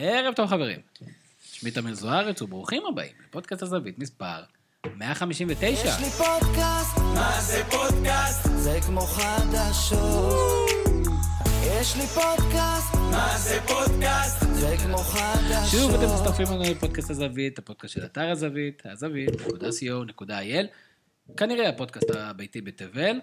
ערב 0.00 0.34
טוב 0.34 0.46
חברים. 0.48 0.80
שמי 1.42 1.70
תמיר 1.70 1.94
זוארץ 1.94 2.42
וברוכים 2.42 2.82
הבאים 2.86 3.12
לפודקאסט 3.28 3.62
הזווית 3.62 3.98
מספר 3.98 4.42
159. 4.96 5.88
יש 5.88 5.98
לי 6.00 6.10
פודקאסט, 6.10 6.98
מה 6.98 7.40
זה 7.40 7.62
פודקאסט? 7.70 8.48
זה 8.56 8.78
כמו 8.86 9.00
חדשות. 9.00 10.70
יש 11.62 11.96
לי 11.96 12.06
פודקאסט, 12.06 12.94
מה 12.94 13.38
זה 13.38 13.58
פודקאסט? 13.66 14.46
זה 14.52 14.76
כמו 14.86 14.98
חדשות. 14.98 15.70
שוב 15.70 15.94
אתם 15.94 16.14
מצטרפים 16.14 16.46
לנו 16.46 16.62
לפודקאסט 16.70 17.10
הזווית, 17.10 17.58
הפודקאסט 17.58 17.94
של 17.94 18.04
אתר 18.04 18.30
הזווית, 18.30 18.82
הזווית.co.il, 18.84 20.66
כנראה 21.36 21.68
הפודקאסט 21.68 22.10
הביתי 22.10 22.60
בתבל, 22.60 23.20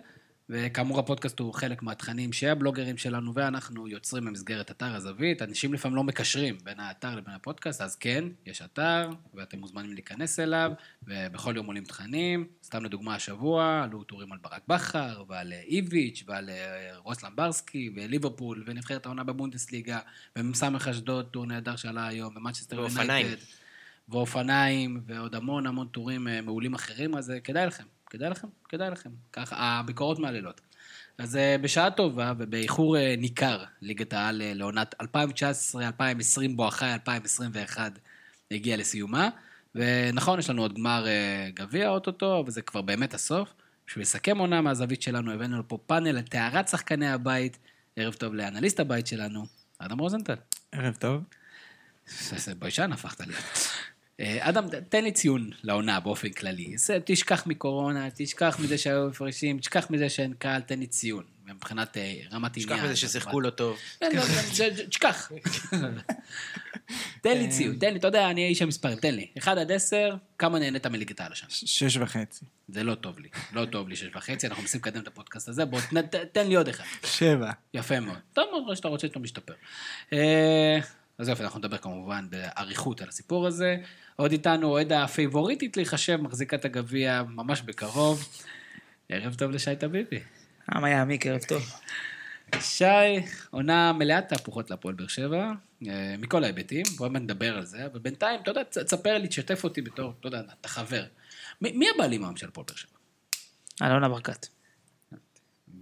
וכאמור 0.49 0.99
הפודקאסט 0.99 1.39
הוא 1.39 1.53
חלק 1.53 1.83
מהתכנים 1.83 2.33
שהבלוגרים 2.33 2.97
שלנו 2.97 3.33
ואנחנו 3.35 3.87
יוצרים 3.87 4.25
במסגרת 4.25 4.71
אתר 4.71 4.95
הזווית. 4.95 5.41
אנשים 5.41 5.73
לפעמים 5.73 5.95
לא 5.95 6.03
מקשרים 6.03 6.57
בין 6.63 6.79
האתר 6.79 7.15
לבין 7.15 7.33
הפודקאסט, 7.33 7.81
אז 7.81 7.95
כן, 7.95 8.23
יש 8.45 8.61
אתר, 8.61 9.09
ואתם 9.33 9.59
מוזמנים 9.59 9.93
להיכנס 9.93 10.39
אליו, 10.39 10.71
ובכל 11.03 11.55
יום 11.55 11.65
עולים 11.65 11.83
תכנים. 11.83 12.47
סתם 12.63 12.85
לדוגמה 12.85 13.15
השבוע, 13.15 13.81
עלו 13.83 14.03
טורים 14.03 14.31
על 14.31 14.37
ברק 14.41 14.61
בכר, 14.67 15.23
ועל 15.27 15.53
אה, 15.53 15.61
איביץ', 15.61 16.23
ועל 16.27 16.49
אה, 16.49 16.97
רוס 16.97 17.23
למברסקי, 17.23 17.89
וליברפול, 17.95 18.63
ונבחרת 18.65 19.05
העונה 19.05 19.23
בבונדסליגה, 19.23 19.99
ומסמך 20.35 20.87
אשדוד, 20.87 21.25
טור 21.25 21.45
נהדר 21.45 21.75
שעלה 21.75 22.07
היום, 22.07 22.37
ומנצ'סטר 22.37 22.79
ואופניים. 22.79 23.25
יונייטד. 23.25 23.43
ואופניים, 24.09 25.01
ועוד 25.05 25.35
המון 25.35 25.67
המון 25.67 25.87
טורים 25.87 26.27
אה, 26.27 26.41
מעולים 26.41 26.73
אחרים, 26.73 27.15
אז 27.15 27.33
כדאי 27.43 27.67
לכם, 27.67 27.83
כדאי 28.15 28.29
לכם, 28.29 28.47
כדאי 28.69 28.89
לכם. 28.89 29.09
ככה, 29.33 29.55
הביקורות 29.59 30.19
מהלילות. 30.19 30.61
אז 31.17 31.35
אה, 31.35 31.55
בשעה 31.61 31.91
טובה 31.91 32.33
ובאיחור 32.37 32.97
אה, 32.97 33.15
ניכר, 33.17 33.63
ליגת 33.81 34.13
העל 34.13 34.41
אה, 34.41 34.53
לעונת 34.53 34.95
2019-2020 35.01 35.05
בואכה 36.55 36.93
2021 36.93 37.91
הגיעה 38.51 38.77
לסיומה. 38.77 39.29
ונכון, 39.75 40.39
יש 40.39 40.49
לנו 40.49 40.61
עוד 40.61 40.73
גמר 40.73 41.05
גביע 41.53 41.89
אוטוטו, 41.89 42.43
וזה 42.47 42.61
כבר 42.61 42.81
באמת 42.81 43.13
הסוף. 43.13 43.53
בשביל 43.87 44.01
לסכם 44.01 44.37
עונה 44.37 44.61
מהזווית 44.61 45.01
שלנו, 45.01 45.31
הבאנו 45.31 45.59
לפה 45.59 45.77
פאנל 45.85 46.11
לטהרת 46.11 46.67
שחקני 46.67 47.09
הבית. 47.09 47.57
ערב 47.95 48.13
טוב 48.13 48.33
לאנליסט 48.33 48.79
הבית 48.79 49.07
שלנו, 49.07 49.45
אדם 49.79 49.99
רוזנטל. 49.99 50.35
ערב 50.71 50.95
טוב. 50.95 51.23
ביישן 52.59 52.91
הפכת 52.91 53.27
לי. 53.27 53.33
אה, 54.19 54.49
אדם, 54.49 54.65
תן 54.89 55.03
לי 55.03 55.11
ציון 55.11 55.49
לעונה 55.63 55.99
באופן 55.99 56.29
כללי. 56.29 56.77
זה, 56.77 56.97
תשכח 57.05 57.47
מקורונה, 57.47 58.07
תשכח 58.15 58.57
מזה 58.63 58.77
שהיו 58.77 59.07
הפרשים, 59.09 59.59
תשכח 59.59 59.87
מזה 59.89 60.09
שאין 60.09 60.33
קהל, 60.33 60.61
תן 60.61 60.79
לי 60.79 60.87
ציון. 60.87 61.23
מבחינת 61.47 61.97
אה, 61.97 62.13
רמת 62.31 62.57
עניין. 62.57 62.69
תשכח 62.69 62.83
מזה 62.85 62.95
ששיחקו 62.95 63.41
לא 63.41 63.49
טוב. 63.49 63.77
כן, 63.99 64.09
לא, 64.15 64.21
זה- 64.25 64.73
זה- 64.75 64.87
תשכח. 64.87 65.31
תן 67.21 67.37
לי 67.37 67.47
ציון, 67.49 67.75
תן 67.79 67.93
לי, 67.93 67.99
אתה 67.99 68.07
יודע, 68.07 68.29
אני 68.29 68.47
איש 68.47 68.61
המספרים, 68.61 68.97
תן 68.99 69.15
לי. 69.15 69.27
1 69.37 69.57
עד 69.57 69.71
10, 69.71 70.15
כמה 70.39 70.59
נהנית 70.59 70.85
מליגת 70.85 71.19
העל 71.19 71.31
השנה? 71.31 71.49
שש 71.49 71.97
וחצי. 71.97 72.45
זה 72.67 72.83
לא 72.83 72.95
טוב 72.95 73.19
לי. 73.19 73.29
לא 73.53 73.65
טוב 73.65 73.89
לי 73.89 73.95
שש 73.95 74.07
וחצי, 74.15 74.47
אנחנו 74.47 74.61
מנסים 74.61 74.79
לקדם 74.81 75.01
את 75.01 75.07
הפודקאסט 75.07 75.49
הזה, 75.49 75.65
בוא, 75.65 75.79
תן- 76.33 76.47
לי 76.47 76.55
עוד 76.55 76.67
אחד. 76.67 76.83
שבע. 77.05 77.51
יפה 77.73 77.99
מאוד. 77.99 78.17
טוב 78.33 78.45
מאוד, 78.51 78.75
שאתה 78.75 78.87
רוצה 78.87 79.07
שאתה 79.07 79.19
משתפר. 79.19 79.53
אה, 80.13 80.79
אז 81.17 81.29
יופי, 81.29 81.43
אנחנו 81.43 81.59
נדבר 81.59 81.77
כמובן 81.77 82.27
באריכות 82.29 83.01
על 83.01 83.09
הסיפור 83.09 83.47
הזה. 83.47 83.75
עוד 84.15 84.31
איתנו 84.31 84.67
אוהד 84.67 84.93
הפייבוריטית 84.93 85.77
להיחשב, 85.77 86.17
מחזיקה 86.21 86.55
את 86.55 86.65
הגביע 86.65 87.23
ממש 87.23 87.61
בקרוב. 87.61 88.27
ערב 89.09 89.35
טוב 89.35 89.51
לשי 89.51 89.75
טביבי. 89.75 90.19
העם 90.67 90.85
יעמיק, 90.85 91.27
ערב 91.27 91.41
טוב. 91.47 91.63
שי, 92.59 92.85
עונה 93.49 93.93
מלאת 93.93 94.27
תהפוכות 94.27 94.69
להפועל 94.69 94.95
באר 94.95 95.07
שבע, 95.07 95.51
אה, 95.87 96.15
מכל 96.17 96.43
ההיבטים, 96.43 96.85
בואו 96.97 97.09
נדבר 97.09 97.57
על 97.57 97.65
זה, 97.65 97.85
אבל 97.85 97.99
בינתיים, 97.99 98.41
אתה 98.41 98.51
יודע, 98.51 98.63
תספר 98.63 99.17
לי, 99.17 99.27
תשתף 99.27 99.63
אותי 99.63 99.81
בתור, 99.81 100.13
אתה 100.19 100.27
יודע, 100.27 100.41
אתה 100.61 100.69
חבר. 100.69 101.05
מי 101.61 101.71
מי 101.71 101.85
הבעלים 101.95 102.23
היום 102.23 102.37
של 102.37 102.47
הפועל 102.47 102.65
באר 102.67 102.75
שבע? 102.75 102.97
אלונה 103.81 104.09
ברקת. 104.09 104.47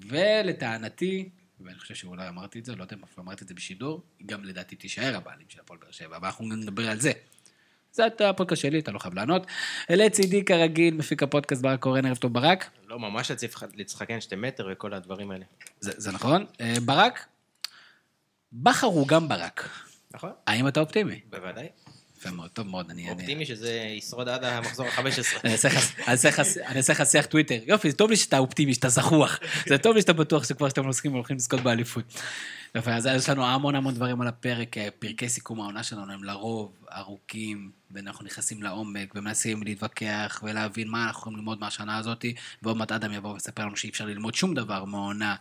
ולטענתי, 0.08 1.30
ואני 1.60 1.80
חושב 1.80 1.96
שאולי 1.96 2.28
אמרתי 2.28 2.60
את 2.60 2.66
זה, 2.66 2.76
לא 2.76 2.84
יודע 2.84 2.96
אם 2.96 3.02
אמרתי 3.20 3.44
את 3.44 3.48
זה 3.48 3.54
בשידור, 3.54 4.04
גם 4.26 4.44
לדעתי 4.44 4.76
תישאר 4.76 5.16
הבעלים 5.16 5.46
של 5.50 5.60
הפועל 5.60 5.80
באר 5.80 5.92
שבע, 5.92 6.18
אבל 6.18 6.26
אנחנו 6.26 6.46
נדבר 6.56 6.90
על 6.90 7.00
זה. 7.00 7.12
זה 7.94 8.04
הפודקאסט 8.30 8.62
שלי, 8.62 8.80
אתה 8.80 8.92
לא 8.92 9.00
חייב 9.00 9.14
לענות. 9.14 9.48
לצידי 9.90 10.46
כרגיל, 10.46 10.94
מפיק 10.94 11.24
הפודקאסט 11.24 11.62
ברק 11.62 11.80
קורן, 11.80 12.06
ערב 12.06 12.18
טוב 12.18 12.34
ברק. 12.34 12.70
לא, 12.88 13.00
ממש 13.00 13.32
לצחקן 13.76 14.22
שתי 14.22 14.36
מטר 14.36 14.68
וכל 14.72 14.94
הדברים 14.94 15.32
האלה. 15.32 15.46
זה, 15.80 15.92
זה 15.98 16.12
נכון. 16.12 16.46
אה, 16.62 16.74
ברק, 16.86 17.26
בכר 18.54 18.88
הוא 18.88 19.08
גם 19.08 19.28
ברק. 19.30 19.70
נכון? 20.14 20.32
האם 20.48 20.68
אתה 20.68 20.80
אופטימי? 20.80 21.20
בוודאי. 21.30 21.68
יפה 22.18 22.32
מאוד, 22.32 22.50
טוב 22.50 22.68
מאוד, 22.68 22.90
אני... 22.90 23.10
אופטימי 23.10 23.46
שזה 23.46 23.72
ישרוד 23.98 24.30
עד 24.30 24.44
המחזור 24.44 24.86
ה-15. 24.88 25.02
אני 25.44 25.54
אעשה 26.78 26.94
לך- 26.94 27.06
שיח 27.06 27.26
טוויטר. 27.26 27.60
יופי, 27.66 27.92
זה 27.92 27.98
טוב 27.98 28.10
לי 28.10 28.16
שאתה 28.16 28.38
אופטימי, 28.38 28.74
שאתה 28.74 28.90
זחוח. 28.90 29.40
זה 29.68 29.78
טוב 29.78 29.96
לי 29.96 30.02
שאתה 30.02 30.14
בטוח 30.14 30.44
שכבר 30.44 30.70
שאתם 30.70 30.82
והולכים 31.14 31.36
לזכות 31.36 31.60
באליפות. 31.62 32.04
יפה, 32.76 32.94
אז 32.94 33.06
יש 33.06 33.30
לנו 33.30 33.46
המון 33.46 33.76
המון 33.76 33.94
דברים 33.94 34.22
על 34.22 34.28
הפרק. 34.28 34.78
אה, 34.78 34.88
פרקי 35.00 35.30
סיכום 35.30 35.62
העונה 35.62 35.84
שלנו 35.84 36.14
הם 36.14 36.24
לרוב 36.24 36.86
ארוכים, 36.94 37.72
ואנחנו 37.92 38.26
נכנסים 38.26 38.64
לעומק, 38.64 39.14
ומנסים 39.16 39.64
להתווכח 39.64 40.42
ולהבין 40.44 40.88
מה 40.88 41.06
אנחנו 41.08 41.20
יכולים 41.20 41.40
ללמוד 41.40 41.60
מהשנה 41.60 41.98
הזאת, 41.98 42.26
ועוד 42.62 42.78
מעט 42.78 42.92
אדם 42.92 43.12
יבוא 43.12 43.34
ויספר 43.34 43.66
לנו 43.66 43.76
שאי 43.76 43.90
אפשר 43.90 44.06
ללמוד 44.06 44.36
שום 44.36 44.54
דבר 44.54 44.86
מהעונה. 44.86 45.36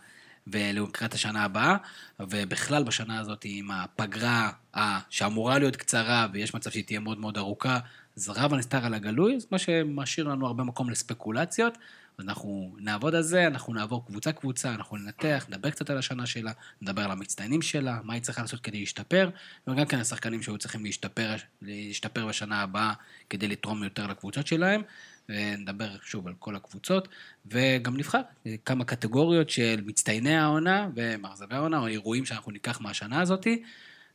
ולקראת 0.47 1.13
השנה 1.13 1.43
הבאה, 1.43 1.77
ובכלל 2.19 2.83
בשנה 2.83 3.19
הזאת 3.19 3.41
עם 3.45 3.71
הפגרה 3.71 4.51
אה, 4.75 4.99
שאמורה 5.09 5.59
להיות 5.59 5.75
קצרה 5.75 6.27
ויש 6.33 6.53
מצב 6.53 6.69
שהיא 6.69 6.83
תהיה 6.83 6.99
מאוד 6.99 7.17
מאוד 7.17 7.37
ארוכה, 7.37 7.79
אז 8.17 8.29
רב 8.29 8.53
הנסתר 8.53 8.85
על 8.85 8.93
הגלוי, 8.93 9.39
זה 9.39 9.47
מה 9.51 9.57
שמשאיר 9.57 10.27
לנו 10.27 10.47
הרבה 10.47 10.63
מקום 10.63 10.89
לספקולציות. 10.89 11.77
אנחנו 12.19 12.75
נעבוד 12.79 13.15
על 13.15 13.21
זה, 13.21 13.47
אנחנו 13.47 13.73
נעבור 13.73 14.05
קבוצה-קבוצה, 14.05 14.73
אנחנו 14.73 14.97
ננתח, 14.97 15.45
נדבר 15.49 15.69
קצת 15.69 15.89
על 15.89 15.97
השנה 15.97 16.25
שלה, 16.25 16.51
נדבר 16.81 17.01
על 17.01 17.11
המצטיינים 17.11 17.61
שלה, 17.61 17.99
מה 18.03 18.13
היא 18.13 18.21
צריכה 18.21 18.41
לעשות 18.41 18.59
כדי 18.59 18.79
להשתפר, 18.79 19.29
וגם 19.67 19.85
כן 19.85 19.99
השחקנים 19.99 20.41
שהיו 20.41 20.57
צריכים 20.57 20.85
להשתפר, 20.85 21.35
להשתפר 21.61 22.27
בשנה 22.27 22.61
הבאה 22.61 22.93
כדי 23.29 23.47
לתרום 23.47 23.83
יותר 23.83 24.07
לקבוצות 24.07 24.47
שלהם. 24.47 24.81
ונדבר 25.29 25.95
שוב 26.01 26.27
על 26.27 26.33
כל 26.39 26.55
הקבוצות, 26.55 27.07
וגם 27.45 27.97
נבחר 27.97 28.21
כמה 28.65 28.85
קטגוריות 28.85 29.49
של 29.49 29.81
מצטייני 29.85 30.35
העונה 30.35 30.89
ומאכזבי 30.95 31.55
העונה, 31.55 31.79
או 31.79 31.87
אירועים 31.87 32.25
שאנחנו 32.25 32.51
ניקח 32.51 32.81
מהשנה 32.81 33.21
הזאתי, 33.21 33.63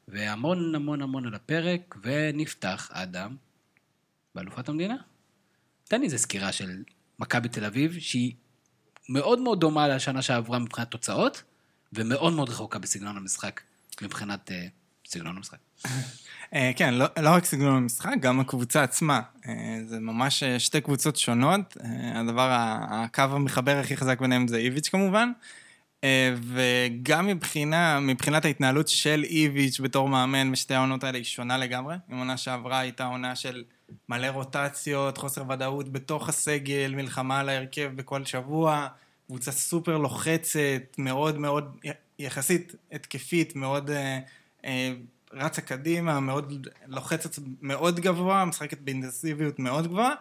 והמון 0.09 0.75
המון 0.75 1.03
המון 1.03 1.27
על 1.27 1.35
הפרק, 1.35 1.97
ונפתח, 2.03 2.91
אדם, 2.93 3.37
באלופת 4.35 4.69
המדינה. 4.69 4.97
תן 5.85 6.01
לי 6.01 6.05
איזה 6.05 6.19
סקירה 6.19 6.53
של 6.53 6.83
מכבי 7.19 7.49
תל 7.49 7.65
אביב, 7.65 7.99
שהיא 7.99 8.35
מאוד 9.09 9.39
מאוד 9.39 9.61
דומה 9.61 9.89
לשנה 9.89 10.23
שעברה 10.23 10.59
מבחינת 10.59 10.91
תוצאות, 10.91 11.43
ומאוד 11.93 12.33
מאוד 12.33 12.49
רחוקה 12.49 12.79
בסגנון 12.79 13.17
המשחק, 13.17 13.61
מבחינת 14.03 14.51
אה, 14.51 14.67
סגנון 15.07 15.37
המשחק. 15.37 15.59
אה, 16.55 16.71
כן, 16.77 16.95
לא, 16.95 17.07
לא 17.23 17.31
רק 17.31 17.45
סגנון 17.45 17.77
המשחק, 17.77 18.15
גם 18.21 18.41
הקבוצה 18.41 18.83
עצמה. 18.83 19.21
אה, 19.49 19.81
זה 19.87 20.01
ממש 20.01 20.45
שתי 20.59 20.81
קבוצות 20.81 21.17
שונות. 21.17 21.77
הדבר, 22.15 22.49
הקו 22.91 23.23
המחבר 23.23 23.77
הכי 23.77 23.97
חזק 23.97 24.21
ביניהם 24.21 24.49
זה 24.49 24.57
איביץ' 24.57 24.89
כמובן. 24.89 25.33
וגם 26.43 27.27
מבחינה, 27.27 28.01
מבחינת 28.01 28.45
ההתנהלות 28.45 28.89
של 28.89 29.25
איביץ' 29.25 29.81
בתור 29.81 30.09
מאמן 30.09 30.53
בשתי 30.53 30.75
העונות 30.75 31.05
האלה 31.05 31.19
היא 31.19 31.25
שונה 31.25 31.59
לגמרי. 31.59 31.97
אם 32.13 32.19
עונה 32.19 32.37
שעברה 32.37 32.79
הייתה 32.79 33.05
עונה 33.05 33.37
של 33.37 33.65
מלא 34.09 34.27
רוטציות, 34.27 35.19
חוסר 35.19 35.43
ודאות 35.51 35.93
בתוך 35.93 36.29
הסגל, 36.29 36.93
מלחמה 36.95 37.41
על 37.41 37.49
ההרכב 37.49 37.91
בכל 37.97 38.25
שבוע, 38.25 38.89
קבוצה 39.27 39.53
סופר 39.53 39.99
לוחצת, 39.99 40.83
מאוד 40.99 41.39
מאוד, 41.39 41.77
יחסית 42.19 42.75
התקפית, 42.93 43.57
מאוד 43.57 43.91
אה, 43.91 44.19
אה, 44.65 44.93
רצה 45.33 45.61
קדימה, 45.61 46.21
מאוד 46.21 46.67
לוחצת 46.87 47.43
מאוד 47.63 48.01
גבוה, 48.01 48.45
משחקת 48.45 48.81
באינטנסיביות 48.81 49.59
מאוד 49.59 49.87
גבוהה. 49.87 50.15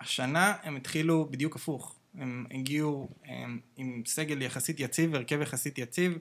השנה 0.00 0.54
הם 0.62 0.76
התחילו 0.76 1.28
בדיוק 1.30 1.56
הפוך. 1.56 1.94
הם 2.18 2.46
הגיעו 2.50 3.08
הם, 3.24 3.60
עם 3.76 4.02
סגל 4.06 4.42
יחסית 4.42 4.80
יציב, 4.80 5.14
הרכב 5.14 5.40
יחסית 5.40 5.78
יציב, 5.78 6.18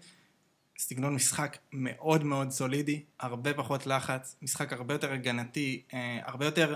סגנון 0.78 1.16
משחק 1.16 1.58
מאוד 1.74 2.24
מאוד 2.24 2.52
סולידי, 2.52 3.04
הרבה 3.20 3.54
פחות 3.54 3.88
לחץ, 3.88 4.36
משחק 4.42 4.74
הרבה 4.74 4.94
יותר 4.94 5.14
הגנתי, 5.14 5.82
אה, 5.94 6.20
הרבה 6.24 6.46
יותר 6.46 6.76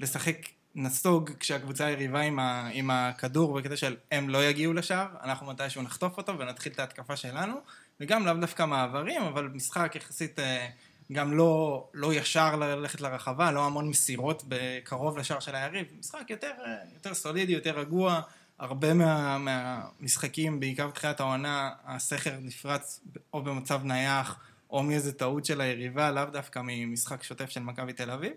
לשחק 0.00 0.36
נסוג 0.74 1.30
כשהקבוצה 1.40 1.86
היריבה 1.86 2.20
עם, 2.20 2.38
ה, 2.38 2.68
עם 2.72 2.90
הכדור 2.90 3.54
בקטע 3.54 3.76
של 3.76 3.96
הם 4.12 4.28
לא 4.28 4.44
יגיעו 4.44 4.72
לשער, 4.72 5.06
אנחנו 5.22 5.46
מתישהו 5.46 5.82
נחטוף 5.82 6.16
אותו 6.16 6.38
ונתחיל 6.38 6.72
את 6.72 6.78
ההתקפה 6.78 7.16
שלנו, 7.16 7.54
וגם 8.00 8.26
לאו 8.26 8.34
דווקא 8.34 8.66
מעברים, 8.66 9.22
אבל 9.22 9.48
משחק 9.48 9.92
יחסית 9.96 10.38
אה, 10.38 10.68
גם 11.12 11.36
לא, 11.36 11.84
לא 11.94 12.14
ישר 12.14 12.56
ללכת 12.56 13.00
לרחבה, 13.00 13.50
לא 13.50 13.66
המון 13.66 13.88
מסירות 13.88 14.42
בקרוב 14.48 15.18
לשער 15.18 15.40
של 15.40 15.54
היריב, 15.54 15.86
משחק 15.98 16.30
יותר, 16.30 16.52
אה, 16.66 16.74
יותר 16.94 17.14
סולידי, 17.14 17.52
יותר 17.52 17.78
רגוע, 17.78 18.20
הרבה 18.64 18.94
מה, 18.94 19.38
מהמשחקים, 19.38 20.60
בעיקר 20.60 20.88
בתחילת 20.88 21.20
העונה, 21.20 21.70
הסכר 21.84 22.34
נפרץ 22.40 23.00
או 23.32 23.42
במצב 23.42 23.80
נייח, 23.84 24.38
או 24.70 24.82
מאיזה 24.82 25.12
טעות 25.12 25.44
של 25.44 25.60
היריבה, 25.60 26.10
לאו 26.10 26.24
דווקא 26.24 26.60
ממשחק 26.64 27.22
שוטף 27.22 27.50
של 27.50 27.60
מכבי 27.60 27.92
תל 27.92 28.10
אביב. 28.10 28.32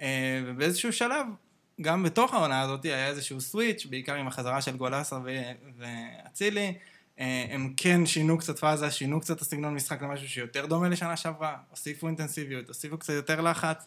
אה, 0.00 0.42
ובאיזשהו 0.46 0.92
שלב, 0.92 1.26
גם 1.80 2.02
בתוך 2.02 2.34
העונה 2.34 2.60
הזאת 2.60 2.84
היה 2.84 3.06
איזשהו 3.06 3.40
סוויץ', 3.40 3.86
בעיקר 3.90 4.14
עם 4.14 4.26
החזרה 4.26 4.62
של 4.62 4.76
גולסה 4.76 5.18
ואצילי. 5.78 6.74
אה, 7.20 7.46
הם 7.50 7.74
כן 7.76 8.06
שינו 8.06 8.38
קצת 8.38 8.58
פאזה, 8.58 8.90
שינו 8.90 9.20
קצת 9.20 9.36
את 9.36 9.40
הסגנון 9.40 9.74
משחק 9.74 10.02
למשהו 10.02 10.28
שיותר 10.28 10.66
דומה 10.66 10.88
לשנה 10.88 11.16
שעברה, 11.16 11.56
הוסיפו 11.70 12.06
אינטנסיביות, 12.06 12.68
הוסיפו 12.68 12.98
קצת 12.98 13.12
יותר 13.12 13.40
לחץ, 13.40 13.86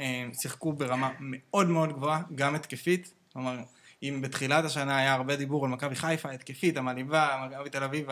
אה, 0.00 0.28
שיחקו 0.40 0.72
ברמה 0.72 1.10
מאוד 1.20 1.68
מאוד 1.68 1.92
גבוהה, 1.92 2.22
גם 2.34 2.54
התקפית, 2.54 3.12
כלומר, 3.32 3.58
אם 4.02 4.20
בתחילת 4.22 4.64
השנה 4.64 4.96
היה 4.96 5.14
הרבה 5.14 5.36
דיבור 5.36 5.64
על 5.64 5.70
מכבי 5.70 5.94
חיפה, 5.94 6.30
התקפית, 6.30 6.76
המעליבה, 6.76 7.46
מכבי 7.50 7.70
תל 7.70 7.84
אביב 7.84 8.08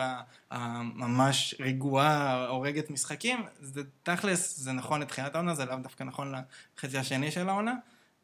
הממש 0.51 1.55
רגועה, 1.59 2.47
הורגת 2.47 2.89
משחקים, 2.89 3.43
זה 3.59 3.81
תכלס, 4.03 4.59
זה 4.59 4.71
נכון 4.71 5.01
לתחילת 5.01 5.35
העונה, 5.35 5.55
זה 5.55 5.65
לאו 5.65 5.75
דווקא 5.75 6.03
נכון 6.03 6.33
לחצי 6.77 6.97
השני 6.97 7.31
של 7.31 7.49
העונה. 7.49 7.73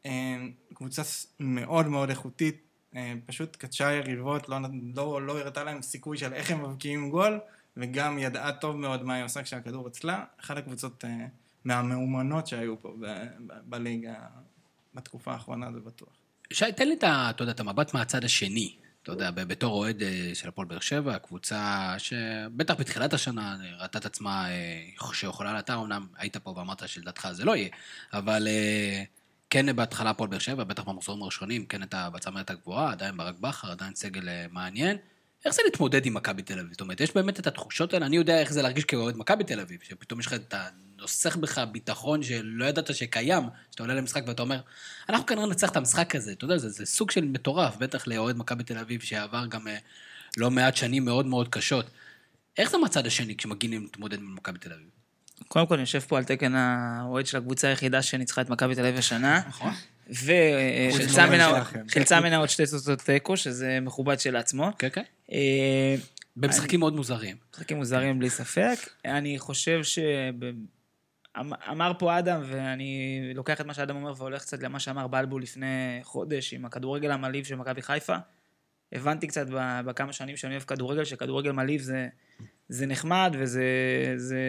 אה, 0.06 0.36
קבוצה 0.74 1.02
מאוד 1.40 1.86
מאוד 1.86 2.10
איכותית, 2.10 2.62
אה, 2.96 3.12
פשוט 3.26 3.56
קדשה 3.56 3.92
יריבות, 3.92 4.48
לא, 4.48 4.58
לא, 4.94 5.22
לא 5.22 5.38
הראתה 5.38 5.64
להם 5.64 5.82
סיכוי 5.82 6.18
של 6.18 6.32
איך 6.32 6.50
הם 6.50 6.62
מבקיעים 6.70 7.10
גול, 7.10 7.40
וגם 7.76 8.18
ידעה 8.18 8.52
טוב 8.52 8.76
מאוד 8.76 9.02
מה 9.02 9.14
היא 9.14 9.24
עושה 9.24 9.42
כשהכדור 9.42 9.88
אצלה. 9.88 10.24
אחת 10.40 10.56
הקבוצות 10.56 11.04
אה, 11.04 11.26
מהמאומנות 11.64 12.46
שהיו 12.46 12.80
פה 12.80 12.94
בליגה 13.64 14.14
בתקופה 14.94 15.32
האחרונה, 15.32 15.72
זה 15.72 15.80
בטוח. 15.80 16.25
שי, 16.52 16.72
תן 16.76 16.88
לי 16.88 16.94
את, 16.94 17.04
אתה 17.04 17.42
יודע, 17.42 17.52
את 17.52 17.60
המבט 17.60 17.94
מהצד 17.94 18.24
השני. 18.24 18.76
אתה 19.02 19.12
יודע, 19.12 19.30
בתור 19.30 19.74
אוהד 19.74 20.02
אה, 20.02 20.30
של 20.34 20.48
הפועל 20.48 20.66
באר 20.66 20.80
שבע, 20.80 21.18
קבוצה 21.18 21.94
שבטח 21.98 22.74
בתחילת 22.74 23.12
השנה 23.12 23.56
ראתה 23.78 23.98
את 23.98 24.06
עצמה 24.06 24.46
שיכולה 25.12 25.52
לעתה, 25.52 25.74
אמנם 25.74 26.06
היית 26.16 26.36
פה 26.36 26.54
ואמרת 26.56 26.88
שלדעתך 26.88 27.28
זה 27.32 27.44
לא 27.44 27.56
יהיה, 27.56 27.68
אבל 28.12 28.48
כן 29.50 29.76
בהתחלה 29.76 30.10
הפועל 30.10 30.30
באר 30.30 30.38
שבע, 30.38 30.64
בטח 30.64 30.82
במחזורים 30.82 31.22
הראשונים, 31.22 31.66
כן 31.66 31.82
הייתה 31.82 32.10
בצמרת 32.10 32.50
הגבוהה, 32.50 32.92
עדיין 32.92 33.16
ברק 33.16 33.34
בכר, 33.40 33.70
עדיין 33.70 33.94
סגל 33.94 34.28
אה, 34.28 34.46
מעניין. 34.50 34.96
איך 35.46 35.54
זה 35.54 35.62
להתמודד 35.64 36.06
עם 36.06 36.14
מכבי 36.14 36.42
תל 36.42 36.58
אביב? 36.58 36.72
זאת 36.72 36.80
אומרת, 36.80 37.00
יש 37.00 37.14
באמת 37.14 37.40
את 37.40 37.46
התחושות 37.46 37.94
האלה, 37.94 38.06
אני 38.06 38.16
יודע 38.16 38.40
איך 38.40 38.52
זה 38.52 38.62
להרגיש 38.62 38.84
כאוהד 38.84 39.16
מכבי 39.16 39.44
תל 39.44 39.60
אביב, 39.60 39.80
שפתאום 39.82 40.20
יש 40.20 40.26
לך 40.26 40.32
את 40.32 40.54
הנוסח 40.98 41.36
בך 41.36 41.58
ביטחון 41.72 42.22
שלא 42.22 42.64
ידעת 42.64 42.94
שקיים, 42.94 43.44
שאתה 43.70 43.82
עולה 43.82 43.94
למשחק 43.94 44.22
ואתה 44.26 44.42
אומר, 44.42 44.60
אנחנו 45.08 45.26
כנראה 45.26 45.46
נצח 45.46 45.70
את 45.70 45.76
המשחק 45.76 46.14
הזה, 46.14 46.32
אתה 46.32 46.44
יודע, 46.44 46.58
זה, 46.58 46.68
זה 46.68 46.86
סוג 46.86 47.10
של 47.10 47.24
מטורף, 47.24 47.76
בטח 47.76 48.06
לאוהד 48.06 48.36
מכבי 48.36 48.64
תל 48.64 48.78
אביב 48.78 49.00
שעבר 49.00 49.46
גם 49.46 49.68
אה, 49.68 49.76
לא 50.36 50.50
מעט 50.50 50.76
שנים 50.76 51.04
מאוד 51.04 51.26
מאוד 51.26 51.48
קשות. 51.48 51.90
איך 52.58 52.70
זה 52.70 52.78
מהצד 52.78 53.06
השני 53.06 53.36
כשמגיעים 53.36 53.82
להתמודד 53.82 54.18
עם 54.18 54.34
מכבי 54.34 54.58
תל 54.58 54.72
אביב? 54.72 54.86
קודם 55.48 55.66
כל, 55.66 55.74
אני 55.74 55.82
יושב 55.82 56.00
פה 56.00 56.18
על 56.18 56.24
תקן 56.24 56.54
האוהד 56.54 57.26
של 57.26 57.36
הקבוצה 57.36 57.68
היחידה 57.68 58.02
שניצחה 58.02 58.40
את 58.40 58.50
מכבי 58.50 58.74
תל 58.74 58.80
אביב 58.80 58.98
השנה. 58.98 59.40
נכון. 59.48 59.72
וחילצה 61.88 62.20
ממנה 62.20 62.36
עוד 62.36 62.48
שתי 62.48 62.66
תוצאות 62.66 62.98
תיקו, 62.98 63.36
שזה 63.36 63.78
מכובד 63.82 64.20
של 64.20 64.36
עצמו. 64.36 64.70
כן, 64.78 64.88
כן. 64.92 65.02
אה, 65.32 65.94
במשחקים 66.36 66.80
מאוד 66.80 66.96
מוזרים. 66.96 67.36
משחקים 67.52 67.76
מוזרים 67.76 68.18
בלי 68.18 68.30
ספק. 68.30 68.76
אני 69.04 69.38
חושב 69.38 69.84
ש... 69.84 69.98
אמ- 71.40 71.52
אמר 71.70 71.92
פה 71.98 72.18
אדם, 72.18 72.42
ואני 72.44 73.20
לוקח 73.34 73.60
את 73.60 73.66
מה 73.66 73.74
שאדם 73.74 73.96
אומר 73.96 74.12
והולך 74.16 74.42
קצת 74.42 74.62
למה 74.62 74.80
שאמר 74.80 75.06
בלבול 75.06 75.42
לפני 75.42 76.00
חודש 76.02 76.54
עם 76.54 76.64
הכדורגל 76.64 77.10
המלהיב 77.10 77.44
של 77.44 77.54
מכבי 77.54 77.82
חיפה. 77.82 78.16
הבנתי 78.92 79.26
קצת 79.26 79.46
בכמה 79.84 80.12
שנים 80.12 80.36
שאני 80.36 80.52
אוהב 80.54 80.62
כדורגל, 80.62 81.04
שכדורגל 81.04 81.52
מלהיב 81.52 81.80
זה 81.80 82.08
זה 82.68 82.86
נחמד 82.86 83.36
וזה 83.38 83.64
זה, 84.16 84.40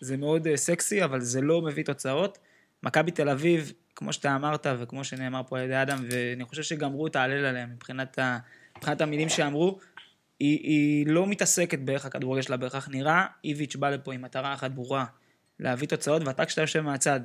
זה 0.00 0.16
מאוד 0.16 0.46
אה, 0.46 0.56
סקסי, 0.56 1.04
אבל 1.04 1.20
זה 1.20 1.40
לא 1.40 1.62
מביא 1.62 1.84
תוצאות. 1.84 2.38
מכבי 2.82 3.10
תל 3.10 3.28
אביב, 3.28 3.72
כמו 3.96 4.12
שאתה 4.12 4.36
אמרת 4.36 4.66
וכמו 4.78 5.04
שנאמר 5.04 5.42
פה 5.46 5.58
על 5.58 5.64
ידי 5.64 5.82
אדם, 5.82 6.04
ואני 6.10 6.44
חושב 6.44 6.62
שגמרו 6.62 7.06
את 7.06 7.16
ההלל 7.16 7.44
עליהם 7.44 7.70
מבחינת, 7.70 8.18
ה, 8.18 8.38
מבחינת 8.76 9.00
המילים 9.00 9.28
שאמרו, 9.28 9.78
היא, 10.40 10.58
היא 10.62 11.06
לא 11.06 11.26
מתעסקת 11.26 11.78
באיך 11.78 12.06
הכדורגל 12.06 12.42
שלה 12.42 12.56
בהכרח 12.56 12.88
נראה, 12.88 13.26
איביץ' 13.44 13.76
בא 13.76 13.90
לפה 13.90 14.14
עם 14.14 14.22
מטרה 14.22 14.54
אחת 14.54 14.70
ברורה, 14.70 15.04
להביא 15.60 15.88
תוצאות, 15.88 16.22
ואתה 16.26 16.44
כשאתה 16.44 16.60
יושב 16.60 16.80
מהצד, 16.80 17.20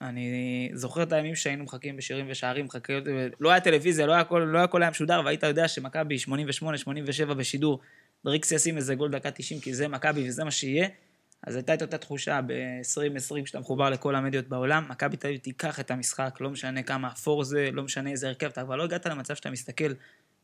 אני 0.00 0.70
זוכר 0.72 1.02
את 1.02 1.12
הימים 1.12 1.34
שהיינו 1.34 1.64
מחכים 1.64 1.96
בשירים 1.96 2.26
ושערים, 2.28 2.64
מחכה, 2.64 2.92
לא 3.40 3.50
היה 3.50 3.60
טלוויזיה, 3.60 4.06
לא 4.06 4.12
היה 4.12 4.20
הכל, 4.20 4.38
לא 4.38 4.58
היה 4.58 4.66
היה 4.72 4.90
משודר, 4.90 5.22
והיית 5.24 5.42
יודע 5.42 5.68
שמכבי 5.68 6.16
88-87 7.28 7.34
בשידור, 7.34 7.80
דריקס 8.24 8.52
ישים 8.52 8.76
איזה 8.76 8.94
גול 8.94 9.10
דקה 9.10 9.30
90 9.30 9.60
כי 9.60 9.74
זה 9.74 9.88
מכבי 9.88 10.28
וזה 10.28 10.44
מה 10.44 10.50
שיהיה, 10.50 10.88
אז 11.42 11.56
הייתה 11.56 11.74
את 11.74 11.82
אותה 11.82 11.98
תחושה 11.98 12.40
ב-2020 12.46 13.46
שאתה 13.46 13.60
מחובר 13.60 13.90
לכל 13.90 14.14
המדיות 14.14 14.48
בעולם, 14.48 14.86
מכבי 14.88 15.16
תל 15.16 15.26
אביב 15.26 15.40
תיקח 15.40 15.80
את 15.80 15.90
המשחק, 15.90 16.36
לא 16.40 16.50
משנה 16.50 16.82
כמה 16.82 17.08
אפור 17.08 17.44
זה, 17.44 17.68
לא 17.72 17.82
משנה 17.82 18.10
איזה 18.10 18.28
הרכב, 18.28 18.46
אתה 18.46 18.62
כבר 18.62 18.76
לא 18.76 18.84
הגעת 18.84 19.06
למצב 19.06 19.34
שאתה 19.34 19.50
מסתכל 19.50 19.92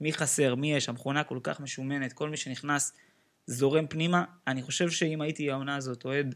מי 0.01 0.13
חסר, 0.13 0.55
מי 0.55 0.75
יש, 0.75 0.89
המכונה 0.89 1.25
כל 1.25 1.39
כך 1.43 1.61
משומנת, 1.61 2.13
כל 2.13 2.31
מי 2.31 2.37
שנכנס 2.37 2.93
זורם 3.47 3.87
פנימה. 3.87 4.25
אני 4.47 4.63
חושב 4.63 4.91
שאם 4.91 5.21
הייתי 5.21 5.51
העונה 5.51 5.77
הזאת 5.77 6.05
אוהד 6.05 6.35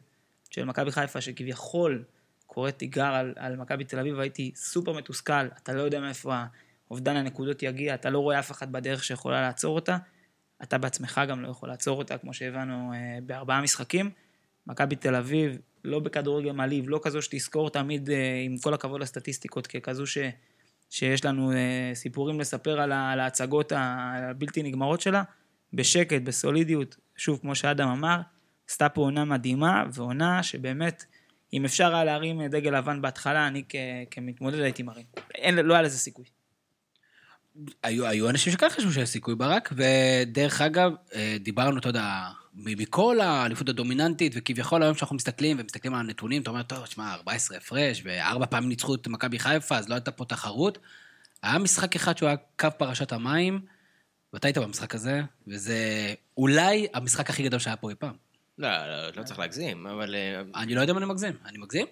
של 0.50 0.64
מכבי 0.64 0.92
חיפה, 0.92 1.20
שכביכול 1.20 2.04
קורא 2.46 2.70
תיגר 2.70 3.14
על, 3.14 3.32
על 3.36 3.56
מכבי 3.56 3.84
תל 3.84 3.98
אביב, 3.98 4.18
הייתי 4.18 4.52
סופר 4.56 4.92
מתוסכל, 4.92 5.46
אתה 5.46 5.72
לא 5.72 5.82
יודע 5.82 6.00
מאיפה 6.00 6.42
אובדן 6.90 7.16
הנקודות 7.16 7.62
יגיע, 7.62 7.94
אתה 7.94 8.10
לא 8.10 8.18
רואה 8.18 8.38
אף 8.38 8.50
אחד 8.50 8.72
בדרך 8.72 9.04
שיכולה 9.04 9.40
לעצור 9.40 9.74
אותה. 9.74 9.96
אתה 10.62 10.78
בעצמך 10.78 11.20
גם 11.28 11.42
לא 11.42 11.48
יכול 11.48 11.68
לעצור 11.68 11.98
אותה, 11.98 12.18
כמו 12.18 12.34
שהבנו 12.34 12.92
אה, 12.92 13.18
בארבעה 13.26 13.62
משחקים. 13.62 14.10
מכבי 14.66 14.96
תל 14.96 15.14
אביב, 15.14 15.58
לא 15.84 15.98
בכדורגל 15.98 16.52
מעליב, 16.52 16.88
לא 16.88 17.00
כזו 17.02 17.22
שתזכור 17.22 17.70
תמיד, 17.70 18.10
אה, 18.10 18.42
עם 18.44 18.58
כל 18.58 18.74
הכבוד 18.74 19.00
לסטטיסטיקות, 19.00 19.66
ככזו 19.66 20.06
ש, 20.06 20.18
שיש 20.94 21.24
לנו 21.24 21.52
אה, 21.52 21.90
סיפורים 21.94 22.40
לספר 22.40 22.80
על, 22.80 23.20
ההצגות 23.20 23.72
הבלתי 23.76 24.62
נגמרות 24.62 25.00
שלה, 25.00 25.22
בשקט, 25.72 26.22
בסולידיות, 26.22 26.96
שוב, 27.16 27.38
כמו 27.40 27.54
שאדם 27.54 27.88
אמר, 27.88 28.20
עשתה 28.68 28.88
פה 28.88 29.00
עונה 29.00 29.24
מדהימה, 29.24 29.84
ועונה 29.92 30.42
שבאמת, 30.42 31.04
אם 31.52 31.64
אפשר 31.64 31.94
היה 31.94 32.04
להרים 32.04 32.46
דגל 32.46 32.78
לבן 32.78 33.02
בהתחלה, 33.02 33.46
אני 33.46 33.62
כ, 33.68 33.76
כמתמודד 34.10 34.60
הייתי 34.60 34.82
מרים. 34.82 35.04
אין, 35.34 35.54
לא 35.54 35.74
היה 35.74 35.82
לזה 35.82 35.98
סיכוי. 35.98 36.24
היו, 37.82 38.06
היו 38.06 38.30
אנשים 38.30 38.52
שכן 38.52 38.68
חשבו 38.68 38.92
שיש 38.92 39.08
סיכוי 39.08 39.34
ברק, 39.34 39.72
ודרך 39.72 40.60
אגב, 40.60 40.92
אה, 41.14 41.36
דיברנו, 41.40 41.78
אתה 41.78 41.88
יודע, 41.88 42.28
מכל 42.54 43.20
האליפות 43.20 43.68
הדומיננטית, 43.68 44.32
וכביכול 44.36 44.82
היום 44.82 44.94
שאנחנו 44.94 45.16
מסתכלים 45.16 45.56
ומסתכלים 45.60 45.94
על 45.94 46.00
הנתונים, 46.00 46.42
אתה 46.42 46.50
אומר, 46.50 46.62
טוב, 46.62 46.86
שמע, 46.86 47.14
14 47.14 47.56
הפרש, 47.56 48.02
וארבע 48.04 48.46
פעמים 48.46 48.68
ניצחו 48.68 48.94
את 48.94 49.08
מכבי 49.08 49.38
חיפה, 49.38 49.76
אז 49.76 49.88
לא 49.88 49.94
הייתה 49.94 50.10
פה 50.10 50.24
תחרות. 50.24 50.78
היה 51.42 51.58
משחק 51.58 51.96
אחד 51.96 52.18
שהוא 52.18 52.26
היה 52.26 52.36
קו 52.58 52.68
פרשת 52.78 53.12
המים, 53.12 53.60
ואתה 54.32 54.48
היית 54.48 54.58
במשחק 54.58 54.94
הזה, 54.94 55.22
וזה 55.46 56.14
אולי 56.36 56.86
המשחק 56.94 57.30
הכי 57.30 57.42
גדול 57.42 57.60
שהיה 57.60 57.76
פה 57.76 57.90
אי 57.90 57.94
פעם. 57.94 58.14
לא, 58.58 58.68
לא, 58.68 59.10
לא 59.16 59.22
צריך 59.22 59.38
להגזים, 59.38 59.86
אבל... 59.86 60.14
אה, 60.14 60.42
אני 60.62 60.74
לא 60.74 60.80
יודע 60.80 60.92
אם 60.92 60.98
אני 60.98 61.06
מגזים. 61.06 61.34
אני 61.44 61.58
מגזים? 61.58 61.86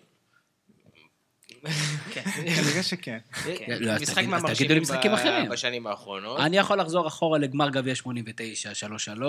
כן. 2.11 2.23
כנראה 2.57 2.83
שכן. 2.83 3.19
כן. 3.33 3.76
לא, 3.81 3.95
משחק 4.00 4.25
מהמרשימים 4.25 4.83
בשנים 5.50 5.87
האחרונות. 5.87 6.40
אני 6.40 6.57
יכול 6.59 6.81
לחזור 6.81 7.09
אחורה 7.09 7.38
לגמר 7.38 7.71
גביע 7.71 7.95
89, 7.95 8.71
3-3. 8.73 9.21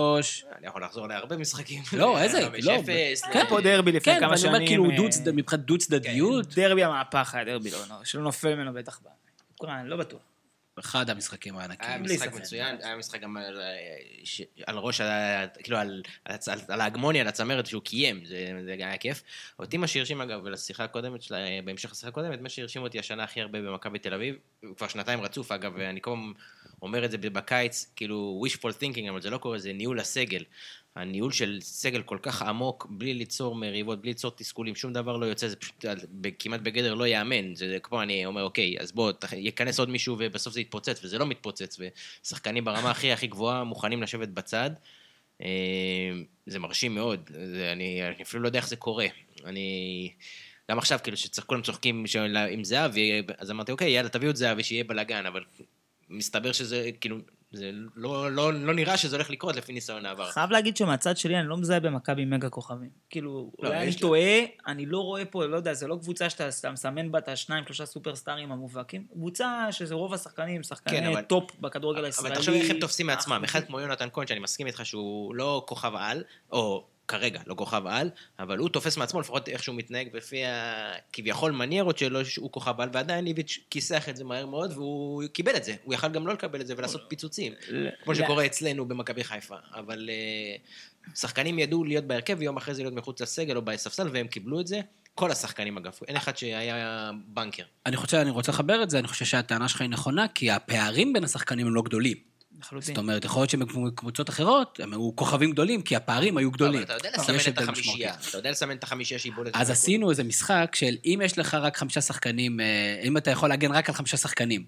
אני 0.58 0.68
יכול 0.68 0.84
לחזור 0.84 1.08
להרבה 1.08 1.38
משחקים. 1.38 1.84
לא, 1.94 2.22
איזה, 2.22 2.50
לא. 2.64 2.82
כן, 3.34 3.46
פה 3.50 3.62
דרבי 3.62 3.92
לפני 3.92 4.20
כמה 4.20 4.38
שנים. 4.38 4.52
כן, 4.52 4.62
ואני 4.62 4.78
אומר 4.78 4.98
כאילו 5.12 5.34
מבחינת 5.34 5.66
דו 5.66 5.78
צדדיות. 5.78 6.56
דרבי 6.56 6.84
המהפך 6.84 7.36
היה 7.36 7.46
דרבי, 7.46 7.72
לא, 7.72 7.78
שלא 8.04 8.22
נופל 8.22 8.56
ממנו 8.56 8.74
בטח. 8.74 9.00
לא 9.86 9.98
בטוח. 9.98 10.33
אחד 10.80 11.10
המשחקים 11.10 11.58
הענקים. 11.58 11.90
היה 11.90 11.98
משחק 11.98 12.34
מצוין, 12.34 12.78
היה 12.82 12.96
משחק 12.96 13.22
גם 13.22 13.38
על, 13.38 13.62
על 14.68 14.78
ראש, 14.78 15.02
כאילו 15.64 15.78
על, 15.78 16.02
על, 16.26 16.60
על 16.68 16.82
ההגמוניה, 16.82 17.22
על 17.22 17.28
הצמרת 17.28 17.66
שהוא 17.66 17.82
קיים, 17.82 18.26
זה, 18.26 18.62
זה 18.66 18.72
היה 18.72 18.98
כיף. 18.98 19.24
אותי 19.60 19.78
מה 19.78 19.88
שהרשים 19.88 20.22
אגב, 20.22 20.48
לשיחה 20.48 20.84
הקודמת 20.84 21.22
שלה, 21.22 21.38
בהמשך 21.66 21.92
לשיחה 21.92 22.08
הקודמת, 22.08 22.42
מה 22.42 22.50
שהרשים 22.50 22.82
אותי 22.82 23.00
השנה 23.00 23.24
הכי 23.24 23.42
הרבה 23.42 23.62
במכבי 23.62 24.00
תל 24.00 24.14
אביב, 24.14 24.36
כבר 24.78 24.88
שנתיים 24.88 25.22
רצוף 25.22 25.52
אגב, 25.52 25.74
ואני 25.78 26.02
כל 26.02 26.12
פעם 26.12 26.34
אומר 26.84 27.06
את 27.06 27.12
זה 27.12 27.18
בקיץ, 27.18 27.94
כאילו 27.96 28.44
wishful 28.48 28.82
thinking, 28.82 29.10
אבל 29.10 29.22
זה 29.22 29.30
לא 29.30 29.38
קורה, 29.38 29.60
זה 29.60 29.74
ניהול 29.74 30.00
הסגל. 30.00 30.44
הניהול 30.96 31.32
של 31.32 31.58
סגל 31.62 32.02
כל 32.02 32.18
כך 32.22 32.42
עמוק, 32.42 32.88
בלי 32.90 33.14
ליצור 33.14 33.56
מריבות, 33.56 34.02
בלי 34.02 34.10
ליצור 34.10 34.32
תסכולים, 34.32 34.76
שום 34.76 34.94
דבר 34.94 35.18
לא 35.18 35.26
יוצא, 35.26 35.48
זה 35.48 35.56
פשוט 35.56 35.86
כמעט 36.40 36.62
בגדר 36.62 36.94
לא 36.94 37.08
ייאמן. 37.08 37.56
זה 37.56 37.78
כמו 37.84 38.02
אני 38.02 38.26
אומר, 38.26 38.44
אוקיי, 38.44 38.76
אז 38.80 38.92
בוא, 38.92 39.12
ייכנס 39.32 39.80
עוד 39.80 39.90
מישהו 39.90 40.16
ובסוף 40.20 40.54
זה 40.54 40.62
יתפוצץ, 40.62 41.04
וזה 41.04 41.18
לא 41.18 41.26
מתפוצץ, 41.26 41.80
ושחקנים 42.24 42.66
ברמה 42.66 42.92
הכי 42.92 43.12
הכי 43.12 43.28
גבוהה 43.28 43.64
מוכנים 43.64 44.04
לשבת 44.04 44.30
בצד. 44.30 44.72
אה, 45.42 46.12
זה 46.46 46.60
מרשים 46.60 46.96
מאוד, 46.96 47.32
זה, 47.34 47.72
אני, 47.72 48.08
אני 48.08 48.24
אפילו 48.24 48.44
לא 48.44 48.48
יודע 48.48 48.60
איך 48.60 48.68
זה 48.68 48.76
קורה. 48.76 49.08
אני... 49.46 50.10
גם 50.72 50.78
עכשיו, 50.78 51.00
כאילו, 51.04 51.18
שכולם 51.18 51.62
צוחקים 51.62 52.06
עם 52.50 52.64
זהבי, 52.64 53.22
אז 53.38 53.52
אמרתי, 53.52 53.72
אוקיי, 53.72 53.92
יאללה, 53.92 54.10
תביאו 54.10 54.32
את 54.32 54.36
זהבי, 54.36 54.64
שיהיה 54.64 54.84
בלאגן, 54.84 55.26
אבל 55.26 55.44
מסתבר 56.14 56.52
שזה, 56.52 56.90
כאילו, 57.02 57.18
זה 57.52 57.72
לא, 57.96 58.32
לא, 58.32 58.54
לא 58.54 58.74
נראה 58.74 58.98
שזה 58.98 59.16
הולך 59.16 59.30
לקרות 59.30 59.56
לפי 59.56 59.74
ניסיון 59.74 60.06
העבר. 60.06 60.32
חייב 60.32 60.52
להגיד 60.52 60.78
שמהצד 60.78 61.18
שלי 61.18 61.40
אני 61.40 61.48
לא 61.48 61.58
מזהה 61.58 61.80
במכבי 61.80 62.26
מגה 62.26 62.50
כוכבים. 62.50 62.90
כאילו, 63.10 63.52
לא, 63.60 63.68
אולי 63.68 63.84
אני 63.84 63.94
טועה, 63.96 64.40
אני 64.68 64.86
לא 64.86 65.00
רואה 65.00 65.26
פה, 65.26 65.46
לא 65.46 65.56
יודע, 65.56 65.74
זה 65.74 65.88
לא 65.88 65.96
קבוצה 66.02 66.30
שאתה 66.30 66.72
מסמן 66.72 67.12
בה 67.12 67.20
את 67.20 67.28
השניים, 67.28 67.64
שלושה 67.66 67.86
סופרסטארים 67.86 68.52
המובהקים. 68.52 69.08
קבוצה 69.14 69.68
שזה 69.72 69.96
רוב 69.96 70.14
השחקנים, 70.14 70.64
שחקני 70.64 71.00
כן, 71.00 71.08
אבל- 71.08 71.22
top 71.22 71.52
בכדורגל 71.60 72.06
הישראלי. 72.06 72.30
אבל 72.30 72.38
תחשוב 72.38 72.56
איך 72.56 72.70
הם 72.70 72.80
תופסים 72.80 73.08
מעצמם. 73.08 73.34
אחלה. 73.34 73.46
אחד 73.46 73.68
כמו 73.68 73.80
יונתן 73.80 74.08
כהן, 74.14 74.28
שאני 74.28 74.40
מסכים 74.40 74.68
איתך 74.68 74.86
שהוא 74.86 75.36
לא 75.36 75.64
כוכב 75.68 75.92
על, 75.96 76.24
או 76.52 76.88
כרגע 77.08 77.40
לא 77.48 77.56
כוכב 77.56 77.88
על, 77.88 78.10
אבל 78.40 78.58
הוא 78.58 78.70
תופס 78.70 78.98
מעצמו 78.98 79.20
לפחות 79.20 79.50
איך 79.50 79.64
שהוא 79.64 79.76
מתנהג 79.76 80.08
לפי 80.14 80.42
הכביכול 80.46 81.52
מניירות 81.52 81.98
שלו, 81.98 82.26
שהוא 82.26 82.52
כוכב 82.52 82.82
על, 82.82 82.90
ועדיין 82.94 83.28
איביץ' 83.28 83.60
כיסח 83.70 84.10
את 84.10 84.18
זה 84.18 84.24
מהר 84.24 84.46
מאוד, 84.46 84.72
והוא 84.72 85.24
קיבל 85.34 85.56
את 85.56 85.64
זה. 85.64 85.76
הוא 85.84 85.94
יכל 85.94 86.10
גם 86.10 86.28
לא 86.28 86.34
לקבל 86.34 86.62
את 86.62 86.68
זה 86.68 86.74
ולעשות 86.78 87.02
פיצוצים. 87.08 87.54
כמו 88.04 88.16
שקורה 88.16 88.46
אצלנו 88.46 88.88
במכבי 88.88 89.24
חיפה. 89.24 89.56
אבל 89.74 90.10
אה, 90.10 90.56
שחקנים 91.16 91.60
ידעו 91.60 91.84
להיות 91.84 92.06
בהרכב 92.06 92.36
ויום 92.40 92.58
אחרי 92.58 92.74
זה 92.74 92.84
להיות 92.84 92.94
מחוץ 92.94 93.22
לסגל 93.22 93.56
או 93.56 93.62
בספסל, 93.62 94.10
והם 94.14 94.28
קיבלו 94.28 94.60
את 94.60 94.68
זה. 94.68 94.82
כל 95.16 95.32
השחקנים 95.32 95.78
אגב, 95.78 95.94
אין 96.08 96.16
אחד 96.16 96.38
שהיה 96.38 97.12
בנקר. 97.28 97.64
אני 97.86 97.98
חושב, 97.98 98.18
אני 98.18 98.30
רוצה 98.30 98.52
לחבר 98.52 98.84
את 98.84 98.90
זה, 98.90 99.00
אני 99.00 99.08
חושב 99.08 99.26
שהטענה 99.26 99.68
שלך 99.68 99.82
היא 99.82 99.90
נכונה, 99.90 100.28
כי 100.28 100.52
הפערים 100.52 101.14
בין 101.14 101.24
השחקנים 101.24 101.68
הם 101.68 101.76
לא 101.76 101.82
גדולים. 101.82 102.33
לחלוטין. 102.64 102.96
זאת 102.96 102.98
אומרת, 102.98 103.26
יכול 103.26 103.42
להיות 103.42 103.50
שבקבוצות 103.50 104.30
אחרות 104.30 104.80
הם 104.84 104.94
היו 104.94 105.16
כוכבים 105.16 105.52
גדולים, 105.52 105.82
כי 105.82 105.96
הפערים 105.96 106.38
היו 106.38 106.52
גדולים. 106.52 106.82
אבל 106.82 106.84
אתה 106.84 107.08
יודע 107.08 107.10
לסמן 107.18 107.54
את 107.54 107.58
החמישייה. 107.62 108.14
אתה 108.30 108.38
יודע 108.38 108.52
לסמן 108.52 108.76
את 108.76 108.84
החמישייה 108.84 109.20
שהיא 109.20 109.34
בולטת. 109.36 109.56
אז. 109.56 109.70
עשינו 109.70 110.10
איזה 110.10 110.24
משחק 110.24 110.72
של 110.76 110.96
אם 111.06 111.22
יש 111.26 111.38
לך 111.40 111.54
רק 111.54 111.78
חמישה 111.78 112.02
שחקנים, 112.02 112.60
אה, 112.60 112.66
אם 113.04 113.18
אתה 113.18 113.32
יכול 113.32 113.50
להגן 113.50 113.72
רק 113.72 113.90
על 113.90 113.96
חמישה 113.96 114.18
שחקנים, 114.18 114.66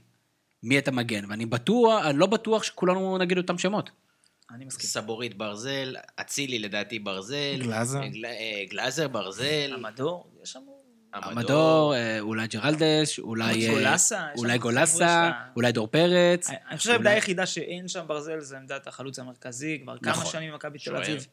מי 0.64 0.78
אתה 0.78 0.92
מגן? 0.92 1.30
ואני 1.30 1.46
בטוח, 1.46 2.06
אני 2.06 2.18
לא 2.20 2.26
בטוח 2.26 2.64
שכולנו 2.64 3.18
נגיד 3.18 3.38
אותם 3.38 3.58
שמות. 3.58 3.90
אני 4.52 4.66
מסכים. 4.66 4.90
סבורית 4.90 5.38
ברזל, 5.38 5.96
אצילי 6.22 6.60
לדעתי 6.60 7.00
ברזל. 7.00 7.58
גלאזר. 7.60 8.06
גל- 8.06 8.26
אה, 8.26 8.64
גלאזר 8.70 9.08
ברזל. 9.08 9.72
המדור, 9.74 10.32
יש 10.44 10.52
שם... 10.52 10.60
המדור, 11.24 11.96
אה, 11.96 12.20
אולי 12.20 12.48
ג'רלדש, 12.48 13.20
אולי... 13.20 13.68
אה, 13.68 13.74
גולסה, 13.74 14.28
אולי 14.38 14.54
שם 14.54 14.60
גולסה, 14.60 15.32
אולי 15.56 15.72
דור 15.72 15.88
פרץ. 15.88 16.50
אני 16.50 16.78
חושב 16.78 16.90
שהעמדה 16.90 17.10
אולי- 17.10 17.18
היחידה 17.18 17.46
שאין 17.46 17.88
שם 17.88 18.04
ברזל 18.08 18.40
זה 18.40 18.58
עמדת 18.58 18.88
החלוץ 18.88 19.20
המרכזי, 19.20 19.80
כבר 19.84 19.98
כמה 19.98 20.12
נכון. 20.12 20.32
שנים 20.32 20.54
מכבי 20.54 20.80
תל. 20.80 20.96
אביב. 20.96 21.26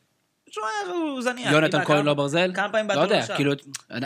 שוער 0.50 0.66
הוא 0.96 1.22
זניח. 1.22 1.52
יונתן 1.52 1.70
כמה- 1.78 1.84
כהן 1.84 2.04
לא 2.04 2.14
ברזל? 2.14 2.52
כמה 2.54 2.68
פעמים 2.72 2.88
לא 2.88 2.94
בעטו 2.94 3.02
יודע, 3.14 3.24
לשער. 3.24 3.36
כאילו, 3.36 3.52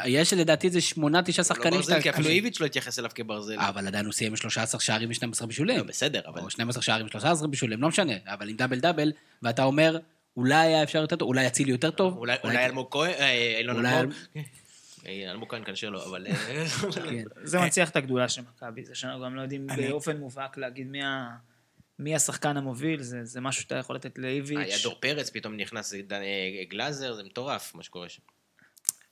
יש 0.06 0.32
לדעתי 0.32 0.66
איזה 0.66 0.80
שמונה, 0.80 1.22
תשעה 1.22 1.42
לא 1.42 1.44
שחקנים 1.48 1.74
ברזל, 1.80 2.00
כי 2.00 2.10
אפילו 2.10 2.28
איביץ' 2.28 2.60
לא 2.60 2.66
התייחס 2.66 2.98
אליו 2.98 3.10
כברזל. 3.14 3.56
אבל 3.58 3.86
עדיין 3.86 4.04
הוא 4.04 4.12
סיים 4.12 4.32
עם 4.32 4.36
13 4.36 4.80
שערים 4.80 5.08
ו-12 5.08 5.46
בישולים. 5.46 5.78
לא, 5.78 5.82
בסדר, 5.84 6.20
אבל... 6.26 6.40
או 6.40 6.50
12 6.50 6.82
שערים, 6.82 7.08
13 7.08 7.48
בישולים, 7.48 7.82
לא 7.82 7.88
משנה, 7.88 8.12
אבל 8.26 8.48
עם 8.48 8.56
דאבל 8.56 8.78
דאבל, 8.80 9.12
ואתה 9.42 9.62
אומר, 9.64 9.98
אולי 10.36 10.54
היה 10.54 10.82
אפשר 10.82 10.98
יותר 10.98 11.16
טוב, 11.16 11.28
אולי 11.28 11.46
אצילי 11.46 11.70
יותר 11.72 11.90
טוב. 11.90 12.16
אולי 12.16 12.36
אלמוג 12.44 12.86
כהן, 12.90 13.10
אה, 13.18 13.54
אילון 13.58 13.86
אלמוג. 13.86 14.14
אה, 15.08 15.30
אלמוג 15.30 15.50
כהן 15.50 15.64
כנראה 15.64 15.90
לא, 15.90 16.06
אבל... 16.06 16.26
אה, 16.26 16.66
כן. 16.94 17.24
זה 17.44 17.58
מנציח 17.58 17.90
את 17.90 17.96
הגדולה 17.96 18.28
של 18.28 18.42
מכבי, 18.42 18.84
זה 18.84 18.94
שאנחנו 18.94 19.24
גם 19.24 19.36
לא 19.36 19.42
יודעים 19.42 19.66
באופן 19.76 20.16
מובהק 20.16 20.56
להגיד 20.56 20.86
מי 20.86 21.02
ה- 21.02 21.36
מי 21.98 22.14
השחקן 22.14 22.56
המוביל, 22.56 23.02
זה 23.02 23.24
זה 23.24 23.40
משהו 23.40 23.62
שאתה 23.62 23.74
יכול 23.74 23.96
לתת 23.96 24.16
היה 24.18 24.26
לאיביץ'. 24.26 24.82
דור 24.82 24.94
פרץ, 25.00 25.30
פתאום 25.30 25.56
נכנס 25.56 25.94
אה, 25.94 26.00
גלאזר, 26.68 27.14
זה 27.14 27.22
מטורף 27.22 27.74
מה 27.74 27.82
שקורה 27.82 28.08
שם. 28.08 28.22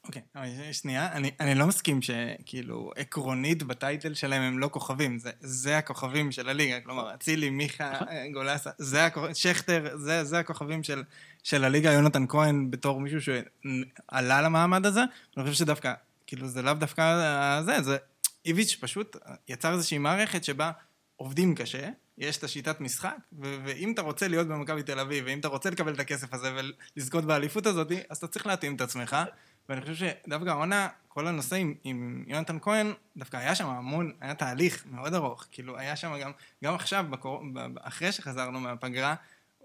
אוקיי, 0.06 0.22
אבל 0.34 0.72
שנייה, 0.72 1.12
אני, 1.12 1.30
אני 1.40 1.54
לא 1.54 1.66
מסכים 1.66 2.00
שכאילו 2.02 2.90
עקרונית 2.96 3.62
בטייטל 3.62 4.14
שלהם 4.14 4.42
הם 4.42 4.58
לא 4.58 4.68
כוכבים, 4.72 5.18
זה, 5.18 5.30
זה 5.40 5.78
הכוכבים 5.78 6.32
של 6.32 6.48
הליגה, 6.48 6.80
כלומר 6.80 7.14
אצילי, 7.14 7.50
מיכה, 7.50 7.98
גולסה, 8.32 8.70
זה 8.78 9.06
הכוכבים, 9.06 9.34
שכטר, 9.34 9.96
זה, 9.96 10.24
זה 10.24 10.38
הכוכבים 10.38 10.82
של, 10.82 11.02
של 11.44 11.64
הליגה, 11.64 11.92
יונתן 11.92 12.24
כהן 12.28 12.70
בתור 12.70 13.00
מישהו 13.00 13.20
שעלה 13.20 14.42
למעמד 14.42 14.86
הזה, 14.86 15.00
אני 15.36 15.44
חושב 15.44 15.56
שדווקא, 15.56 15.92
כאילו 16.26 16.48
זה 16.48 16.62
לאו 16.62 16.74
דווקא 16.74 17.62
זה, 17.62 17.82
זה 17.82 17.96
איביץ' 18.44 18.76
פשוט 18.80 19.16
יצר 19.48 19.72
איזושהי 19.72 19.98
מערכת 19.98 20.44
שבה 20.44 20.70
עובדים 21.16 21.54
קשה, 21.54 21.88
יש 22.18 22.36
את 22.36 22.44
השיטת 22.44 22.80
משחק, 22.80 23.16
ו- 23.32 23.56
ואם 23.64 23.92
אתה 23.92 24.02
רוצה 24.02 24.28
להיות 24.28 24.48
במכבי 24.48 24.82
תל 24.82 24.98
אביב, 24.98 25.24
ואם 25.26 25.38
אתה 25.38 25.48
רוצה 25.48 25.70
לקבל 25.70 25.94
את 25.94 26.00
הכסף 26.00 26.34
הזה 26.34 26.52
ולזכות 26.96 27.24
באליפות 27.24 27.66
הזאת, 27.66 27.92
אז 28.08 28.16
אתה 28.16 28.26
צריך 28.26 28.46
להתאים 28.46 28.76
את 28.76 28.80
עצמך. 28.80 29.16
ואני 29.68 29.80
חושב 29.80 29.94
שדווקא 29.94 30.48
העונה, 30.48 30.88
כל 31.08 31.26
הנושא 31.26 31.56
עם, 31.56 31.74
עם 31.84 32.24
יונתן 32.26 32.58
כהן, 32.62 32.92
דווקא 33.16 33.36
היה 33.36 33.54
שם 33.54 33.66
המון, 33.66 34.12
היה 34.20 34.34
תהליך 34.34 34.84
מאוד 34.90 35.14
ארוך. 35.14 35.46
כאילו, 35.50 35.78
היה 35.78 35.96
שם 35.96 36.18
גם, 36.20 36.30
גם 36.64 36.74
עכשיו, 36.74 37.06
בקור... 37.10 37.42
אחרי 37.80 38.12
שחזרנו 38.12 38.60
מהפגרה, 38.60 39.14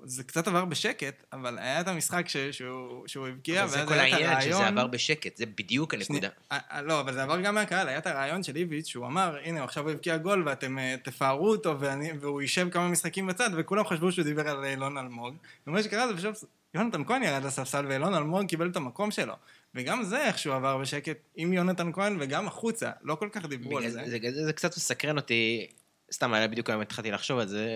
זה 0.04 0.24
קצת 0.24 0.48
עבר 0.48 0.66
בשקט, 0.66 1.24
אבל 1.34 1.58
היה 1.58 1.82
את 1.82 1.88
המשחק 1.88 2.30
ש... 2.30 2.38
שהוא, 2.38 3.08
שהוא 3.08 3.28
הבקיע, 3.28 3.68
זה 3.68 3.78
ואז 3.78 3.88
כל 3.88 3.94
היה 3.94 4.08
את 4.08 4.14
העניין, 4.14 4.42
שזה 4.42 4.56
הרעיון... 4.56 4.78
עבר 4.78 4.88
בשקט, 4.88 5.38
זה 5.38 5.46
בדיוק 5.46 5.94
הנקודה. 5.94 6.20
שנייה, 6.20 6.32
אה, 6.52 6.60
אה, 6.72 6.82
לא, 6.82 7.00
אבל 7.00 7.14
זה 7.14 7.24
עבר 7.24 7.42
גם 7.42 7.56
מהקהל, 7.56 7.88
היה 7.88 7.98
את 7.98 8.08
הרעיון 8.08 8.44
של 8.44 8.56
איביץ', 8.56 8.88
שהוא 8.88 9.06
אמר, 9.06 9.38
הנה, 9.44 9.64
עכשיו 9.64 9.84
הוא 9.84 9.92
הבקיע 9.92 10.18
גול 10.18 10.44
ואתם 10.46 10.80
אה, 10.80 10.96
תפארו 11.04 11.50
אותו, 11.50 11.80
ואני, 11.80 12.12
והוא 12.20 12.42
יישב 12.42 12.68
כמה 12.72 12.88
משחקים 12.88 13.28
בצד, 13.28 13.50
וכולם 13.58 13.86
חשבו 13.86 14.12
שהוא 14.12 14.26
דיבר 14.26 14.50
על 14.50 14.66
אילון 14.66 14.98
אלמוג. 14.98 15.36
ומה 15.68 15.84
שקרה 15.84 16.08
זה 16.08 16.18
פשוט, 16.18 16.50
יונתן 16.74 17.04
כהן 17.04 17.24
ירד 17.24 17.44
לספסל, 17.44 17.86
ואילון 17.88 18.16
אלמוג 18.16 18.46
קיבל 18.46 18.70
את 18.70 18.76
המקום 18.76 19.12
שלו. 19.12 19.34
וגם 19.76 20.04
זה 20.04 20.26
איכשהו 20.26 20.54
עבר 20.54 20.78
בשקט 20.78 21.18
עם 21.36 21.54
יונתן 21.54 21.92
כהן, 21.94 22.18
וגם 22.20 22.48
החוצה, 22.48 22.92
לא 23.02 23.16
כל 23.16 23.30
כך 23.32 23.46
דיברו 23.46 23.78
על 23.78 23.90
זה. 23.90 24.02
זה, 24.06 24.18
זה, 24.22 24.32
זה, 24.32 24.46
זה 24.46 24.54
קצת 24.54 24.78
מסקרן 24.78 25.18
אותי, 25.18 25.68
סתם, 26.14 26.34
בדיוק 26.52 26.70
היום 26.70 26.82
התחלתי 26.82 27.12
לחשוב 27.12 27.40
על 27.40 27.48
זה, 27.48 27.68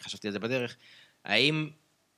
חשבתי 0.00 0.28
על 0.28 0.32
זה 0.32 0.38
בדרך, 0.38 0.76
האם 1.26 1.68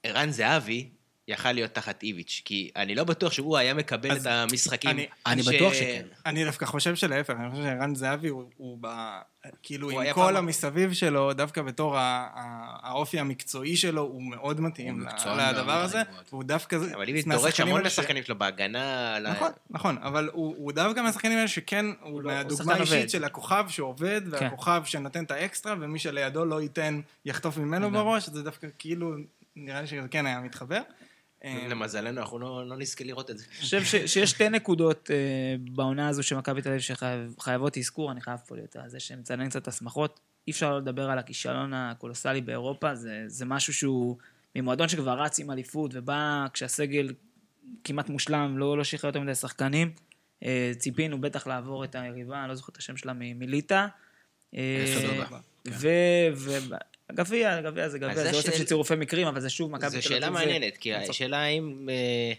ערן 0.03 0.31
זהבי 0.31 0.91
יכל 1.29 1.53
להיות 1.53 1.75
תחת 1.75 2.03
איביץ'? 2.03 2.43
כי 2.45 2.71
אני 2.77 2.95
לא 2.95 3.05
בטוח 3.05 3.33
שהוא 3.33 3.57
היה 3.57 3.75
מקבל 3.75 4.17
את 4.17 4.27
המשחקים. 4.27 4.91
אני- 4.91 5.07
אני 5.27 5.43
בטוח 5.43 5.75
שכן. 5.75 6.07
אני 6.27 6.45
דווקא 6.45 6.67
חושב 6.67 6.95
שלהפך, 6.97 7.35
אני 7.41 7.51
חושב 7.51 7.63
שערן 7.63 7.95
זהבי 7.95 8.29
הוא, 8.29 8.45
הוא 8.57 8.79
ב... 8.81 8.87
כאילו, 9.63 9.91
הוא 9.91 10.01
עם 10.03 10.13
כל 10.15 10.21
פעם- 10.21 10.37
המסביב 10.37 10.93
שלו, 10.93 11.33
דווקא 11.33 11.63
בתור 11.63 11.97
ה- 11.99 12.29
האופי 12.83 13.19
המקצועי 13.21 13.77
שלו, 13.77 14.03
הוא 14.03 14.23
מאוד 14.23 14.61
מתאים 14.61 14.95
הוא 14.95 15.03
ל- 15.03 15.05
מקצוען 15.13 15.55
לדבר 15.55 15.73
הזה. 15.83 16.03
והוא 16.33 16.45
דווקא... 16.45 16.77
אבל 16.95 17.09
איביץ' 17.09 17.25
דורש 17.27 17.61
המון 17.61 17.81
ש- 17.81 17.85
מהשחקנים 17.85 18.23
שלו 18.25 18.39
בהגנה. 18.39 19.15
על 19.17 19.27
ה- 19.27 19.31
נכון, 19.33 19.51
נכון, 19.71 19.99
אבל 20.03 20.31
הוא, 20.33 20.55
הוא 20.59 20.73
דווקא 20.73 21.01
מהשחקנים 21.01 21.37
האלה 21.39 21.49
שכן, 21.49 21.87
הוא 21.87 22.23
לא- 22.23 22.31
הוא 22.31 22.37
מהדוגמה 22.37 22.57
שחקן 22.65 22.79
האישית 22.79 22.95
עובד. 22.97 23.09
של 23.09 23.25
הכוכב 23.25 23.65
שעובד, 23.69 24.21
כן. 24.39 24.45
והכוכב 24.45 24.83
שנותן 24.85 25.25
את 25.25 25.31
האקסטרה, 25.31 25.75
ומי 25.81 25.99
שלידו 25.99 26.45
לא 26.45 26.63
ייתן, 26.63 27.01
יחטוף 27.25 27.57
ממנו 27.59 27.91
בראש, 27.91 28.29
זה 28.29 28.43
דווקא 28.43 28.67
כאילו, 28.79 29.15
נראה 29.57 29.81
לי 29.81 29.87
שזה 29.87 30.01
כן 30.11 30.27
היה 30.27 30.41
מתחבר. 30.41 30.81
אה, 31.63 31.69
למזלנו, 31.69 32.21
אנחנו 32.21 32.39
לא 32.39 32.69
לא 32.69 32.77
נזכה 32.77 33.05
לראות 33.05 33.31
את 33.31 33.39
זה. 33.39 33.45
אני 33.51 33.61
חושב 33.61 33.85
ש- 33.85 34.13
שיש 34.13 34.31
שתי 34.31 34.49
נקודות 34.49 35.11
אה, 35.11 35.17
בעונה 35.71 36.09
הזו 36.09 36.23
של 36.23 36.37
מכבי 36.37 36.63
תל 36.63 36.69
אביב 36.69 36.81
שחייבות 36.81 37.79
אזכור, 37.79 38.13
אני 38.13 38.21
חייב 38.21 38.39
פה 38.47 38.57
להיות 38.57 38.77
על 38.77 38.89
זה 38.89 39.01
שמצנן 39.01 39.49
קצת 39.49 39.63
את 39.63 39.69
השמחות. 39.69 40.21
אי 40.47 40.53
אפשר 40.53 40.71
לא 40.71 40.79
לדבר 40.79 41.11
על 41.11 41.19
הכישלון 41.19 41.75
הקולוסלי 41.75 42.41
באירופה, 42.41 42.95
זה, 42.95 43.25
זה 43.27 43.45
משהו 43.45 43.75
שהוא 43.75 44.17
ממועדון 44.57 44.89
שכבר 44.89 45.23
רץ 45.23 45.39
עם 45.39 45.51
אליפות 45.51 45.91
ובא 45.95 46.47
כשהסגל 46.53 47.13
כמעט 47.85 48.09
מושלם, 48.09 48.59
לא, 48.59 48.79
לא 48.79 48.85
שחרר 48.85 49.09
יותר 49.09 49.21
מדי 49.21 49.35
שחקנים. 49.35 49.91
אה, 50.45 50.73
ציפינו 50.79 51.21
בטח 51.21 51.47
לעבור 51.47 51.85
את 51.85 51.95
היריבה, 51.95 52.41
אני 52.41 52.49
לא 52.49 52.55
זוכר 52.55 52.73
את 52.73 52.77
השם 52.77 52.97
שלה, 52.97 53.13
מליטא. 53.13 53.87
אה, 54.55 54.85
סודובה, 55.01 55.39
וגביע, 57.13 57.61
גביע 57.61 57.89
זה 57.89 57.99
גביע, 57.99 58.15
זה 58.15 58.37
אוסף 58.37 58.55
של 58.57 58.65
צירופי 58.65 58.95
מקרים, 58.95 59.27
אבל 59.27 59.41
זה 59.41 59.51
שוב 59.51 59.71
מכבי 59.71 59.81
תל 59.81 59.87
אביב. 59.87 60.03
זו 60.03 60.09
שאלה 60.09 60.31
מעניינת, 60.31 60.77
כי. 60.77 60.95
השאלה 60.95 61.39
האם... 61.39 61.89
אה, 61.91 62.33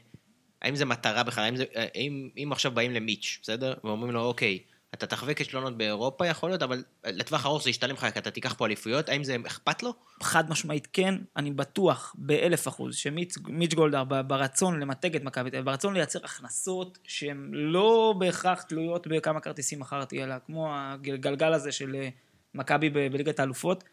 האם 0.62 0.76
זה 0.76 0.86
מטרה 0.86 1.24
בכלל, 1.24 1.44
האם, 1.44 1.56
זה, 1.56 1.64
אה, 1.76 1.86
האם 1.96 2.30
אם 2.38 2.52
עכשיו 2.52 2.72
באים 2.72 2.92
למיץ', 2.92 3.40
בסדר? 3.42 3.74
ואומרים 3.84 4.12
לו, 4.12 4.22
אוקיי, 4.22 4.60
אתה 4.94 5.08
תחווה 5.08 5.34
כישלונות 5.34 5.78
באירופה 5.78 6.28
יכול 6.28 6.50
להיות, 6.50 6.64
אבל 6.64 6.84
לטווח 7.06 7.46
ארוך 7.46 7.64
זה 7.64 7.70
ישתלם 7.70 7.96
לך, 7.96 8.06
כי 8.14 8.20
אתה 8.20 8.32
תיקח 8.32 8.54
פה 8.54 8.66
אליפויות, 8.66 9.10
האם 9.10 9.24
זה 9.24 9.38
אכפת 9.48 9.84
לו? 9.84 9.94
חד 10.24 10.50
משמעית 10.50 10.88
כן, 10.94 11.16
אני 11.38 11.52
בטוח 11.52 12.16
באלף 12.18 12.68
אחוז 12.68 12.96
שמיץ' 12.96 13.74
גולדהר 13.76 14.04
ברצון 14.04 14.80
למתג 14.80 15.16
את 15.16 15.24
מכבי 15.24 15.50
תל 15.50 15.56
אביב, 15.56 15.66
ברצון 15.66 15.94
לייצר 15.94 16.20
הכנסות 16.24 16.98
שהן 17.04 17.50
לא 17.54 18.14
בהכרח 18.18 18.62
תלויות 18.62 19.08
בכמה 19.08 19.40
כרטיסים 19.40 19.80
מכרתי, 19.80 20.24
אלא 20.24 20.36
כמו 20.46 20.76
הגלגל 20.76 21.54
הזה 21.54 21.72
של 21.72 21.96
אה, 21.96 22.10
מכבי 22.54 22.90
בליגת 22.90 23.40
האלופות, 23.40 23.84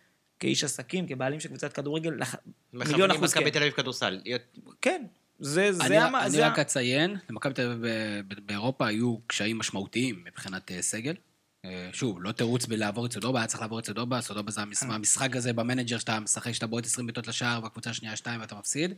כאיש 0.40 0.64
עסקים, 0.64 1.06
כבעלים 1.08 1.40
של 1.40 1.48
קבוצת 1.48 1.72
כדורגל, 1.72 2.10
לח- 2.18 2.34
מיליון 2.72 3.10
אחוז 3.10 3.32
כן. 3.34 3.40
מכבי 3.40 3.50
תל 3.50 3.58
אביב 3.58 3.72
כדורסל. 3.72 4.20
כן, 4.82 5.04
זה, 5.38 5.72
זה, 5.72 5.84
אני, 5.86 5.96
המ- 5.98 6.16
אני 6.16 6.30
זה, 6.30 6.46
רק 6.46 6.58
אציין, 6.58 7.16
למכבי 7.30 7.54
תל 7.54 7.62
אביב 7.70 7.86
ב- 7.86 8.20
ב- 8.34 8.46
באירופה 8.46 8.86
היו 8.86 9.16
קשיים 9.26 9.58
משמעותיים 9.58 10.22
מבחינת 10.24 10.70
אה, 10.72 10.82
סגל. 10.82 11.14
אה, 11.64 11.88
שוב, 11.92 12.22
לא 12.22 12.32
תירוץ 12.32 12.66
בלעבור 12.66 13.06
את 13.06 13.12
סודובה, 13.12 13.38
היה 13.40 13.46
צריך 13.46 13.60
לעבור 13.62 13.78
את 13.78 13.86
סודובה, 13.86 14.20
סודובה 14.20 14.50
זה 14.50 14.60
המש- 14.62 14.82
המשחק 14.82 15.36
הזה 15.36 15.52
במנג'ר 15.52 15.98
שאתה 15.98 16.20
משחק, 16.20 16.52
שאתה 16.52 16.66
בועט 16.66 16.84
20 16.86 17.06
בעיטות 17.06 17.26
לשער, 17.26 17.60
והקבוצה 17.62 17.90
השנייה 17.90 18.16
2 18.16 18.40
ואתה 18.40 18.54
מפסיד. 18.54 18.94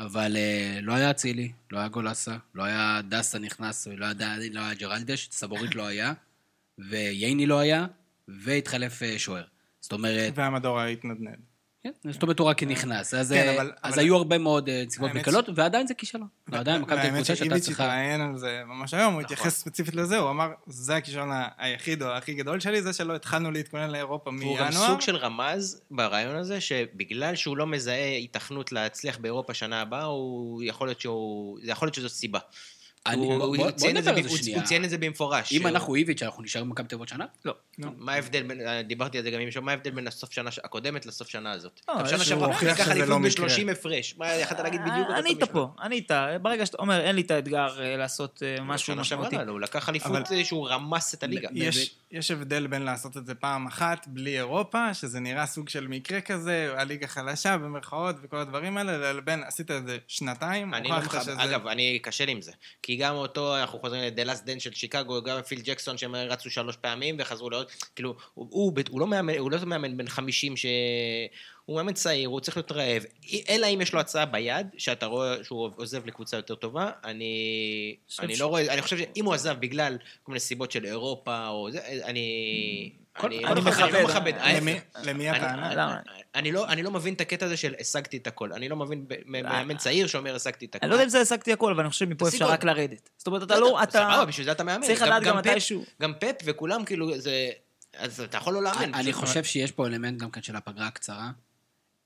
אבל 0.00 0.36
אה, 0.36 0.78
לא 0.82 0.92
היה 0.92 1.10
אצילי, 1.10 1.52
לא 1.70 1.78
היה 1.78 1.88
גולסה, 1.88 2.36
לא 2.54 2.62
היה 2.62 3.00
דסה 3.08 3.38
נכנס, 3.38 3.88
לא 3.96 4.06
היה, 4.06 4.36
לא 4.52 4.60
היה 4.60 4.74
ג'רלדש, 4.74 5.28
סבורית 5.32 5.74
לא 5.74 5.86
היה, 5.86 6.12
וייני 6.90 7.46
לא 7.46 7.58
היה, 7.58 7.86
והתחלף 8.28 9.02
אה, 9.02 9.18
שוער. 9.18 9.44
זאת 9.82 9.92
אומרת, 9.92 10.32
והמדור 10.36 10.80
התנדנד. 10.80 11.36
כן, 11.84 12.10
זאת 12.10 12.22
אומרת, 12.22 12.38
הוא 12.38 12.48
רק 12.48 12.62
נכנס. 12.62 13.14
אז 13.14 13.32
כן, 13.32 13.48
אה, 13.48 13.54
אבל- 13.56 13.72
אז 13.82 13.94
אבל- 13.94 14.02
היו 14.02 14.16
הרבה 14.16 14.38
מאוד 14.38 14.68
אה, 14.68 14.82
נסיבות 14.86 15.10
האמת 15.10 15.20
מקלות, 15.20 15.48
ועדיין 15.54 15.86
זה 15.86 15.94
כישלון. 15.94 16.28
ועדיין 16.48 16.82
מכבי 16.82 16.94
תל 16.94 17.00
אביב 17.00 17.12
והאמת 17.12 17.16
קבוצה 17.24 17.36
שהייתה 17.36 17.54
שאיביץ' 17.54 17.64
צריכה... 17.64 17.84
התראיין 17.84 18.20
על 18.20 18.38
זה 18.38 18.62
ממש 18.66 18.94
היום, 18.94 19.14
הוא 19.14 19.20
התייחס 19.22 19.56
ספציפית 19.60 19.94
לזה, 19.94 20.18
הוא 20.18 20.30
אמר, 20.30 20.48
זה 20.66 20.96
הכישלון 20.96 21.30
היחיד 21.58 22.02
או 22.02 22.08
הכי 22.08 22.34
גדול 22.34 22.60
שלי, 22.60 22.82
זה 22.82 22.92
שלא 22.92 23.14
התחלנו 23.14 23.50
להתכונן 23.50 23.90
לאירופה 23.90 24.30
והוא 24.30 24.58
גם 24.58 24.68
מינואר. 24.68 24.86
סוג 24.86 25.00
של 25.00 25.16
רמז 25.16 25.82
ברעיון 25.90 26.36
הזה, 26.36 26.60
שבגלל 26.60 27.34
שהוא 27.34 27.56
לא 27.56 27.66
מזהה 27.66 28.14
היתכנות 28.14 28.72
להצליח 28.72 29.18
באירופה 29.18 29.54
שנה 29.54 29.80
הבאה, 29.80 30.04
הוא 30.04 30.62
יכול 30.62 30.88
להיות 30.88 31.00
שהוא... 31.00 31.58
יכול 31.62 31.86
להיות 31.86 31.94
שזאת 31.94 32.10
סיבה. 32.10 32.38
אני- 33.06 33.16
הוא- 33.26 33.38
בוא- 33.38 33.46
הוא 33.46 33.56
בוא 33.56 33.70
ציין 33.70 33.96
את 33.96 34.02
נדבר 34.02 34.12
זה 34.14 34.20
על 34.20 34.22
ב- 34.22 34.22
זה 34.22 34.28
הוא- 34.28 34.38
שנייה. 34.38 34.58
הוא 34.58 34.66
ציין 34.66 34.84
את 34.84 34.90
זה 34.90 34.98
במפורש. 34.98 35.52
אם 35.52 35.58
שהוא- 35.58 35.68
אנחנו 35.68 35.94
איביץ', 35.94 36.22
אנחנו 36.22 36.42
נשארים 36.42 36.68
במכבי 36.68 36.88
תל 36.88 36.94
אביב 36.94 37.00
עוד 37.00 37.08
שנה? 37.08 37.24
לא. 37.44 37.54
מה 37.98 38.12
ההבדל 38.12 38.42
בין, 38.42 38.60
דיברתי 38.86 39.18
על 39.18 39.24
זה 39.24 39.30
גם 39.30 39.38
עם 39.40 39.46
מישהו, 39.46 39.62
מה 39.62 39.70
ההבדל 39.70 39.90
בין 39.90 40.06
הסוף 40.06 40.32
שנה 40.32 40.50
הקודמת 40.64 41.06
לסוף 41.06 41.28
שנה 41.28 41.52
הזאת? 41.52 41.80
לא, 41.88 41.98
גם 41.98 42.08
שנה 42.08 42.24
שעברה 42.24 42.48
לקח 42.62 42.88
אליפות 42.90 43.08
לא. 43.08 43.18
ב-30 43.18 43.70
הפרש. 43.72 44.14
מה, 44.18 44.34
יכולת 44.34 44.60
להגיד 44.60 44.80
בדיוק 44.80 44.96
אותו 44.98 45.12
אה, 45.12 45.18
אני 45.18 45.28
איתה 45.30 45.44
משפט. 45.44 45.54
פה, 45.54 45.68
אני 45.82 45.94
איתה. 45.96 46.28
ברגע 46.42 46.66
שאתה 46.66 46.78
אומר, 46.78 47.00
אין 47.00 47.14
לי 47.16 47.20
את 47.22 47.30
האתגר 47.30 47.82
אה, 47.82 47.96
לעשות 47.96 48.42
אה, 48.42 48.64
משהו 48.64 48.96
משמעותי. 48.96 49.36
לא, 49.36 49.50
הוא 49.52 49.60
לקח 49.60 49.88
אליפות 49.88 50.12
שהוא 50.44 50.68
רמס 50.68 51.14
את 51.14 51.22
הליגה. 51.22 51.48
יש, 52.10 52.30
הבדל 52.30 52.66
בין 52.66 52.82
לעשות 52.82 53.16
את 53.16 53.26
זה 53.26 53.34
פעם 53.34 53.66
אחת 53.66 54.06
בלי 54.08 54.36
אירופה, 54.36 54.94
שזה 54.94 55.20
נראה 55.20 55.46
סוג 55.46 55.68
של 55.68 55.86
מקרה 55.88 56.20
כזה, 56.20 56.74
הליגה 56.76 57.06
חלשה 57.06 57.58
במרכאות 57.58 58.16
וכל 58.22 58.36
הדברים 58.36 58.76
האלה, 58.76 59.12
לבין 59.12 59.42
עשית 59.42 59.70
את 59.70 59.86
זה 59.86 59.98
שנתיים, 60.08 60.74
לא. 60.74 60.98
אגב, 61.38 61.66
אני 61.66 61.98
קשה 62.02 62.24
לי 62.24 62.32
עם 62.32 62.42
זה. 62.42 62.52
כי 62.82 62.91
גם 62.96 63.14
אותו, 63.14 63.56
אנחנו 63.56 63.78
חוזרים 63.78 64.02
ל-The 64.02 64.26
Last 64.28 64.46
Dance 64.46 64.60
של 64.60 64.72
שיקגו, 64.72 65.22
גם 65.22 65.42
פיל 65.42 65.60
ג'קסון 65.60 65.98
שהם 65.98 66.14
רצו 66.14 66.50
שלוש 66.50 66.76
פעמים 66.76 67.16
וחזרו 67.18 67.50
לעוד, 67.50 67.66
כאילו, 67.96 68.14
הוא, 68.34 68.46
הוא, 68.50 68.72
הוא, 68.90 69.00
לא 69.00 69.06
מאמן, 69.06 69.34
הוא 69.38 69.50
לא 69.50 69.58
מאמן 69.64 69.96
בן 69.96 70.08
50 70.08 70.56
ש... 70.56 70.66
הוא 71.64 71.76
מאמן 71.76 71.92
צעיר, 71.92 72.28
הוא 72.28 72.40
צריך 72.40 72.56
להיות 72.56 72.72
רעב. 72.72 73.02
אלא 73.48 73.66
אם 73.66 73.80
יש 73.80 73.92
לו 73.92 74.00
הצעה 74.00 74.26
ביד, 74.26 74.66
שאתה 74.76 75.06
רואה 75.06 75.44
שהוא 75.44 75.70
עוזב 75.76 76.06
לקבוצה 76.06 76.36
יותר 76.36 76.54
טובה, 76.54 76.90
אני, 77.04 77.96
אני 78.20 78.36
ש- 78.36 78.40
לא 78.40 78.46
רואה, 78.46 78.72
אני 78.72 78.82
חושב 78.82 78.98
שאם 78.98 79.24
הוא 79.24 79.34
עזב 79.34 79.56
בגלל 79.60 79.98
כל 80.22 80.32
מיני 80.32 80.40
סיבות 80.40 80.70
של 80.70 80.84
אירופה 80.84 81.48
או 81.48 81.70
זה, 81.70 81.80
אני... 82.04 83.01
אני, 83.20 83.42
לא 83.42 83.54
מכבד, 83.62 83.92
לא 83.92 84.04
מכבד. 84.04 84.32
למי- 85.04 85.30
הטענה? 85.30 86.00
אני 86.34 86.52
לא, 86.52 86.68
אני 86.68 86.82
לא 86.82 86.90
מבין 86.90 87.14
את 87.14 87.20
הקטע 87.20 87.46
הזה 87.46 87.56
של 87.56 87.74
השגתי 87.80 88.16
את 88.16 88.26
הכל. 88.26 88.52
אני 88.52 88.68
לא 88.68 88.76
מבין 88.76 89.06
מאמן 89.26 89.76
צעיר 89.76 90.06
שאומר 90.06 90.34
השגתי 90.34 90.64
את 90.64 90.74
הכל. 90.74 90.84
אני 90.84 90.90
לא 90.90 90.94
יודע 90.94 91.04
אם 91.04 91.08
זה 91.08 91.20
השגתי 91.20 91.52
הכל, 91.52 91.72
אבל 91.72 91.80
אני 91.80 91.90
חושב 91.90 92.06
שמפה 92.06 92.28
אפשר. 92.28 92.46
רק 92.46 92.64
לרדת. 92.64 93.10
זאת 93.18 93.26
אומרת, 93.26 93.42
אתה 93.42 93.58
לא, 93.58 93.82
אתה... 93.82 93.92
סבבה, 93.92 94.24
בשביל 94.24 94.44
זה 94.46 94.52
אתה 94.52 94.64
מאמן. 94.64 94.86
צריך 94.86 95.02
לדעת 95.02 95.22
גם 95.22 95.36
מתישהו. 95.36 95.84
גם 96.02 96.12
פפ 96.20 96.34
וכולם 96.44 96.84
כאילו, 96.84 97.18
זה... 97.18 97.50
אז 97.96 98.20
אתה 98.20 98.36
יכול 98.36 98.54
לא 98.54 98.62
לאמן. 98.62 98.94
אני 98.94 99.12
חושב 99.12 99.44
שיש 99.44 99.72
פה 99.72 99.86
אלמנט 99.86 100.20
גם 100.20 100.30
כן 100.30 100.42
של 100.42 100.56
הפגרה 100.56 100.86
הקצרה. 100.86 101.30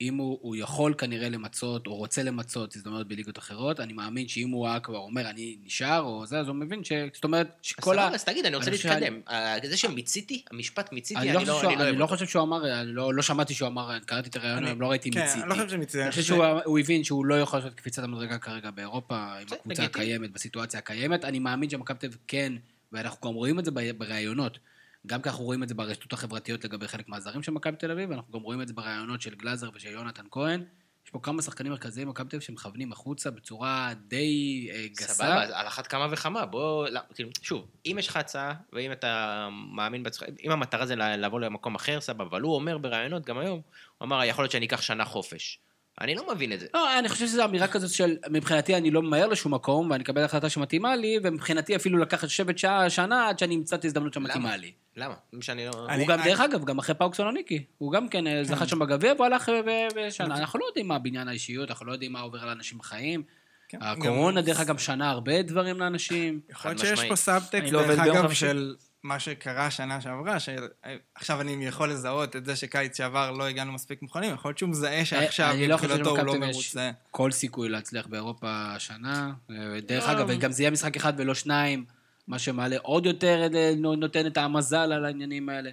אם 0.00 0.17
הוא, 0.17 0.38
הוא 0.43 0.57
יכול 0.57 0.95
כנראה 0.99 1.29
למצות, 1.29 1.87
או 1.87 1.95
רוצה 1.97 2.23
למצות 2.23 2.76
הזדמנויות 2.76 3.09
בליגות 3.09 3.38
אחרות, 3.38 3.81
אני 3.81 3.93
מאמין 3.93 4.29
שאם 4.29 4.49
הוא 4.50 4.67
היה 4.69 4.81
כבר 4.81 4.99
אומר, 4.99 5.31
אני 5.31 5.57
נשאר, 5.65 6.00
או 6.00 6.26
זה, 6.26 6.38
אז 6.41 6.49
הוא 6.49 6.57
מבין 6.57 6.85
ש... 6.85 6.93
זאת 7.15 7.25
אומרת, 7.25 7.49
שכל 7.62 7.99
ה... 7.99 8.09
אז 8.15 8.25
תגיד, 8.25 8.47
אני 8.47 8.57
רוצה 8.57 8.71
להתקדם. 8.71 9.21
אה, 9.29 9.57
זה 9.65 9.76
שמיציתי, 9.76 10.43
המשפט 10.50 10.93
מיציתי, 10.93 11.21
אני 11.21 11.31
אני 11.31 11.37
לא 11.37 11.43
לא 11.47 11.53
חושב 11.55 11.67
אני 11.67 11.75
שהוא- 11.75 11.79
לא 11.79 11.85
אוהב 11.85 11.99
לא 11.99 12.05
אותו. 12.05 12.15
חושב 12.15 12.26
שהוא 12.26 12.43
אמר, 12.43 12.81
אני 12.81 12.93
לא 12.93 13.15
לא 13.15 13.23
שמעתי 13.23 13.55
שהוא 13.55 13.69
אמר, 13.69 13.99
קראתי 13.99 14.29
את 14.29 14.37
הרעיון, 14.37 14.59
אני- 14.59 14.71
אבל 14.71 14.81
לא 14.81 14.87
ראיתי 14.91 15.11
כן, 15.11 15.21
מיציתי. 15.21 15.41
אני 15.41 15.49
לא 15.49 15.55
חושב 15.55 15.69
שמיציתי. 15.69 16.03
אני 16.03 16.11
חושב 16.11 16.23
שהוא 16.23 16.45
הוא 16.65 16.79
הבין 16.79 17.05
שהוא 17.05 17.26
לא 17.26 17.41
יכול 17.41 17.59
לעשות 17.59 17.75
קפיצת 17.75 18.03
המדרגה 18.05 18.38
כרגע 18.38 18.71
באירופה, 18.71 19.17
עם 19.38 19.47
הקבוצה. 19.53 19.83
הקיימת, 19.85 20.31
בסיטואציה 20.33 20.79
הקיימת. 20.79 21.25
אני 21.25 21.38
מאמין 21.38 21.71
שמכבי 21.71 21.99
תל 21.99 22.07
אביב 22.07 22.19
כן, 22.29 22.53
ואנחנו 22.93 23.29
גם 23.31 23.35
רואים 23.35 23.59
את 23.59 23.65
זה 23.65 23.71
בראיונות. 23.99 24.59
גם 25.06 25.22
כי 25.22 25.28
אנחנו 25.28 25.44
רואים 25.44 25.62
את 25.62 25.68
זה 25.68 25.75
ברשתות 25.75 26.12
החברתיות 26.12 26.64
לגבי 26.64 26.88
חלק 26.88 27.08
מהזרים 27.08 27.42
של 27.42 27.52
מכבי 27.52 27.76
תל 27.76 27.90
אביב, 27.90 28.10
ואנחנו 28.10 28.32
גם 28.32 28.40
רואים 28.40 28.62
את 28.62 28.68
זה 28.68 28.75
בראיונות 28.75 29.20
של 29.20 29.34
גלאזר 29.34 29.70
ושל 29.75 29.88
יונתן 29.88 30.25
כהן. 30.30 30.64
יש 31.04 31.10
פה 31.10 31.18
כמה 31.22 31.42
שחקנים 31.42 31.72
מרכזיים 31.72 32.08
במכבי 32.08 32.28
תל 32.28 32.36
אביב 32.36 32.46
שמכוונים 32.46 32.92
החוצה 32.92 33.30
בצורה 33.30 33.92
די 34.08 34.68
אה, 34.72 34.86
גסה. 34.88 35.14
סבבה, 35.14 35.42
על 35.42 35.66
אחת 35.66 35.86
כמה 35.86 36.06
וכמה, 36.10 36.46
בוא, 36.46 36.88
לא, 36.88 37.00
כאילו, 37.14 37.30
שוב, 37.42 37.66
אם 37.86 37.96
יש 37.98 38.08
לך 38.08 38.16
הצעה, 38.16 38.54
ואם 38.72 38.92
אתה 38.92 39.48
מאמין 39.72 40.02
בעצמך, 40.02 40.28
אם 40.44 40.50
המטרה 40.50 40.86
זה 40.86 40.96
לעבור 40.96 41.40
למקום 41.40 41.75
אחר, 41.75 42.00
סבבה, 42.00 42.25
אבל 42.25 42.40
הוא 42.40 42.54
אומר 42.54 42.78
בראיונות, 42.78 43.26
גם 43.26 43.38
היום, 43.38 43.60
הוא 43.99 44.06
אמר, 44.06 44.25
יכול 44.25 44.42
להיות 44.42 44.52
שאני 44.52 44.66
אקח 44.66 44.80
שנה 44.80 45.04
חופש. 45.04 45.58
אני 46.00 46.15
לא 46.15 46.35
מבין 46.35 46.52
את 46.52 46.61
זה. 46.61 46.67
לא, 46.75 46.99
אני 46.99 47.09
חושב 47.09 47.26
שזו 47.26 47.45
אמירה 47.45 47.69
כזאת 47.69 47.91
של, 47.91 48.17
מבחינתי 48.30 48.75
אני 48.76 48.91
לא 48.91 49.02
ממהר 49.02 49.26
לשום 49.26 49.54
מקום, 49.54 49.91
ואני 49.91 50.04
אקבל 50.04 50.23
החלטה 50.25 50.49
שמתאימה 50.49 50.97
לי, 50.97 51.19
ומבחינתי 51.23 51.76
אפילו 51.76 51.99
לקחת 51.99 52.25
לשבת 52.25 52.59
שעה, 52.59 52.91
שנה, 52.91 53.28
עד 53.28 53.39
שאני 53.39 53.54
אמצא 53.56 53.76
את 53.76 53.85
ההזדמנות 53.85 54.15
שמתאימה 54.15 54.45
למה? 54.49 54.56
לי. 54.56 54.73
למה? 54.97 55.15
שאני 55.41 55.67
לא... 55.67 55.87
אני- 55.89 56.00
הוא 56.00 56.09
גם, 56.09 56.21
אני- 56.21 56.28
דרך 56.28 56.41
אגב, 56.41 56.65
גם 56.65 56.78
אחרי 56.78 56.95
פאוק 56.95 57.15
סלוניקי. 57.15 57.65
הוא 57.78 57.93
גם 57.93 58.09
כן 58.09 58.26
אה, 58.26 58.45
זכה 58.45 58.67
שם 58.67 58.78
בגביע, 58.78 59.13
והוא 59.13 59.26
הלך 59.26 59.49
אה, 59.49 59.61
בשנה. 59.97 60.37
אנחנו 60.37 60.59
לא 60.59 60.65
יודעים 60.67 60.89
מה 60.89 60.99
בניין 60.99 61.28
האישיות, 61.28 61.71
אנחנו 61.71 61.87
לא 61.87 61.93
יודעים 61.93 62.13
מה 62.13 62.21
עובר 62.21 62.39
על 62.43 62.49
אנשים 62.49 62.78
בחיים. 62.78 63.23
כן, 63.69 63.78
הקורונה, 63.80 64.41
גם- 64.41 64.47
דרך 64.47 64.61
אגב, 64.61 64.78
שנה 64.78 65.11
הרבה 65.11 65.43
דברים 65.43 65.80
לאנשים. 65.80 66.41
יכול 66.50 66.71
להיות 66.71 66.80
שיש. 66.80 67.04
פה 67.04 67.17
סאבטקסט, 67.17 67.73
לא 67.73 67.82
דרך 67.87 67.99
אגב. 67.99 68.32
של 68.32 68.75
מה 69.06 69.19
שקרה 69.19 69.71
שנה 69.71 70.00
שעברה, 70.00 70.36
שעכשיו 70.40 71.40
אני 71.40 71.66
יכול 71.66 71.90
לזהות 71.90 72.36
את 72.36 72.45
זה 72.45 72.56
שקיץ 72.56 72.97
שעבר 72.97 73.30
לא 73.30 73.45
הגענו 73.45 73.73
מספיק 73.73 74.02
מוכנים, 74.02 74.34
יכול 74.34 74.49
להיות 74.49 74.58
שהוא 74.58 74.71
מזהה 74.71 75.04
שעכשיו 75.04 75.50
אני 75.50 75.69
לא 75.69 75.76
חושב 75.76 75.88
מבחינתו 75.88 76.10
הוא 76.10 76.19
לא 76.19 76.23
תל 76.32 76.36
אביב 76.38 76.50
יש 76.50 76.56
מרוצה. 76.56 76.90
כל 77.10 77.30
סיכוי 77.30 77.69
להצליח 77.69 78.06
באירופה 78.06 78.49
השנה. 78.50 79.32
אה, 79.50 79.80
דרך 79.86 80.06
לא. 80.06 80.12
אגב, 80.12 80.26
וגם 80.28 80.52
זה 80.52 80.62
יהיה 80.62 80.71
משחק 80.71 80.97
אחד 80.97 81.12
ולא 81.16 81.34
שניים, 81.34 81.84
מה 82.28 82.38
שמעלה 82.38 82.76
עוד 82.82 83.06
יותר, 83.06 83.49
אה, 83.54 83.73
נותן 83.97 84.26
את 84.26 84.36
המזל 84.36 84.92
על 84.92 85.04
העניינים 85.04 85.49
האלה. 85.49 85.71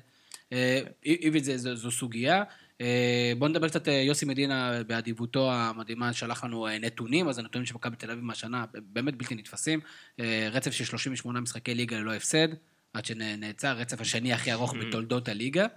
אה, 0.53 0.79
איביץ' 1.05 1.45
זו- 1.55 1.91
סוגיה. 1.91 2.43
אה, 2.81 3.33
בואו 3.37 3.49
נדבר 3.49 3.67
קצת, 3.69 3.87
אה, 3.87 3.93
יוסי 3.93 4.25
מדינה 4.25 4.83
באדיבותו 4.87 5.51
המדהימה 5.51 6.13
שלח 6.13 6.43
לנו 6.43 6.67
אה, 6.67 6.79
נתונים, 6.79 7.29
אז 7.29 7.39
הנתונים 7.39 7.65
של 7.65 7.73
מכבי 7.75 7.95
תל 7.95 8.11
אביב 8.11 8.23
מהשנה 8.23 8.65
באמת 8.73 9.15
בלתי 9.15 9.35
נתפסים. 9.35 9.79
אה, 10.19 10.49
רצף 10.51 10.71
של 10.71 10.85
38 10.85 11.39
משחקי 11.41 11.75
ליגה 11.75 11.97
ללא 11.97 12.13
הפסד, 12.13 12.47
עד 12.93 13.05
שנעצר, 13.05 13.77
רצף 13.77 14.01
השני 14.01 14.33
הכי 14.33 14.51
ארוך 14.51 14.73
בתולדות 14.73 15.27
הליגה. 15.27 15.67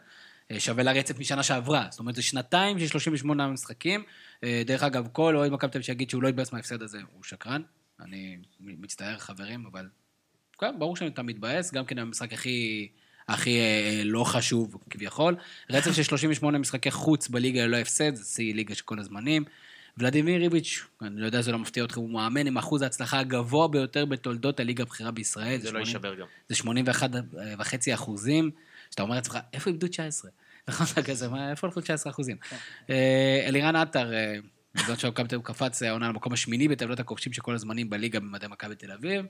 אה, 0.50 0.60
שווה 0.60 0.84
לרצף 0.84 1.18
משנה 1.18 1.42
שעברה. 1.42 1.86
זאת 1.90 1.98
אומרת, 1.98 2.14
זה 2.14 2.22
שנתיים 2.22 2.78
של 2.78 2.86
38 2.86 3.48
משחקים. 3.48 4.04
אה, 4.44 4.62
דרך 4.66 4.82
אגב, 4.82 5.08
כל 5.12 5.36
אוהד 5.36 5.52
מכבי 5.52 5.70
תל 5.70 5.78
אביב 5.78 5.86
שיגיד 5.86 6.10
שהוא 6.10 6.22
לא 6.22 6.28
יתבאס 6.28 6.52
מההפסד 6.52 6.82
הזה, 6.82 6.98
הוא 7.12 7.24
שקרן. 7.24 7.62
אני 8.00 8.38
מצטער, 8.60 9.18
חברים, 9.18 9.66
אבל... 9.66 9.88
כן, 10.58 10.78
ברור 10.78 10.96
שאני 10.96 11.10
תמיד 11.10 11.36
מתבאס, 11.36 11.72
גם 11.72 11.84
כן 11.84 11.98
המשחק 11.98 12.32
הכי... 12.32 12.88
הכי 13.28 13.58
אה, 13.58 14.02
לא 14.04 14.24
חשוב 14.24 14.76
כביכול. 14.90 15.36
רצף 15.70 15.92
של 15.92 16.02
38 16.02 16.58
משחקי 16.58 16.90
חוץ 16.90 17.28
בליגה 17.28 17.66
ללא 17.66 17.76
הפסד, 17.76 18.14
זה 18.14 18.24
שיא 18.24 18.54
ליגה 18.54 18.74
של 18.74 18.84
כל 18.84 18.98
הזמנים. 18.98 19.44
ולדימיר 19.98 20.40
ריביץ', 20.40 20.84
אני 21.02 21.20
לא 21.20 21.26
יודע, 21.26 21.40
זה 21.40 21.52
לא 21.52 21.58
מפתיע 21.58 21.82
אותך, 21.82 21.96
הוא 21.96 22.10
מאמן 22.10 22.46
עם 22.46 22.58
אחוז 22.58 22.82
ההצלחה 22.82 23.18
הגבוה 23.18 23.68
ביותר 23.68 24.04
בתולדות 24.04 24.60
הליגה 24.60 24.82
הבכירה 24.82 25.10
בישראל. 25.10 25.60
זה 25.60 25.72
לא 25.72 25.84
80 25.84 25.86
יישבר 25.86 26.14
גם. 26.14 26.26
זה 26.48 26.54
81 26.54 27.10
וחצי 27.58 27.94
אחוזים, 27.94 28.50
שאתה 28.90 29.02
אומר 29.02 29.14
לעצמך, 29.14 29.38
איפה 29.52 29.70
איבדו 29.70 29.88
19? 29.88 30.30
נכון, 30.68 31.02
כזה, 31.02 31.28
איפה 31.50 31.66
הלכו 31.66 31.80
19 31.80 32.12
אחוזים? 32.12 32.36
אה, 32.90 33.44
אלירן 33.46 33.76
עטר, 33.76 34.12
אה, 34.12 34.36
תל 35.26 35.36
אביב 35.36 35.42
קפץ 35.44 35.82
אה, 35.82 35.88
העונה 35.88 36.08
למקום 36.08 36.32
השמיני 36.32 36.68
בטבלת 36.68 37.00
הכובשים 37.00 37.32
של 37.32 37.42
כל 37.42 37.54
הזמנים 37.54 37.90
בליגה 37.90 38.20
במדי 38.20 38.46
מכבי 38.46 38.74
תל 38.74 38.92
אביב, 38.92 39.26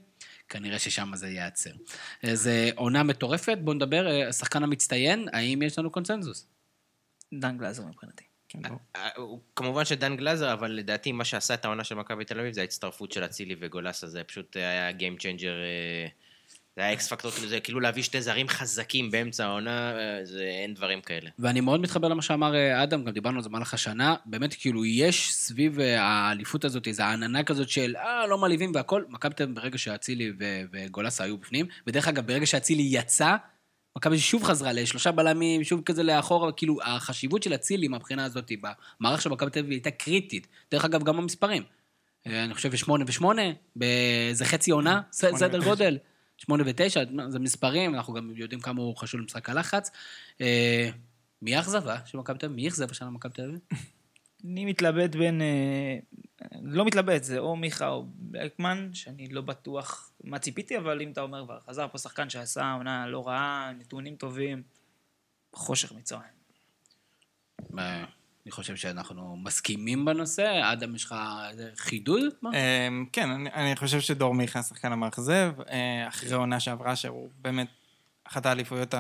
כנראה 0.49 0.79
ששם 0.79 1.11
זה 1.15 1.29
ייעצר. 1.29 1.71
זה 2.33 2.71
עונה 2.75 3.03
מטורפת, 3.03 3.59
בואו 3.61 3.77
נדבר, 3.77 4.07
השחקן 4.29 4.63
המצטיין, 4.63 5.29
האם 5.33 5.63
יש 5.63 5.79
לנו 5.79 5.91
קונצנזוס? 5.91 6.47
דן 7.35 7.59
גלאזר 7.59 7.85
מבחינתי. 7.87 8.25
כן, 8.49 8.63
ברור. 8.63 8.79
אה, 8.97 9.09
הוא- 9.17 9.41
כמובן 9.57 9.85
שדן 9.85 10.17
גלאזר, 10.17 10.53
אבל 10.53 10.71
לדעתי 10.73 11.13
מה 11.13 11.25
שעשה 11.25 11.55
את 11.55 11.65
העונה 11.65 11.85
של 11.85 11.95
מכבי 11.95 12.25
תל 12.25 12.41
אביב 12.41 12.53
זה 12.53 12.61
ההצטרפות 12.61 13.13
של 13.13 13.25
אצילי 13.25 13.57
וגולסה, 13.61 14.07
זה 14.07 14.25
פשוט 14.25 14.57
היה 14.57 14.91
Game 14.91 15.21
Changer, 15.21 15.45
אה, 15.45 16.07
זה 16.77 16.83
היה 16.83 16.93
אקס 16.93 17.09
פקטור, 17.13 17.31
כאילו 17.31 17.49
זה 17.49 17.61
כאילו 17.61 17.81
להביא 17.81 18.03
שתי 18.03 18.23
זרים 18.23 18.49
חזקים 18.49 19.11
באמצע 19.11 19.47
העונה, 19.47 19.93
אה, 19.99 20.25
זה 20.25 20.43
אין 20.43 20.75
דברים 20.75 21.01
כאלה. 21.01 21.31
ואני 21.39 21.61
מאוד 21.61 21.81
מתחבר 21.81 22.09
למה 22.09 22.23
שאמר 22.23 22.55
אה, 22.55 22.83
אדם, 22.83 23.05
גם 23.05 23.13
דיברנו 23.13 23.37
על 23.37 23.43
זה 23.43 23.49
במהלך 23.49 23.75
השנה, 23.75 24.15
באמת 24.27 24.55
כאילו 24.55 24.85
יש 24.85 25.35
סביב 25.35 25.81
אה, 25.81 26.03
האליפות 26.03 26.65
הזאת 26.65 26.87
איזו 26.89 27.03
עננה 27.03 27.45
כזאת 27.45 27.69
של 27.69 27.97
אה, 27.97 28.27
לא 28.27 28.39
מעליבים 28.39 28.73
והכל, 28.75 29.05
מכבי 29.09 29.35
תל 29.35 29.43
אביב 29.43 29.57
ברגע 29.57 29.79
שאצילי 29.79 30.33
וגולסה 30.73 31.25
היו 31.25 31.39
בפנים, 31.39 31.67
ודרך 31.87 32.09
אגב, 32.09 32.27
ברגע 32.27 32.47
שאצילי 32.47 32.83
יצא, 32.91 33.37
מכבי 33.97 34.19
שוב 34.19 34.45
חזרה 34.45 34.73
לשלושה 34.73 35.13
בלמים, 35.13 35.65
שוב 35.65 35.83
כזה 35.85 36.03
לאחורה, 36.03 36.53
כאילו 36.53 36.79
החשיבות 36.83 37.43
של 37.43 37.55
אצילי 37.55 37.89
מהבחינה 37.89 38.25
הזאת 38.25 38.53
במערך 39.01 39.23
של 39.23 39.31
מכבי 39.31 39.51
תל 39.51 39.59
אביב 39.59 39.71
הייתה 39.71 39.91
קריטית. 39.91 40.47
דרך 40.71 40.85
אגב, 40.85 41.03
גם 41.03 41.19
המספרים. 41.19 41.63
אה, 42.27 42.45
אני 42.45 42.55
חושב 42.55 42.77
שמונה 42.77 43.05
ושמונה, 43.09 43.43
זה 44.33 44.45
חצי 44.45 44.71
עונה, 44.71 45.01
סדר. 45.13 45.65
גודל. 45.65 45.99
שמונה 46.37 46.63
ותשע, 46.67 47.05
זה 47.29 47.39
מספרים, 47.39 47.95
אנחנו 47.95 48.13
גם 48.13 48.33
יודעים 48.37 48.61
כמה 48.61 48.83
הוא 48.83 48.97
חשוב 48.97 49.21
למשחק 49.21 49.51
הלחץ. 49.51 49.91
אה, 50.41 50.91
מי 51.43 51.57
האכזבה 51.57 51.97
של 52.07 52.19
מכבי 52.19 52.39
תל 52.39 52.47
אביב? 52.47 52.57
מי 52.57 52.69
אכזב 52.69 52.91
השנה 52.91 53.09
במכבי 53.09 53.33
תל 53.33 53.43
אביב? 53.43 53.59
אני 54.45 54.65
מתלבט 54.65 55.15
בין... 55.17 55.41
לא 56.63 56.85
מתלבט, 56.85 57.25
זה 57.25 57.39
או 57.39 57.57
מיכה 57.57 57.89
או 57.89 58.07
בלקמן, 58.15 58.91
שאני 58.93 59.29
לא 59.29 59.41
בטוח 59.41 60.11
מה 60.25 60.39
ציפיתי, 60.39 60.79
אבל 60.79 61.03
אם 61.03 61.13
אתה 61.13 61.21
אומר 61.21 61.45
כבר, 61.45 61.61
חזר 61.61 61.89
פה 61.89 61.99
שחקן 61.99 62.31
שעשה 62.31 62.73
עונה 62.73 63.07
לא 63.07 63.27
רעה, 63.27 63.73
נתונים 63.79 64.17
טובים, 64.17 64.63
חושך 65.53 65.93
מצרים. 65.93 66.37
אני 67.79 68.51
חושב 68.51 68.77
שאנחנו 68.77 69.37
מסכימים 69.37 70.05
בנושא. 70.05 70.73
אדם, 70.73 70.95
יש 70.95 71.05
לך 71.05 71.15
חידוד? 71.77 72.23
אמ, 72.45 73.07
כן, 73.13 73.31
אני, 73.31 73.77
חושב 73.77 74.01
שדור 74.01 74.35
מיכה 74.35 74.59
השחקן 74.59 74.93
המאכזב, 74.93 75.53
אה, 75.71 76.09
אחרי 76.09 76.33
עונה 76.33 76.61
שעברה, 76.61 76.97
שהוא 76.97 77.31
באמת 77.39 77.69
אחת 78.25 78.47
האליפויות, 78.47 78.95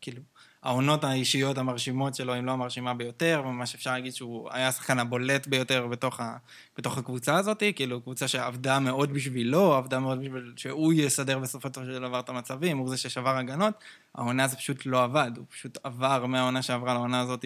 כאילו, 0.00 0.22
העונות 0.62 1.04
האישיות 1.04 1.58
המרשימות 1.58 2.14
שלו, 2.14 2.38
אם 2.38 2.46
לא 2.46 2.52
המרשימה 2.52 2.94
ביותר, 2.94 3.42
וממש 3.44 3.74
אפשר 3.74 3.92
להגיד 3.92 4.14
שהוא 4.14 4.48
היה 4.52 4.68
השחקן 4.68 4.98
הבולט 4.98 5.46
ביותר 5.46 5.86
בתוך, 5.86 6.20
ה, 6.20 6.36
בתוך 6.78 6.98
הקבוצה 6.98 7.36
הזאת, 7.36 7.62
כאילו, 7.76 8.00
קבוצה 8.00 8.28
שעבדה 8.28 8.78
מאוד 8.78 9.12
בשבילו, 9.12 9.74
עבדה 9.74 9.98
מאוד 9.98 10.20
בשביל 10.20 10.52
שהוא 10.56 10.92
יסדר 10.92 11.38
בסופו 11.38 11.68
של 11.74 12.00
דבר 12.00 12.20
את 12.20 12.28
המצבים, 12.28 12.78
הוא 12.78 12.88
זה 12.88 12.96
ששבר 12.96 13.36
הגנות. 13.36 13.74
העונה 14.14 14.48
זה 14.48 14.56
פשוט 14.56 14.86
לא 14.86 15.04
עבד, 15.04 15.30
הוא 15.36 15.46
פשוט 15.50 15.78
עבר 15.82 16.26
מהעונה 16.26 16.62
שעברה 16.62 16.94
לעונה 16.94 17.20
הזאת, 17.20 17.44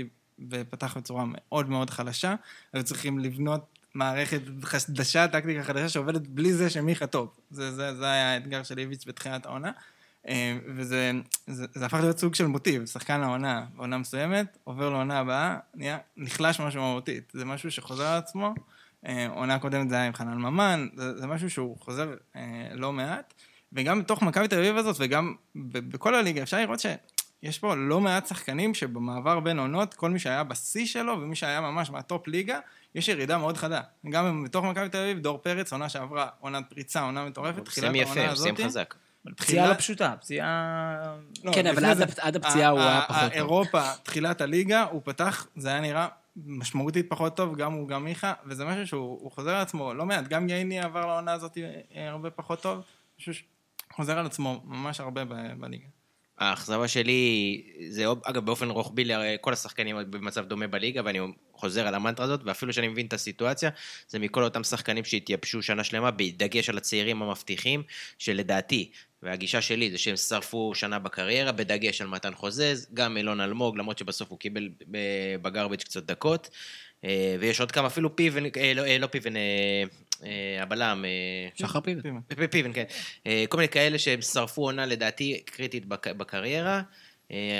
ופתח 0.50 0.96
בצורה 0.96 1.24
מאוד 1.26 1.68
מאוד 1.68 1.90
חלשה. 1.90 2.34
היו 2.72 2.84
צריכים 2.84 3.18
לבנות 3.18 3.78
מערכת 3.94 4.40
חדשה, 4.62 5.28
טקטיקה 5.28 5.62
חדשה 5.62 5.88
שעובדת 5.88 6.26
בלי 6.26 6.52
זה 6.52 6.70
שמיכה 6.70 7.06
טוב. 7.06 7.28
זה, 7.50 7.72
זה, 7.72 7.94
זה 7.94 8.04
היה 8.04 8.34
האתגר 8.34 8.62
של 8.62 8.78
איביץ' 8.78 9.04
בתחילת 9.06 9.46
העונה. 9.46 9.70
אה, 10.28 10.58
וזה 10.66 11.12
זה, 11.46 11.66
זה 11.74 11.86
הפך 11.86 11.98
להיות 12.00 12.18
סוג 12.18 12.34
של 12.34 12.46
מוטיב, 12.46 12.86
שחקן 12.86 13.22
העונה, 13.22 13.64
בעונה 13.76 13.98
מסוימת, 13.98 14.58
עובר 14.64 14.90
לעונה 14.90 15.18
הבאה, 15.18 15.56
נהיה, 15.74 15.98
נחלש 16.16 16.60
משהו 16.60 16.82
מהותית. 16.82 17.32
זה 17.34 17.44
משהו 17.44 17.70
שחוזר 17.70 18.06
על 18.06 18.18
עצמו. 18.18 18.54
אה, 19.06 19.26
עונה 19.28 19.58
קודמת 19.58 19.88
זה 19.88 19.94
היה 19.94 20.06
עם 20.06 20.14
חנן 20.14 20.38
ממן, 20.38 20.88
זה, 20.96 21.18
זה 21.18 21.26
משהו 21.26 21.50
שהוא 21.50 21.76
חוזר 21.80 22.14
אה, 22.36 22.68
לא 22.72 22.92
מעט. 22.92 23.34
וגם 23.72 24.00
בתוך 24.00 24.22
מכבי 24.22 24.48
תל 24.48 24.58
אביב 24.58 24.76
הזאת, 24.76 24.96
וגם 24.98 25.34
בכל 25.64 26.14
הליגה, 26.14 26.42
אפשר 26.42 26.56
לראות 26.56 26.80
שיש 26.80 27.58
פה 27.58 27.74
לא 27.74 28.00
מעט 28.00 28.26
שחקנים 28.26 28.74
שבמעבר 28.74 29.40
בין 29.40 29.58
עונות, 29.58 29.94
כל 29.94 30.10
מי 30.10 30.18
שהיה 30.18 30.44
בשיא 30.44 30.86
שלו 30.86 31.12
ומי 31.20 31.36
שהיה 31.36 31.60
ממש 31.60 31.90
מהטופ 31.90 32.28
ליגה, 32.28 32.58
יש 32.94 33.08
ירידה 33.08 33.38
מאוד 33.38 33.56
חדה. 33.56 33.80
גם 34.10 34.44
בתוך 34.44 34.64
מכבי 34.64 34.88
תל 34.88 34.98
אביב, 34.98 35.18
דור 35.18 35.38
פרץ, 35.38 35.72
עונה 35.72 35.88
שעברה, 35.88 36.28
עונת 36.40 36.64
פריצה, 36.68 37.02
עונה 37.02 37.24
מטורפת, 37.24 37.64
תחילת 37.64 37.92
סיים 37.92 38.06
העונה 38.06 38.20
יפה, 38.20 38.32
הזאת. 38.32 38.56
סיים 38.56 38.68
חזק. 38.68 38.94
פציעה 39.36 39.68
לא 39.68 39.74
פשוטה, 39.74 40.14
פציעה... 40.20 41.16
לא, 41.44 41.52
כן, 41.52 41.66
אבל 41.66 41.84
עד 41.84 41.96
זה- 41.96 42.04
הפ- 42.04 42.18
עד 42.18 42.36
הפציעה 42.36 42.70
הוא 42.70 42.80
היה 42.80 43.04
פחות 43.08 43.22
טוב. 43.22 43.32
אירופה, 43.32 43.82
תחילת 44.02 44.40
הליגה, 44.40 44.82
הוא 44.82 45.00
פתח, 45.04 45.46
זה 45.56 45.68
היה 45.68 45.80
נראה 45.80 46.08
משמעותית 46.46 47.06
פחות 47.08 47.36
טוב, 47.36 47.56
גם 47.56 47.72
הוא, 47.72 47.88
גם 47.88 48.04
מיכה, 48.04 48.32
וזה 48.46 48.64
משהו 48.64 48.86
שהוא 48.86 49.18
הוא 49.20 49.32
חוזר 49.32 49.50
על 49.50 49.62
עצמו 49.62 49.94
לא 49.94 50.06
מעט. 50.06 50.28
גם 50.28 50.46
גייני 50.46 50.80
עבר 50.80 51.06
לעונה 51.06 51.32
הזאת 51.32 51.58
אה, 51.94 52.08
הרבה 52.10 52.30
פחות 52.30 52.62
טוב, 52.62 52.80
משהו 53.20 53.32
שחוזר 53.92 54.18
על 54.18 54.26
עצמו 54.26 54.62
ממש 54.64 55.00
הרבה 55.00 55.22
בליגה. 55.58 55.86
האכזבה 56.38 56.88
שלי, 56.88 57.62
זה 57.88 58.04
אגב 58.24 58.44
באופן 58.44 58.68
רוחבי, 58.70 59.14
הרי 59.14 59.36
כל 59.40 59.52
השחקנים 59.52 59.96
במצב 60.10 60.44
דומה 60.44 60.66
בליגה, 60.66 61.02
ואני 61.04 61.18
חוזר 61.52 61.86
על 61.86 61.94
המנטרה 61.94 62.26
הזאת, 62.26 62.40
ואפילו 62.44 62.72
שאני 62.72 62.88
מבין 62.88 63.06
את 63.06 63.12
הסיטואציה, 63.12 63.70
זה 64.08 64.18
מכל 64.18 64.44
אותם 64.44 64.64
שחקנים 64.64 65.04
שהתייבשו 65.04 65.62
שנה 65.62 65.84
שלמה, 65.84 66.10
בדגש 66.10 66.68
על 66.68 66.76
הצעירים 66.76 67.22
המבטיחים, 67.22 67.82
שלדעתי, 68.18 68.90
והגישה 69.24 69.60
שלי 69.60 69.90
זה 69.90 69.98
שהם 69.98 70.16
שרפו 70.16 70.72
שנה 70.74 70.98
בקריירה, 70.98 71.52
בדגש 71.52 72.00
על 72.00 72.06
מתן 72.06 72.34
חוזז, 72.34 72.86
גם 72.94 73.16
אילון 73.16 73.40
אלמוג, 73.40 73.76
למרות 73.78 73.98
שבסוף 73.98 74.30
הוא 74.30 74.38
קיבל 74.38 74.68
בגרביץ' 75.42 75.84
קצת 75.84 76.02
דקות, 76.02 76.50
אה, 77.04 77.36
ויש 77.40 77.60
עוד 77.60 77.72
כמה, 77.72 77.86
אפילו 77.86 78.16
פיבן, 78.16 78.44
אה, 78.44 78.74
לא, 78.74 78.84
אה, 78.84 78.98
לא 78.98 79.06
פיבן, 79.06 79.32
הבלם, 80.60 81.04
שחר 81.54 81.80
פיבן. 81.80 82.00
פיבן. 82.28 82.46
פיבן, 82.46 82.72
כן. 82.72 82.84
כל 83.48 83.56
מיני 83.56 83.68
כאלה 83.68 83.98
שהם 83.98 84.22
שרפו 84.22 84.62
עונה 84.62 84.86
לדעתי 84.86 85.42
קריטית 85.44 85.86
בק- 85.86 86.08
בקריירה. 86.08 86.82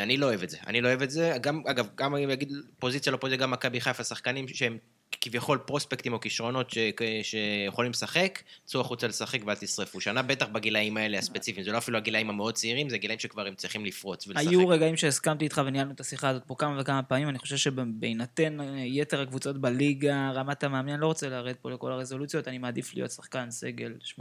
אני 0.02 0.16
לא 0.16 0.26
אוהב 0.26 0.42
את 0.42 0.50
זה. 0.50 0.56
אני 0.66 0.80
לא 0.80 0.88
אוהב 0.88 1.02
את 1.02 1.10
זה. 1.10 1.32
גם, 1.40 1.62
אגב, 1.66 1.88
גם 1.94 2.16
אני 2.16 2.32
אגיד 2.32 2.52
פוזיציה 2.78 3.12
לא 3.12 3.16
פוזיציה, 3.16 3.42
גם 3.42 3.50
מכבי 3.50 3.80
חיפה, 3.80 4.04
שחקנים 4.04 4.48
שהם 4.48 4.78
כביכול 5.24 5.58
פרוספקטים 5.58 6.12
או 6.12 6.20
כישרונות 6.20 6.70
ש... 6.70 6.78
שיכולים 7.22 7.90
לשחק, 7.90 8.42
צאו 8.64 8.80
החוצה 8.80 9.06
לשחק 9.06 9.38
ואל 9.46 9.54
תשרפו. 9.54 10.00
שנה 10.00 10.22
בטח 10.22 10.46
בגילאים 10.46 10.96
האלה 10.96 11.18
הספציפיים. 11.18 11.64
זה 11.64 11.72
לא 11.72 11.78
אפילו 11.78 11.98
הגילאים 11.98 12.30
המאוד 12.30 12.54
צעירים, 12.54 12.88
זה 12.90 12.98
גילאים 12.98 13.18
שכבר 13.18 13.46
הם 13.46 13.54
צריכים 13.54 13.84
לפרוץ 13.84 14.26
ולשחק. 14.28 14.46
היו 14.48 14.68
רגעים 14.68 14.96
שהסכמתי 14.96 15.44
איתך 15.44 15.60
וניהלנו 15.66 15.92
את 15.92 16.00
השיחה 16.00 16.28
הזאת 16.28 16.42
פה 16.46 16.54
כמה 16.58 16.80
וכמה 16.80 17.02
פעמים, 17.02 17.28
אני 17.28 17.38
חושב 17.38 17.56
שבהינתן 17.56 18.60
אה, 18.60 18.66
יתר 18.86 19.20
הקבוצות 19.20 19.58
בליגה, 19.58 20.30
רמת 20.34 20.64
המאמין, 20.64 20.94
אני 20.94 21.00
לא 21.00 21.06
רוצה 21.06 21.28
לרדת 21.28 21.56
פה 21.62 21.70
לכל 21.70 21.92
הרזולוציות, 21.92 22.48
אני 22.48 22.58
מעדיף 22.58 22.94
להיות 22.94 23.10
שחקן 23.10 23.50
סגל 23.50 23.92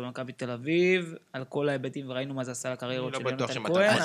במכבי 0.00 0.32
תל 0.32 0.50
אביב, 0.50 1.14
על 1.32 1.44
כל 1.44 1.68
ההיבטים, 1.68 2.10
וראינו 2.10 2.34
מה 2.34 2.44
זה 2.44 2.50
עשה 2.52 2.72
לקריירות 2.72 3.14
אני 3.14 3.22
של 3.24 3.28
לא 3.30 3.34
בטוח 3.36 3.50
יונתן 3.54 3.72
כהן, 3.74 3.98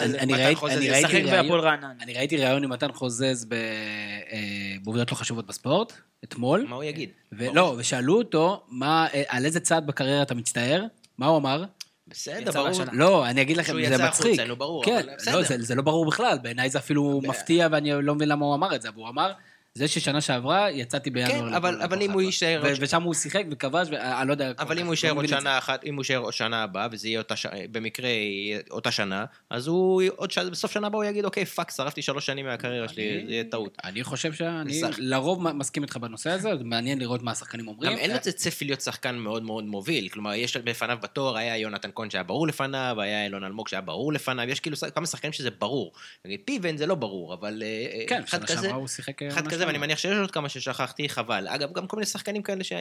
אני 2.02 2.14
ראיתי- 2.14 2.38
ראיון- 2.38 2.64
עם 2.64 2.70
מתן 2.70 2.92
חוזז 2.92 3.46
ב- 3.50 3.54
אה, 3.54 4.40
בעובדות 4.84 5.12
לא 5.12 5.18
חשובות 5.18 5.48
בספורט, 5.48 5.94
אתמול. 6.24 6.66
מה 6.70 6.76
הוא 6.76 6.84
יגיד? 6.84 7.10
ולא, 7.32 7.76
ושאלו 7.78 8.18
אותו, 8.18 8.64
מה, 8.70 9.08
אה, 9.14 9.24
על 9.28 9.46
איזה 9.46 9.60
צעד 9.60 9.88
בקריירה 9.88 10.22
אתה 10.22 10.36
מצטער? 10.36 10.86
מה 11.18 11.26
הוא 11.26 11.38
אמר? 11.38 11.64
בסדר, 12.08 12.42
יצא 12.42 12.52
ברור. 12.52 12.82
לא, 12.92 13.28
אני 13.30 13.42
אגיד 13.42 13.58
לכם, 13.58 13.74
שהוא 13.74 13.88
זה 13.88 13.94
יצא 13.94 14.08
מצחיק. 14.08 14.26
החוצה, 14.26 14.46
נו, 14.46 14.56
ברור, 14.56 14.86
כן, 14.86 14.96
אבל 14.96 15.16
בסדר. 15.18 15.36
לא, 15.36 15.44
זה, 15.44 15.56
זה 15.60 15.76
לא 15.76 15.82
ברור 15.82 16.06
בכלל, 16.06 16.38
בעיניי 16.42 16.70
זה 16.70 16.80
אפילו 16.80 17.22
מפתיע, 17.24 17.68
ואני 17.72 17.92
לא 18.02 18.16
מבין 18.16 18.30
למה 18.30 18.46
הוא 18.46 18.56
אמר 18.56 18.76
את 18.76 18.82
זה, 18.82 18.90
אבל 18.90 18.98
הוא 18.98 19.10
אמר, 19.10 19.32
זה 19.78 19.88
ששנה 19.88 20.22
שעברה 20.22 20.72
יצאתי 20.72 21.10
בינואר. 21.10 21.32
כן, 21.50 21.54
אבל- 21.54 21.82
אבל 21.82 22.02
אם 22.02 22.12
הוא 22.12 22.22
חיפה." 22.22 22.28
יישאר 22.28 22.62
ו- 22.66 22.74
ושם 22.80 23.02
הוא 23.04 23.14
שיחק 23.14 23.44
וכבש, 23.52 23.88
ואני 23.92 24.28
לא 24.28 24.34
יודע... 24.34 24.52
אבל 24.60 24.80
אם 24.80 24.86
הוא 24.86 24.94
יישאר 24.94 25.12
עוד. 25.12 25.28
שנה 25.28 25.58
אחת, 25.58 25.84
אם 25.86 25.94
הוא 25.96 26.02
יישאר 26.02 26.18
עוד 26.18 26.34
שנה 26.34 26.64
הבאה, 26.64 26.88
וזה 26.92 27.08
יהיה 27.08 27.20
אותה 27.20 27.36
ש... 27.36 27.46
במקרה 27.72 28.10
יהיה 28.10 28.60
אותה 28.72 28.92
שנה, 28.92 29.26
אז 29.50 29.68
הוא 29.68 30.04
עוד 30.16 30.32
ש... 30.32 30.38
בסוף 30.38 30.72
שנה 30.72 30.88
הבאה 30.88 31.02
הוא 31.02 31.10
יגיד, 31.10 31.26
אוקיי, 31.26 31.46
fuck, 31.46 31.72
שרפתי 31.72 32.02
שלוש 32.02 32.26
שנים 32.26 32.46
מהקריירה 32.46 32.88
שלי, 32.88 33.24
זה 33.26 33.32
יהיה 33.32 33.44
טעות. 33.44 33.78
אני 33.84 34.04
חושב 34.04 34.34
שאני 34.34 34.82
בסך- 34.82 34.96
לרוב 34.98 35.52
מסכים 35.52 35.84
איתך 35.84 35.98
בנושא 35.98 36.30
הזה, 36.30 36.50
זה 36.58 36.64
מעניין 36.64 37.00
לראות 37.00 37.22
מה 37.24 37.32
השחקנים 37.32 37.68
אומרים. 37.68 37.92
גם 37.92 37.98
אין 37.98 38.10
לו 38.12 38.16
את 38.16 38.22
צפי 38.22 38.66
להיות 38.66 38.82
שחקן 38.82 39.16
מאוד 39.16 39.44
מאוד 39.44 39.64
מוביל, 39.64 40.10
כלומר, 40.10 40.34
יש 40.34 40.58
בפניו 40.58 40.98
בתואר, 41.02 41.38
היה 41.38 41.58
יונתן 41.58 41.90
כהן 41.96 42.10
שהיה 42.10 42.24
ברור 42.24 42.48
לפניו, 42.48 42.96
היה 43.02 43.24
אילון 43.26 43.44
אלמוג 43.44 43.68
שהיה 43.68 43.82
ברור 43.82 44.14
לפניו, 44.14 44.50
יש 44.50 44.60
כאילו 44.60 44.78
כמה 44.96 45.06
שחקנים 45.06 45.34
שזה 45.34 45.50
ברור. 45.60 45.92
נגיד 46.26 46.40
פיבן 46.46 46.78
זה 46.78 46.86
לא 46.86 46.96
ברור, 46.96 47.34
אבל 47.34 47.64
אה, 47.66 48.06
כן, 48.08 48.22
אחד 48.24 48.38
שנה 48.38 48.48
כזה, 48.48 48.62
שעברה 48.62 48.78
הוא 48.78 48.88
שיחק... 48.88 49.22
אה, 49.22 49.28
אחד 49.28 49.44
עונה 49.44 49.63
כזה, 49.64 49.68
ואני. 49.68 49.78
מניח 49.78 50.00
שיש 50.00 50.18
עוד 50.18 50.32
כמה 50.32 50.50
ששכחתי, 50.50 51.10
חבל. 51.10 51.48
אגב, 51.48 51.74
גם 51.74 51.88
כל 51.88 51.98
מיני 51.98 52.06
שחקנים 52.06 52.44
כאלה 52.44 52.64
ש... 52.64 52.74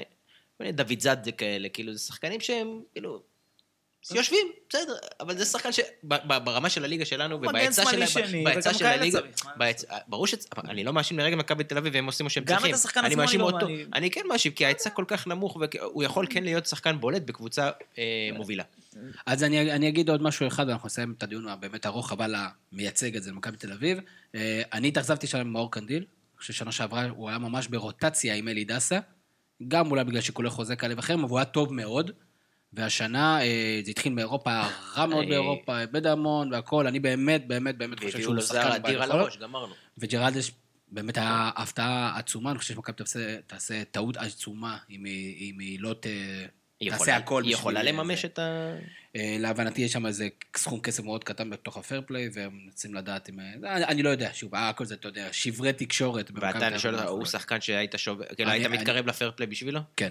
כל 0.59 0.65
מיני 0.65 0.73
דוד 0.73 1.01
זאדה 1.01 1.33
כאלה, 1.33 1.69
כאילו, 1.69 1.93
זה 1.93 1.99
שחקנים 1.99 2.41
שהם, 2.41 2.81
כאילו... 2.93 3.23
יושבים, 4.15 4.47
בסדר, 4.69 4.95
אבל 5.21 5.39
זה 5.39 5.45
שחקן 5.45 5.71
שברמה 5.73 6.71
של 6.71 6.85
הליגה 6.85 7.05
שלנו 7.05 7.37
ובהיצע 7.37 8.75
של 8.75 8.87
הליגה, 8.87 9.21
ברור 10.09 10.27
ש... 10.27 10.35
אני 10.69 10.85
לא 10.85 10.93
מאשים 10.93 11.19
לרגע 11.19 11.37
מכבי 11.37 11.65
תל 11.65 11.79
אביב 11.79 11.95
והם 11.95 12.07
עושים 12.07 12.25
מה 12.25 12.31
שהם 12.31 12.45
גם 12.45 12.55
את 12.55 12.59
צריכים. 12.59 12.75
השחקן 12.75 13.01
אני 13.01 13.09
עצמו 13.09 13.21
אני 13.21 13.27
מאשים 13.27 13.41
לא- 13.41 13.47
אותו, 13.47 13.67
אני- 13.95 14.11
כן 14.11 14.21
מאשים, 14.29 14.53
כי 14.53 14.65
ההיצע 14.65 14.91
כל 14.91 15.05
כך 15.09 15.27
נמוך, 15.27 15.57
והוא 15.61 16.03
יכול 16.03 16.27
כן 16.31 16.45
להיות 16.45 16.67
שחקן 16.67 17.01
בולט 17.01 17.23
בקבוצה 17.23 17.71
אה, 17.99 18.31
מובילה. 18.35 18.65
אז 19.27 19.45
אני, 19.45 19.73
אני 19.73 19.89
אגיד 19.89 20.11
עוד 20.11 20.23
משהו 20.23 20.47
אחד, 20.47 20.69
ואנחנו 20.69 20.87
נסיים 20.87 21.15
את 21.19 21.23
הדיון 21.23 21.49
הבאמת 21.49 21.87
ארוך, 21.87 22.13
אבל 22.13 22.35
המייצג 22.73 23.17
את 23.17 23.23
זה 23.23 23.31
למכבי 23.31 23.57
תל 23.57 23.73
אביב. 23.73 23.99
אה, 24.35 24.63
אני 24.73 24.89
התאכזבתי 24.89 25.27
שם 25.27 25.39
עם 25.39 25.53
מאור 25.53 25.73
קנדיל, 25.73 26.05
חושב 26.43 26.53
ששנה 26.53 26.73
שעברה 26.73 27.09
הוא 27.09 27.29
היה 27.29 27.39
ממש 27.39 27.67
ברוטציה 27.67 28.35
עם 28.35 28.49
אלי 28.49 28.65
דסה, 28.65 28.99
גם 29.69 29.91
אולי 29.91 30.05
בגלל 30.05 30.21
שיקולי 30.21 30.51
חוזה 30.51 30.77
כאלה 30.77 30.95
ואחרים, 30.97 31.21
אבל 31.21 31.31
הוא 31.31 31.39
היה 31.39 31.45
טוב 31.45 31.73
מאוד. 31.73 32.11
והשנה 32.73 33.43
אה, 33.43 33.81
זה 33.85 33.91
התחיל 33.91 34.13
מאירופה, 34.13 34.61
רע 34.97 35.07
מאוד 35.07 35.25
אה, 35.25 35.29
באירופה, 35.29 35.81
איבד 35.81 36.07
המון 36.07 36.53
והכל, 36.53 36.87
אני 36.87 37.01
באמת, 37.01 37.47
באמת, 37.49 37.79
באמת 37.79 37.99
חושב 37.99 38.23
שהוא 38.23 38.35
לו 38.35 38.43
שחקן 38.43 38.73
אדיר 38.73 39.03
על 39.03 39.09
יכולות. 39.09 39.27
הראש, 39.27 39.37
גמרנו. 39.37 39.75
וג'רלדש 39.99 40.53
באמת 40.89 41.17
היה 41.17 41.51
הפתעה 41.57 42.19
עצומה, 42.19 42.51
אני 42.51 42.59
חושב 42.59 42.75
שמכבי 42.75 42.97
תעשה, 43.47 43.85
טעות 43.91 44.17
עצומה 44.17 44.79
אם 44.91 45.05
היא, 45.05 45.81
לא 45.81 45.95
היא 46.83 46.91
תעשה 46.91 47.03
יכולה- 47.03 47.17
הכל 47.17 47.43
היא 47.45 47.53
יכולה 47.53 47.83
לממש 47.83 48.23
זה. 48.23 48.27
את 48.29 48.39
ה... 48.39 48.77
אה, 49.17 49.37
להבנתי 49.39 49.83
יש 49.83 49.93
שם 49.93 50.07
איזה 50.07 50.29
סכום 50.57 50.81
כסף 50.81 51.05
מאוד 51.05 51.25
קטן 51.25 51.51
בתוך 51.51 51.77
הפייר 51.77 52.03
פליי, 52.07 52.29
והם 52.35 52.59
רוצים 52.67 52.95
לדעת 52.95 53.29
אם... 53.29 53.41
אה, 53.41 53.77
אני, 53.77 53.85
אני 53.85 54.03
לא 54.03 54.11
יודע, 54.11 54.31
שוב, 54.33 54.55
אה, 54.55 54.69
הכל 54.69 54.85
זה, 54.85 54.95
אתה 54.95 55.09
יודע, 55.09 55.29
שברי 55.33 55.73
תקשורת. 55.73 56.31
ואתה, 56.35 56.67
אני 56.67 56.79
שואל 56.79 56.95
הוא 56.95 57.25
שחקן 57.25 57.61
שהיית 57.61 57.95
שובר, 57.97 58.25
כאילו 58.37 58.51
היית 58.51 58.67
אני- 58.67 58.77
מתקרב 58.79 59.07
לפייר 59.07 59.33
פליי 59.37 59.47
בשבילו? 59.47 59.81
כן, 59.97 60.11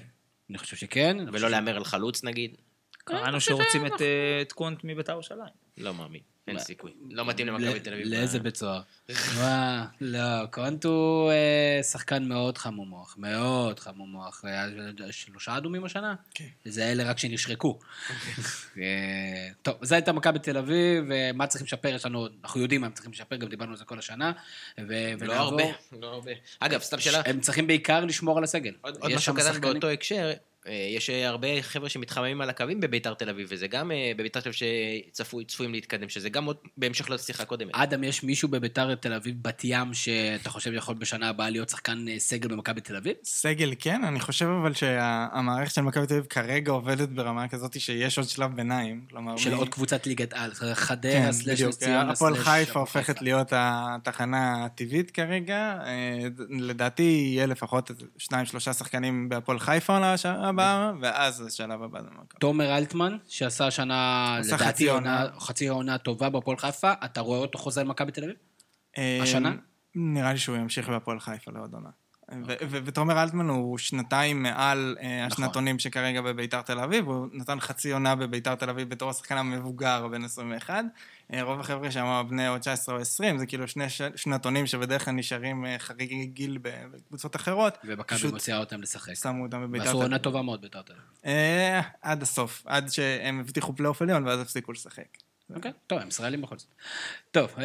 אני 0.50 0.58
חושב 0.58 0.78
שכן. 0.78 1.18
ולא 1.34 1.50
להמר 1.50 1.76
על 1.76 1.84
חלוץ 1.86 2.24
נגיד? 2.24 2.56
קראנו 2.98 3.42
שרוצים 3.42 3.86
את, 3.86 4.02
את 4.42 4.52
קונט 4.52 4.80
מביתר 4.84 5.12
ירושלים. 5.12 5.54
לא 5.78 5.94
מאמין, 5.94 6.22
אין? 6.48 6.60
סיכוי. 6.60 6.92
לא 7.10 7.26
מתאים 7.26 7.48
למכבי 7.48 7.80
תל 7.80 7.94
אביב. 7.94 8.08
לאיזה 8.08 8.40
בית 8.40 8.56
סוהר? 8.56 8.82
מה, 9.40 9.86
לא, 10.02 10.46
קונט 10.52 10.86
הוא 10.86 11.32
אה, 11.32 11.84
שחקן 11.84 12.24
מאוד 12.24 12.58
חמום 12.58 12.90
מוח, 12.90 13.16
מאוד 13.18 13.80
חמום 13.80 14.12
מוח. 14.12 14.46
היה 14.46 14.66
שלושה 15.12 15.58
אדומים 15.58 15.86
השנה? 15.86 16.16
כן. 16.34 16.46
זה 16.66 16.92
אלה 16.92 17.04
רק 17.04 17.18
שנשרקו. 17.18 17.80
אה, 18.78 19.50
טוב, 19.62 19.76
זו 19.82 19.96
הייתה 19.96 20.12
מכבי 20.12 20.40
תל 20.40 20.58
אביב, 20.58 21.04
ומה 21.10 21.48
צריכים 21.48 21.66
לשפר, 21.66 21.90
יש 21.90 22.06
לנו, 22.06 22.28
אנחנו 22.44 22.62
יודעים 22.62 22.82
מה 22.82 22.88
הם 22.88 22.94
צריכים 22.94 23.12
לשפר, 23.12 23.36
גם 23.36 23.50
דיברנו 23.50 23.72
על 23.72 23.78
זה 23.78 23.86
כל 23.86 24.00
השנה. 24.00 24.32
לא. 24.78 25.34
הרבה, 25.34 25.64
לא 25.92 26.08
הרבה. 26.08 26.32
אגב, 26.60 26.82
סתם 26.82 27.00
שאלה, 27.00 27.22
הם 27.26 27.40
צריכים 27.40 27.68
בעיקר 27.68 28.06
לשמור 28.06 28.38
על 28.38 28.44
הסגל. 28.44 28.74
עוד 28.82 29.14
משהו 29.16 29.36
קטן 29.36 29.62
באותו 29.62 29.90
הקשר, 29.90 30.30
אה, 30.30 30.34
יש 30.69 31.10
אה, 31.10 31.28
הרבה 31.28 31.47
חבר'ה 31.62 31.89
שמתחממים 31.89 32.41
על 32.41 32.50
הקווים 32.50 32.80
בביתר 32.80 33.13
תל 33.13 33.30
אביב, 33.30 33.47
וזה 33.52 33.67
גם 33.67 33.91
אה, 33.91 34.12
בביתר 34.17 34.39
תל 34.39 34.50
אביב 34.50 34.60
שצפויים 35.13 35.71
להתקדם, 35.74 36.10
שזה 36.10 36.30
גם 36.30 36.45
עוד 36.45 36.58
בהמשך 36.78 37.10
לשיחה 37.10 37.43
הקודמת. 37.43 37.71
אדם, 37.76 38.04
יש 38.04 38.24
מישהו 38.24 38.50
בביתר 38.50 38.95
תל 38.95 39.13
אביב, 39.13 39.36
בת 39.41 39.62
ים, 39.63 39.93
שאתה 39.93 40.50
חושב 40.50 40.74
יכול 40.74 40.95
בשנה 40.95 41.30
הבאה 41.30 41.50
להיות 41.50 41.69
שחקן 41.69 42.06
אה, 42.10 42.19
סגל 42.19 42.50
במכבי 42.50 42.82
תל 42.82 42.95
אביב? 42.95 43.13
סגל 43.24 43.74
כן, 43.80 44.04
אני 44.04 44.19
חושב 44.19 44.45
אבל 44.45 44.74
שהמערכת 44.74 45.74
של 45.76 45.82
מכבי 45.82 46.08
תל 46.08 46.13
אביב 46.13 46.26
כרגע 46.26 46.71
עובדת 46.71 47.10
ברמה 47.10 47.47
כזאת 47.47 47.82
שיש 47.82 48.17
עוד 48.17 48.30
שלב 48.30 48.56
ביניים. 48.56 49.02
כלומר, 49.10 49.38
של 49.38 49.54
מ- 49.56 49.58
עוד 49.58 49.69
קבוצת 49.69 50.08
ליגת 50.08 50.34
על, 50.34 50.54
כן, 50.54 50.74
חדרה, 50.74 51.32
סלאש 51.32 51.62
בדיוק. 51.62 51.84
נס 51.84 52.17
הפועל 52.17 52.36
חיפה 52.36 52.80
הופכת. 52.80 53.21
להיות 53.21 53.47
התחנה 53.56 54.65
הטבעית 54.65 55.12
כרגע. 55.12 55.78
אה, 55.86 56.28
לדעתי 56.50 57.04
יהיה 57.04 57.45
לפחות 57.45 57.91
שניים, 58.17 58.45
שלושה 58.45 58.74
שחקנים 58.74 59.30
בהפועל 59.30 59.60
חיפה 59.60 60.00
הבאה, 60.56 60.92
ואז 61.02 61.42
השלב 61.48 61.84
הבא 61.84 62.02
זה 62.02 62.08
מכבי. 62.12 62.40
תומר 62.40 62.78
אלטמן, 62.78 63.18
שעשה 63.28 63.68
השנה, 63.68 64.38
לדעתי, 64.46 64.64
חצי 65.40 65.68
עונה- 65.68 65.98
טובה 65.98 66.30
בהפועל 66.30 66.58
חיפה, 66.58 66.92
אתה 67.06 67.22
רואה 67.22 67.40
אותו 67.40 67.58
חוזר 67.60 67.84
למכבי 67.84 68.12
תל 68.12 68.24
אביב? 68.24 68.36
אה, 68.98 69.20
השנה? 69.22 69.56
נראה 69.96 70.34
לי 70.34 70.40
שהוא 70.40 70.58
ימשיך 70.58 70.90
בהפועל 70.90 71.20
חיפה 71.20 71.52
לעוד 71.52 71.74
עונה. 71.74 71.90
ותומר 72.70 73.24
אלטמן 73.24 73.50
הוא 73.50 73.78
שנתיים 73.78 74.44
מעל 74.44 74.96
אה, 75.00 75.28
נכון. 75.28 75.44
השנתונים 75.44 75.80
שכרגע 75.80 76.22
בביתר 76.22 76.62
תל 76.62 76.80
אביב, 76.80 77.08
הוא 77.08 77.28
נתן 77.34 77.60
חצי 77.60 77.91
עונה 77.91 78.15
בביתר 78.15 78.56
תל 78.56 78.70
אביב 78.70 78.89
בתור 78.89 79.10
השחקן 79.10 79.38
המבוגר 79.38 80.08
בן 80.08 80.24
21. 80.24 80.84
אה, 81.34 81.44
רוב 81.44 81.60
החבר'ה 81.60 81.91
שם 81.91 82.26
בני 82.30 82.48
או 82.48 82.60
19 82.60 82.96
או 82.96 83.02
20, 83.02 83.38
זה 83.38 83.46
כאילו 83.46 83.67
שני 83.67 83.86
שנתונים 84.15 84.67
שבדרך 84.67 85.06
כלל 85.06 85.13
נשארים 85.13 85.65
אה, 85.65 85.80
חריגי 85.80 86.26
גיל 86.26 86.58
בקבוצות 86.62 87.36
אחרות. 87.36 87.78
ומכבי 87.84 88.28
מוציאה 88.28 88.58
אותם 88.58 88.82
לשחק. 88.82 89.13
שמו 89.13 89.44
אותם 89.44 89.63
בביתר 89.63 89.86
ועשו 89.86 89.98
תל 89.98 90.04
עונה 90.04 90.15
אביב. 90.15 90.24
טובה 90.24 90.41
מאוד 90.41 90.62
ביתר 90.62 90.82
תל 90.82 90.94
אביב. 90.94 91.84
עד 92.02 92.22
הסוף, 92.22 92.63
עד 92.65 92.89
שהם 92.89 93.39
הבטיחו 93.39 93.76
פלייאוף 93.76 94.02
עליון 94.02 94.28
ואז 94.28 94.39
הפסיקו 94.39 94.72
לשחק. 94.72 95.17
אוקיי, 95.56 95.72
טוב, 95.88 96.00
הם 96.00 96.08
ישראלים 96.08 96.41
בכל 96.41 96.58
זאת. 96.58 96.67
טוב, 97.32 97.56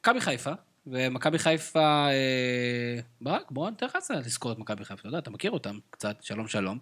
מכבי 0.00 0.20
חיפה, 0.20 0.52
ומכבי 0.86 1.38
חיפה, 1.38 2.08
אה, 2.08 3.00
ברק, 3.20 3.50
בוא 3.50 3.70
ניתן 3.70 3.86
לך 3.86 3.98
לזכור 4.10 4.52
את 4.52 4.58
מכבי 4.58 4.84
חיפה, 4.84 5.00
אתה 5.00 5.08
יודע, 5.08 5.18
אתה 5.18 5.30
מכיר 5.30 5.50
אותם 5.50 5.78
קצת, 5.90 6.16
שלום 6.22 6.48
שלום. 6.48 6.78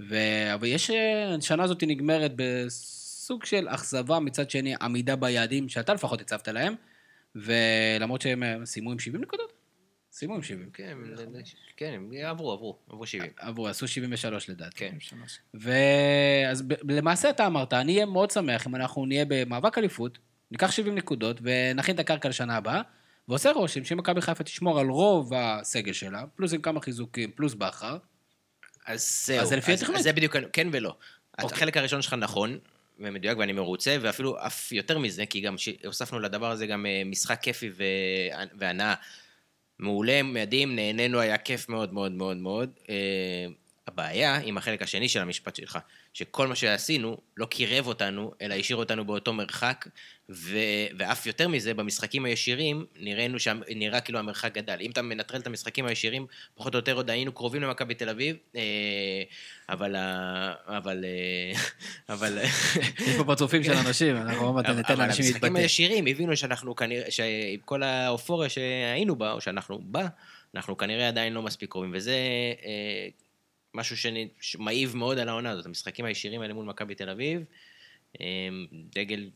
ו- 0.00 0.54
אבל 0.54 0.66
יש, 0.66 0.90
אה, 0.90 1.34
השנה 1.34 1.62
הזאת 1.62 1.84
נגמרת 1.86 2.32
בסוג 2.36 3.44
של 3.44 3.68
אכזבה, 3.68 4.20
מצד 4.20 4.50
שני, 4.50 4.74
עמידה 4.80 5.16
ביעדים 5.16 5.68
שאתה 5.68 5.94
לפחות 5.94 6.20
הצבת 6.20 6.48
להם, 6.48 6.74
ולמרות 7.34 8.22
שהם 8.22 8.42
אה, 8.42 8.66
סיימו 8.66 8.92
עם 8.92 8.98
70 8.98 9.22
נקודות? 9.22 9.52
סיימו 10.12 10.34
עם 10.34 10.42
70. 10.42 10.70
כן, 10.72 10.98
כן, 11.76 11.94
הם 11.94 12.10
עברו, 12.24 12.52
עברו, 12.52 12.78
עברו 12.88 13.06
70. 13.06 13.30
עברו, 13.36 13.68
עשו 13.68 13.88
73 13.88 14.50
לדעתי. 14.50 14.76
כן. 14.76 14.96
ואז 15.54 16.64
למעשה 16.88 17.30
אתה 17.30 17.46
אמרת, 17.46 17.72
אני 17.72 17.94
אהיה 17.94 18.06
מאוד 18.06 18.30
שמח 18.30 18.66
אם 18.66 18.76
אנחנו 18.76 19.06
נהיה 19.06 19.24
במאבק 19.28 19.78
אליפות, 19.78 20.18
ניקח 20.50 20.70
70 20.70 20.94
נקודות 20.94 21.40
ונכין 21.42 21.94
את 21.94 22.00
הקרקע 22.00 22.28
לשנה 22.28 22.56
הבאה, 22.56 22.82
ועושה 23.28 23.52
רושם 23.52 23.84
שאם 23.84 23.98
מכבי 23.98 24.20
חיפה 24.20 24.44
תשמור 24.44 24.80
על 24.80 24.86
רוב 24.88 25.34
הסגל 25.34 25.92
שלה, 25.92 26.24
פלוס 26.36 26.52
עם 26.52 26.62
כמה 26.62 26.80
חיזוקים, 26.80 27.30
פלוס 27.30 27.54
בכר, 27.54 27.96
אז 28.86 29.22
זהו. 29.26 29.40
אז 29.40 29.48
זה 29.48 29.56
לפי 29.56 29.72
התכנון. 29.72 29.96
אז 29.96 30.02
זה 30.02 30.12
בדיוק, 30.12 30.36
כן 30.52 30.68
ולא. 30.72 30.96
אוקיי. 31.38 31.56
החלק 31.56 31.76
הראשון 31.76 32.02
שלך 32.02 32.14
נכון, 32.14 32.58
ומדויק 32.98 33.38
ואני 33.38 33.52
מרוצה, 33.52 33.96
ואפילו 34.00 34.46
אף 34.46 34.72
יותר 34.72 34.98
מזה, 34.98 35.26
כי 35.26 35.40
גם 35.40 35.54
הוספנו 35.84 36.20
לדבר 36.20 36.50
הזה 36.50 36.66
גם 36.66 36.86
אה, 36.86 37.02
משחק 37.04 37.40
כיפי 37.42 37.70
ו- 37.76 38.44
והנאה. 38.58 38.94
מעולה, 39.78 40.22
מדהים, 40.22 40.76
נהנינו, 40.76 41.20
היה 41.20 41.38
כיף 41.38 41.68
מאוד 41.68 41.92
מאוד 41.92 42.12
מאוד 42.12 42.36
מאוד. 42.36 42.70
אה, 42.88 43.46
הבעיה 43.86 44.36
עם 44.36 44.58
החלק 44.58 44.82
השני 44.82 45.08
של 45.08 45.20
המשפט 45.20 45.56
שלך, 45.56 45.78
שכל 46.12 46.46
מה 46.46 46.54
שעשינו 46.54 47.18
לא 47.36 47.46
קירב 47.46 47.86
אותנו, 47.86 48.32
אלא 48.40 48.54
השאיר 48.54 48.76
אותנו 48.76 49.04
באותו 49.04 49.32
מרחק, 49.32 49.88
ו... 50.32 50.58
ואף 50.98 51.26
יותר 51.26 51.48
מזה, 51.48 51.74
במשחקים 51.74 52.24
הישירים, 52.24 52.86
נראינו 52.96 53.38
שם, 53.38 53.60
נראה 53.68 54.00
כאילו 54.00 54.18
המרחק 54.18 54.54
גדל. 54.54 54.78
אם 54.80 54.90
אתה 54.90 55.02
מנטרל 55.02 55.40
את 55.40 55.46
המשחקים 55.46 55.86
הישירים, 55.86 56.26
פחות 56.54 56.74
או 56.74 56.78
יותר 56.78 56.94
עוד 56.94 57.10
היינו 57.10 57.32
קרובים 57.32 57.62
למכבי 57.62 57.94
תל 57.94 58.08
אביב, 58.08 58.36
אה, 58.56 58.62
אבל... 59.68 59.96
אבל... 60.66 61.04
אה, 61.04 61.60
אבל... 62.14 62.38
יש 63.06 63.16
פה 63.16 63.24
פרצופים 63.24 63.64
של 63.64 63.72
אנשים, 63.72 64.16
אנחנו 64.16 64.46
עוד 64.46 64.54
מעט 64.54 64.66
ניתן 64.66 64.92
אבל 64.92 65.02
לאנשים 65.02 65.24
המשחקים 65.24 65.44
להתבטא. 65.44 65.62
הישירים 65.62 66.06
הבינו 66.06 66.36
שאנחנו 66.36 66.76
כנראה, 66.76 67.10
שעם 67.10 67.60
כל 67.64 67.82
האופוריה 67.82 68.48
שהיינו 68.48 69.16
בה, 69.16 69.32
או 69.32 69.40
שאנחנו 69.40 69.80
בה, 69.84 70.06
אנחנו 70.54 70.76
כנראה 70.76 71.08
עדיין 71.08 71.32
לא 71.32 71.42
מספיק 71.42 71.70
קרובים, 71.70 71.90
וזה 71.94 72.16
אה, 72.64 73.08
משהו 73.74 73.96
שמעיב 74.40 74.96
מאוד 74.96 75.18
על 75.18 75.28
העונה 75.28 75.50
הזאת, 75.50 75.66
המשחקים 75.66 76.04
הישירים 76.04 76.40
האלה 76.40 76.54
מול 76.54 76.66
מכבי 76.66 76.94
תל 76.94 77.10
אביב, 77.10 77.44
דגל 78.94 79.30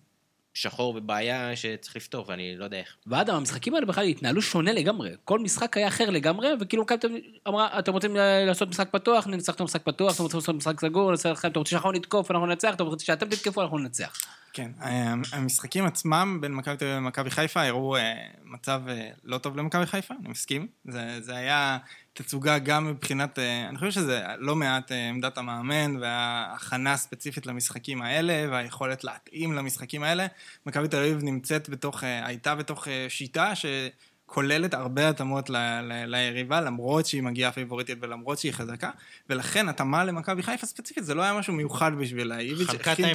שחור 0.56 0.96
ובעיה 0.96 1.56
שצריך 1.56 1.96
לפתור, 1.96 2.24
ואני 2.28 2.56
לא 2.56 2.64
יודע 2.64 2.78
איך. 2.78 2.96
ואדם, 3.06 3.34
המשחקים 3.34 3.74
האלה 3.74 3.86
בכלל 3.86 4.04
התנהלו 4.04 4.42
שונה 4.42 4.72
לגמרי. 4.72 5.10
כל 5.24 5.38
משחק 5.38 5.76
היה 5.76 5.88
אחר 5.88 6.10
לגמרי, 6.10 6.48
וכאילו 6.60 6.82
מכבי 6.82 6.98
תל 6.98 7.06
אביב 7.06 7.20
אמרה, 7.48 7.78
אתם 7.78 7.92
רוצים 7.92 8.16
לעשות 8.46 8.68
משחק 8.68 8.88
פתוח, 8.90 9.26
ננצח 9.26 9.54
את 9.54 9.60
המשחק 9.60 9.82
פתוח, 9.82 10.14
אתם 10.14 10.22
רוצים 10.22 10.38
לעשות 10.38 10.54
משחק 10.54 10.80
סגור, 10.80 11.14
אתם 11.14 11.58
רוצים 11.58 11.64
שאנחנו 11.64 11.92
נתקוף, 11.92 12.30
אנחנו 12.30 12.46
ננצח, 12.46 12.74
אתם 12.74 12.84
רוצים 12.84 13.06
שאתם 13.06 13.28
תתקפו, 13.28 13.62
אנחנו 13.62 13.78
ננצח. 13.78 14.16
כן, 14.52 14.70
אה, 14.82 15.14
המשחקים 15.32 15.86
עצמם 15.86 16.38
בין 16.40 16.54
מכבי 16.54 16.76
תל 16.76 16.84
אביב 16.84 16.96
למכבי 16.96 17.30
חיפה 17.30 17.62
הראו 17.62 17.96
אה, 17.96 18.14
מצב 18.44 18.82
אה, 18.88 19.10
לא 19.24 19.38
טוב 19.38 19.56
למכבי 19.56 19.86
חיפה, 19.86 20.14
אני 20.20 20.28
מסכים. 20.28 20.66
זה, 20.84 21.20
זה 21.20 21.36
היה 21.36 21.78
תצוגה 22.16 22.58
גם 22.58 22.86
מבחינת, 22.90 23.38
אה, 23.38 23.68
אני 23.68 23.78
חושב 23.78 23.90
שזה 23.90 24.24
לא 24.38 24.56
מעט 24.56 24.92
אה, 24.92 25.08
עמדת 25.08 25.38
המאמן 25.38 25.96
וההכנה 26.00 26.96
ספציפית 26.96 27.46
למשחקים 27.46 28.02
האלה 28.02 28.46
והיכולת 28.50 29.04
להתאים 29.04 29.52
למשחקים 29.52 30.02
האלה. 30.02 30.26
מכבי 30.66 30.88
תל 30.88 30.96
אביב 30.96 31.18
נמצאת 31.22 31.68
בתוך, 31.68 32.04
אה, 32.04 32.26
הייתה 32.26 32.54
בתוך 32.54 32.88
שיטה 33.08 33.54
ש... 33.54 33.66
כוללת 34.28 34.74
הרבה 34.74 35.08
התאמות 35.08 35.50
ל- 35.50 35.56
ל- 35.82 36.04
ליריבה, 36.06 36.60
למרות 36.60 37.06
שהיא 37.06 37.22
מגיעה 37.22 37.52
פיבוריטית 37.52 37.98
ולמרות 38.00 38.38
שהיא 38.38 38.52
חזקה, 38.52 38.90
ולכן 39.30 39.68
התאמה 39.68 40.04
למכבי 40.04 40.42
חיפה 40.42 40.66
ספציפית 40.66 41.04
זה 41.04 41.14
לא 41.14 41.22
היה 41.22 41.34
משהו 41.34 41.52
מיוחד 41.52 41.92
בשבילה. 41.98 42.36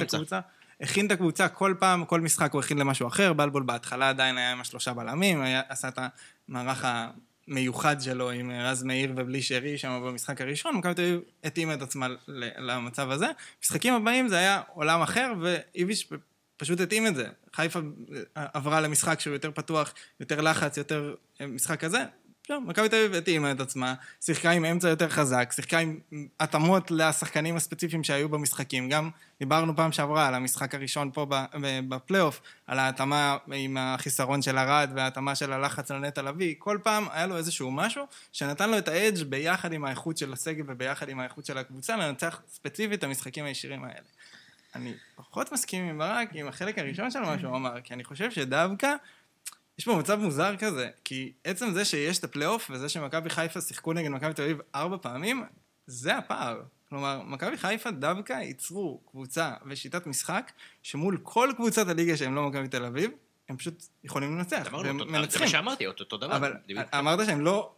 את 0.02 0.14
האמצע. 0.14 0.40
הכין 0.80 1.06
את 1.06 1.10
הקבוצה 1.10 1.48
כל 1.48 1.74
פעם, 1.78 2.04
כל 2.04 2.20
משחק 2.20 2.52
הוא 2.52 2.60
הכין 2.60 2.78
למשהו 2.78 3.08
אחר, 3.08 3.32
בלבול 3.32 3.62
בהתחלה 3.62 4.08
עדיין 4.08 4.38
היה 4.38 4.52
עם 4.52 4.60
השלושה 4.60 4.92
בלמים, 4.92 5.40
היה, 5.40 5.62
עשה 5.68 5.88
את 5.88 5.98
המערך 6.48 6.84
המיוחד 7.48 8.00
שלו 8.00 8.30
עם 8.30 8.50
רז 8.50 8.82
מאיר 8.82 9.12
ובלי 9.16 9.42
שרי 9.42 9.78
שם 9.78 10.02
במשחק 10.06 10.40
הראשון, 10.40 10.76
מכבי 10.76 10.94
תל 10.94 11.02
אביב 11.02 11.20
התאימה 11.44 11.74
את 11.74 11.82
עצמה 11.82 12.08
למצב 12.58 13.10
הזה. 13.10 13.26
משחקים 13.62 13.94
הבאים 13.94 14.28
זה 14.28 14.36
היה 14.36 14.62
עולם 14.74 15.02
אחר, 15.02 15.32
ואיביץ' 15.40 16.08
פשוט 16.56 16.80
התאים 16.80 17.06
את 17.06 17.14
זה. 17.14 17.28
חיפה 17.52 17.80
עברה 18.34 18.80
למשחק 18.80 19.20
שהוא 19.20 19.32
יותר 19.32 19.50
פתוח, 19.54 19.94
יותר 20.20 20.40
לחץ, 20.40 20.76
יותר 20.76 21.14
אה, 21.40 21.46
משחק 21.46 21.80
כזה. 21.80 22.04
לא, 22.50 22.60
מכבי 22.60 22.88
תל 22.88 22.96
אביב 22.96 23.14
התאימה 23.14 23.52
את 23.52 23.60
עצמה, 23.60 23.94
שיחקה 24.20 24.50
עם 24.50 24.64
אמצע 24.64 24.88
יותר 24.88 25.08
חזק, 25.08 25.52
שיחקה 25.54 25.78
עם 25.78 25.98
התאמות 26.40 26.90
לשחקנים 26.90 27.56
הספציפיים 27.56 28.04
שהיו 28.04 28.28
במשחקים. 28.28 28.88
גם 28.88 29.10
דיברנו 29.38 29.76
פעם 29.76 29.92
שעברה 29.92 30.28
על 30.28 30.34
המשחק 30.34 30.74
הראשון 30.74 31.10
פה 31.14 31.26
בפלייאוף, 31.88 32.40
על 32.66 32.78
ההתאמה 32.78 33.36
עם 33.52 33.76
החיסרון 33.76 34.42
של 34.42 34.58
ארד 34.58 34.90
וההתאמה 34.94 35.34
של 35.34 35.52
הלחץ 35.52 35.90
על 35.90 35.98
נטע 35.98 36.22
לביא. 36.22 36.54
כל 36.58 36.78
פעם 36.82 37.06
היה 37.12 37.26
לו 37.26 37.36
איזשהו 37.36 37.70
משהו 37.70 38.06
שנתן 38.32 38.70
לו 38.70 38.78
את 38.78 38.88
האדג' 38.88 39.22
ביחד 39.22 39.72
עם 39.72 39.84
האיכות 39.84 40.18
של 40.18 40.32
הסגל 40.32 40.64
וביחד 40.66 41.08
עם 41.08 41.20
האיכות 41.20 41.46
של 41.46 41.58
הקבוצה 41.58 41.96
לנצח 41.96 42.42
ספציפית 42.48 42.98
את 42.98 43.04
המשחקים 43.04 43.44
הישירים 43.44 43.84
האלה. 43.84 44.06
אני 44.74 44.94
פחות 45.16 45.52
מסכים 45.52 45.88
עם 45.88 45.98
ברק 45.98 46.28
עם 46.32 46.48
החלק 46.48 46.78
הראשון 46.78 47.10
של 47.10 47.20
מה 47.20 47.38
שהוא 47.38 47.56
אמר, 47.56 47.80
כי 47.80 47.94
אני 47.94 48.04
חושב 48.04 48.30
שדווקא 48.30 48.94
יש 49.78 49.84
פה 49.84 49.96
מצב 49.96 50.18
מוזר 50.20 50.56
כזה, 50.56 50.88
כי 51.04 51.32
עצם 51.44 51.70
זה 51.70 51.84
שיש 51.84 52.18
את 52.18 52.24
הפלייאוף 52.24 52.70
וזה 52.74 52.88
שמכבי 52.88 53.30
חיפה 53.30 53.60
שיחקו 53.60 53.92
נגד 53.92 54.08
מכבי 54.08 54.34
תל 54.34 54.42
אביב 54.42 54.58
ארבע 54.74 54.96
פעמים, 55.02 55.44
זה 55.86 56.16
הפער. 56.16 56.62
כלומר, 56.88 57.22
מכבי 57.22 57.56
חיפה 57.56 57.90
דווקא 57.90 58.32
ייצרו 58.32 59.00
קבוצה 59.10 59.54
ושיטת 59.66 60.06
משחק 60.06 60.52
שמול 60.82 61.18
כל 61.22 61.50
קבוצת 61.56 61.88
הליגה 61.88 62.16
שהם 62.16 62.34
לא 62.34 62.48
מכבי 62.48 62.68
תל 62.68 62.84
אביב, 62.84 63.10
הם 63.48 63.56
פשוט 63.56 63.84
יכולים 64.04 64.38
לנצח, 64.38 64.68
אמרנו 64.68 65.04
זה. 65.30 65.40
מה 65.40 65.48
שאמרתי, 65.48 65.86
אותו 65.86 66.16
דבר. 66.16 66.36
אבל. 66.36 66.54
אמרת 66.98 67.26
שהם 67.26 67.40
לא 67.40 67.72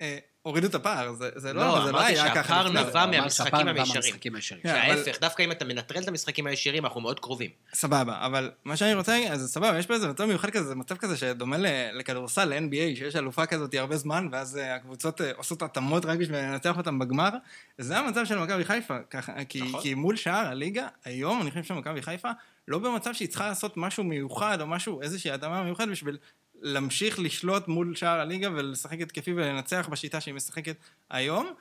אה, 0.00 0.18
הורידו 0.44 0.66
את 0.66 0.74
הפער, 0.74 1.12
זה, 1.14 1.30
זה 1.36 1.52
לא, 1.52 1.60
לא, 1.66 1.84
זה 1.84 1.92
לא 1.92 1.98
אמרתי 1.98 2.12
היה 2.12 2.24
ככה. 2.30 2.34
שהפער 2.34 2.66
לפני. 2.66 2.80
נבע 2.80 3.02
אמר 3.04 3.10
מהמשחקים 3.10 3.44
שהפעם 3.52 3.68
נבע. 3.68 3.84
מהמשחקים 3.84 4.34
הישרים. 4.34 4.62
כן, 4.62 4.68
אבל- 4.86 5.04
שההפך, 5.04 5.20
דווקא 5.20 5.42
אם 5.42 5.50
אתה 5.52 5.64
מנטרל 5.64 6.02
את 6.02 6.08
המשחקים 6.08 6.46
הישירים, 6.46 6.84
אנחנו 6.84 7.00
מאוד 7.00 7.20
קרובים. 7.20 7.50
סבבה, 7.74 8.26
אבל 8.26 8.50
מה 8.64 8.76
שאני 8.76 8.94
רוצה 8.94 9.12
להגיד, 9.12 9.30
אז 9.32 9.52
סבבה, 9.52 9.78
יש 9.78 9.86
פה 9.86 9.94
איזה 9.94 10.08
מצב 10.08 10.24
מיוחד 10.24 10.50
כזה, 10.50 10.68
זה 10.68 10.74
מצב 10.74 10.96
כזה 10.96 11.16
שדומה 11.16 11.56
ל- 11.58 11.66
לכדורסל, 11.98 12.44
ל-NBA, 12.44 12.96
שיש 12.96 13.16
אלופה 13.16 13.46
כזאת 13.46 13.74
הרבה 13.74 13.96
זמן, 13.96 14.28
ואז 14.32 14.56
אה, 14.58 14.74
הקבוצות 14.74 15.20
אה, 15.20 15.30
עושות 15.36 15.62
התאמות 15.62 16.04
רק 16.04 16.18
בשביל 16.18 16.36
לנצח 16.38 16.76
אותם 16.76 16.98
בגמר. 16.98 17.30
זה 17.78 17.98
המצב 17.98 18.24
של 18.24 18.38
מכבי 18.38 18.64
חיפה, 18.64 18.98
ככה, 19.10 19.32
כי, 19.48 19.62
נכון. 19.62 19.80
כי 19.82 19.94
מול 19.94 20.16
שאר 20.16 20.46
הליגה, 20.46 20.86
היום 21.04 21.42
אני 21.42 21.50
חושב 21.50 21.62
שמכבי 21.64 22.02
חיפה 22.02 22.30
לא 22.68 22.78
במצב 22.78 23.12
שהיא 23.14 23.28
צריכה 23.28 23.48
לעשות 23.48 23.76
משהו 23.76 24.04
מיוחד, 24.04 24.60
או 24.60 24.66
משהו, 24.66 25.02
איזושהי 25.02 25.30
התאמה 25.30 25.62
מיוחדת 25.62 25.88
בשביל 25.88 26.16
להמשיך 26.60 27.18
לשלוט 27.18 27.68
מול 27.68 27.94
שאר 27.94 28.20
הליגה 28.20 28.48
ולשחק 28.52 29.00
התקפי 29.00 29.32
ולנצח 29.32 29.88
בשיטה 29.90 30.20
שהיא 30.20 30.34
משחקת 30.34 30.76
היום. 31.10 31.54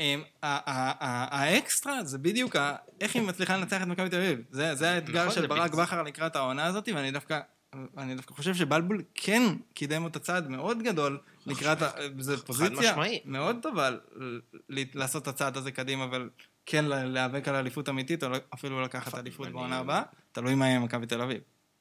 אמ, 0.00 0.22
האקסטרה 0.42 2.04
זה 2.04 2.18
בדיוק 2.18 2.56
איך 3.00 3.14
היא 3.14 3.22
מצליחה 3.22 3.56
לנצח 3.56 3.82
את 3.82 3.86
מכבי 3.86 4.08
תל 4.08 4.16
אביב. 4.16 4.40
זה 4.50 4.74
זה 4.74 4.90
האתגר 4.90 5.22
נכון, 5.22 5.34
של 5.34 5.46
ברק. 5.46 5.74
בכר 5.74 6.02
לקראת 6.02 6.36
העונה 6.36 6.66
הזאת, 6.66 6.88
ואני 6.94 7.10
דווקא... 7.10 7.40
אני 7.98 8.14
דווקא 8.14 8.34
חושב 8.34 8.54
שבלבול 8.54 9.02
כן 9.14 9.42
קידם 9.74 10.04
אותה 10.04 10.18
צעד 10.18 10.48
מאוד 10.48 10.82
גדול 10.82 11.18
לקראת, 11.46 11.78
זו 12.18 12.46
פוזיציה. 12.46 12.96
מאוד 13.24 13.56
טובה 13.62 13.90
לעשות 14.68 15.22
את 15.22 15.28
הצעד 15.28 15.56
הזה 15.56 15.70
קדימה, 15.70 16.04
אבל 16.04 16.30
כן 16.66 16.84
להיאבק 16.84 17.48
על 17.48 17.54
אליפות 17.54 17.88
אמיתית, 17.88 18.24
או 18.24 18.28
אפילו 18.54 18.82
לקחת 18.82 19.14
אליפות 19.14 19.48
בעונה 19.48 19.78
הבאה, 19.78 20.02
תלוי 20.32 20.54
מה 20.54 20.66
יהיה 20.66 20.76
עם 20.76 20.84
מכבי 20.84 21.06
תל 21.06 21.22
אביב. 21.22 21.40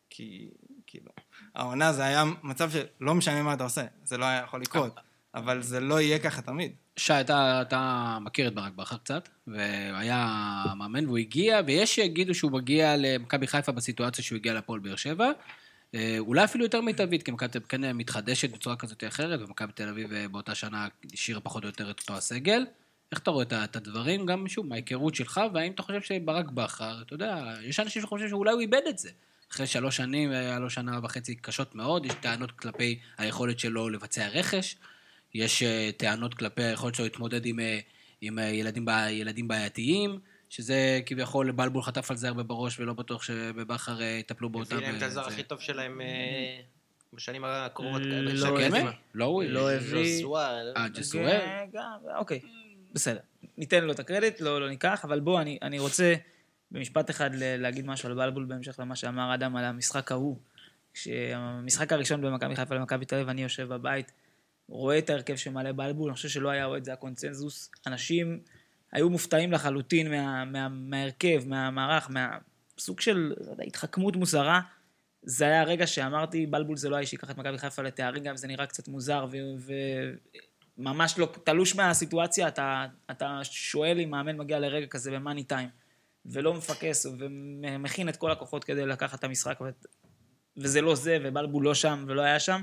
כי, 0.10 0.50
כאילו, 0.88 1.12
העונה 1.58 1.94
זה 1.94 2.04
היה 2.04 2.24
מצב 2.44 2.72
שלא 2.72 3.16
משנה 3.16 3.44
מה 3.44 3.54
אתה 3.54 3.64
עושה, 3.64 3.82
זה 4.04 4.18
לא 4.18 4.26
היה 4.26 4.42
יכול 4.44 4.62
לקרות, 4.62 5.00
אבל 5.36 5.62
זה 5.62 5.80
לא 5.80 6.02
יהיה 6.02 6.20
ככה 6.20 6.42
תמיד. 6.42 6.72
שי, 6.98 7.14
אתה, 7.14 7.62
אתה 7.62 8.18
מכיר 8.22 8.48
את 8.48 8.54
ברק 8.54 8.74
בכר 8.74 8.98
קצת, 8.98 9.30
והיה 9.48 10.64
מאמן 10.78 11.06
והוא 11.06 11.18
הגיע, 11.18 11.62
ויש 11.68 11.96
שיגידו 11.96 12.36
שהוא 12.36 12.52
מגיע 12.52 12.96
למכבי 12.98 13.48
חיפה 13.48 13.72
בסיטואציה 13.72 14.24
שהוא 14.24 14.36
הגיע 14.36 14.54
לפועל 14.54 14.80
באר 14.80 14.96
שבע. 14.96 15.32
אה, 15.96 16.16
אולי 16.20 16.44
אפילו 16.44 16.66
יותר 16.66 16.82
מיטבית, 16.82 17.24
כי 17.24 17.32
מכבי 17.32 17.60
כן 17.70 17.98
מתחדשת 17.98 18.50
בצורה 18.50 18.76
כזאת 18.76 19.04
או 19.04 19.08
אחרת, 19.08 19.40
ומכבי 19.42 19.72
תל 19.72 19.90
אביב 19.90 20.14
אה, 20.14 20.28
באותה 20.28 20.56
שנה 20.56 20.88
השאירה 21.14 21.42
פחות 21.42 21.64
או 21.64 21.70
יותר 21.70 21.92
את 21.92 22.00
אותו 22.00 22.14
הסגל. 22.14 22.66
איך 23.12 23.20
אתה 23.20 23.32
רואה 23.32 23.46
את 23.64 23.76
הדברים, 23.76 24.26
גם 24.26 24.48
שוב, 24.48 24.68
מההיכרות 24.68 25.16
שלך, 25.16 25.42
והאם 25.54 25.72
אתה 25.72 25.84
חושב 25.84 26.02
שברק 26.02 26.46
בכר, 26.52 27.02
אתה 27.02 27.14
יודע, 27.14 27.54
יש 27.64 27.80
אנשים 27.80 28.02
שחושבים 28.02 28.30
שאולי 28.30 28.52
הוא 28.52 28.62
איבד 28.62 28.82
את 28.90 28.98
זה. 28.98 29.10
אחרי 29.52 29.68
שלוש 29.68 29.98
שנים, 29.98 30.32
היה 30.32 30.60
לו 30.60 30.70
שנה 30.70 31.00
וחצי 31.04 31.36
קשות 31.36 31.76
מאוד, 31.76 32.06
יש 32.06 32.14
טענות 32.22 32.52
כלפי 32.52 33.00
היכולת 33.18 33.60
שלו 33.60 33.90
לבצע 33.90 34.28
רכש, 34.28 34.76
יש 35.34 35.64
אה, 35.64 35.90
טענות 35.98 36.34
כלפי 36.34 36.64
היכולת 36.64 36.96
שלו 36.96 37.06
להתמודד 37.06 37.46
עם, 37.46 37.60
אה, 37.60 37.80
עם 38.22 38.40
אה, 38.40 38.44
ילדים, 38.44 38.86
ילדים 39.10 39.48
בעייתיים, 39.48 40.20
שזה 40.50 41.02
כביכול 41.06 41.52
בלבול 41.52 41.84
חטף 41.84 42.12
על 42.12 42.18
זה 42.18 42.28
הרבה 42.28 42.44
בראש, 42.44 42.80
ולא 42.80 42.94
בטוח 42.94 43.24
שבבכר 43.24 44.02
יטפלו 44.02 44.50
באותה... 44.50 44.76
הביא 44.76 44.88
להם 44.88 44.98
את 44.98 45.02
הזר. 45.02 45.28
הכי 45.28 45.44
טוב 45.44 45.62
שלהם 45.62 46.02
אה, 46.02 46.62
בשנים 47.14 47.44
הקרובות. 47.46 48.02
לא 48.04 48.60
הביא. 48.60 48.82
לא 49.14 49.26
הוא, 49.26 49.44
לא 49.44 49.72
הביא. 49.72 50.18
ז'וזואה, 50.18 50.62
אה, 50.78 50.88
ג'סואל? 50.88 51.40
אוקיי, 52.16 52.40
בסדר. 52.94 53.20
ניתן 53.58 53.84
לו 53.84 53.92
את 53.92 54.00
הקרדיט, 54.00 54.42
לא, 54.42 54.62
לא 54.62 54.70
ניקח, 54.70 55.02
אבל 55.06 55.20
בוא, 55.20 55.42
אני, 55.42 55.58
אני 55.62 55.80
רוצה 55.80 56.16
במשפט 56.72 57.10
אחד 57.10 57.30
להגיד 57.36 57.86
משהו 57.86 58.10
על 58.10 58.16
בלבול 58.16 58.46
בהמשך 58.46 58.80
למה 58.80 58.96
שאמר 58.96 59.34
אדם 59.34 59.56
על 59.56 59.64
המשחק 59.64 60.12
ההוא. 60.12 60.38
כשהמשחק 60.94 61.94
הראשון 61.94 62.22
במכבי 62.22 62.56
חיפה 62.56 62.76
למכבי 62.76 63.06
תל 63.06 63.16
אביב, 63.16 63.30
אני 63.30 63.44
יושב 63.44 63.74
בבית, 63.74 64.12
רואה 64.70 64.98
את 64.98 65.10
ההרכב 65.10 65.36
שמלא 65.36 65.72
בלבול, 65.72 66.10
אני 66.10 66.16
חושב 66.16 66.30
שלא 66.30 66.50
היה 66.50 66.66
אוהד, 66.66 66.84
זה 66.84 66.92
היה 66.92 66.96
קונצנזוס. 66.96 67.72
אנשים 67.88 68.40
היו 68.92 69.10
מופתעים 69.10 69.52
לחלוטין 69.52 70.12
מה, 70.12 70.46
מה, 70.46 70.68
מההרכב, 70.70 71.44
מהמערך, 71.46 72.10
מהסוג 72.10 73.00
של 73.00 73.34
לא 73.58 73.64
התחכמות 73.68 74.16
מוזרה. 74.16 74.62
זה 75.24 75.46
היה 75.46 75.62
הרגע 75.62 75.88
שאמרתי, 75.88 76.46
בלבול 76.46 76.78
זה 76.78 76.90
לא 76.90 76.96
האיש 76.96 77.10
שיקח 77.10 77.32
את 77.32 77.38
מכבי 77.38 77.58
חיפה 77.58 77.82
לתארים, 77.82 78.24
גם 78.24 78.38
זה 78.38 78.48
נראה 78.48 78.66
קצת 78.66 78.88
מוזר, 78.88 79.26
וממש 80.78 81.18
לא, 81.18 81.34
תלוש 81.44 81.76
מהסיטואציה, 81.76 82.48
אתה, 82.48 82.86
אתה 83.12 83.40
שואל 83.44 84.00
אם 84.00 84.10
מאמן 84.10 84.38
מגיע 84.38 84.60
לרגע 84.60 84.88
כזה 84.88 85.12
במאני 85.12 85.44
טיים, 85.44 85.70
ולא 86.28 86.54
מפקס 86.54 87.06
ומכין 87.20 88.10
את 88.10 88.18
כל 88.18 88.32
הכוחות 88.32 88.64
כדי 88.64 88.86
לקחת 88.86 89.20
את 89.20 89.24
המשחק, 89.24 89.62
ו- 89.62 89.70
וזה 90.58 90.82
לא 90.82 90.96
זה, 90.96 91.18
ובלבול 91.24 91.64
לא 91.64 91.74
שם 91.74 92.06
ולא 92.08 92.22
היה 92.22 92.40
שם. 92.40 92.62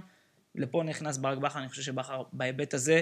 לפה 0.54 0.82
נכנס 0.82 1.16
ברק 1.16 1.38
בכר, 1.38 1.58
אני 1.58 1.68
חושב 1.68 1.82
שבכר 1.82 2.22
בהיבט 2.32 2.74
הזה, 2.74 3.00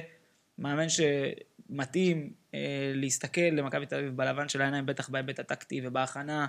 מאמן 0.59 0.87
שמתאים 0.88 2.33
אה, 2.55 2.92
להסתכל 2.94 3.40
למכבי 3.40 3.87
תל 3.87 3.96
אביב 3.96 4.16
בלבן 4.16 4.48
של 4.48 4.62
העיניים, 4.62 4.87
בטח 4.87 5.09
בהיבט 5.09 5.38
הטקטי 5.38 5.81
ובהכנה 5.85 6.46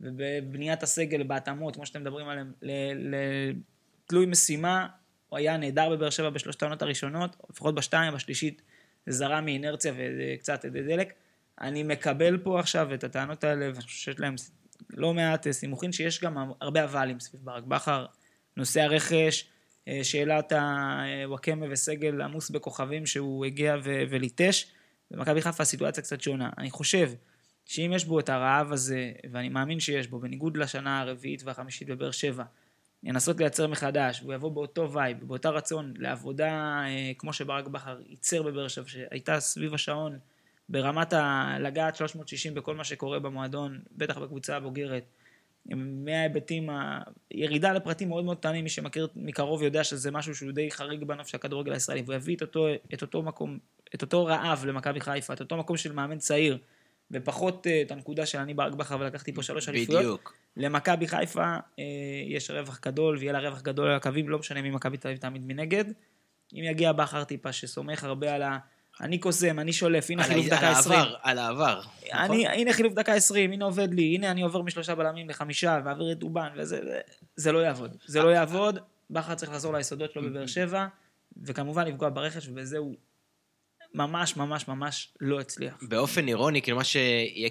ובבניית 0.00 0.82
הסגל, 0.82 1.22
בהתאמות, 1.22 1.74
כמו 1.74 1.86
שאתם 1.86 2.00
מדברים 2.00 2.28
עליהם, 2.28 2.52
ל- 2.62 3.14
ל- 3.14 3.52
תלוי 4.06 4.26
משימה, 4.26 4.86
הוא 5.28 5.38
היה 5.38 5.56
נהדר 5.56 5.90
בבאר 5.90 6.10
שבע 6.10 6.30
בשלושת 6.30 6.62
העונות 6.62 6.82
הראשונות, 6.82 7.36
לפחות 7.50 7.74
בשתיים, 7.74 8.14
בשלישית 8.14 8.62
זה 9.06 9.16
זרם 9.16 9.44
מאינרציה 9.44 9.92
וקצת 9.96 10.64
דלק. 10.64 11.12
אני 11.60 11.82
מקבל 11.82 12.38
פה 12.38 12.60
עכשיו 12.60 12.94
את 12.94 13.04
הטענות 13.04 13.44
האלה, 13.44 13.68
ואני 13.68 13.82
חושב 13.82 13.98
שיש 13.98 14.20
להם 14.20 14.34
לא 14.90 15.14
מעט 15.14 15.50
סימוכין, 15.50 15.92
שיש 15.92 16.20
גם 16.20 16.52
הרבה 16.60 16.84
אבלים 16.84 17.20
סביב 17.20 17.44
ברק 17.44 17.64
בכר, 17.64 18.06
נושא 18.56 18.80
הרכש, 18.80 19.48
אה, 19.88 20.04
שאלת 20.04 20.52
הוואקמה 20.52 21.66
וסגל 21.70 22.22
עמוס 22.22 22.50
בכוכבים 22.50 23.06
שהוא 23.06 23.44
הגיע 23.44 23.76
ו- 23.84 24.02
וליטש. 24.10 24.66
במכבי 25.10 25.42
חיפה 25.42 25.62
הסיטואציה 25.62 26.02
קצת 26.02 26.20
שונה. 26.20 26.50
אני 26.58 26.70
חושב 26.70 27.10
שאם 27.64 27.92
יש 27.94 28.04
בו 28.04 28.20
את 28.20 28.28
הרעב 28.28 28.72
הזה, 28.72 29.12
ואני 29.32 29.48
מאמין 29.48 29.80
שיש 29.80 30.08
בו, 30.08 30.20
בניגוד 30.20 30.56
לשנה 30.56 31.00
הרביעית 31.00 31.42
והחמישית 31.44 31.88
בבאר 31.88 32.10
שבע, 32.10 32.44
לנסות 33.02 33.40
לייצר 33.40 33.66
מחדש, 33.66 34.20
והוא 34.22 34.34
יבוא 34.34 34.50
באותו 34.50 34.92
vibe, 34.92 35.24
באותה 35.24 35.50
רצון 35.50 35.94
לעבודה 35.96 36.50
אה, 36.86 37.12
כמו 37.18 37.32
שברק 37.32 37.66
בכר 37.66 37.98
ייצר 38.06 38.42
בבאר 38.42 38.68
שבע, 38.68 38.88
שהייתה 38.88 39.40
סביב 39.40 39.74
השעון 39.74 40.18
ברמת 40.68 41.12
ה... 41.12 41.56
לגעת 41.60 41.96
360 41.96 42.54
בכל 42.54 42.74
מה 42.74 42.84
שקורה 42.84 43.18
במועדון, 43.18 43.80
בטח 43.92 44.18
בקבוצה 44.18 44.56
הבוגרת, 44.56 45.04
מההיבטים, 45.76 46.70
ה... 46.70 47.00
ירידה 47.30 47.72
לפרטים 47.72 48.08
מאוד 48.08 48.24
מאוד 48.24 48.38
קטנים, 48.38 48.64
מי 48.64 48.70
שמכיר 48.70 49.08
מקרוב 49.16 49.62
יודע 49.62 49.84
שזה 49.84 50.10
משהו 50.10 50.34
שהוא 50.34 50.52
די 50.52 50.70
חריג 50.70 51.04
בנוף 51.04 51.28
של 51.28 51.36
הכדורגל 51.36 51.72
הישראלי, 51.72 52.02
והוא 52.02 52.14
יביא 52.14 52.36
את 52.36 52.42
אותו, 52.42 52.66
את 52.94 53.02
אותו 53.02 53.22
מקום, 53.22 53.58
את 53.94 54.02
אותו 54.02 54.26
רעב 54.26 54.64
למכבי 54.66 55.00
חיפה, 55.00 55.32
את 55.32 55.40
אותו 55.40 55.56
מקום 55.56 55.76
של 55.76 55.92
מאמן 55.92 56.18
צעיר, 56.18 56.58
ופחות 57.10 57.66
אה, 57.66 57.82
את 57.82 57.90
הנקודה 57.90 58.26
של 58.26 58.38
אני 58.38 58.54
ברק 58.54 58.74
בכר 58.74 58.96
ולקחתי 59.00 59.32
פה 59.32 59.42
שלוש 59.42 59.68
אליפויות. 59.68 60.00
בדיוק. 60.00 60.34
למכבי 60.56 61.08
חיפה 61.08 61.56
אה, 61.78 61.84
יש 62.26 62.50
רווח 62.50 62.80
גדול, 62.82 63.16
ויהיה 63.16 63.32
לה 63.32 63.38
רווח 63.38 63.62
גדול 63.62 63.88
על 63.88 63.96
הקווים, 63.96 64.28
לא 64.28 64.38
משנה 64.38 64.62
מי 64.62 64.70
מכבי 64.70 64.96
תל 64.96 65.08
אביב 65.08 65.20
תעמיד 65.20 65.42
מנגד. 65.46 65.84
אם 66.52 66.62
יגיע 66.64 66.92
בכר 66.92 67.24
טיפה 67.24 67.52
שסומך 67.52 68.04
הרבה 68.04 68.34
על 68.34 68.42
ה... 68.42 68.58
אני 69.00 69.18
קוסם, 69.18 69.58
אני 69.58 69.72
שולף, 69.72 70.10
הנה 70.10 70.22
על 70.22 70.28
חילוף 70.28 70.46
דקה 70.46 70.68
על 70.68 70.74
20. 70.74 70.98
העבר, 70.98 71.14
על 71.22 71.38
העבר. 71.38 71.80
נכון? 71.80 72.36
אני, 72.36 72.48
הנה 72.48 72.72
חילוף 72.72 72.92
דקה 72.92 73.12
20, 73.14 73.52
הנה 73.52 73.64
עובד 73.64 73.94
לי, 73.94 74.14
הנה 74.14 74.30
אני 74.30 74.42
עובר 74.42 74.62
משלושה 74.62 74.94
בלמים 74.94 75.28
לחמישה, 75.28 75.80
ועביר 75.84 76.12
את 76.12 76.18
דובן, 76.18 76.48
וזה 76.56 76.80
זה, 77.36 77.52
לא 77.52 77.58
יעבוד. 77.58 77.96
זה 78.06 78.22
לא 78.22 78.28
יעבוד, 78.28 78.78
בכר 79.10 79.34
צריך 79.34 79.52
לחזור 79.52 79.72
ליסודות 79.72 80.12
שלו 80.12 80.22
בבאר 80.22 80.46
שבע, 80.46 80.86
וכמובן 81.42 81.86
לפגוע 81.86 82.08
ברכש, 82.08 82.48
ובזה 82.48 82.78
הוא 82.78 82.94
ממש 83.94 84.36
ממש 84.36 84.68
ממש 84.68 85.14
לא 85.20 85.40
הצליח. 85.40 85.74
באופן 85.82 86.28
אירוני, 86.28 86.62
כאילו 86.62 86.76
מה 86.76 86.84
שיהיה 86.84 87.50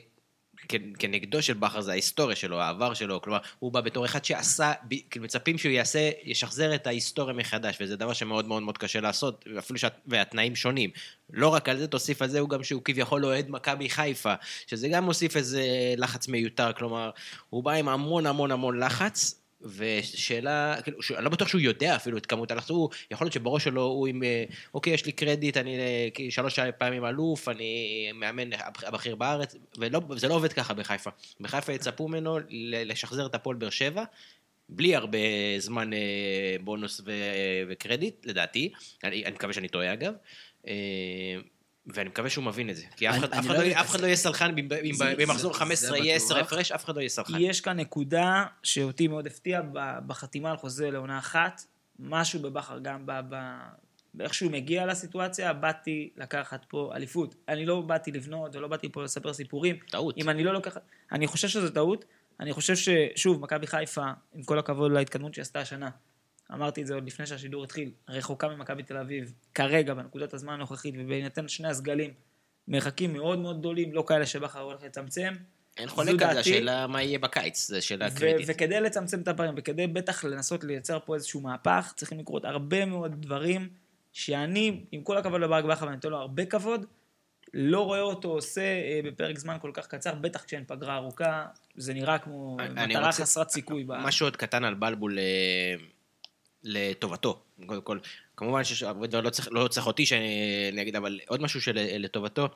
כנגדו 1.00 1.42
של 1.42 1.54
בכר 1.54 1.82
זה 1.82 1.92
ההיסטוריה 1.92 2.36
שלו, 2.36 2.62
העבר 2.62 2.94
שלו, 2.94 3.22
כלומר, 3.22 3.40
הוא 3.60 3.72
בא 3.72 3.82
בתור 3.82 4.06
אחד 4.06 4.26
שעשה, 4.26 4.74
מצפים 5.16 5.58
שהוא 5.58 5.72
יעשה, 5.72 6.10
ישחזר 6.24 6.76
את 6.76 6.88
ההיסטוריה 6.88 7.36
מחדש, 7.36 7.78
וזה 7.82 7.96
דבר 7.96 8.14
שמאוד 8.14 8.48
מאוד 8.48 8.64
מאוד 8.64 8.78
קשה 8.78 9.02
לעשות, 9.02 9.46
אפילו 9.58 9.80
שה... 9.80 9.88
והתנאים 10.08 10.56
שונים. 10.56 10.90
לא 11.30 11.48
רק 11.48 11.70
על 11.70 11.78
זה, 11.78 11.88
תוסיף 11.88 12.22
על 12.22 12.30
זה 12.30 12.40
הוא 12.40 12.50
גם 12.50 12.64
שהוא 12.64 12.82
כביכול 12.86 13.26
אוהד 13.26 13.46
מכבי 13.50 13.90
חיפה, 13.90 14.34
שזה 14.68 14.88
גם 14.88 15.04
מוסיף 15.04 15.38
איזה 15.38 15.64
לחץ 15.98 16.28
מיותר, 16.28 16.74
כלומר, 16.74 17.10
הוא 17.50 17.64
בא 17.64 17.72
עם 17.72 17.90
המון 17.90 18.26
המון 18.26 18.52
המון 18.52 18.80
לחץ, 18.80 19.43
ושאלה, 19.64 20.76
כאילו, 20.84 20.98
אני 21.16 21.24
לא 21.26 21.30
בטוח 21.30 21.48
שהוא 21.48 21.62
יודע 21.62 21.96
אפילו 21.96 22.18
את 22.18 22.26
כמות 22.26 22.52
הלחץ, 22.52 22.70
הוא, 22.70 22.90
יכול 23.12 23.26
להיות 23.26 23.34
שבראש 23.34 23.64
שלו 23.64 23.84
הוא 23.84 24.08
עם, 24.08 24.24
אה, 24.24 24.44
אוקיי, 24.74 24.94
יש 24.94 25.06
לי 25.06 25.12
קרדיט, 25.12 25.58
אני 25.58 25.78
אה, 25.78 26.08
שלוש 26.30 26.60
פעמים 26.78 27.06
אלוף, 27.06 27.50
אני 27.50 28.12
מאמן 28.14 28.54
הבכ- 28.54 28.88
הבכיר 28.88 29.16
בארץ, 29.16 29.56
וזה 30.10 30.28
לא 30.28 30.36
עובד 30.36 30.54
ככה 30.54 30.74
בחיפה. 30.74 31.10
בחיפה 31.40 31.74
יצפו 31.74 32.08
ממנו 32.08 32.40
לשחזר 32.86 33.26
את 33.26 33.36
הפועל 33.36 33.56
באר 33.56 33.70
שבע, 33.70 34.04
בלי 34.70 34.96
הרבה 34.96 35.18
זמן 35.58 35.94
אה, 35.94 36.00
בונוס 36.62 37.02
וקרדיט, 37.68 38.26
לדעתי. 38.26 38.72
אני, 39.04 39.26
אני 39.26 39.34
מקווה 39.36 39.54
שאני 39.54 39.68
טועה 39.68 39.94
אגב. 39.94 40.14
ואני 41.88 42.10
מקווה 42.10 42.30
שהוא 42.30 42.44
מבין 42.44 42.70
את 42.70 42.76
זה. 42.76 42.84
כי 42.96 43.10
אף 43.10 43.16
אני- 43.16 43.26
אחד- 43.26 43.34
אני 43.34 43.40
אף 43.40 43.46
לא 43.46 43.52
אחד 43.52 43.60
לא- 43.60 43.66
יודע, 43.68 43.82
אף 43.82 43.90
אחד 43.90 44.00
לא 44.02 44.06
יהיה 44.06 44.16
סלחן, 44.16 44.56
במחזור 45.18 45.54
זה- 45.54 45.60
15 45.60 45.90
זה 45.90 45.98
יהיה 45.98 46.16
10 46.16 46.36
בטוח. 46.36 46.48
הפרש, 46.54 46.72
אף 46.72 46.86
אחד 46.86 46.96
לא 46.96 47.00
יהיה 47.02 47.10
סלחן. 47.10 47.34
יש 47.40 47.62
כאן 47.62 47.80
נקודה 47.80 48.46
שאותי 48.64 49.08
מאוד 49.08 49.28
הפתיעה 49.28 49.62
ב- 49.62 49.98
בחתימה 50.08 50.52
על 50.52 50.58
חוזה 50.58 50.92
לעונה 50.92 51.18
אחת, 51.18 51.62
משהו 52.00 52.40
בבכר 52.42 52.80
גם. 52.80 53.06
באיך 54.14 54.34
שהוא 54.34 54.52
מגיע 54.52 54.86
לסיטואציה, 54.86 55.54
באתי 55.54 56.10
לקחת 56.18 56.66
פה 56.68 56.92
אליפות. 56.96 57.36
אני 57.50 57.66
לא 57.66 57.82
באתי 57.82 58.12
לבנות 58.12 58.56
ולא 58.56 58.68
באתי 58.68 58.90
פה 58.92 59.04
לספר 59.04 59.34
סיפורים. 59.34 59.76
טעות. 59.92 60.18
אם 60.18 60.30
אני 60.30 60.44
לא 60.44 60.54
לוקח... 60.54 60.78
אני 61.12 61.28
חושב 61.28 61.48
שזו 61.48 61.70
טעות. 61.70 62.06
אני 62.40 62.54
חושב 62.54 62.74
ששוב, 62.76 63.42
מכבי 63.42 63.68
חיפה, 63.68 64.06
עם 64.34 64.44
כל 64.44 64.60
הכבוד 64.60 64.92
להתקדמות 64.92 65.34
שעשתה 65.34 65.60
השנה, 65.60 65.90
אמרתי 66.54 66.82
את 66.82 66.88
זה 66.88 66.94
עוד 66.94 67.08
לפני 67.08 67.26
שהשידור 67.26 67.64
התחיל, 67.64 67.92
רחוקה 68.10 68.48
ממכבי 68.48 68.84
תל 68.84 68.98
אביב, 68.98 69.34
כרגע, 69.54 69.94
בנקודת 69.94 70.34
הזמן 70.34 70.54
הנוכחית, 70.54 70.96
ובהינתן 70.98 71.48
שני 71.48 71.68
הסגלים, 71.68 72.14
מרחקים 72.68 73.14
מאוד 73.14 73.40
מאוד 73.40 73.60
גדולים, 73.60 73.94
לא 73.94 74.04
כאלה 74.08 74.26
שבכר 74.26 74.60
הולך 74.60 74.84
לצמצם. 74.84 75.34
אין 75.78 75.88
חולק 75.90 76.22
על. 76.22 76.34
זה, 76.34 76.40
השאלה 76.40 76.88
מה 76.88 77.04
יהיה 77.04 77.20
בקיץ, 77.20 77.68
זו 77.68 77.86
שאלה 77.86 78.12
קריטית. 78.12 78.46
וכדי 78.50 78.82
לצמצם 78.82 79.22
את 79.22 79.28
הפערים, 79.28 79.54
וכדי 79.58 79.88
בטח 79.88 80.24
לנסות 80.24 80.64
לייצר 80.64 81.00
פה 81.06 81.16
איזשהו 81.16 81.42
מהפך, 81.42 81.94
צריכים 81.96 82.20
לקרות 82.20 82.46
הרבה 82.46 82.86
מאוד 82.86 83.22
דברים, 83.22 83.70
שאני, 84.14 84.86
עם 84.92 85.02
כל 85.02 85.18
הכבוד 85.18 85.42
לברק 85.42 85.66
בכר, 85.66 85.86
ואני 85.86 85.96
נותן 85.96 86.10
לו 86.10 86.18
הרבה 86.18 86.46
כבוד, 86.46 86.86
לא 87.54 87.86
רואה 87.86 88.02
אותו 88.02 88.28
עושה 88.30 88.62
אה, 88.62 89.00
בפרק 89.04 89.40
זמן 89.40 89.58
כל 89.62 89.72
כך 89.74 89.88
קצר, 89.88 90.16
בטח 90.16 90.44
כשאין 90.44 90.64
פגרה 90.68 90.96
ארוכה, 90.96 91.46
זה 91.76 91.94
נראה 91.94 92.18
כמו 92.18 92.58
מטרה 92.70 93.06
רוצה- 93.06 93.22
חסרת 93.22 93.50
סיכוי. 93.50 93.86
משהו 93.88 94.26
עוד 94.26 94.36
קטן 94.36 94.64
על 94.64 94.74
בלבול 94.74 95.20
אה, 95.20 95.24
לטובתו. 96.64 97.40
קודם 97.66 97.82
כל, 97.82 98.00
כמובן 98.38 98.64
שיש 98.64 98.84
הרבה 98.84 99.08
דברים, 99.08 99.26
לא 99.26 99.30
צריך, 99.30 99.48
לא 99.52 99.68
צריך 99.68 99.88
אותי 99.88 100.06
שאני 100.06 100.70
אני 100.72 100.82
אגיד, 100.82 100.96
אבל 100.96 101.20
עוד 101.28 101.42
משהו 101.42 101.62
שלטובתו, 101.62 102.50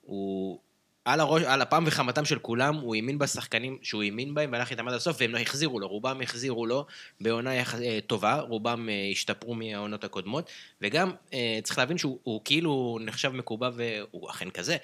הוא... 0.00 0.58
על, 1.06 1.20
הראש, 1.20 1.42
על 1.42 1.62
אפם 1.62 1.84
וחמתם 1.86 2.24
של 2.24 2.38
כולם, 2.38 2.74
הוא 2.74 2.94
האמין 2.94 3.18
בשחקנים 3.18 3.78
שהוא 3.82 4.02
האמין 4.02 4.34
בהם 4.34 4.52
והלך 4.52 4.70
איתם 4.70 4.88
עד 4.88 4.94
הסוף, 4.94 5.16
והם 5.20 5.32
לא 5.32 5.38
החזירו 5.38 5.80
לו, 5.80 5.88
רובם 5.88 6.20
החזירו 6.20 6.66
לו 6.66 6.86
בעונה. 7.20 7.50
אה, 7.50 7.98
טובה, 8.06 8.40
רובם 8.40 8.88
אה, 8.88 9.08
השתפרו 9.12 9.54
מהעונות 9.54 10.04
הקודמות, 10.04 10.50
וגם 10.80 11.12
אה, 11.32 11.58
צריך 11.62 11.78
להבין 11.78 11.98
שהוא 11.98 12.18
הוא 12.22 12.40
כאילו 12.44 12.98
נחשב 13.00 13.28
מקובע 13.28 13.70
והוא 13.74 14.30
אכן 14.30 14.50
כזה, 14.50 14.76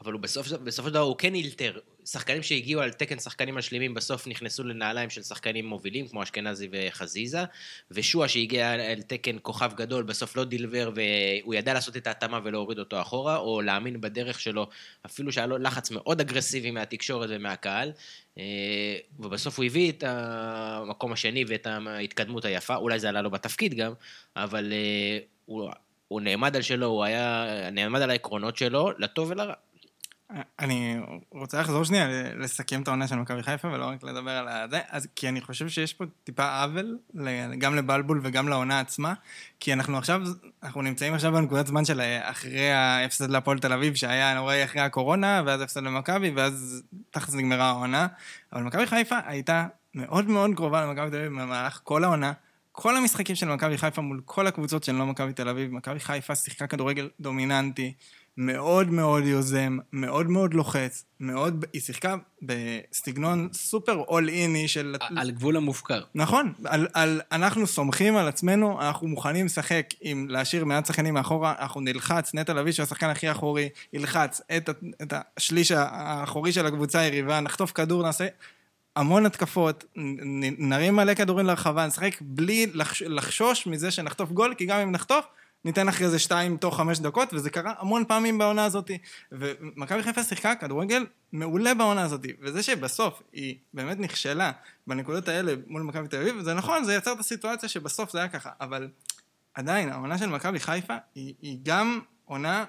אבל 0.00 0.12
הוא 0.12 0.20
בסוף, 0.20 0.48
בסופו 0.48 0.88
של 0.88 0.94
דבר 0.94 1.02
הוא 1.02 1.16
כן 1.18 1.34
אילתר. 1.34 1.78
שחקנים 2.04 2.42
שהגיעו 2.42 2.82
על 2.82 2.92
תקן 2.92 3.18
שחקנים 3.18 3.54
משלימים 3.54 3.94
בסוף 3.94 4.26
נכנסו 4.26 4.64
לנעליים 4.64 5.10
של 5.10 5.22
שחקנים 5.22 5.66
מובילים 5.66 6.08
כמו 6.08 6.22
אשכנזי 6.22 6.68
וחזיזה 6.72 7.44
ושועה 7.90 8.28
שהגיע 8.28 8.70
על 8.70 9.02
תקן 9.02 9.36
כוכב 9.42 9.72
גדול 9.74 10.02
בסוף 10.02 10.36
לא 10.36 10.44
דילבר 10.44 10.90
והוא 10.94 11.54
ידע 11.54 11.74
לעשות 11.74 11.96
את 11.96 12.06
ההתאמה 12.06 12.40
ולהוריד 12.44 12.78
אותו 12.78 13.00
אחורה 13.00 13.36
או 13.36 13.62
להאמין 13.62 14.00
בדרך 14.00 14.40
שלו 14.40 14.66
אפילו 15.06 15.32
שהיה 15.32 15.46
לו 15.46 15.58
לחץ 15.58 15.90
מאוד 15.90 16.20
אגרסיבי 16.20 16.70
מהתקשורת 16.70 17.28
ומהקהל 17.32 17.92
אה, 18.38 18.96
ובסוף 19.18 19.58
הוא 19.58 19.64
הביא 19.64 19.92
את 19.92 20.04
המקום 20.06 21.12
השני 21.12 21.44
ואת 21.48 21.66
ההתקדמות 21.66 22.44
היפה 22.44 22.76
אולי 22.76 22.98
זה 22.98 23.08
עלה 23.08 23.22
לו 23.22 23.30
בתפקיד 23.30 23.74
גם 23.74 23.92
אבל 24.36 24.72
אה, 24.72 25.18
הוא, 25.44 25.70
הוא 26.08 26.20
נעמד 26.20 26.56
על 26.56 26.62
שלו 26.62 26.86
הוא 26.86 27.04
היה 27.04 27.46
נעמד 27.72 28.00
על 28.00 28.10
העקרונות 28.10 28.56
שלו 28.56 28.90
לטוב 28.98 29.30
ולרע 29.30 29.54
אני 30.58 30.96
רוצה 31.30 31.60
לחזור 31.60 31.84
שנייה, 31.84 32.08
לסכם 32.36 32.82
את 32.82 32.88
העונה 32.88 33.08
של 33.08 33.16
מכבי 33.16 33.42
חיפה 33.42 33.68
ולא 33.68 33.84
רק 33.84 34.02
לדבר 34.02 34.30
על 34.30 34.70
זה, 34.70 34.80
אז 34.88 35.08
כי 35.16 35.28
אני 35.28 35.40
חושב 35.40 35.68
שיש 35.68 35.94
פה 35.94 36.04
טיפה 36.24 36.62
עוול, 36.62 36.98
גם 37.58 37.74
לבלבול 37.74 38.20
וגם 38.22 38.48
לעונה 38.48 38.80
עצמה, 38.80 39.14
כי 39.60 39.72
אנחנו 39.72 39.98
עכשיו, 39.98 40.22
אנחנו 40.62 40.82
נמצאים 40.82 41.14
עכשיו 41.14 41.32
בנקודת 41.32 41.66
זמן 41.66 41.84
של 41.84 42.00
אחרי 42.22 42.70
ההפסד 42.70 43.30
להפועל 43.30 43.58
תל 43.58 43.72
אביב, 43.72 43.94
שהיה 43.94 44.34
נוראי 44.34 44.64
אחרי 44.64 44.80
הקורונה, 44.80 45.42
ואז 45.46 45.60
הפסד 45.60 45.82
למכבי, 45.82 46.30
ואז 46.30 46.82
תכלס 47.10 47.34
נגמרה 47.34 47.68
העונה, 47.68 48.06
אבל 48.52 48.62
מכבי 48.62 48.86
חיפה 48.86 49.18
הייתה 49.26 49.66
מאוד 49.94 50.26
מאוד 50.28 50.50
קרובה 50.56 50.86
למכבי 50.86 51.10
תל 51.10 51.16
אביב 51.16 51.28
במהלך 51.28 51.80
כל 51.84 52.04
העונה. 52.04 52.32
כל 52.72 52.96
המשחקים 52.96 53.36
של 53.36 53.48
מכבי 53.48 53.78
חיפה 53.78 54.02
מול 54.02 54.20
כל 54.24 54.46
הקבוצות 54.46 54.84
של 54.84 54.92
לא 54.92 55.06
מכבי 55.06 55.32
תל 55.32 55.48
אביב, 55.48 55.72
מכבי 55.72 56.00
חיפה 56.00 56.34
שיחקה 56.34 56.66
כדורגל 56.66 57.08
דומיננטי, 57.20 57.92
מאוד 58.36 58.90
מאוד 58.90 59.24
יוזם, 59.24 59.78
מאוד 59.92 60.30
מאוד 60.30 60.54
לוחץ, 60.54 61.04
מאוד, 61.20 61.64
היא 61.72 61.80
שיחקה 61.80 62.16
בסגנון 62.42 63.48
סופר 63.52 63.96
אול 63.96 64.28
איני 64.28 64.68
של... 64.68 64.96
על 65.16 65.30
גבול 65.30 65.56
המופקר. 65.56 66.02
נכון, 66.14 66.52
על, 66.64 66.86
על, 66.94 67.20
אנחנו 67.32 67.66
סומכים 67.66 68.16
על 68.16 68.28
עצמנו, 68.28 68.80
אנחנו 68.80 69.08
מוכנים 69.08 69.46
לשחק 69.46 69.86
עם 70.00 70.26
להשאיר 70.30 70.64
מעט 70.64 70.86
שחקנים 70.86 71.14
מאחורה, 71.14 71.54
אנחנו 71.58 71.80
נלחץ, 71.80 72.34
נטע 72.34 72.52
לביא 72.52 72.72
שהוא 72.72 72.84
השחקן 72.84 73.08
הכי 73.08 73.30
אחורי, 73.30 73.68
ילחץ 73.92 74.40
את, 74.56 74.70
את 75.02 75.12
השליש 75.36 75.72
האחורי 75.72 76.52
של 76.52 76.66
הקבוצה 76.66 76.98
היריבה, 76.98 77.40
נחטוף 77.40 77.72
כדור, 77.72 78.02
נעשה 78.02 78.26
המון 78.96 79.26
התקפות, 79.26 79.84
נרים 80.58 80.96
מלא 80.96 81.14
כדורים 81.14 81.46
לרחבה, 81.46 81.86
נשחק 81.86 82.16
בלי 82.20 82.66
לחש, 82.74 83.02
לחשוש 83.02 83.66
מזה 83.66 83.90
שנחטוף 83.90 84.32
גול, 84.32 84.54
כי 84.58 84.66
גם 84.66 84.80
אם 84.80 84.92
נחטוף, 84.92 85.24
ניתן 85.64 85.88
אחרי 85.88 86.08
זה 86.08 86.18
שתיים 86.18 86.56
תוך 86.56 86.76
חמש 86.76 86.98
דקות, 86.98 87.34
וזה 87.34 87.50
קרה 87.50 87.74
המון 87.78 88.04
פעמים 88.08 88.38
בעונה 88.38 88.64
הזאת. 88.64 88.90
ומכבי 89.32 90.02
חיפה 90.02 90.22
שיחקה 90.22 90.54
כדורגל 90.54 91.06
מעולה 91.32 91.74
בעונה 91.74 92.02
הזאת, 92.02 92.26
וזה 92.40 92.62
שבסוף 92.62 93.22
היא 93.32 93.56
באמת 93.74 93.98
נכשלה 93.98 94.52
בנקודות 94.86 95.28
האלה 95.28 95.52
מול 95.66 95.82
מכבי 95.82 96.08
תל 96.08 96.20
אביב, 96.20 96.40
זה 96.40 96.54
נכון, 96.54 96.84
זה 96.84 96.94
יצר 96.94 97.12
את 97.12 97.20
הסיטואציה 97.20 97.68
שבסוף 97.68 98.12
זה 98.12 98.18
היה 98.18 98.28
ככה, 98.28 98.50
אבל 98.60 98.88
עדיין, 99.54 99.88
העונה 99.88 100.18
של 100.18 100.26
מכבי 100.26 100.60
חיפה 100.60 100.96
היא, 101.14 101.34
היא 101.42 101.58
גם 101.62 102.00
עונה 102.24 102.64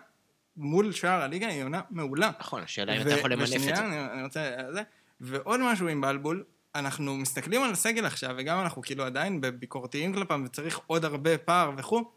מול 0.57 0.91
שאר 0.91 1.21
הליגה, 1.21 1.47
היא 1.47 1.63
עונה 1.63 1.81
מעולה. 1.89 2.31
נכון, 2.39 2.61
השאלה 2.61 2.97
אם 2.97 3.01
אתה 3.01 3.11
יכול 3.11 3.33
למנף 3.33 3.49
את 3.49 3.55
ושנייה, 3.55 3.75
זה. 3.75 3.85
אני, 3.85 4.13
אני 4.13 4.23
רוצה... 4.23 4.55
זה. 4.73 4.81
ועוד 5.21 5.59
משהו 5.59 5.87
עם 5.87 6.01
בלבול, 6.01 6.43
אנחנו 6.75 7.17
מסתכלים 7.17 7.63
על 7.63 7.71
הסגל 7.71 8.05
עכשיו, 8.05 8.35
וגם 8.37 8.59
אנחנו 8.61 8.81
כאילו 8.81 9.03
עדיין 9.03 9.41
בביקורתיים 9.41 10.13
כלפם, 10.13 10.43
וצריך 10.45 10.79
עוד 10.87 11.05
הרבה 11.05 11.37
פער 11.37 11.71
וכו'. 11.77 12.11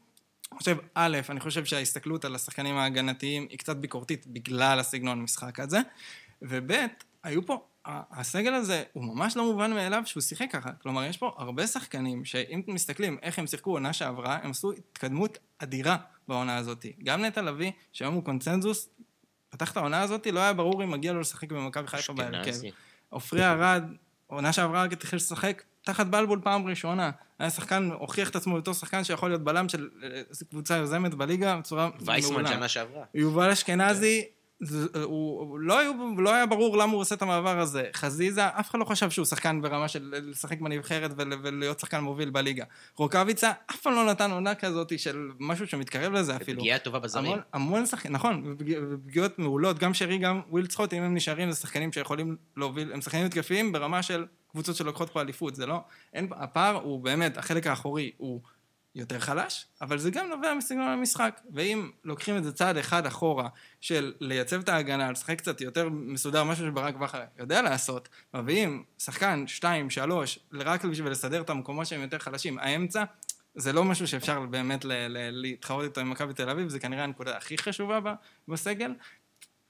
חושב, 0.54 0.76
א', 0.94 1.18
אני 1.28 1.40
חושב 1.40 1.64
שההסתכלות 1.64 2.24
על 2.24 2.34
השחקנים 2.34 2.76
ההגנתיים 2.76 3.46
היא 3.50 3.58
קצת 3.58 3.76
ביקורתית 3.76 4.26
בגלל 4.26 4.78
הסגנון 4.80 5.22
משחק 5.22 5.60
הזה, 5.60 5.78
וב', 6.42 6.72
היו 7.22 7.46
פה, 7.46 7.66
הסגל 7.86 8.54
הזה 8.54 8.82
הוא 8.92 9.04
ממש 9.04 9.36
לא 9.36 9.44
מובן 9.44 9.72
מאליו 9.72 10.02
שהוא 10.06 10.20
שיחק 10.20 10.46
ככה. 10.52 10.72
כלומר, 10.72 11.04
יש 11.04 11.16
פה 11.16 11.34
הרבה 11.38 11.66
שחקנים 11.66 12.24
שאם 12.24 12.62
מסתכלים 12.66 13.18
איך 13.22 13.38
הם 13.38 13.46
שיחקו 13.46 13.70
עונה 13.70 13.92
שעברה, 13.92 14.38
הם 14.42 14.50
עשו 14.50 14.72
התקדמות 14.72 15.38
אדירה 15.58 15.96
בעונה 16.28 16.56
הזאת. 16.56 16.86
גם 17.04 17.24
נטע 17.24 17.42
לביא, 17.42 17.70
שהיום 17.92 18.14
הוא 18.14 18.24
קונצנזוס, 18.24 18.88
פתח 19.48 19.72
את 19.72 19.76
העונה 19.76 20.02
הזאת, 20.02 20.26
לא 20.26 20.40
היה 20.40 20.52
ברור 20.52 20.84
אם 20.84 20.90
מגיע 20.90 21.12
לו 21.12 21.20
לשחק 21.20 21.52
במכבי 21.52 21.86
חיפה 21.86 22.12
בהרכב. 22.12 22.52
עופרי 23.08 23.44
ארד, 23.44 23.84
עונה 24.26 24.52
שעברה 24.52 24.82
רק 24.82 24.92
התחיל 24.92 25.16
לשחק 25.16 25.62
תחת 25.86 26.06
בלבול 26.06 26.40
פעם 26.44 26.66
ראשונה. 26.66 27.10
היה 27.38 27.50
שחקן, 27.50 27.90
הוכיח 27.98 28.30
את 28.30 28.36
עצמו 28.36 28.56
בתור 28.56 28.74
שחקן 28.74 29.04
שיכול 29.04 29.28
להיות 29.30 29.44
בלם 29.44 29.68
של 29.68 29.88
אה, 30.02 30.20
קבוצה 30.50 30.76
יוזמת 30.76 31.14
בליגה 31.14 31.56
בצורה 31.56 31.90
וייסמן 32.00 32.32
מעולה. 32.32 32.48
שנה 32.48 32.68
שעברה. 32.68 33.04
יובל 33.14 33.50
אשכנזי, 33.50 34.24
הוא, 35.02 35.40
הוא 35.40 35.58
לא, 35.58 35.78
היו, 35.78 35.92
לא 36.18 36.34
היה 36.34 36.46
ברור 36.46 36.76
למה 36.76 36.92
הוא 36.92 37.00
עושה 37.00 37.14
את 37.14 37.22
המעבר 37.22 37.60
הזה. 37.60 37.84
חזיזה, 37.94 38.46
אף 38.46 38.70
אחד 38.70 38.78
לא 38.78 38.84
חשב 38.84 39.10
שהוא 39.10 39.26
שחקן 39.26 39.62
ברמה 39.62 39.88
של 39.88 40.14
לשחק 40.22 40.60
בנבחרת 40.60 41.10
ול, 41.16 41.32
ולהיות 41.42 41.80
שחקן 41.80 42.00
מוביל 42.00 42.30
בליגה. 42.30 42.64
רוקאביצה 42.96 43.52
אף 43.70 43.80
פעם 43.80 43.92
לא 43.92 44.06
נתן 44.06 44.30
עונה 44.30 44.54
כזאת 44.54 44.98
של 44.98 45.30
משהו 45.40 45.66
שמתקרב 45.66 46.12
לזה 46.12 46.36
אפילו. 46.36 46.60
פגיעה 46.60 46.78
טובה 46.78 46.98
בזרים. 46.98 47.26
המון, 47.26 47.40
המון 47.52 47.86
שחקנים, 47.86 48.14
נכון, 48.14 48.56
ופגיעות 48.58 49.38
מעולות, 49.38 49.78
גם 49.78 49.94
שרי, 49.94 50.18
גם 50.18 50.40
וויל 50.50 50.66
צחוט, 50.66 50.92
אם 50.92 51.02
הם 51.02 51.14
נשארים, 51.14 51.50
זה 51.50 51.56
שחקנים 51.56 51.92
שיכולים 51.92 52.36
להוביל, 52.56 52.92
הם 52.92 53.00
שחקנים 53.00 53.26
התקפיים 53.26 53.72
ברמה 53.72 54.02
של 54.02 54.26
קבוצות 54.50 54.76
שלוקחות 54.76 55.10
פה 55.10 55.20
אליפות, 55.20 55.54
זה 55.54 55.66
לא, 55.66 55.80
אין, 56.14 56.28
הפער 56.36 56.74
הוא 56.74 57.00
באמת, 57.00 57.38
החלק 57.38 57.66
האחורי 57.66 58.12
הוא 58.16 58.40
יותר 58.96 59.18
חלש, 59.18 59.66
אבל 59.80 59.98
זה 59.98 60.10
גם 60.10 60.28
נובע 60.28 60.54
מסגנון 60.54 60.88
המשחק, 60.88 61.40
ואם 61.54 61.90
לוקחים 62.04 62.36
את 62.36 62.44
זה 62.44 62.52
צעד 62.52 62.76
אחד 62.76 63.06
אחורה, 63.06 63.48
של 63.80 64.14
לייצב 64.20 64.60
את 64.60 64.68
ההגנה, 64.68 65.10
לשחק 65.10 65.38
קצת 65.38 65.60
יותר 65.60 65.88
מסודר, 65.88 66.44
משהו 66.44 66.66
שברק 66.66 66.94
בכר 66.94 67.22
יודע 67.38 67.62
לעשות, 67.62 68.08
מביאים 68.34 68.84
שחקן, 68.98 69.46
שתיים, 69.46 69.90
שלוש, 69.90 70.38
רק 70.52 70.84
בשביל 70.84 71.12
לסדר 71.12 71.40
את 71.40 71.50
המקומות 71.50 71.86
שהם 71.86 72.00
יותר 72.00 72.18
חלשים, 72.18 72.58
האמצע, 72.58 73.04
זה 73.54 73.72
לא 73.72 73.84
משהו 73.84 74.06
שאפשר 74.06 74.40
באמת 74.40 74.84
ל- 74.84 74.92
ל- 74.92 75.30
להתחרות 75.30 75.84
איתו 75.84 76.00
עם 76.00 76.10
מכבי 76.10 76.34
תל 76.34 76.50
אביב, 76.50 76.68
זה 76.68 76.80
כנראה 76.80 77.04
הנקודה 77.04 77.36
הכי 77.36 77.58
חשובה 77.58 78.14
בסגל. 78.48 78.94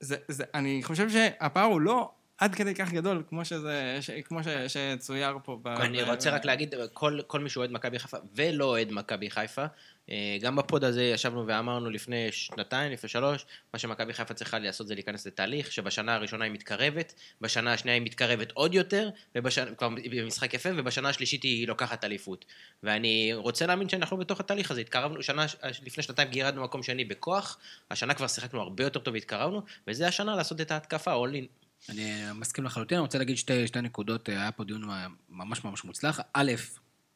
זה, 0.00 0.16
זה, 0.28 0.44
אני 0.54 0.82
חושב 0.82 1.10
שהפער 1.10 1.64
הוא 1.64 1.80
לא 1.80 2.10
עד 2.38 2.54
כדי 2.54 2.74
כך 2.74 2.92
גדול, 2.92 3.22
כמו, 3.28 3.44
שזה, 3.44 3.98
ש, 4.00 4.10
כמו 4.10 4.40
ש, 4.44 4.46
שצויר 4.48 5.38
פה. 5.44 5.58
ב, 5.62 5.68
אני 5.68 6.04
ב- 6.04 6.08
רוצה 6.08 6.30
רק 6.30 6.44
להגיד, 6.44 6.74
כל, 6.92 7.20
כל 7.26 7.40
מי 7.40 7.50
שאוהד 7.50 7.70
מכבי 7.70 7.98
חיפה 7.98 8.16
ולא 8.34 8.64
אוהד 8.64 8.92
מכבי 8.92 9.30
חיפה, 9.30 9.64
אה, 10.10 10.36
גם 10.40 10.56
בפוד 10.56 10.84
הזה 10.84 11.02
ישבנו 11.02 11.46
ואמרנו 11.46 11.90
לפני 11.90 12.32
שנתיים, 12.32 12.92
לפני 12.92 13.08
שלוש, 13.08 13.46
מה 13.74 13.78
שמכבי 13.78 14.12
חיפה 14.12 14.34
צריכה 14.34 14.58
לעשות 14.58 14.86
זה 14.86 14.94
להיכנס 14.94 15.26
לתהליך, 15.26 15.72
שבשנה 15.72 16.14
הראשונה 16.14 16.44
היא 16.44 16.52
מתקרבת, 16.52 17.14
בשנה 17.40 17.72
השנייה 17.72 17.94
היא 17.94 18.02
מתקרבת 18.02 18.52
עוד 18.52 18.74
יותר, 18.74 19.10
ובשנה, 19.34 19.74
כבר 19.74 19.88
במשחק 20.10 20.54
יפה, 20.54 20.68
ובשנה 20.76 21.08
השלישית 21.08 21.42
היא 21.42 21.68
לוקחת 21.68 22.04
אליפות. 22.04 22.44
ואני 22.82 23.34
רוצה 23.34 23.66
להאמין 23.66 23.88
שאנחנו 23.88 24.16
בתוך 24.16 24.40
התהליך 24.40 24.70
הזה, 24.70 24.80
התקרבנו, 24.80 25.22
שנה, 25.22 25.46
לפני 25.84 26.02
שנתיים 26.02 26.28
גירדנו 26.28 26.64
מקום 26.64 26.82
שני 26.82 27.04
בכוח, 27.04 27.58
השנה 27.90 28.14
כבר 28.14 28.26
שיחקנו 28.26 28.60
הרבה 28.60 28.84
יותר 28.84 29.00
טוב 29.00 29.14
והתקרבנו, 29.14 29.62
וזה 29.88 30.08
השנה 30.08 30.36
לעשות 30.36 30.60
את 30.60 30.70
ההתקפה, 30.70 31.14
all 31.14 31.32
in. 31.32 31.65
אני 31.88 32.32
מסכים 32.34 32.64
לחלוטין, 32.64 32.98
אני 32.98 33.02
רוצה 33.02 33.18
להגיד 33.18 33.36
שתי, 33.36 33.66
שתי 33.66 33.80
נקודות, 33.80 34.28
היה 34.28 34.52
פה 34.52 34.64
דיון 34.64 34.82
ממש 35.28 35.64
ממש 35.64 35.84
מוצלח. 35.84 36.20
א', 36.32 36.52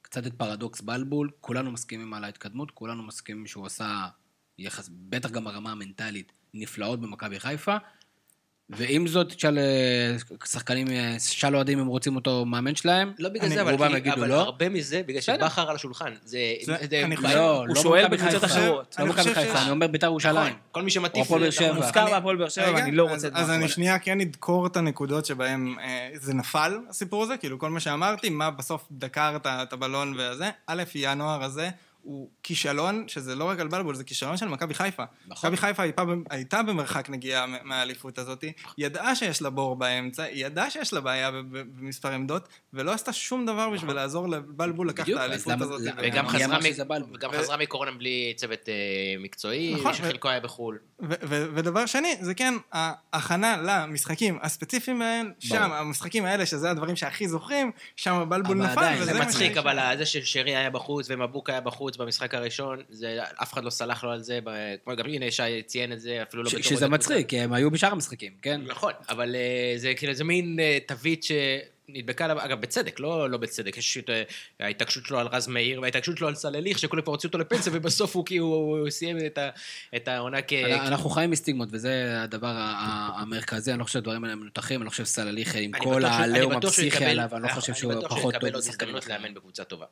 קצת 0.03 0.27
את 0.27 0.35
פרדוקס 0.35 0.81
בלבול, 0.81 1.31
כולנו 1.41 1.73
מסכימים 1.73 2.15
על 2.15 2.25
ההתקדמות, 2.25 2.71
כולנו 2.71 3.03
מסכימים 3.03 3.47
שהוא 3.47 3.67
עשה 3.67 4.09
יחס, 4.59 4.89
בטח 4.93 5.31
גם 5.31 5.45
ברמה 5.45 5.73
המנטלית, 5.73 6.33
נפלאות 6.55 7.01
במכבי 7.01 7.41
חיפה. 7.41 7.77
ועם 8.77 9.07
זאת, 9.07 9.33
תשאל 9.33 9.59
אה, 9.59 10.17
שחקנים, 10.45 10.89
אה, 10.91 11.15
שאל 11.19 11.57
אוהדים 11.57 11.79
אם 11.79 11.87
רוצים 11.87 12.17
אותו 12.17 12.45
מאמן 12.45 12.75
שלהם. 12.75 13.13
לא 13.19 13.29
בגלל 13.29 13.45
אני- 13.47 13.55
זה, 13.55 13.63
אבל, 13.63 13.73
רובם 13.73 13.89
כי, 13.91 13.97
יגידו 13.97 14.15
אבל 14.17 14.29
לא. 14.29 14.41
הרבה 14.41 14.69
מזה, 14.69 15.03
בגלל. 15.07 15.21
שבכר 15.21 15.71
על 15.71 15.77
השולחן. 15.77 16.13
זה... 16.25 16.39
זה- 16.63 16.77
זה- 16.91 17.05
אני 17.05 17.17
זה- 17.17 17.23
חושב- 17.23 17.37
לא, 17.37 17.57
הוא 17.59 17.69
לא 17.69 17.75
שואל 17.83 18.09
בקבוצות. 18.09 18.45
אחרות. 18.45 18.97
לא 18.99 19.05
אני 19.05 19.13
מכבי 19.13 19.35
חיפה, 19.35 19.63
אני 19.63 19.71
אומר 19.71 19.87
בית"ר 19.87 20.07
ירושלים. 20.07 20.37
נכון, 20.37 20.51
כל 20.73 20.83
מי 20.83 20.91
שמטיף... 20.91 21.17
או 21.17 21.23
הפועל 21.23 21.41
באר 21.41 21.49
לזה- 21.49 21.57
שבע. 21.59 21.73
מוזכר 21.73 22.03
אני- 22.03 22.11
בהפועל 22.11 22.37
באר 22.37 22.49
שבע, 22.49 22.73
ואני 22.75 22.93
לא 22.93 23.05
רוצה 23.11 23.27
את 23.29 23.33
אז. 23.35 23.51
אני 23.51 23.69
שנייה 23.69 23.99
כן 23.99 24.21
אדקור 24.21 24.67
את 24.67 24.77
הנקודות 24.77 25.27
שבהן 25.27 25.75
אה, 25.81 26.09
זה 26.15 26.35
נפל, 26.35 26.79
הסיפור 26.91 27.23
הזה, 27.23 27.37
כאילו 27.37 27.59
כל 27.59 27.71
מה 27.71 27.81
שאמרתי, 27.81 28.29
מה 28.31 28.51
בסוף 28.51 28.87
דקר 28.93 29.37
את 29.47 29.73
הבלון 29.73 30.15
וזה. 30.19 30.51
א', 30.67 30.83
ינואר 30.95 31.45
הזה, 31.45 31.71
הוא 32.03 32.29
כישלון, 32.43 33.05
שזה 33.09 33.35
לא 33.35 33.45
רק 33.45 33.61
על 33.61 33.69
בלבול, 33.69 33.95
זה 33.95 34.05
כישלון 34.05 34.37
של 34.37 34.49
מכבי 34.49 34.75
חיפה. 34.75 35.03
נכון. 35.27 35.49
מכבי 35.51 35.57
חיפה 35.57 35.83
הייתה, 35.83 36.03
הייתה 36.31 36.63
במרחק 36.63 37.11
נגיעה 37.11 37.47
מהאליפות 37.65 38.19
הזאת, 38.19 38.45
ידעה 38.79 39.15
שיש 39.15 39.43
לה 39.43 39.51
בור 39.51 39.77
באמצע, 39.77 40.23
היא 40.23 40.47
ידעה 40.47 40.71
שיש 40.71 40.93
לה 40.93 41.01
בעיה 41.01 41.31
במספר 41.51 42.09
עמדות, 42.13 42.49
ולא 42.73 42.93
עשתה 42.93 43.13
שום 43.13 43.47
דבר 43.47 43.71
בשביל 43.71 43.93
לעזור 43.93 44.29
לבלבול 44.29 44.89
לקחת 44.89 45.09
את 45.09 45.17
האליפות 45.17 45.53
למה- 45.53 45.65
הזאת. 45.65 45.81
למה- 45.81 46.01
ו- 46.01 46.05
וגם 46.05 46.29
חזרה, 46.29 46.59
מ-? 46.59 47.13
וגם 47.15 47.31
ו- 47.33 47.39
חזרה 47.39 47.57
מקורונה 47.57 47.91
בלי 47.91 48.33
צוות 48.37 48.69
אה, 48.69 48.75
מקצועי, 49.19 49.75
נכון, 49.75 49.95
שחלקו 49.95 50.29
היה 50.29 50.41
בחו"ל. 50.41 50.79
ו- 51.03 51.15
ו- 51.23 51.47
ודבר 51.55 51.87
שני, 51.87 52.17
זה 52.21 52.35
כן 52.35 52.55
ההכנה 52.73 53.57
למשחקים 53.63 54.39
הספציפיים 54.43 55.03
האלה, 55.03 55.29
שם, 55.39 55.73
המשחקים 55.73 56.25
האלה, 56.25 56.47
שזה 56.47 56.71
הדברים 56.71 56.97
שהכי 56.97 57.29
זוכרים, 57.29 57.71
שם 57.97 58.25
בלבול 58.29 58.63
אבל 58.63 58.71
נפל, 58.73 58.81
עדיין, 58.81 59.03
וזה 59.03 59.13
זה 59.13 59.21
מצחיק. 59.21 59.57
אבל 59.57 59.97
זה 59.99 60.07
ששרי 60.07 60.57
היה 60.57 60.71
בחוץ 60.71 61.07
ומבוקה 61.11 61.53
היה 61.53 61.61
בחוץ 61.61 61.90
במשחק 61.97 62.35
הראשון, 62.35 62.83
זה, 62.89 63.19
אף 63.43 63.53
אחד 63.53 63.65
לא 63.65 63.71
סלח 63.71 64.05
לו 64.05 64.11
על 64.11 64.21
זה, 64.23 64.39
כמו 64.85 64.97
גם 64.97 65.07
הנה 65.07 65.31
שי 65.31 65.63
ציין 65.67 65.93
את 65.93 66.01
זה, 66.01 66.23
אפילו 66.23 66.43
לא 66.43 66.51
בתור 66.51 66.63
שזה 66.63 66.89
מצחיק, 66.89 67.29
כי 67.29 67.41
הם 67.41 67.53
היו 67.53 67.71
בשאר 67.71 67.93
המשחקים, 67.93 68.33
כן? 68.43 68.61
נכון, 68.67 68.93
אבל 69.09 69.35
אה, 69.37 69.73
זה 69.77 69.95
כאילו, 69.95 70.15
זה 70.15 70.25
מין 70.25 70.61
אה, 70.61 70.79
תווית 70.87 71.25
שנדבקה 71.25 72.25
עליו, 72.25 72.45
אגב, 72.45 72.61
בצדק, 72.61 73.01
לא 73.01 73.31
לא 73.31 73.39
בצדק, 73.39 73.77
יש 73.77 73.99
את 73.99 74.11
אה, 74.11 74.23
ההתעקשות 74.61 75.07
שלו 75.07 75.19
על 75.19 75.27
רז 75.27 75.49
מאיר, 75.49 75.81
וההתעקשות 75.81 76.17
שלו 76.19 76.29
על 76.29 76.35
סלליך, 76.35 76.79
שכולם 76.79 77.03
כבר 77.03 77.13
הוציאו 77.13 77.29
אותו 77.29 77.39
לפנסיה, 77.39 77.73
ובסוף 77.75 78.17
הוא 78.17 78.27
כאילו, 78.27 78.45
הוא 78.47 78.91
סיים 78.91 79.17
את 79.27 79.39
ה- 79.39 79.51
את 79.97 80.09
העונה 80.09 80.39
כ... 80.43 80.53
אנחנו 80.67 81.11
חיים 81.11 81.31
מסטיגמות, 81.31 81.69
וזה 81.73 82.23
הדבר 82.23 82.53
המרכזי, 83.17 83.71
אני 83.71 83.79
לא 83.79 83.85
חושב 83.85 83.93
שהדברים 83.93 84.25
האלה 84.25 84.37
מנותחים, 84.37 84.81
אני 84.81 84.85
לא 84.85 84.91
חושב 84.91 85.05
שסלליך 85.05 85.55
עם 85.57 85.73
כל 85.73 86.01
שהוא- 86.01 86.11
העליהום 86.11 86.53
שהוא 86.53 86.69
הפסיכי 86.69 87.05
עליו, 87.05 87.29
אני 87.33 87.43
לא 87.43 87.49
חושב 87.49 87.75
שהוא 87.75 87.93
אני 87.93 88.01
בטוח 88.01 88.11
פחות 88.19 88.35
יקבל 88.35 88.51
טוב 88.51 88.61
עוד 88.61 88.69
הזדמנות. 88.69 89.07
לאמן 89.07 89.35
בקבוצה 89.35 89.65
טובה. 89.65 89.87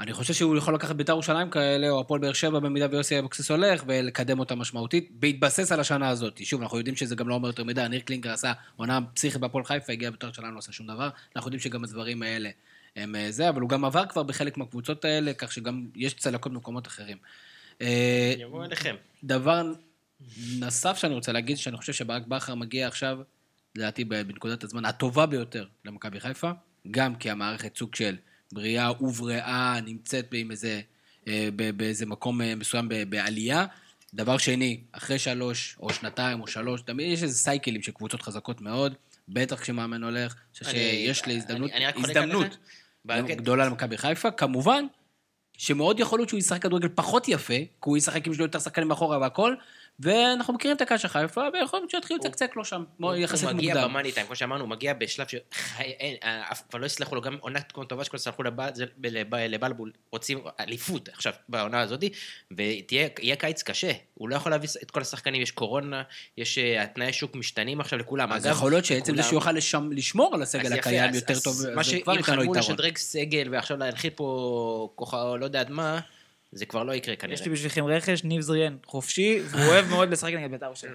אני 0.00 0.12
חושב 0.12 0.34
שהוא 0.34 0.56
יכול 0.56 0.74
לקחת 0.74 0.96
בית"ר 0.96 1.12
ירושלים 1.12 1.50
כאלה, 1.50 1.90
או 1.90 2.00
הפועל 2.00 2.20
באר 2.20 2.32
שבע 2.32 2.58
במידה 2.58 2.86
ויוסי 2.90 3.18
אבוקסיס 3.18 3.50
הולך, 3.50 3.84
ולקדם 3.86 4.38
אותה 4.38 4.54
משמעותית, 4.54 5.10
בהתבסס 5.12 5.72
על 5.72 5.80
השנה 5.80 6.08
הזאת. 6.08 6.40
שוב, 6.44 6.62
אנחנו 6.62 6.78
יודעים 6.78 6.96
שזה 6.96 7.14
גם 7.14 7.28
לא 7.28 7.34
אומר 7.34 7.48
יותר 7.48 7.64
מדי, 7.64 7.88
ניר 7.90 8.00
קלינגר 8.00 8.32
עשה 8.32 8.52
עונה 8.76 8.98
פסיכית 9.14 9.40
בהפועל 9.40 9.64
חיפה, 9.64 9.92
הגיע 9.92 10.10
בית"ר 10.10 10.26
ירושלים, 10.26 10.54
לא 10.54 10.58
עשה 10.58 10.72
שום 10.72 10.86
דבר. 10.86 11.08
אנחנו 11.36 11.48
יודעים 11.48 11.60
שגם 11.60 11.84
הדברים 11.84 12.22
האלה 12.22 12.50
הם 12.96 13.16
אה, 13.16 13.26
זה, 13.30 13.48
אבל 13.48 13.60
הוא 13.60 13.68
גם 13.68 13.84
עבר 13.84 14.06
כבר 14.06 14.22
בחלק 14.22 14.56
מהקבוצות 14.56 15.04
האלה, 15.04 15.34
כך 15.34 15.52
שגם 15.52 15.86
יש 15.96 16.14
צלקות 16.14 16.52
במקומות 16.52 16.86
אחרים. 16.86 17.16
אה, 17.80 18.34
יבואו 18.38 18.64
אליכם. 18.64 18.94
דבר 19.24 19.72
נוסף 20.58 20.96
שאני 20.96 21.14
רוצה 21.14 21.32
להגיד, 21.32 21.56
שאני 21.56 21.76
חושב 21.76 21.92
שברק 21.92 22.26
בכר 22.26 22.54
מגיע 22.54 22.86
עכשיו, 22.86 23.18
לדעתי 23.74 24.04
בנקודת 24.04 24.64
הזמן 24.64 24.84
הטובה 24.84 25.26
ביותר 25.26 25.66
למכבי 25.84 26.20
חיפה, 26.20 26.50
גם 26.90 27.16
כי 27.16 27.30
המערכת 27.30 27.76
סוג 27.76 27.94
של 27.94 28.16
בריאה 28.52 29.04
ובריאה 29.04 29.78
נמצאת 29.86 30.28
עם 30.32 30.50
איזה, 30.50 30.80
אה, 31.28 31.48
באיזה 31.76 32.06
מקום 32.06 32.42
אה, 32.42 32.54
מסוים 32.54 32.88
בעלייה. 33.08 33.66
דבר 34.14 34.38
שני, 34.38 34.80
אחרי 34.92 35.18
שלוש 35.18 35.76
או 35.80 35.92
שנתיים 35.92 36.40
או 36.40 36.46
שלוש, 36.46 36.80
תמיד 36.82 37.12
יש 37.12 37.22
איזה 37.22 37.38
סייקלים 37.38 37.82
של 37.82 37.92
קבוצות 37.92 38.22
חזקות 38.22 38.60
מאוד, 38.60 38.94
בטח 39.28 39.60
כשמאמן 39.60 40.02
הולך, 40.02 40.34
אני 40.34 40.40
חושב 40.52 40.64
שיש 40.70 41.26
להזדמנות, 41.26 41.70
אני- 41.70 41.86
אני 41.86 42.02
הזדמנות. 42.04 42.56
גדולה 43.36 43.66
למכבי 43.66 43.98
חיפה, 43.98 44.30
כמובן 44.30 44.84
שמאוד 45.58 46.00
יכול 46.00 46.18
להיות 46.18 46.28
שהוא 46.28 46.38
ישחק 46.38 46.62
כדורגל 46.62 46.88
פחות 46.94 47.28
יפה, 47.28 47.54
כי 47.58 47.66
הוא 47.84 47.96
ישחק 47.96 48.26
עם 48.26 48.34
שני 48.34 48.42
יותר 48.44 48.58
שחקנים 48.58 48.88
מאחורה 48.88 49.18
והכל, 49.18 49.54
ואנחנו 50.00 50.54
מכירים 50.54 50.76
את 50.76 50.82
הקהל 50.82 50.98
של 50.98 51.08
חיפה, 51.08 51.42
ויכול 51.52 51.80
להיות 51.80 51.90
שיתחילו 51.90 52.20
לצקצק 52.20 52.56
לו 52.56 52.64
שם, 52.64 52.84
יחסית 53.16 53.48
הוא 53.48 53.56
מגיע 53.56 53.74
מוקדם. 53.74 53.90
במאני 53.90 54.12
טיים, 54.12 54.26
כמו 54.26 54.36
שאמרנו, 54.36 54.62
הוא 54.62 54.68
מגיע 54.68 54.94
בשלב 54.94 55.26
ש... 55.26 55.34
אין, 55.78 56.16
אה, 56.24 56.50
לא 56.74 56.86
יסלחו 56.86 57.14
לו, 57.14 57.20
גם 57.20 57.36
עונה 57.40 57.60
כמו 57.60 57.84
טובה 57.84 58.04
שכבר 58.04 58.18
סלחו 58.18 58.42
לבלבול, 59.28 59.92
רוצים 60.12 60.38
אליפות 60.60 61.08
עכשיו 61.08 61.32
בעונה 61.48 61.80
הזאת, 61.80 62.04
ויהיה 62.50 63.36
קיץ 63.38 63.62
קשה. 63.62 63.92
הוא 64.14 64.28
לא 64.28 64.36
יכול 64.36 64.52
להביא 64.52 64.68
את 64.82 64.90
כל 64.90 65.00
השחקנים, 65.00 65.42
יש 65.42 65.50
קורונה, 65.50 66.02
יש 66.36 66.58
אה, 66.58 66.82
התנאי 66.82 67.12
שוק 67.12 67.36
משתנים 67.36 67.80
עכשיו 67.80 67.98
לכולם. 67.98 68.32
אז 68.32 68.46
יכול 68.46 68.70
להיות 68.70 68.84
שעצם 68.84 69.16
זה. 69.16 69.22
שהוא 69.22 69.34
יוכל 69.34 69.52
לשמור 69.90 70.34
על 70.34 70.42
הסגל 70.42 70.72
הקיים 70.72 71.14
יותר 71.14 71.40
טוב, 71.40 71.54
מה 71.74 71.82
זה 71.82 71.90
שאם 71.90 72.00
כבר 72.00 72.12
ייתן 72.12 72.32
לו 72.32 72.38
חלמו 72.38 72.56
יתרון. 72.56 72.72
לשדרג 72.72 72.98
סגל 72.98 73.48
ועכשיו 73.52 73.76
להנחיל 73.76 74.10
פה 74.10 74.92
כוחה, 74.94 75.36
לא 75.36 75.44
יודעת 75.44 75.70
מה, 75.70 76.00
זה 76.52 76.66
כבר 76.66 76.84
לא 76.84 76.92
יקרה 76.92 77.14
יש 77.14 77.20
כנראה. 77.20 77.44
לי 77.44 77.50
בשבילכם 77.52 77.84
רכש, 77.84 78.24
ניב 78.24 78.40
זריאן, 78.40 78.76
חופשי, 78.86 79.40
והוא 79.50 79.64
אוהב 79.64 79.86
מאוד 79.88 80.10
לשחק 80.10 80.32
נגד 80.32 80.50
בית"ר 80.50 80.66
ירושלים. 80.66 80.94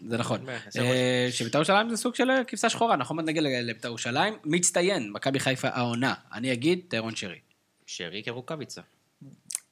זה 0.00 0.18
נכון. 0.18 0.48
אה, 0.78 1.28
שבית"ר 1.30 1.58
ירושלים 1.58 1.90
זה 1.90 1.96
סוג 1.96 2.14
של 2.14 2.30
אה, 2.30 2.44
כבשה 2.44 2.70
שחורה, 2.70 2.94
אנחנו 2.94 3.16
עוד 3.16 3.24
נגיע 3.24 3.42
לבית"ר 3.42 3.88
ירושלים. 3.88 4.34
מצטיין, 4.44 5.12
מכבי 5.12 5.40
חיפה 5.40 5.68
העונה. 5.68 6.14
אני 6.32 6.52
אגיד, 6.52 6.80
טהרון 6.88 7.16
שרי. 7.16 7.38
שרי 7.86 8.22
כרוקאביצה. 8.24 8.80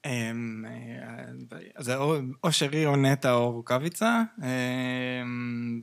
אמ, 0.07 0.64
אה, 0.68 1.24
זה 1.79 1.97
או 1.97 2.16
או 2.45 2.53
שרי 2.53 2.87
או 2.87 2.97
נטע 2.97 3.33
או 3.33 3.53
רוקאביצה. 3.53 4.22
אמ, 4.43 5.81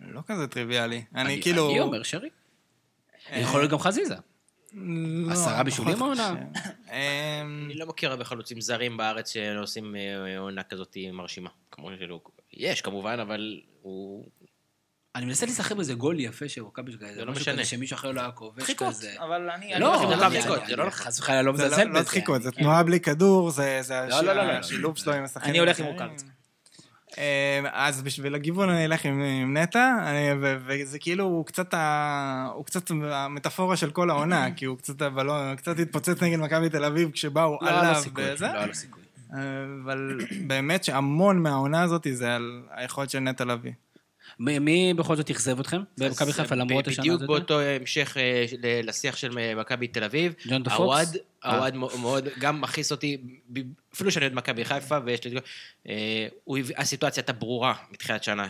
לא 0.00 0.20
כזה 0.26 0.46
טריוויאלי. 0.46 1.04
אני 1.14 1.42
כאילו... 1.42 1.70
אני 1.70 1.80
אומר 1.80 2.02
שרי. 2.02 2.28
יכול 3.32 3.60
להיות 3.60 3.72
גם 3.72 3.78
חזיזה. 3.78 4.14
לא, 4.74 5.32
עשרה 5.32 5.62
בישולים 5.62 6.02
העונה? 6.02 6.34
אמ, 6.92 6.92
אני 7.66 7.74
לא 7.74 7.86
מכיר 7.86 8.10
הרבה 8.10 8.24
חלוצים 8.24 8.60
זרים 8.60 8.96
בארץ 8.96 9.32
שעושים 9.32 9.96
אה, 9.96 10.38
עונה 10.38 10.62
כזאת 10.62 10.96
מרשימה. 11.12 11.50
כמו 11.70 11.90
שלא... 12.00 12.20
יש 12.52 12.80
כמובן, 12.80 13.18
אבל 13.20 13.60
הוא... 13.82 14.26
אני 15.14 15.24
מנסה 15.26 15.46
להיזכר 15.46 15.74
באיזה 15.74 15.94
גול 15.94 16.20
יפה 16.20 16.48
של 16.48 16.60
רוקאביץ' 16.60 16.94
כזה, 16.96 17.14
זה 17.14 17.24
לא 17.24 17.32
משנה. 17.32 17.64
שמישהו 17.64 17.94
אחר 17.94 18.10
לא 18.12 18.20
היה 18.20 18.30
כובש 18.30 18.62
דחיקות, 18.62 18.88
כזה. 18.88 19.14
אבל 19.18 19.50
אני... 19.50 19.72
לא. 19.78 19.96
דחיקות, 20.30 20.58
אני- 20.58 20.66
זה 20.68 20.76
לא 20.76 20.86
נכון. 20.86 21.04
חס 21.06 21.18
וחלילה 21.20 21.42
לא 21.42 21.56
זה 21.56 21.64
מזלזל 21.66 21.82
לא- 21.84 21.88
בזה. 21.90 21.98
לא 21.98 22.04
דחיקות, 22.04 22.42
זה. 22.42 22.50
תנועה 22.50 22.82
בלי 22.82 23.00
כדור, 23.00 23.50
זה 23.50 23.78
זה 23.82 23.94
לא, 24.08 24.20
לא, 24.20 24.32
לא, 24.32 24.44
לא. 24.46 24.52
השילוב 24.52 24.96
שלו 24.98 25.12
עם 25.12 25.24
השחקנים. 25.24 25.50
אני 25.50 25.58
הולך 25.58 25.78
עם. 25.80 25.86
רוקאביצה. 25.86 26.26
אמ, 27.18 27.22
אז 27.72 28.02
בשביל 28.02 28.34
הגיוון 28.34 28.68
אני 28.68 28.84
אלך 28.84 29.04
עם, 29.04 29.22
עם 29.42 29.56
נטע, 29.56 29.96
וזה 30.40 30.98
כאילו, 30.98 31.24
הוא 31.24 31.46
קצת, 31.46 31.74
ה, 31.74 32.50
הוא 32.54 32.64
קצת 32.64 32.90
המטאפורה 32.90 33.76
של 33.76 33.90
כל 33.90 34.10
העונה, 34.10 34.50
כי 34.56 34.64
הוא 34.64 34.78
קצת 34.78 35.02
הבלון, 35.02 35.56
קצת 35.56 35.78
התפוצץ 35.78 36.22
נגד 36.22 36.38
מכבי 36.38 36.68
תל 36.68 36.84
אביב 36.84 37.10
כשבאו 37.10 37.58
לא 37.62 37.70
לו 37.70 37.76
עליו 37.78 38.02
וזה. 38.14 38.46
לא 38.46 38.66
לו 38.66 38.74
סיכוי. 38.74 39.02
אבל 39.84 40.18
באמת 40.46 40.84
שהמון 40.84 41.42
מהעונה 41.42 41.82
הזאת 41.82 42.06
זה 42.12 42.34
על 42.34 42.62
היכולת 42.70 43.10
של 43.10 43.18
נטע 43.18 43.44
לביא. 43.44 43.72
מי- 44.38 44.94
בכל 44.94 45.16
זאת 45.16 45.30
אכזב 45.30 45.60
אתכם 45.60 45.80
במכבי 45.98 46.32
חיפה 46.32 46.54
אה, 46.54 46.60
למרות 46.60 46.86
השנה 46.88 47.02
בדיוק 47.02 47.16
הזאת? 47.16 47.28
באותו 47.28 47.60
המשך 47.60 48.16
אה, 48.16 48.44
לשיח 48.82 49.16
של 49.16 49.38
אה, 49.38 49.54
מכבי 49.54 49.86
תל 49.88 50.04
אביב. 50.04 50.34
ג'ון 50.48 50.62
דה 50.62 50.70
פוקס? 50.70 51.16
אה. 51.44 51.70
מו- 51.74 51.90
מאוד, 52.00 52.28
גם 52.38 52.60
מכעיס 52.60 52.92
אותי, 52.92 53.16
אפילו 53.94 54.10
שאני 54.10 54.24
אוהד 54.24 54.34
מכבי 54.34 54.64
חיפה, 54.64 54.98
ויש 55.04 55.24
לי... 55.24 55.40
אה, 55.88 56.26
הסיטואציה 56.76 57.20
הייתה 57.20 57.32
ברורה 57.32 57.74
מתחילת 57.90 58.24
שנה. 58.24 58.48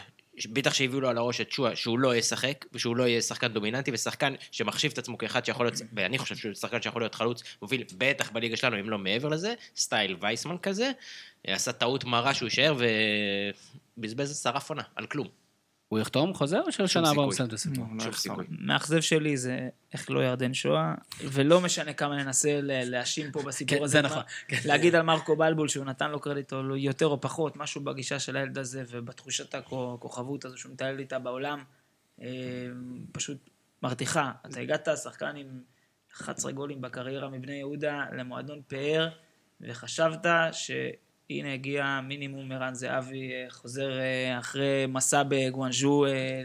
בטח 0.53 0.75
שהביאו 0.75 1.01
לו 1.01 1.09
על 1.09 1.19
הראש 1.19 1.41
את 1.41 1.53
שועה, 1.53 1.77
שהוא 1.77 1.99
לא 1.99 2.17
ישחק, 2.17 2.65
ושהוא 2.73 2.97
לא 2.97 3.05
יהיה 3.05 3.23
שחקן 3.23 3.49
דומיננטי, 3.49 3.91
ושחקן 3.95 4.35
שמחשיב 4.51 4.93
את 4.93 4.99
עצמו 4.99 5.19
כאחד 5.19 5.45
שיכול 5.45 5.67
להיות, 5.67 5.81
ואני 5.93 6.19
חושב 6.19 6.37
שהוא 6.37 6.55
שחקן 6.55 6.83
שיכול 6.83 7.03
להיות 7.03 7.15
חלוץ, 7.15 7.43
מוביל 7.63 7.85
בטח 7.99 8.31
בליגה 8.31 8.57
שלנו, 8.57 8.81
אם 8.81 8.91
לא 8.91 8.99
מעבר 8.99 9.29
לזה, 9.29 9.55
סטייל 9.77 10.17
וייסמן 10.21 10.57
כזה, 10.63 10.91
אה, 11.49 11.55
עשה 11.55 11.73
טעות 11.73 12.05
מרה 12.05 12.35
שהוא 12.35 12.47
יישאר, 12.47 12.75
ובזבז 13.99 14.41
שרף 14.43 14.69
עונה, 14.71 14.83
על 14.97 15.07
כלום. 15.07 15.29
הוא 15.89 15.99
יחתום 15.99 16.35
חוזר 16.35 16.61
או 16.81 16.89
שנה 16.89 17.11
הבאה 17.11 17.23
הוא. 17.25 17.33
מסיים 17.33 17.49
את 17.49 17.53
הסיפור? 17.53 17.85
לא. 18.07 18.13
סיכוי. 18.13 18.45
מאכזב 18.51 19.01
שלי 19.01 19.37
זה 19.37 19.69
איך 19.93 20.11
לא 20.11 20.21
ירדן 20.25 20.55
שואה, 20.55 20.95
ולא 21.25 21.61
משנה 21.61 21.93
כמה 21.93 22.17
ננסה 22.25 22.61
ל- 22.63 22.91
להאשים 22.91 23.33
פה 23.33 23.43
בסיפור 23.43 23.79
כן, 23.79 23.85
הזה. 23.85 23.93
זה 23.93 24.03
נכון. 24.03 24.23
להגיד 24.65 24.95
על 24.95 25.03
מרקו 25.03 25.37
בלבול 25.37 25.69
שהוא 25.69 25.85
נתן 25.85 26.11
לו 26.11 26.21
קרדיט 26.21 26.53
או 26.53 26.63
לא- 26.63 26.77
יותר 26.77 27.07
או 27.07 27.21
פחות, 27.21 27.57
משהו 27.57 27.81
בגישה 27.81 28.19
של 28.19 28.37
הילד 28.37 28.59
הזה 28.59 28.85
ובתחושת 28.91 29.55
הכוכבות 29.55 30.45
הזו 30.45 30.59
שהוא 30.59 30.73
מתעלל 30.73 30.99
איתה 30.99 31.19
בעולם, 31.19 31.65
אה, 32.23 32.27
פשוט 33.13 33.39
מרתיחה. 33.83 34.33
אתה 34.47 34.61
הגעת 34.61 34.89
שחקן 35.03 35.37
עם 35.37 35.47
11 36.17 36.53
גולים 36.53 36.81
בקריירה 36.81 37.29
מבני 37.29 37.53
יהודה 37.55 38.05
למועדון 38.17 38.61
פאר, 38.69 39.09
וחשבת 39.61 40.27
שהנה 41.29 41.53
הגיע 41.55 42.01
מינימום 42.09 42.53
ערן 42.53 42.75
זהבי, 42.75 43.33
אה, 43.33 43.47
חוזר 43.51 43.99
אה, 43.99 44.39
אחרי 44.39 44.87
מסע 44.89 45.23
בגואנז'ו, 45.29 46.07
אה. 46.07 46.43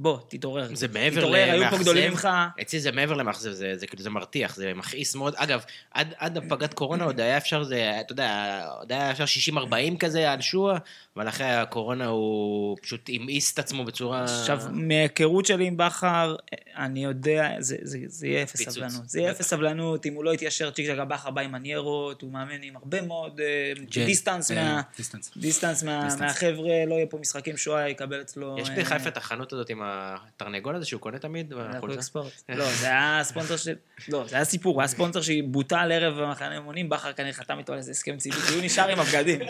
בוא, 0.00 0.18
תתעורר. 0.28 0.68
זה 0.74 0.88
מעבר 0.88 1.20
תתעורר, 1.20 1.38
היו 1.38 1.52
פה 1.52 1.56
למאכזב. 1.66 1.82
גדולים 1.82 2.10
ממך. 2.10 2.28
אצלי 2.60 2.80
זה 2.80 2.92
מעבר 2.92 3.14
למאכזב, 3.14 3.50
זה, 3.50 3.76
זה 3.76 3.86
כאילו, 3.86 4.02
זה 4.02 4.10
מרתיח, 4.10 4.56
זה 4.56 4.72
מכעיס 4.74 5.14
מאוד. 5.14 5.34
אגב, 5.36 5.64
עד, 5.90 6.14
עד 6.18 6.36
הפגת 6.36 6.74
קורונה 6.74 7.04
עוד 7.04 7.20
היה 7.20 7.36
אפשר, 7.36 7.64
זה, 7.64 8.00
אתה 8.00 8.12
יודע, 8.12 8.62
עוד 8.78 8.92
היה 8.92 9.10
אפשר 9.10 9.24
60-40 9.54 9.96
כזה 9.98 10.32
על 10.32 10.40
שועה, 10.40 10.78
אבל 11.16 11.28
אחרי 11.28 11.46
הקורונה 11.46 12.06
הוא 12.06 12.76
פשוט 12.82 13.10
המאיס 13.14 13.52
את 13.52 13.58
עצמו 13.58 13.84
בצורה... 13.84 14.24
עכשיו, 14.24 14.60
מהיכרות 14.70 15.46
שלי 15.46 15.66
עם 15.66 15.76
בכר, 15.76 16.36
אני 16.76 17.04
יודע, 17.04 17.54
זה, 17.58 17.76
זה, 17.82 17.98
זה 18.06 18.26
יהיה 18.26 18.42
אפס 18.42 18.56
פיצוץ. 18.56 18.74
סבלנות. 18.74 19.08
זה 19.08 19.20
יהיה. 19.20 19.30
אפס 19.30 19.48
סבלנות, 19.48 20.06
אם 20.06 20.14
הוא 20.14 20.24
לא 20.24 20.34
יתיישר, 20.34 20.70
צ'יק 20.70 20.86
צ'ק 20.86 20.98
בכר 21.08 21.30
בא 21.30 21.40
עם 21.40 21.52
מניירות, 21.52 22.22
הוא 22.22 22.32
מאמן 22.32 22.62
עם 22.62 22.76
הרבה 22.76 23.02
מאוד 23.02 23.40
אה, 23.40 23.72
ג'ל. 23.90 24.04
distance 24.04 24.50
אה, 24.50 24.56
מה... 24.56 24.80
distance. 24.96 25.30
distance 25.36 25.82
מה- 25.82 26.04
distance. 26.04 26.20
מהחבר'ה, 26.20 26.84
לא 26.86 26.94
יהיה 26.94 27.06
פה 27.06 27.18
משחקים 27.18 27.56
שועה, 27.56 27.88
יקבל 27.88 28.20
אצלו... 28.20 28.56
יש 28.58 28.70
אה, 28.70 28.76
בחיפה 28.76 29.08
את 29.08 29.16
החנות 29.16 29.52
הזאת 29.52 29.70
עם 29.70 29.82
התרנגול 29.88 30.76
הזה 30.76 30.84
שהוא 30.84 31.00
קונה 31.00 31.18
תמיד 31.18 31.52
ספורט. 32.00 32.32
לא, 32.48 32.72
זה 32.72 32.86
היה 32.86 33.20
ספונסר 33.22 33.56
של... 33.56 33.74
לא, 34.08 34.24
זה 34.28 34.36
היה 34.36 34.44
סיפור, 34.44 34.74
הוא 34.74 34.82
היה 34.82 34.88
ספונסר 34.88 35.20
שבוטל 35.20 35.92
ערב 35.92 36.20
במחנה 36.20 36.54
אימונים, 36.54 36.88
בכר 36.88 37.12
כנראה 37.12 37.32
חתם 37.32 37.58
איתו 37.58 37.72
על 37.72 37.78
איזה 37.78 37.90
הסכם 37.90 38.16
ציבורי, 38.16 38.42
כי 38.42 38.54
הוא 38.54 38.64
נשאר 38.64 38.88
עם 38.88 39.00
הבגדים. 39.00 39.40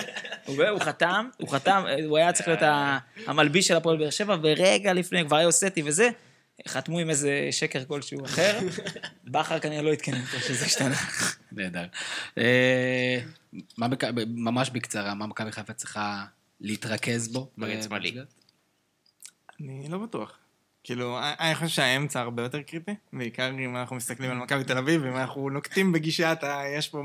הוא 0.47 0.81
חתם, 0.81 1.29
הוא 1.37 1.49
חתם, 1.49 1.85
הוא 2.05 2.19
היה 2.19 2.33
צריך 2.33 2.49
להיות 2.49 2.63
המלביש 3.27 3.69
של 3.69 3.77
הפועל 3.77 3.97
באר 3.97 4.11
שבע, 4.11 4.37
ורגע 4.43 4.93
לפני, 4.93 5.25
כבר 5.25 5.37
היה 5.37 5.45
יוסטי 5.45 5.83
וזה, 5.87 6.11
חתמו 6.69 6.99
עם 6.99 7.11
איזה 7.11 7.49
שקר 7.51 7.85
כלשהו 7.85 8.25
אחר. 8.25 8.59
בכר 9.25 9.59
כנראה 9.59 9.83
לא 9.83 9.93
עדכן 9.93 10.13
אותו 10.13 10.41
שזה 10.41 10.65
השתנה. 10.65 10.95
נהדר. 11.53 11.87
אה, 12.39 13.21
ממש 14.27 14.71
בקצרה, 14.71 15.15
מה 15.15 15.27
מכבי 15.27 15.53
חיפה 15.53 15.73
צריכה 15.73 16.25
להתרכז 16.61 17.29
בו? 17.29 17.51
מגן 17.57 17.83
שמאלי. 17.83 18.15
אני 19.61 19.89
לא 19.89 19.99
בטוח. 19.99 20.39
כאילו, 20.85 21.19
אני 21.41 21.55
חושב 21.55 21.69
שהאמצע 21.69 22.21
הרבה 22.21 22.43
יותר 22.43 22.63
קריטי, 22.63 22.95
בעיקר 23.13 23.51
אם 23.51 23.77
אנחנו 23.77 23.97
מסתכלים 23.97 24.31
על 24.31 24.37
מכבי 24.37 24.65
תל 24.65 24.79
אביב, 24.79 25.05
אם 25.05 25.17
אנחנו 25.17 25.51
נוקטים 25.51 25.93
בגישת 25.93 26.39
ה... 26.43 26.63
יש 26.77 26.89
פה 26.89 27.03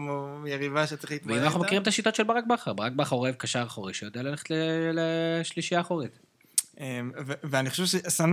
יריבה 0.47 0.88
שצריך 0.88 1.12
להתמודד 1.12 1.38
ואם 1.38 1.43
אנחנו 1.43 1.58
איתה. 1.58 1.66
מכירים 1.66 1.82
את 1.82 1.88
השיטות 1.88 2.16
של 2.16 2.24
ברק 2.24 2.43
בכר, 2.49 2.74
ברק 2.74 2.91
בכר 2.91 3.16
אוהב 3.16 3.36
קשר 3.36 3.64
אחורי 3.64 3.93
שיודע 3.93 4.22
ללכת 4.22 4.51
לשלישייה 4.93 5.82
אחורית. 5.82 6.20
אמ, 6.80 7.12
ואני 7.43 7.70
חושב 7.70 7.86
שסן 7.86 8.30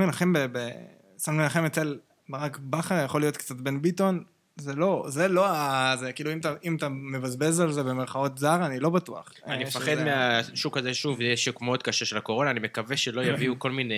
מנחם 1.27 1.65
אצל 1.67 1.99
ברק 2.29 2.59
בכר 2.59 3.05
יכול 3.05 3.21
להיות 3.21 3.37
קצת 3.37 3.57
בן 3.57 3.83
ביטון, 3.83 4.25
זה 4.61 4.75
לא, 4.75 5.05
זה 5.09 5.29
לא 5.29 5.49
ה... 5.49 5.95
זה 6.01 6.13
כאילו, 6.13 6.33
אם 6.33 6.39
אתה, 6.39 6.55
אם 6.65 6.77
אתה 6.77 6.89
מבזבז 6.89 7.61
על 7.61 7.73
זה 7.73 7.83
במרכאות 7.83 8.39
זר, 8.39 8.67
אני 8.67 8.81
לא 8.81 8.91
בטוח. 8.91 9.33
אני 9.47 9.63
אה, 9.65 9.69
מפחד 9.69 9.93
שזה- 9.93 10.05
מהשוק 10.05 10.77
הזה, 10.77 10.95
שוב, 10.95 11.21
יהיה 11.21 11.37
שוק 11.37 11.63
מאוד 11.63 11.83
קשה 11.83 12.05
של 12.05 12.17
הקורונה, 12.17 12.51
אני 12.51 12.61
מקווה 12.61 12.97
שלא 12.97 13.25
יביאו 13.25 13.59
כל 13.59 13.71
מיני... 13.71 13.95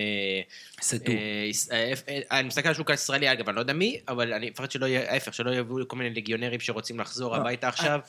סטו. 0.82 1.12
אה, 1.12 1.92
אה, 2.08 2.38
אני 2.38 2.48
מסתכל 2.48 2.68
על 2.68 2.72
השוק 2.72 2.90
הישראלי, 2.90 3.32
אגב, 3.32 3.48
אני 3.48 3.56
לא 3.56 3.60
יודע 3.60 3.72
מי, 3.72 4.00
אבל 4.08 4.32
אני 4.32 4.50
מפחד 4.50 4.70
שלא 4.70 4.86
יהיה, 4.86 5.12
ההפך, 5.12 5.34
שלא 5.34 5.50
יביאו 5.54 5.88
כל 5.88 5.96
מיני 5.96 6.10
ליגיונרים 6.10 6.60
שרוצים 6.60 7.00
לחזור 7.00 7.36
לא, 7.36 7.40
הביתה 7.40 7.68
עכשיו, 7.68 8.00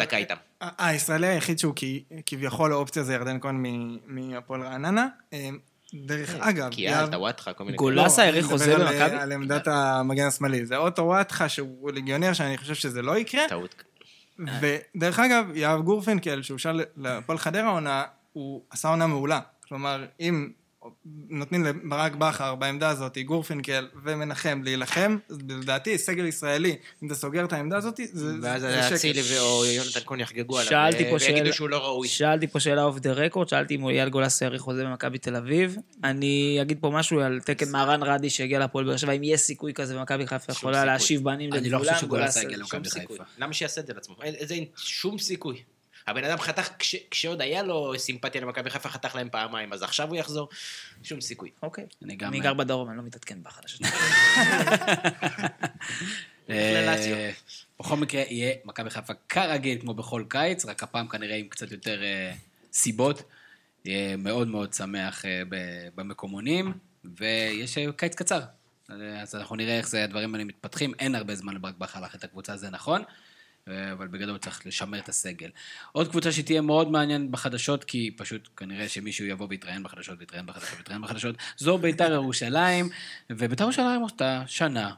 ותקע 0.00 0.16
איתם. 0.16 0.36
הישראלי 0.60 1.26
היחיד 1.26 1.58
שהוא 1.58 1.74
כביכול 2.26 2.72
האופציה 2.72 3.02
זה 3.02 3.14
ירדן 3.14 3.40
כהן 3.40 3.56
מ- 3.66 3.98
מהפועל 4.06 4.62
רעננה. 4.62 5.06
דרך 6.04 6.34
אגב, 6.34 6.70
קיאל, 6.70 7.06
טוואטחה, 7.06 7.52
כל 7.52 7.64
מיני... 7.64 7.76
גולסה 7.76 8.28
אני 8.28 8.42
חוזה 8.42 8.76
במכבי? 8.76 9.16
על 9.16 9.32
עמדת 9.32 9.66
המגן 9.66 10.26
השמאלי. 10.26 10.66
זה 10.66 10.76
אוטו 10.76 11.02
וואטחה 11.02 11.48
שהוא 11.48 11.90
ליגיונר, 11.92 12.32
שאני 12.32 12.58
חושב 12.58 12.74
שזה 12.74 13.02
לא 13.02 13.18
יקרה. 13.18 13.42
טעות. 13.48 13.82
ודרך 14.60 15.18
אגב, 15.18 15.46
יהב 15.54 15.80
גורפינקל, 15.80 16.42
שהוא 16.42 16.58
שאל 16.58 16.80
לפועל 16.96 17.38
חדרה 17.38 17.68
עונה, 17.68 18.04
הוא 18.32 18.62
עשה 18.70 18.88
עונה 18.88 19.06
מעולה. 19.06 19.40
כלומר, 19.68 20.04
אם 20.20 20.50
נותנים 21.28 21.64
לברק 21.64 22.14
בכר 22.14 22.54
בעמדה 22.54 22.88
הזאת, 22.88 23.18
גורפינקל 23.18 23.88
ומנחם 24.04 24.60
להילחם, 24.64 25.16
לדעתי, 25.48 25.98
סגל 25.98 26.26
ישראלי, 26.26 26.76
אם 27.02 27.06
אתה 27.06 27.14
סוגר 27.14 27.44
את 27.44 27.52
העמדה 27.52 27.76
הזאת, 27.76 28.00
זה 28.12 28.32
ואז 28.42 28.60
זה 28.62 28.82
שקר. 28.86 28.94
אצילי 28.94 29.38
או 29.38 29.64
יונתן 29.64 30.00
כהן 30.06 30.20
יחגגו 30.20 30.58
עליו. 30.58 30.70
ויגידו 31.20 31.52
שהוא 31.52 31.68
לא 31.68 31.76
ראוי. 31.78 32.08
שאלתי 32.08 32.46
פה 32.46 32.60
שאלה 32.60 32.82
off 32.84 32.98
the 32.98 33.12
record, 33.12 33.48
שאלתי 33.48 33.74
אם 33.76 33.88
אייל 33.88 34.08
גולס 34.08 34.42
האריך 34.42 34.62
חוזה 34.62 34.84
במכבי 34.84 35.18
תל 35.18 35.36
אביב. 35.36 35.76
אני 36.04 36.58
אגיד 36.62 36.78
פה 36.80 36.90
משהו 36.90 37.20
על 37.20 37.40
תקן 37.40 37.70
מהראן 37.70 38.02
ראדי 38.02 38.30
שהגיע 38.30 38.58
לפועל 38.58 38.84
באר 38.84 38.96
שבע, 38.96 39.12
אם 39.12 39.22
יש 39.24 39.40
סיכוי 39.40 39.74
כזה 39.74 39.98
ומכבי 39.98 40.26
חיפה 40.26 40.52
יכולה. 40.52 40.84
להשיב 40.84 41.24
בנים 41.24 41.52
אני 41.52 41.70
לא 41.70 41.78
חושב 41.78 41.94
שגולסה 42.00 42.40
גולס- 42.40 42.44
יגיע 42.44 42.56
למכבי. 42.58 42.90
חיפה. 42.90 43.24
למה 43.38 43.52
שיעשה 43.52 43.80
את 43.80 43.86
זה 43.86 43.92
לעצמו? 43.94 44.16
אין 44.22 44.64
שום 44.76 45.18
סיכוי. 45.18 45.62
הבן 46.06 46.24
אדם 46.24 46.38
חתך, 46.38 46.68
כש- 46.78 46.94
כשעוד 47.10 47.40
היה 47.40 47.62
לו 47.62 47.92
סימפתיה 47.98 48.40
למכבי 48.40 48.70
חיפה, 48.70 48.88
חתך 48.88 49.14
להם 49.14 49.28
פעמיים, 49.30 49.72
אז 49.72 49.82
עכשיו 49.82 50.08
הוא 50.08 50.16
יחזור? 50.16 50.48
שום 51.02 51.20
סיכוי. 51.20 51.50
אוקיי. 51.62 51.84
אני 52.04 52.16
גם- 52.16 52.28
אני 52.28 52.40
גר 52.40 52.54
בדרום, 52.54 52.88
אני 52.88 52.96
לא 52.96 53.02
מתעדכן 53.02 53.38
בחדשות. 53.42 53.80
אה. 56.50 57.30
בכל 57.80 57.96
מקרה, 57.96 58.22
יהיה 58.28 58.54
מכבי 58.64 58.90
חיפה 58.90 59.12
כרגיל, 59.28 59.80
כמו 59.80 59.94
בכל 59.94 60.24
קיץ, 60.28 60.64
רק 60.64 60.82
הפעם 60.82 61.08
כנראה 61.08 61.36
עם 61.36 61.48
קצת 61.48 61.72
יותר 61.72 62.02
אה, 62.02 62.32
סיבות. 62.72 63.22
יהיה 63.84 64.16
מאוד 64.16 64.48
מאוד 64.48 64.72
שמח 64.72 65.24
אה, 65.24 65.42
במקומונים, 65.94 66.72
ויש 67.04 67.78
אה, 67.78 67.92
קיץ 67.96 68.14
קצר. 68.14 68.40
אה, 68.90 68.94
אז 69.22 69.34
אנחנו 69.34 69.56
נראה 69.56 69.78
איך 69.78 69.88
זה, 69.88 70.04
הדברים 70.04 70.34
האלה 70.34 70.44
מתפתחים. 70.44 70.92
אין 70.98 71.14
הרבה 71.14 71.34
זמן 71.34 71.54
לברק 71.54 71.74
בכר 71.78 72.04
את 72.14 72.24
הקבוצה, 72.24 72.56
זה 72.56 72.70
נכון. 72.70 73.02
אבל 73.92 74.08
בגדול 74.08 74.38
צריך 74.38 74.66
לשמר 74.66 74.98
את 74.98 75.08
הסגל. 75.08 75.50
עוד 75.92 76.08
קבוצה 76.08 76.32
שתהיה 76.32 76.60
מאוד 76.60 76.90
מעניינת 76.90 77.30
בחדשות, 77.30 77.84
כי 77.84 78.10
פשוט 78.16 78.48
כנראה 78.56 78.88
שמישהו 78.88 79.26
יבוא 79.26 79.46
ויתראיין 79.50 79.82
בחדשות, 79.82 80.18
ויתראיין 80.18 80.46
בחדשות, 80.46 80.76
ויתראיין 80.78 81.02
בחדשות, 81.02 81.36
זו 81.56 81.78
ביתר 81.78 82.12
ירושלים, 82.12 82.88
וביתר 83.30 83.64
ירושלים 83.64 84.04
עשתה 84.04 84.42
שנה, 84.46 84.94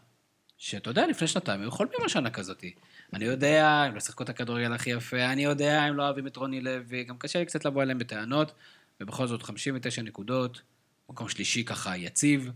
שאתה 0.59 0.91
יודע, 0.91 1.07
לפני 1.07 1.29
שנתיים 1.29 1.61
היו 1.61 1.71
חולמים 1.71 1.99
על 2.03 2.09
שנה 2.09 2.31
כזאת. 2.31 2.65
אני 3.13 3.25
יודע, 3.25 3.69
הם 3.69 3.95
לא 3.95 4.01
שיחקו 4.01 4.23
את 4.23 4.29
הכדורגל 4.29 4.73
הכי 4.73 4.91
יפה, 4.91 5.25
אני 5.25 5.45
יודע, 5.45 5.83
הם 5.83 5.97
לא 5.97 6.03
אוהבים 6.03 6.27
את 6.27 6.37
רוני 6.37 6.61
לוי, 6.61 7.05
גם 7.05 7.19
קשה 7.19 7.39
לי 7.39 7.47
קצת 7.47 7.65
לבוא 7.65 7.83
אליהם 7.83 7.99
בטענות, 7.99 8.53
ובכל 9.01 9.27
זאת 9.27 9.43
59 9.43 10.03
נקודות, 10.03 10.63
מקום 11.11 11.29
שלישי 11.29 11.65
ככה 11.65 11.97
יציב, 11.97 12.51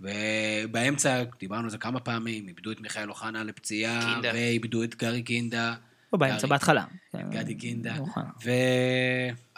ובאמצע, 0.00 1.22
דיברנו 1.40 1.64
על 1.64 1.70
זה 1.70 1.78
כמה 1.78 2.00
פעמים, 2.00 2.48
איבדו 2.48 2.72
את 2.72 2.80
מיכאל 2.80 3.08
אוחנה 3.08 3.44
לפציעה, 3.44 4.12
קינדה. 4.14 4.30
ואיבדו 4.34 4.82
את 4.82 4.94
גארי 4.94 5.22
קינדה. 5.22 5.74
לא 6.12 6.18
באמצע, 6.18 6.36
גארי- 6.38 6.48
בהתחלה. 6.50 6.84
גדי 7.30 7.54
קינדה. 7.54 7.94
נכון. 7.94 8.22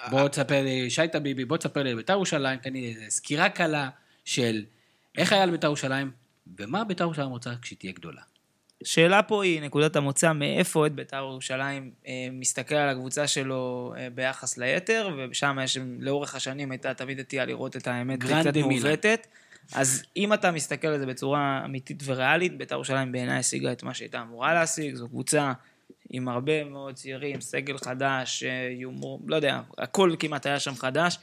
ובוא 0.09 0.29
תספר 0.29 0.63
לי, 0.65 0.91
שי 0.91 1.09
טביבי, 1.13 1.45
בוא 1.45 1.57
תספר 1.57 1.83
לי 1.83 1.91
על 1.91 1.97
בית"ר 1.97 2.13
ירושלים, 2.13 2.59
תן 2.59 2.73
לי 2.73 2.95
סקירה 3.09 3.49
קלה 3.49 3.89
של 4.25 4.65
איך 5.19 5.33
היה 5.33 5.47
לבית"ר 5.47 5.67
ירושלים, 5.67 6.11
ומה 6.59 6.85
בית"ר 6.85 7.05
ירושלים 7.05 7.29
רוצה 7.31 7.51
כשתהיה 7.63 7.93
גדולה. 7.93 8.23
שאלה 8.85 9.23
פה 9.23 9.45
היא 9.45 9.61
נקודת 9.63 9.97
המוצא, 9.97 10.33
מאיפה 10.33 10.79
אוהד 10.81 10.97
בית"ר 10.97 11.17
ירושלים 11.17 11.91
אה, 12.07 12.29
מסתכל 12.33 12.75
על 12.75 12.89
הקבוצה 12.89 13.27
שלו 13.27 13.95
אה, 13.99 14.09
ביחס 14.15 14.59
ליתר, 14.59 15.17
ושם 15.31 15.59
יש, 15.65 15.79
לאורך 15.99 16.35
השנים 16.35 16.71
הייתה 16.71 16.95
תמיד 16.95 17.21
נטייה 17.21 17.45
לראות 17.45 17.77
את 17.77 17.87
האמת 17.87 18.19
קצת. 18.23 18.57
מעוותת. 18.57 19.27
אז 19.75 20.03
אם 20.17 20.33
אתה 20.33 20.51
מסתכל 20.51 20.89
על 20.89 20.99
זה 20.99 21.07
בצורה 21.07 21.63
אמיתית 21.65 22.03
וריאלית, 22.05 22.59
בית"ר 22.59 22.75
ירושלים 22.75 23.13
בעיניי 23.13 23.39
השיגה 23.39 23.73
את 23.73 23.83
מה 23.83 23.95
שהייתה 23.95 24.23
אמורה 24.23 24.55
להשיג, 24.55 24.95
זו 24.95 25.09
קבוצה 25.09 25.53
עם 26.11 26.29
הרבה 26.29 26.65
מאוד 26.65 26.95
צעירים, 26.95 27.41
סגל 27.41 27.79
חדש, 27.79 28.43
אה, 28.43 28.69
יומור, 28.71 29.21
לא 29.27 29.37
יודע, 29.37 29.61
הכל 29.79 30.15
כמעט 30.19 30.47
היה 30.47 30.61
שם 30.61 30.75
חדש. 30.75 31.19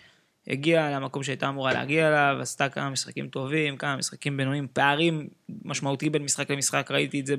הגיעה 0.47 0.91
למקום 0.91 1.23
שהייתה 1.23 1.49
אמורה 1.49 1.73
להגיע 1.73 2.07
אליו, 2.07 2.41
עשתה 2.41 2.69
כמה 2.69 2.89
משחקים 2.89 3.27
טובים, 3.27 3.77
כמה 3.77 3.95
משחקים 3.95 4.37
בינוניים, 4.37 4.67
פערים 4.73 5.27
משמעותיים 5.65 6.11
בין 6.11 6.23
משחק 6.23 6.51
למשחק, 6.51 6.91
ראיתי 6.91 7.19
את 7.19 7.25
זה 7.25 7.35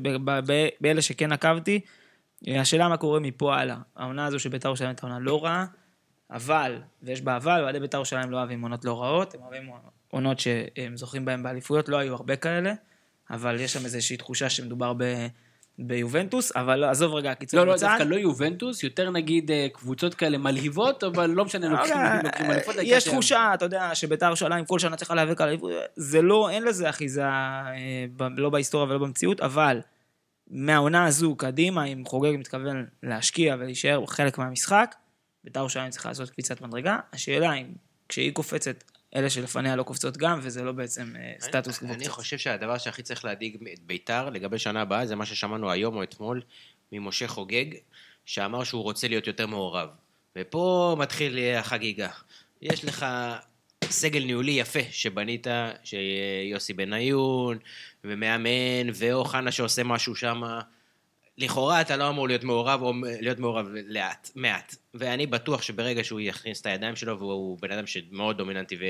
באלה 0.80 1.02
שכן 1.02 1.32
עקבתי. 1.32 1.80
אה, 2.48 2.60
השאלה 2.60 2.88
מה 2.88 2.96
קורה 2.96 3.20
מפה 3.20 3.56
הלאה. 3.56 3.76
העונה 3.96 4.26
הזו 4.26 4.38
של 4.38 4.48
בית"ר 4.48 4.68
ירושלים 4.68 4.88
הייתה 4.88 5.06
עונה 5.06 5.18
לא 5.18 5.44
רעה, 5.44 5.66
אבל, 6.30 6.82
ויש 7.02 7.22
בה 7.22 7.36
אבל, 7.36 7.62
אוהדי 7.62 7.80
בית"ר 7.80 7.96
ירושלים 7.96 8.30
לא 8.30 8.36
אוהבים 8.36 8.62
עונות 8.62 8.84
לא 8.84 9.02
רעות, 9.02 9.34
הם 9.34 9.40
אוהבים 9.42 9.70
עונות 10.10 10.38
שהם 10.38 10.96
זוכים 10.96 11.24
בהן 11.24 11.42
באליפויות, 11.42 11.88
לא 11.88 11.96
היו 11.96 12.14
הרבה 12.14 12.36
כאלה, 12.36 12.72
אבל 13.30 13.60
יש 13.60 13.72
שם 13.72 13.84
איזושהי 13.84 14.16
תחושה 14.16 14.50
שמדובר 14.50 14.92
ב... 14.96 15.26
ביובנטוס, 15.82 16.56
אבל 16.56 16.84
עזוב 16.84 17.14
רגע, 17.14 17.34
קיצור 17.34 17.60
לא, 17.60 17.66
לא, 17.66 17.72
בצד. 17.72 17.86
דווקא 17.86 18.02
לא 18.02 18.16
יובנטוס, 18.16 18.82
יותר 18.82 19.10
נגיד 19.10 19.50
אה, 19.50 19.66
קבוצות 19.72 20.14
כאלה 20.14 20.38
מלהיבות, 20.38 21.04
אבל 21.04 21.30
לא 21.30 21.44
משנה, 21.44 21.68
לוקחים 21.68 21.96
אה, 21.96 22.20
לוקחים 22.22 22.50
אליפות. 22.50 22.76
העיקר 22.76 22.96
יש 22.96 23.04
תחושה, 23.04 23.50
אתה 23.54 23.64
יודע, 23.64 23.94
שביתר 23.94 24.26
ירושלים 24.26 24.64
כל 24.64 24.78
שנה 24.78 24.96
צריכה 24.96 25.14
להיאבק 25.14 25.40
על 25.40 25.48
האליפות, 25.48 25.70
זה 25.96 26.22
לא, 26.22 26.50
אין 26.50 26.62
לזה 26.62 26.90
אחיזה, 26.90 27.24
אה, 27.24 28.06
לא 28.36 28.50
בהיסטוריה 28.50 28.86
ולא 28.88 28.98
במציאות, 28.98 29.40
אבל 29.40 29.80
מהעונה 30.50 31.04
הזו 31.04 31.34
קדימה, 31.34 31.84
אם 31.84 32.02
חוגג 32.06 32.36
מתכוון 32.38 32.86
להשקיע 33.02 33.56
ולהישאר 33.58 34.06
חלק 34.06 34.38
מהמשחק, 34.38 34.94
ביתר 35.44 35.60
ירושלים 35.60 35.90
צריכה 35.90 36.08
לעשות 36.08 36.30
קפיצת 36.30 36.60
מדרגה. 36.60 36.98
השאלה 37.12 37.54
אם 37.54 37.66
כשהיא 38.08 38.32
קופצת, 38.32 38.84
אלה 39.16 39.30
שלפניה 39.30 39.76
לא 39.76 39.82
קופצות 39.82 40.16
גם, 40.16 40.40
וזה 40.42 40.62
לא 40.62 40.72
בעצם 40.72 41.12
אה, 41.16 41.32
סטטוס 41.40 41.78
קוו. 41.78 41.92
אני. 41.92 42.08
חושב 42.08 42.38
שהדבר 42.38 42.78
שהכי 42.78 43.02
צריך 43.02 43.24
להדאיג 43.24 43.56
את 43.72 43.78
ביתר 43.78 44.30
לגבי 44.30 44.58
שנה 44.58 44.80
הבאה, 44.80 45.06
זה 45.06 45.16
מה 45.16 45.26
ששמענו 45.26 45.70
היום 45.70 45.96
או 45.96 46.02
אתמול 46.02 46.42
ממשה 46.92 47.28
חוגג, 47.28 47.64
שאמר 48.24 48.64
שהוא 48.64 48.82
רוצה 48.82 49.08
להיות 49.08 49.26
יותר 49.26 49.46
מעורב. 49.46 49.88
ופה 50.36 50.96
מתחיל 50.98 51.38
אה, 51.38 51.58
החגיגה. 51.58 52.08
יש 52.62 52.84
לך 52.84 53.06
סגל 53.84 54.24
ניהולי 54.24 54.52
יפה 54.52 54.80
שבנית, 54.90 55.46
שיוסי 55.84 56.72
בניון, 56.72 57.58
ומאמן, 58.04 58.90
ואוחנה 58.94 59.52
שעושה 59.52 59.84
משהו 59.84 60.16
שם. 60.16 60.42
לכאורה 61.40 61.80
אתה 61.80 61.96
לא 61.96 62.08
אמור 62.08 62.28
להיות 62.28 62.44
מעורב, 62.44 62.82
או 62.82 62.92
להיות 63.20 63.38
מעורב 63.38 63.66
לאט, 63.86 64.30
מעט. 64.34 64.74
ואני 64.94 65.26
בטוח 65.26 65.62
שברגע 65.62 66.04
שהוא 66.04 66.20
יכניס 66.20 66.60
את 66.60 66.66
הידיים 66.66 66.96
שלו, 66.96 67.18
והוא 67.18 67.58
בן 67.60 67.72
אדם 67.72 67.86
שמאוד 67.86 68.36
דומיננטי, 68.36 68.76
ו... 68.76 68.84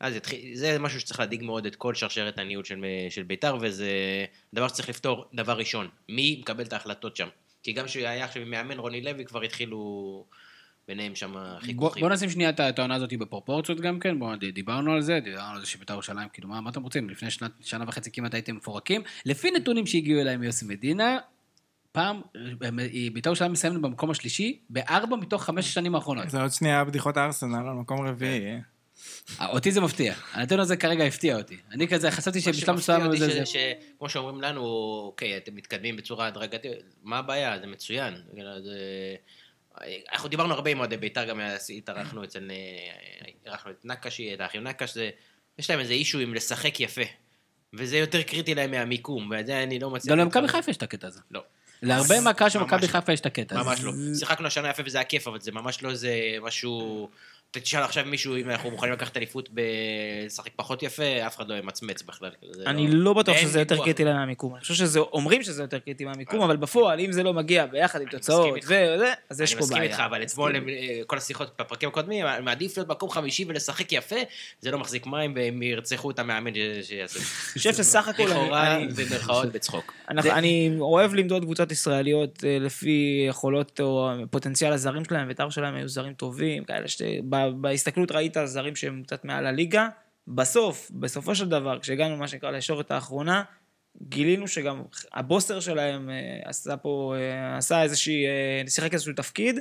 אז 0.00 0.16
יתחיל, 0.16 0.54
זה 0.54 0.78
משהו 0.78 1.00
שצריך 1.00 1.20
להדאיג 1.20 1.42
מאוד 1.42 1.66
את 1.66 1.76
כל 1.76 1.94
שרשרת 1.94 2.38
הניהול 2.38 2.64
של, 2.64 2.84
של 3.10 3.22
בית"ר, 3.22 3.56
וזה 3.60 3.90
דבר 4.54 4.68
שצריך 4.68 4.88
לפתור 4.88 5.24
דבר 5.34 5.58
ראשון. 5.58 5.88
מי 6.08 6.36
מקבל 6.40 6.64
את 6.64 6.72
ההחלטות 6.72 7.16
שם? 7.16 7.28
כי 7.62 7.72
גם 7.72 7.86
כשהוא 7.86 8.06
היה 8.06 8.24
עכשיו 8.24 8.42
עם 8.42 8.50
מאמן 8.50 8.78
רוני 8.78 9.00
לוי, 9.00 9.24
כבר 9.24 9.42
התחילו 9.42 10.24
ביניהם 10.88 11.14
שם 11.14 11.34
חיכוכים. 11.60 12.02
בוא 12.02 12.10
נשים 12.10 12.30
שנייה 12.30 12.50
את 12.50 12.78
העונה 12.78 12.94
הזאת 12.94 13.12
בפרופורציות 13.12 13.80
גם 13.80 14.00
כן, 14.00 14.18
בוא, 14.18 14.34
דיברנו 14.36 14.92
על 14.92 15.00
זה, 15.00 15.20
דיברנו 15.20 15.54
על 15.54 15.60
זה 15.60 15.66
שבית"ר 15.66 15.92
ירושלים, 15.92 16.28
כאילו, 16.32 16.48
מה, 16.48 16.60
מה 16.60 16.70
אתם 16.70 16.82
רוצים? 16.82 17.10
לפני 17.10 17.30
שנה, 17.30 17.48
שנה 17.60 17.84
וחצי 17.88 18.10
כמעט 18.12 18.34
הייתם 18.34 18.56
מפורקים. 18.56 19.02
לפי 19.26 19.50
נתונים 19.50 19.86
שהגיעו 19.86 20.20
אליי 20.20 20.36
מיוסי 20.36 20.64
מדינה, 20.64 21.18
פעם, 21.92 22.20
בית"ר 23.12 23.28
ירושלים 23.28 23.52
מסיימת 23.52 23.80
במקום 23.80 24.10
השלישי, 24.10 24.60
בארבע 24.70 25.16
מתוך 25.16 25.44
חמש 25.44 25.66
השנים 25.66 25.94
האחרונות. 25.94 26.30
זה 26.30 26.42
עוד 26.42 26.52
שנייה 26.52 26.84
בדיחות 26.84 27.18
ארסנל 27.18 27.54
על 27.68 27.74
מקום 27.74 28.06
רביעי. 28.06 28.46
אה, 29.40 29.46
אותי 29.48 29.72
זה 29.72 29.80
מפתיע. 29.80 30.14
הנתון 30.32 30.60
הזה 30.60 30.76
כרגע 30.76 31.04
הפתיע 31.04 31.36
אותי. 31.36 31.56
אני 31.72 31.88
כזה, 31.88 32.10
חשבתי 32.10 32.38
מה 32.46 32.52
שבשלב 32.52 32.76
מסוים 32.76 33.06
אותי 33.06 33.16
זה... 33.18 33.30
ש- 33.30 33.52
זה- 33.52 33.74
שכמו 33.94 34.08
שאומרים 34.08 34.40
לנו, 34.40 34.62
אוקיי, 35.06 35.36
אתם 35.36 35.54
מתקדמים 35.54 35.96
בצורה 35.96 36.26
הדרגתית, 36.26 36.70
מה 37.02 37.18
הבעיה? 37.18 37.58
זה 37.60 37.66
מצוין. 37.66 38.14
כאילו, 38.34 38.62
זה- 38.64 39.14
אנחנו 40.12 40.28
דיברנו 40.28 40.54
הרבה 40.54 40.70
עם 40.70 40.78
אוהדי 40.78 40.96
בית"ר, 40.96 41.24
גם 41.24 41.40
התארחנו 41.76 42.24
אצל... 42.24 42.50
אה, 42.50 42.56
אירחנו 43.46 43.70
את 43.70 43.84
נקש, 43.84 44.20
את 44.20 44.40
האחים 44.40 44.62
נקש, 44.62 44.94
זה- 44.94 45.10
יש 45.58 45.70
להם 45.70 45.80
איזה 45.80 45.92
אישו 45.92 46.18
עם 46.18 46.34
לשחק 46.34 46.80
יפה. 46.80 47.02
וזה 47.74 47.98
יותר 47.98 48.22
קריטי 48.22 48.54
להם 48.54 48.70
מהמיקום, 48.70 49.30
ואת 49.30 49.46
זה 49.46 49.62
אני 49.62 49.78
לא 49.78 49.90
מצליח... 49.90 50.12
גם 50.12 50.18
למכבי. 50.18 50.48
חיפה 50.48 50.70
יש 50.70 50.76
את 50.76 50.82
הקטע 50.82 51.06
הזה. 51.06 51.20
לא. 51.30 51.42
להרבה 51.82 52.20
מהקהל 52.20 52.48
של 52.48 52.58
מכבי 52.58 52.86
לא. 52.86 52.92
חיפה 52.92 53.12
יש 53.12 53.20
את 53.20 53.26
הקטע 53.26 53.60
הזה. 53.60 53.70
ממש 53.70 53.80
לא. 53.82 53.92
שיחקנו 54.18 54.46
השנה 54.46 54.70
יפה 54.70 54.82
וזה 54.86 54.98
היה 54.98 55.04
כיף, 55.04 55.28
אבל 55.28 55.40
זה 55.40 55.52
ממש 55.52 55.82
לא 55.82 55.90
איזה 55.90 56.10
משהו... 56.42 57.08
תשאל 57.50 57.82
עכשיו 57.82 58.04
מישהו 58.06 58.36
אם 58.36 58.50
אנחנו 58.50 58.70
מוכנים 58.70 58.92
לקחת 58.92 59.16
אליפות 59.16 59.48
בלשחק 59.50 60.50
פחות 60.56 60.82
יפה, 60.82 61.26
אף 61.26 61.36
אחד 61.36 61.48
לא 61.48 61.54
ימצמץ 61.54 62.02
בכלל. 62.02 62.30
זה 62.50 62.62
אני 62.66 62.88
לא 62.90 63.12
בטוח 63.12 63.36
אין 63.36 63.44
שזה 63.46 63.58
יותר. 63.58 63.76
קריטי 63.84 64.04
להם 64.04 64.16
מהמיקום. 64.16 64.54
אני 64.54 64.60
חושב 64.60 64.74
שזה, 64.74 64.98
אומרים 65.00 65.42
שזה 65.42 65.62
יותר 65.62 65.78
קריטי 65.78 66.04
מהמיקום, 66.04 66.40
אבל 66.42 66.56
בפועל, 66.56 67.00
אם 67.00 67.12
זה 67.12 67.22
לא 67.22 67.34
מגיע 67.34 67.66
ביחד 67.66 68.00
עם 68.00 68.06
אני 68.08 68.18
תוצאות 68.18 68.56
מסכים. 68.56 68.78
וזה, 68.96 69.12
אז 69.30 69.40
יש 69.40 69.52
אני 69.52 69.58
פה 69.58 69.64
מסכים 69.64 69.78
בעיה. 69.78 69.90
איתך, 69.90 70.00
אבל 70.06 70.22
אתמול 70.22 70.56
הם, 70.56 70.68
אה, 70.68 70.74
כל 71.06 71.16
השיחות 71.16 71.50
בפרקים 71.60 71.88
הקודמים, 71.88 72.26
מעדיף 72.42 72.76
להיות 72.76 72.88
מקום 72.90 73.10
חמישי 73.10 73.44
ולשחק 73.48 73.92
יפה, 73.92 74.16
זה 74.60 74.70
לא 74.70 74.78
מחזיק 74.78 75.06
מים, 75.06 75.32
והם 75.36 75.62
ירצחו 75.62 76.10
את 76.10 76.18
המאמן 76.18 76.50
שיעשה. 76.82 77.18
אני 77.18 77.24
חושב 77.52 77.72
שסך 77.74 78.08
הכל, 78.08 78.22
לכאורה, 78.22 78.76
אני- 78.76 78.86
במרכאות 78.92 79.52
בצחוק. 79.52 79.92
אני 80.08 80.76
אוהב 80.80 81.14
למדוד 81.14 81.42
קבוצות 81.44 81.72
ישראליות 81.72 82.44
אה, 82.44 82.56
לפי 82.60 83.24
יכולות 83.28 83.80
או 83.80 84.10
פוטנציאל 84.30 84.72
הזרים 84.72 85.04
שלהם, 85.04 85.28
בית"ר 85.28 85.50
שלהם 85.50 85.74
היו 85.74 85.88
זרים 85.88 86.12
טובים, 86.12 86.64
כאלה 86.64 86.88
שבהסתכלות 87.46 88.12
ראית 88.12 88.36
זרים 88.44 88.76
שהם 88.76 89.02
קצת 89.06 89.24
מעל 89.24 89.46
הליגה. 89.46 89.88
בסוף, 90.28 90.90
בסופו 90.94 91.34
של 91.34 91.48
דבר, 91.48 91.78
כשהגענו 91.78 92.16
מה 92.16 92.28
שנקרא 92.28 92.50
לישורת 92.50 92.90
האחרונה, 92.90 93.42
גילינו 94.02 94.48
שגם 94.48 94.82
הבוסר 95.12 95.60
שלהם 95.60 96.10
אה, 96.10 96.14
עשה 96.44 96.76
פה, 96.76 97.14
אה, 97.16 97.56
עשה 97.56 97.82
איזושהי, 97.82 98.26
אה, 98.26 98.62
שיחק 98.68 98.94
איזשהו 98.94 99.12
תפקיד, 99.12 99.58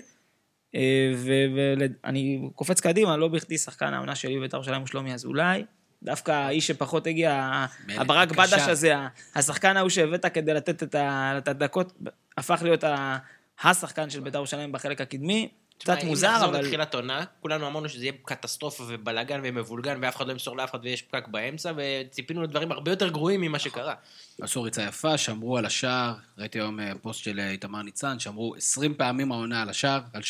ואני 2.03 2.49
קופץ 2.55 2.79
קדימה, 2.79 3.17
לא 3.17 3.27
בכדי 3.27 3.57
שחקן 3.57 3.93
העונה 3.93 4.15
שלי 4.15 4.37
בבית"ר 4.37 4.61
שלהם 4.61 4.81
הוא 4.81 4.87
שלומי 4.87 5.13
אזולאי. 5.13 5.65
דווקא 6.03 6.31
האיש 6.31 6.67
שפחות 6.67 7.07
הגיע, 7.07 7.65
הברק. 7.89 8.31
בדש 8.31 8.61
הזה, 8.61 8.95
השחקן 9.35 9.77
ההוא 9.77 9.89
שהבאת 9.89 10.25
כדי 10.25 10.53
לתת 10.53 10.83
את 10.83 11.47
הדקות, 11.47 11.93
הפך 12.37 12.59
להיות 12.63 12.83
ה- 12.83 13.17
השחקן 13.63 14.09
של 14.09 14.19
בית"ר 14.19 14.37
ירושלים 14.37 14.71
בחלק 14.71 15.01
הקדמי. 15.01 15.49
קצת 15.77 16.03
מוזר, 16.03 16.27
אם 16.27 16.33
נחזור 16.33 16.49
אבל... 16.49 16.59
לתחילת 16.59 16.95
עונה, 16.95 17.23
כולנו 17.41 17.67
אמרנו 17.67 17.89
שזה 17.89 18.03
יהיה 18.03 18.13
קטסטרופה 18.25 18.83
ובלאגן 18.87 19.41
ומבולגן, 19.43 19.99
ואף 20.01 20.15
אחד 20.15 20.27
לא 20.27 20.31
ימסור 20.31 20.57
לאף 20.57 20.71
אחד 20.71 20.79
ויש 20.83 21.01
פקק 21.01 21.27
באמצע, 21.27 21.71
וציפינו 21.77 22.43
לדברים 22.43 22.71
הרבה 22.71 22.91
יותר 22.91 23.09
גרועים 23.09 23.41
ממה 23.41 23.59
שקרה. 23.59 23.93
עשו 24.41 24.61
ריצה 24.61 24.83
יפה, 24.83 25.17
שמרו 25.17 25.57
על 25.57 25.65
השער, 25.65 26.13
ראיתי 26.37 26.59
היום 26.59 26.79
אה, 26.79 26.91
פוסט 27.01 27.23
של 27.23 27.39
אה, 27.39 27.49
איתמר 27.49 27.81
ניצן, 27.81 28.19
שמרו 28.19 28.55
20 28.55 28.93
פעמים 28.93 29.31
העונה 29.31 29.61
על 29.61 29.69
השער, 29.69 30.01
על 30.13 30.21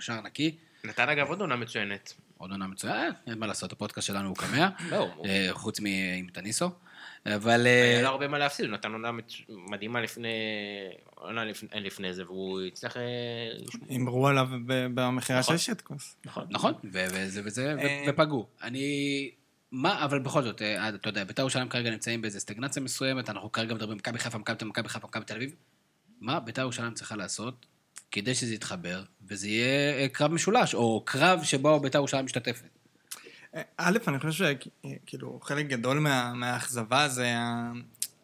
שער, 0.00 0.20
נקי. 0.24 0.56
נתן 0.84 1.08
אגב 1.08 1.28
עוד 1.28 1.40
עונה 1.40 1.56
מצוינת. 1.56 2.12
עוד 2.38 2.50
עונה 2.50 2.66
מצוין, 2.66 3.12
אין 3.26 3.38
מה 3.38 3.46
לעשות, 3.46 3.72
הפודקאסט 3.72 4.06
שלנו 4.06 4.28
הוא 4.28 4.36
קמע, 4.36 4.68
לא, 4.90 5.08
אה, 5.24 5.48
חוץ 5.52 5.80
מעם. 5.80 6.26
אבל... 7.34 7.66
אה, 7.66 7.82
היה 7.82 8.02
לו 8.02 8.08
הרבה 8.08 8.28
מה 8.28 8.38
להפסיד, 8.38 8.66
הוא 8.66 8.74
נתן 8.74 8.92
עונה 8.92 9.10
מדהימה 9.48 10.00
לפני... 10.00 10.28
עונה 11.14 11.44
לפני- 11.44 11.68
לפני 11.80 12.14
זה, 12.14 12.24
והוא 12.24 12.60
הצליח... 12.60 12.96
אה. 12.96 13.02
אמרו 13.96 14.28
עליו 14.28 14.48
ב- 14.66 14.86
במכירה 14.94 15.42
של 15.42 15.46
נכון. 15.52 15.58
שטקוס. 15.58 16.16
נכון, 16.50 16.72
ו- 16.92 17.04
וזה 17.12 17.40
וזה, 17.44 17.74
ו- 17.78 17.80
אה, 17.80 18.04
ופגעו. 18.08 18.46
אני... 18.62 19.30
מה, 19.72 20.04
אבל 20.04 20.18
בכל 20.18 20.42
זאת, 20.42 20.62
אתה 20.62 21.08
יודע, 21.08 21.24
בית"ר 21.24 21.42
ירושלים 21.42 21.68
כרגע 21.68 21.90
נמצאים 21.90 22.22
באיזו 22.22 22.40
סטגנציה 22.40 22.82
מסוימת, 22.82 23.30
אנחנו 23.30 23.52
כרגע 23.52 23.74
מדברים 23.74 23.96
מכבי 23.98 24.18
חיפה, 24.18 24.38
מכבי 24.38 24.88
חיפה, 24.88 25.06
מכבי 25.08 25.24
תל 25.24 25.34
אביב. 25.34 25.54
מה 26.20 26.40
בית"ר 26.40 26.60
ירושלים 26.62 26.94
צריכה 26.94 27.16
לעשות 27.16 27.66
כדי 28.10 28.34
שזה 28.34 28.54
יתחבר, 28.54 29.02
וזה 29.28 29.48
יהיה 29.48 30.08
קרב 30.08 30.32
משולש, 30.32 30.74
או 30.74 31.02
קרב 31.06 31.42
שבו 31.42 31.80
בית"ר 31.80 31.98
ירושלים 31.98 32.24
משתתפת? 32.24 32.75
א', 33.76 33.98
אני 34.08 34.18
חושב 34.18 34.46
שכאילו 35.04 35.40
חלק 35.42 35.66
גדול 35.66 35.98
מה- 35.98 36.32
מהאכזבה 36.34 37.08
זה 37.08 37.34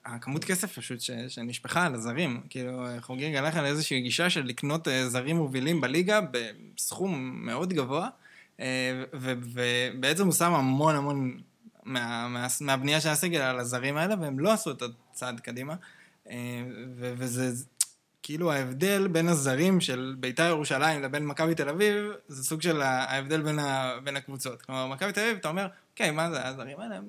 הכמות 0.05 0.45
כסף 0.45 0.79
פשוט 0.79 1.01
ש- 1.01 1.11
שנשפכה 1.29 1.87
על 1.87 1.95
הזרים. 1.95 2.41
כאילו, 2.51 2.87
חוגג 3.01 3.35
הלך 3.35 3.57
על 3.57 3.65
איזושהי 3.65 4.01
גישה 4.01 4.31
של 4.31 4.43
לקנות 4.43 4.89
אה, 4.89 5.09
זרים 5.09 5.37
מובילים 5.37 5.81
בליגה 5.81 6.21
בסכום 6.31 7.41
מאוד 7.47 7.73
גבוה, 7.73 8.09
אה, 8.61 9.05
ובעצם 9.13 10.25
הוא 10.25 10.33
שם 10.33 10.55
המון 10.55 10.95
המון 10.97 11.41
מה, 11.85 12.29
מה, 12.29 12.47
מהבנייה 12.61 13.01
של 13.01 13.09
הסגל 13.09 13.41
על 13.41 13.59
הזרים 13.59 13.97
האלה, 13.97 14.15
והם 14.21 14.39
לא 14.39 14.53
עשו 14.53 14.71
את 14.71 14.83
הצעד 15.11 15.41
קדימה. 15.41 15.75
אה, 16.31 16.63
וזה 16.97 17.65
כאילו 18.23 18.53
ההבדל 18.53 19.09
בין 19.09 19.29
הזרים 19.29 19.81
של 19.81 20.15
בית"ר 20.21 20.43
ירושלים 20.43 21.03
לבין 21.03 21.27
מכבי 21.27 21.55
תל 21.55 21.69
אביב, 21.69 22.13
זה 22.29 22.45
סוג 22.45 22.63
של 22.63 22.83
ההבדל 22.83 23.43
בין, 23.43 23.59
ה, 23.59 23.99
בין 24.05 24.17
הקבוצות. 24.17 24.63
כלומר, 24.63 24.87
מכבי 24.87 25.13
תל 25.13 25.21
אביב, 25.21 25.37
אתה 25.37 25.49
אומר, 25.49 25.67
אוקיי, 25.91 26.11
מה 26.11 26.31
זה, 26.31 26.49
הזרים 26.49 26.81
האלה 26.81 26.97
הם 26.97 27.09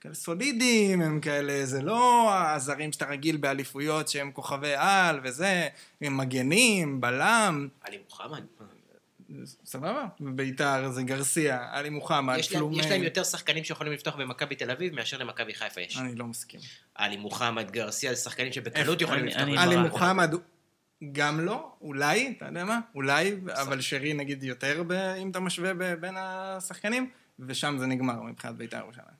כאלה 0.00 0.14
סולידיים, 0.14 1.02
הם 1.02 1.20
כאלה, 1.20 1.66
זה 1.66 1.82
לא 1.82 2.30
הזרים 2.34 2.92
שאתה 2.92 3.06
רגיל 3.06 3.36
באליפויות 3.36 4.08
שהם 4.08 4.32
כוכבי 4.32 4.74
על 4.76 5.20
וזה, 5.22 5.68
הם 6.00 6.16
מגנים, 6.16 7.00
בלם, 7.00 7.68
עלי 7.80 7.98
מוחמד. 8.04 8.42
סבבה. 9.64 10.06
בבית"ר 10.20 10.90
זה 10.90 11.02
גרסיה, 11.02 11.68
עלי 11.70 11.90
מוחמד, 11.90 12.36
יש 12.38 12.52
להם-. 12.52 12.72
יש 12.72 12.86
להם 12.86 13.02
יותר 13.02 13.24
שחקנים 13.24 13.64
שיכולים 13.64 13.92
לפתוח 13.92 14.16
במכבי 14.16 14.54
תל 14.54 14.70
אביב 14.70 14.94
מאשר 14.94 15.18
למכבי 15.18 15.54
חיפה 15.54 15.80
יש. 15.80 15.98
אני 15.98 16.14
לא 16.14 16.26
מסכים. 16.26 16.60
עלי 16.94 17.16
מוחמד, 17.16 17.70
גרסיה, 17.70 18.14
זה 18.14 18.20
שחקנים 18.20 18.52
שבקלות 18.52 19.00
יכולים 19.00 19.24
לפתוח. 19.24 19.42
עלי. 19.58 19.76
מוחמד 19.76 20.34
גם 21.12 21.40
לא, 21.40 21.72
אולי, 21.80 22.34
אתה 22.36 22.46
יודע 22.46 22.64
מה? 22.64 22.80
אולי, 22.94 23.36
אבל 23.52 23.80
שרי 23.80 24.14
נגיד 24.14 24.42
יותר, 24.42 24.82
אם 25.22 25.30
אתה 25.30 25.40
משווה 25.40 25.96
בין 25.96 26.14
השחקנים, 26.18 27.10
ושם 27.38 27.76
זה 27.78 27.86
נגמר 27.86 28.22
מבחינת 28.22 28.54
בית"ר 28.54 28.76
ירושלים. 28.76 29.17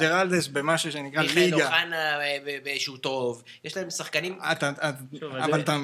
ג'רלדש, 0.00 0.48
במשהו 0.48 0.92
שנקרא 0.92 1.22
מיכאל 1.22 1.42
ליגה. 1.42 1.66
אוחנה 1.66 2.20
אה, 2.20 2.36
ב- 2.46 2.58
ב- 2.64 2.78
שהוא 2.78 2.98
טוב, 2.98 3.42
יש 3.64 3.76
להם 3.76 3.90
שחקנים, 3.90 4.38
אתה, 4.52 4.70
אתה, 4.70 4.90
שוב, 5.20 5.34
אבל 5.34 5.60
אתה, 5.60 5.76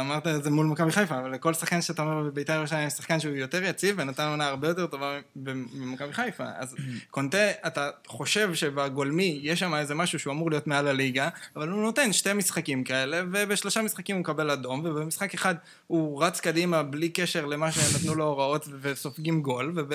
אמרת 0.00 0.26
את 0.26 0.44
זה 0.44 0.50
מול 0.50 0.66
מכבי 0.66 0.92
חיפה, 0.92 1.18
אבל 1.18 1.30
לכל 1.34 1.54
שחקן 1.54 1.82
שאתה 1.82 2.02
אומר 2.02 2.22
בבית"ר 2.22 2.52
ירושלים 2.52 2.86
יש 2.86 2.92
שחקן 2.92 3.20
שהוא 3.20 3.34
יותר 3.34 3.64
יציב 3.64 3.94
ונתן 3.98 4.28
עונה 4.28 4.48
הרבה 4.48 4.68
יותר 4.68 4.86
טובה 4.86 5.18
במכבי 5.36 6.12
חיפה. 6.12 6.44
אז 6.56 6.76
קונטה, 7.10 7.50
אתה 7.66 7.90
חושב 8.06 8.54
שבגולמי 8.54 9.40
יש 9.42 9.60
שם 9.60 9.74
איזה 9.74 9.94
משהו 9.94 10.18
שהוא 10.18 10.32
אמור 10.32 10.50
להיות 10.50 10.66
מעל 10.66 10.88
הליגה, 10.88 11.28
אבל 11.56 11.68
הוא 11.68 11.82
נותן 11.82 12.12
שתי 12.12 12.32
משחקים 12.32 12.84
כאלה, 12.84 13.22
ובשלושה 13.32 13.82
משחקים 13.82 14.16
הוא 14.16 14.20
מקבל 14.20 14.50
אדום, 14.50 14.82
ובמשחק 14.84 15.34
אחד 15.34 15.54
הוא 15.86 16.24
רץ 16.24 16.40
קדימה 16.40 16.82
בלי 16.82 17.08
קשר 17.08 17.46
למה 17.46 17.72
שנתנו 17.78 18.14
לו 18.14 18.24
הוראות 18.24 18.68
וסופגים 18.80 19.42
גול, 19.42 19.72
ו- 19.76 19.94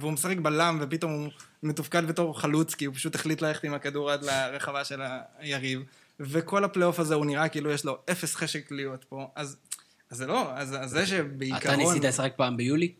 והוא 0.00 0.12
משחק 0.12 0.36
בלם 0.36 0.78
ופתאום 0.80 1.12
הוא 1.12 1.28
מתופקד 1.62 2.06
בתור 2.06 2.40
חלוץ, 2.40 2.74
כי 2.74 2.84
הוא 2.84 2.94
פשוט 2.94 3.14
החליט 3.14 3.42
ללכת 3.42 3.64
עם 3.64 3.74
הכדור 3.74 4.10
עד 4.10 4.24
לרחבה 4.24 4.84
של 4.84 5.02
היריב. 5.38 5.82
וכל 6.20 6.64
הפלייאוף 6.64 7.00
הזה 7.00 7.14
הוא 7.14 7.26
נראה 7.26 7.48
כאילו 7.48 7.70
יש 7.70 7.84
לו 7.84 7.98
אפס 8.10 8.34
חשק 8.34 8.70
להיות 8.70 9.04
פה, 9.04 9.26
אז, 9.36 9.56
אז 10.10 10.18
זה 10.18 10.26
לא, 10.26 10.50
אז, 10.54 10.76
אז 10.80 10.90
זה 10.90 10.98
אתה 10.98 11.06
שבעיקרון, 11.06 11.76
ניסית 11.76 12.04
לשחק 12.04 12.32
פעם 12.36 12.56
ביולי? 12.56 12.92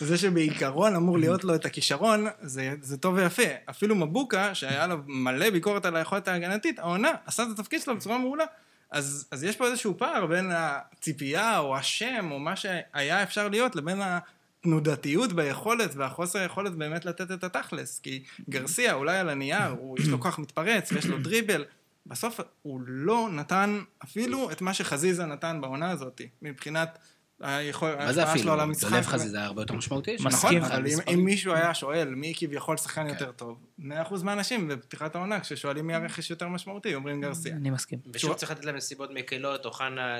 זה 0.00 0.18
שבעיקרון 0.18 0.96
אמור 0.96 1.18
להיות 1.18 1.44
לו 1.44 1.54
את 1.54 1.64
הכישרון, 1.64 2.26
זה, 2.42 2.74
זה 2.80 2.96
טוב 2.96 3.14
ויפה. 3.14 3.42
אפילו 3.70 3.94
מבוקה, 3.94 4.54
שהיה 4.54 4.86
לו 4.86 4.96
מלא 5.06 5.50
ביקורת 5.50 5.84
על 5.84 5.96
היכולת 5.96 6.28
ההגנתית, 6.28 6.78
העונה 6.78 7.10
עשה 7.26 7.42
את 7.42 7.48
התפקיד 7.58 7.80
שלו 7.82 7.96
בצורה 7.96 8.18
מעולה. 8.18 8.44
אז, 8.90 9.28
אז 9.30 9.44
יש 9.44 9.56
פה 9.56 9.66
איזשהו 9.66 9.98
פער 9.98 10.26
בין 10.26 10.50
הציפייה 10.54 11.58
או 11.58 11.76
השם 11.76 12.28
או 12.30 12.38
מה 12.38 12.56
שהיה 12.56 13.22
אפשר 13.22 13.48
להיות 13.48 13.76
לבין 13.76 14.00
התנודתיות 14.02 15.32
ביכולת 15.32 15.94
והחוסר 15.94 16.44
יכולת 16.44 16.74
באמת 16.74 17.04
לתת 17.04 17.30
את 17.30 17.44
התכלס. 17.44 17.98
כי 17.98 18.24
גרסיה 18.50 18.94
אולי 18.94 19.18
על 19.18 19.28
הנייר, 19.28 19.68
הוא, 19.78 19.98
יש 19.98 20.08
לו 20.08 20.20
כוח 20.20 20.38
מתפרץ 20.38 20.92
ויש 20.92 21.06
לו 21.06 21.18
דריבל, 21.18 21.64
בסוף 22.06 22.40
הוא 22.62 22.80
לא 22.86 23.28
נתן 23.32 23.80
אפילו 24.04 24.50
את 24.50 24.60
מה 24.60 24.74
שחזיזה 24.74 25.26
נתן 25.26 25.60
בעונה 25.60 25.90
הזאת, 25.90 26.20
מבחינת 26.42 26.98
היכול- 27.40 27.96
מה 27.96 28.12
זה 28.12 28.32
אפילו? 28.32 28.52
ו- 28.52 29.02
חזי 29.02 29.28
זה 29.28 29.36
היה 29.36 29.46
הרבה 29.46 29.62
יותר 29.62 29.74
משמעותי. 29.74 30.16
מסכים. 30.24 30.58
נכון, 30.58 30.72
אבל 30.72 30.84
אם- 31.14 31.24
מישהו 31.24 31.52
היה 31.54 31.74
שואל 31.74 32.08
מי 32.14 32.32
כביכול 32.36 32.76
שחקן 32.76 33.02
כן. 33.02 33.08
יותר 33.08 33.32
טוב, 33.32 33.58
100% 33.78 33.82
מהאנשים 34.22 34.68
בפתיחת 34.68 35.14
העונה, 35.14 35.40
כששואלים 35.40 35.86
מי 35.86 35.94
הרכש 35.94 36.30
יותר 36.30 36.48
משמעותי, 36.48 36.94
אומרים 36.94 37.20
גרסיה. 37.20 37.56
אני 37.56 37.70
מסכים. 37.70 37.98
ושוב 38.12 38.34
צריך 38.34 38.52
לתת 38.52 38.64
להם 38.64 38.76
נסיבות 38.76 39.10
מקלות, 39.14 39.64
אוחנה 39.66 40.16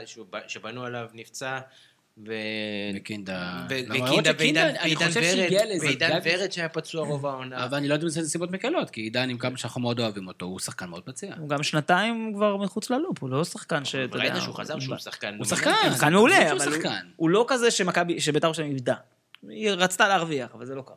שבנו 0.49 0.85
עליו 0.85 1.07
נפצע, 1.14 1.59
ו... 2.19 2.33
וקינדה... 2.97 3.67
ו- 3.71 3.75
וקינדה 3.91 4.31
ועידן 4.39 4.75
אני 4.81 4.95
ורד, 4.97 5.83
ועידן 5.83 6.19
ורד 6.25 6.53
שהיה 6.53 6.69
פצוע 6.69 7.07
רוב 7.07 7.27
העונה. 7.27 7.64
אבל 7.64 7.77
אני 7.77 7.89
לא 7.89 7.95
יודע 7.95 8.05
אם 8.05 8.09
זה 8.11 8.21
נסיבות 8.21 8.51
מקלות, 8.51 8.91
כי 8.91 9.01
עידן, 9.01 9.31
עם 9.31 9.39
כמה 9.39 9.57
שאנחנו 9.59 9.81
מאוד 9.81 10.01
אוהבים 10.01 10.29
אותו, 10.29 10.47
הוא 10.47 10.59
שחקן 10.59 10.87
מאוד 10.89 11.03
מציע. 11.07 11.35
הוא 11.39 11.49
גם 11.49 11.62
שנתיים 11.62 12.33
כבר 12.35 12.57
מחוץ 12.57 12.91
ללופ, 12.91 13.23
הוא 13.23 13.31
לא 13.31 13.45
שחקן 13.45 13.85
שאתה 13.85 14.17
יודע... 14.19 14.31
ראית 14.33 14.43
שהוא 14.43 14.55
חזר 14.55 14.79
שהוא 14.81 14.97
שחקן. 14.97 15.35
הוא 15.39 15.45
שחקן. 15.47 15.73
שחקן 15.93 16.07
אני 16.07 16.14
מעולה, 16.14 16.53
אבל 16.53 16.73
הוא- 17.17 17.31
לא 17.31 17.45
כזה 17.49 17.71
שמכבי, 17.71 18.21
שבית"ר 18.21 18.47
ירושלים 18.47 18.71
איבדה. 18.71 18.95
היא 19.49 19.71
רצתה 19.71 20.09
להרוויח, 20.09 20.51
אבל 20.55 20.67
זה 20.67 20.75
לא 20.75 20.83
קרה. 20.83 20.97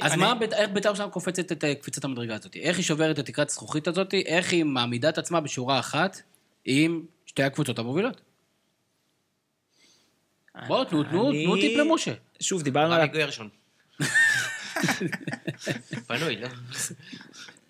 אז 0.00 0.14
מה, 0.14 0.34
בית- 0.34 0.52
איך 0.52 0.70
בית"ר 0.70 0.88
ירושלים 0.88 1.10
קופצת 1.10 1.52
את 1.52 1.64
אה, 1.64 1.74
קפיצת 1.74 2.04
המדרגה 2.04 2.34
הזאת? 2.34 2.56
איך 2.56 2.76
היא 2.76 2.84
שוברת 2.84 3.18
את 3.18 3.26
תקרת 3.26 3.48
הזכוכית 3.50 3.88
הזאת? 3.88 4.14
איך 4.14 4.52
היא 4.52 4.64
מעמידה 4.64 5.08
את 5.08 5.18
עצמה 5.18 5.40
בשורה 5.40 5.78
אחת 5.78 6.22
עם 6.64 7.02
שתי 7.26 7.42
הקבוצות 7.42 7.78
המובילות? 7.78 8.20
בואו, 10.66 10.84
תנו, 10.84 11.02
תנו, 11.02 11.32
תנו 11.32 11.56
טיפ 11.56 11.78
למשה. 11.78 12.12
שוב, 12.40 12.62
דיברנו 12.62 12.94
על... 12.94 13.00
רמי 13.00 13.08
גרשון. 13.08 13.48
פנוי, 16.06 16.36
לא? 16.36 16.48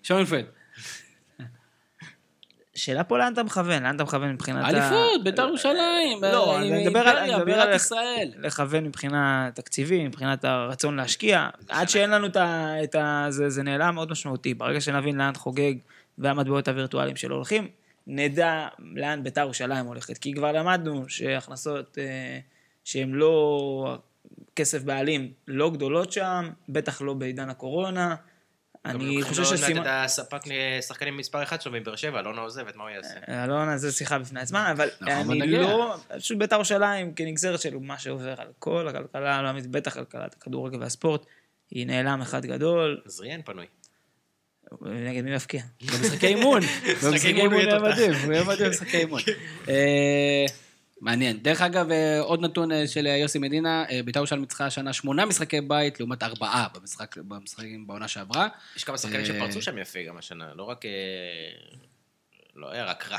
שוינפלד. 0.03 0.45
שאלה 2.75 3.03
פה 3.03 3.17
לאן 3.17 3.33
אתה 3.33 3.43
מכוון, 3.43 3.83
לאן 3.83 3.95
אתה 3.95 4.03
מכוון 4.03 4.33
מבחינת... 4.33 4.63
ה- 4.65 4.69
אליפות, 4.69 5.23
בית"ר 5.23 5.47
ירושלים, 5.47 6.21
לא, 6.21 6.53
אה, 6.55 6.59
אני 6.61 6.87
מדבר 6.87 6.99
על- 6.99 7.43
בירת 7.43 7.67
על- 7.67 7.73
ישראל. 7.75 8.31
לכוון 8.37 8.83
מבחינה 8.83 9.49
תקציבית, 9.53 10.01
מבחינת 10.07 10.45
הרצון 10.45 10.95
להשקיע. 10.95 11.49
עד 11.69 11.89
שאין 11.89 12.09
לנו 12.09 12.27
את 12.83 12.95
ה... 12.95 13.25
זה 13.29 13.63
נעלם 13.63 13.95
מאוד 13.95 14.11
משמעותי. 14.11 14.53
ברגע 14.53 14.81
שנבין 14.81 15.17
לאן 15.17 15.33
חוגג 15.35 15.73
והמטבעות 16.17 16.67
הווירטואליים 16.67 17.15
שלו 17.15 17.35
הולכים, 17.35 17.67
נדע 18.07 18.67
לאן 18.95 19.23
בית"ר 19.23 19.41
ירושלים 19.41 19.85
הולכת. 19.85 20.17
כי 20.17 20.33
כבר 20.33 20.51
למדנו 20.51 21.05
שהכנסות 21.09 21.97
אה, 21.97 22.39
שהן 22.89 23.11
לא 23.11 23.97
כסף 24.55 24.83
בעלים, 24.83 25.31
לא 25.47 25.69
גדולות 25.69 26.11
שם, 26.11 26.49
בטח 26.69 27.01
לא 27.01 27.13
בעידן 27.13 27.49
הקורונה. 27.49 28.15
אני 28.85 29.23
חושב 29.23 29.43
שסימן... 29.43 29.57
שסימן... 29.57 29.81
את 29.81 29.87
הספק 29.89 30.39
שחקנים 30.87 31.17
מספר 31.17 31.43
אחת 31.43 31.61
שלו 31.61 31.71
מבאר 31.71 31.95
שבע, 31.95 32.19
אלונה 32.19 32.41
עוזבת, 32.41 32.75
מה 32.75 32.83
הוא 32.83 32.89
יעשה? 32.89 33.43
אלונה 33.43 33.77
זה 33.77 33.91
שיחה 33.91 34.19
בפני 34.19 34.41
עצמה, 34.41 34.71
אבל 34.71 34.89
נכון, 35.01 35.41
אני. 35.41 35.51
לא... 35.51 35.95
פשוט 36.17 36.37
בית"ר 36.37 36.55
ירושלים 36.55 37.13
כנגזרת 37.13 37.61
של 37.61 37.77
מה 37.77 37.99
שעובר 37.99 38.35
על 38.37 38.47
כל 38.59 38.87
הכלכלה 38.87 39.35
העולמית, 39.35 39.67
בטח 39.67 39.93
כלכלת 39.93 40.33
הכדורגל 40.33 40.79
והספורט, 40.79 41.25
היא 41.71 41.87
נעלם 41.87 42.21
אחד 42.21 42.45
גדול, 42.45 43.01
זריאן 43.05 43.41
פנוי. 43.41 43.65
נגד 44.81 45.23
מי 45.23 45.35
מפקיע? 45.35 45.61
במשחקי 45.81 46.27
אימון. 46.27 46.61
במשחקי 47.03 47.27
אימון 47.27 47.53
הוא 47.53 47.61
יהיה 47.61 47.75
היה 47.75 47.83
מדהים, 47.83 48.13
הוא 48.25 48.33
היה 48.33 48.43
מדהים 48.43 48.67
במשחקי 48.67 48.97
אימון. 48.97 49.21
אה, 50.99 51.05
מעניין. 51.05 51.37
דרך 51.43 51.61
אגב, 51.61 51.91
אה, 51.91 52.19
עוד 52.19 52.41
נתון 52.41 52.71
אה, 52.71 52.87
של 52.87 53.05
יוסי 53.05 53.39
מדינה, 53.39 53.83
אה, 53.89 54.03
בית"ר 54.05 54.19
ירושלים 54.19 54.41
ניצחה 54.41 54.65
השנה 54.65 54.93
שמונה 54.93 55.25
משחקי 55.25 55.61
בית 55.61 55.99
לעומת 55.99 56.23
ארבעה 56.23 56.67
במשחק- 56.73 57.17
במשחקים 57.17 57.87
בעונה 57.87 58.07
שעברה. 58.07 58.47
יש 58.75 58.83
כמה 58.83 58.97
שחקנים 58.97 59.19
אה, 59.21 59.25
שפרצו 59.25 59.61
שם 59.61 59.77
יפה 59.77 59.99
גם 60.07 60.17
השנה, 60.17 60.53
לא 60.55 60.63
רק... 60.63 60.85
אה, 60.85 60.91
לא 62.55 62.71
היה 62.71 62.85
רק 62.85 63.07
רע, 63.11 63.17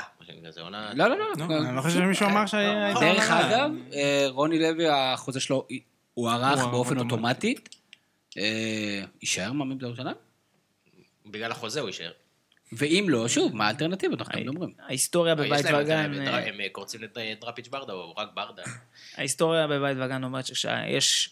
זה 0.49 0.61
עונה... 0.61 0.91
לא, 0.93 1.07
לא, 1.07 1.17
לא. 1.17 1.25
לא, 1.49 1.57
אני 1.67 1.75
לא 1.75 1.81
חושב 1.81 1.99
שמישהו 1.99 2.25
אמר 2.25 2.45
שהיה... 2.45 2.93
דרך 2.99 3.29
אגב, 3.31 3.71
אה, 3.93 4.25
רוני 4.29 4.59
לוי, 4.59 4.87
החוזה 4.89 5.39
שלו 5.39 5.67
הוארך 6.13 6.59
הוא 6.61 6.71
באופן 6.71 6.97
אוטומטי. 6.97 7.55
אה, 8.37 9.03
יישאר 9.21 9.51
מאמין 9.51 9.77
בית"ר 9.77 9.87
ירושלים? 9.87 10.15
בגלל 11.25 11.51
החוזה 11.51 11.79
הוא 11.79 11.89
יישאר. 11.89 12.11
ואם 12.71 13.05
לא, 13.09 13.27
שוב, 13.27 13.55
מה 13.55 13.67
האלטרנטיבות? 13.67 14.19
אנחנו 14.19 14.33
תמיד 14.33 14.47
אומרים. 14.47 14.73
ההיסטוריה 14.79 15.35
בבית 15.35 15.65
וגן, 15.65 15.97
הם- 16.15 16.21
אה, 16.27 16.63
אה, 16.63 16.69
קורצים 16.71 17.03
את 17.03 17.17
אה, 17.17 17.33
דראפיץ' 17.41 17.67
ברדה, 17.67 17.93
או 17.93 18.13
רק 18.17 18.29
ברדה. 18.33 18.63
ההיסטוריה 19.17 19.67
בבית 19.67 19.97
וגן 20.05 20.23
אומרת 20.23 20.45
שיש 20.45 21.29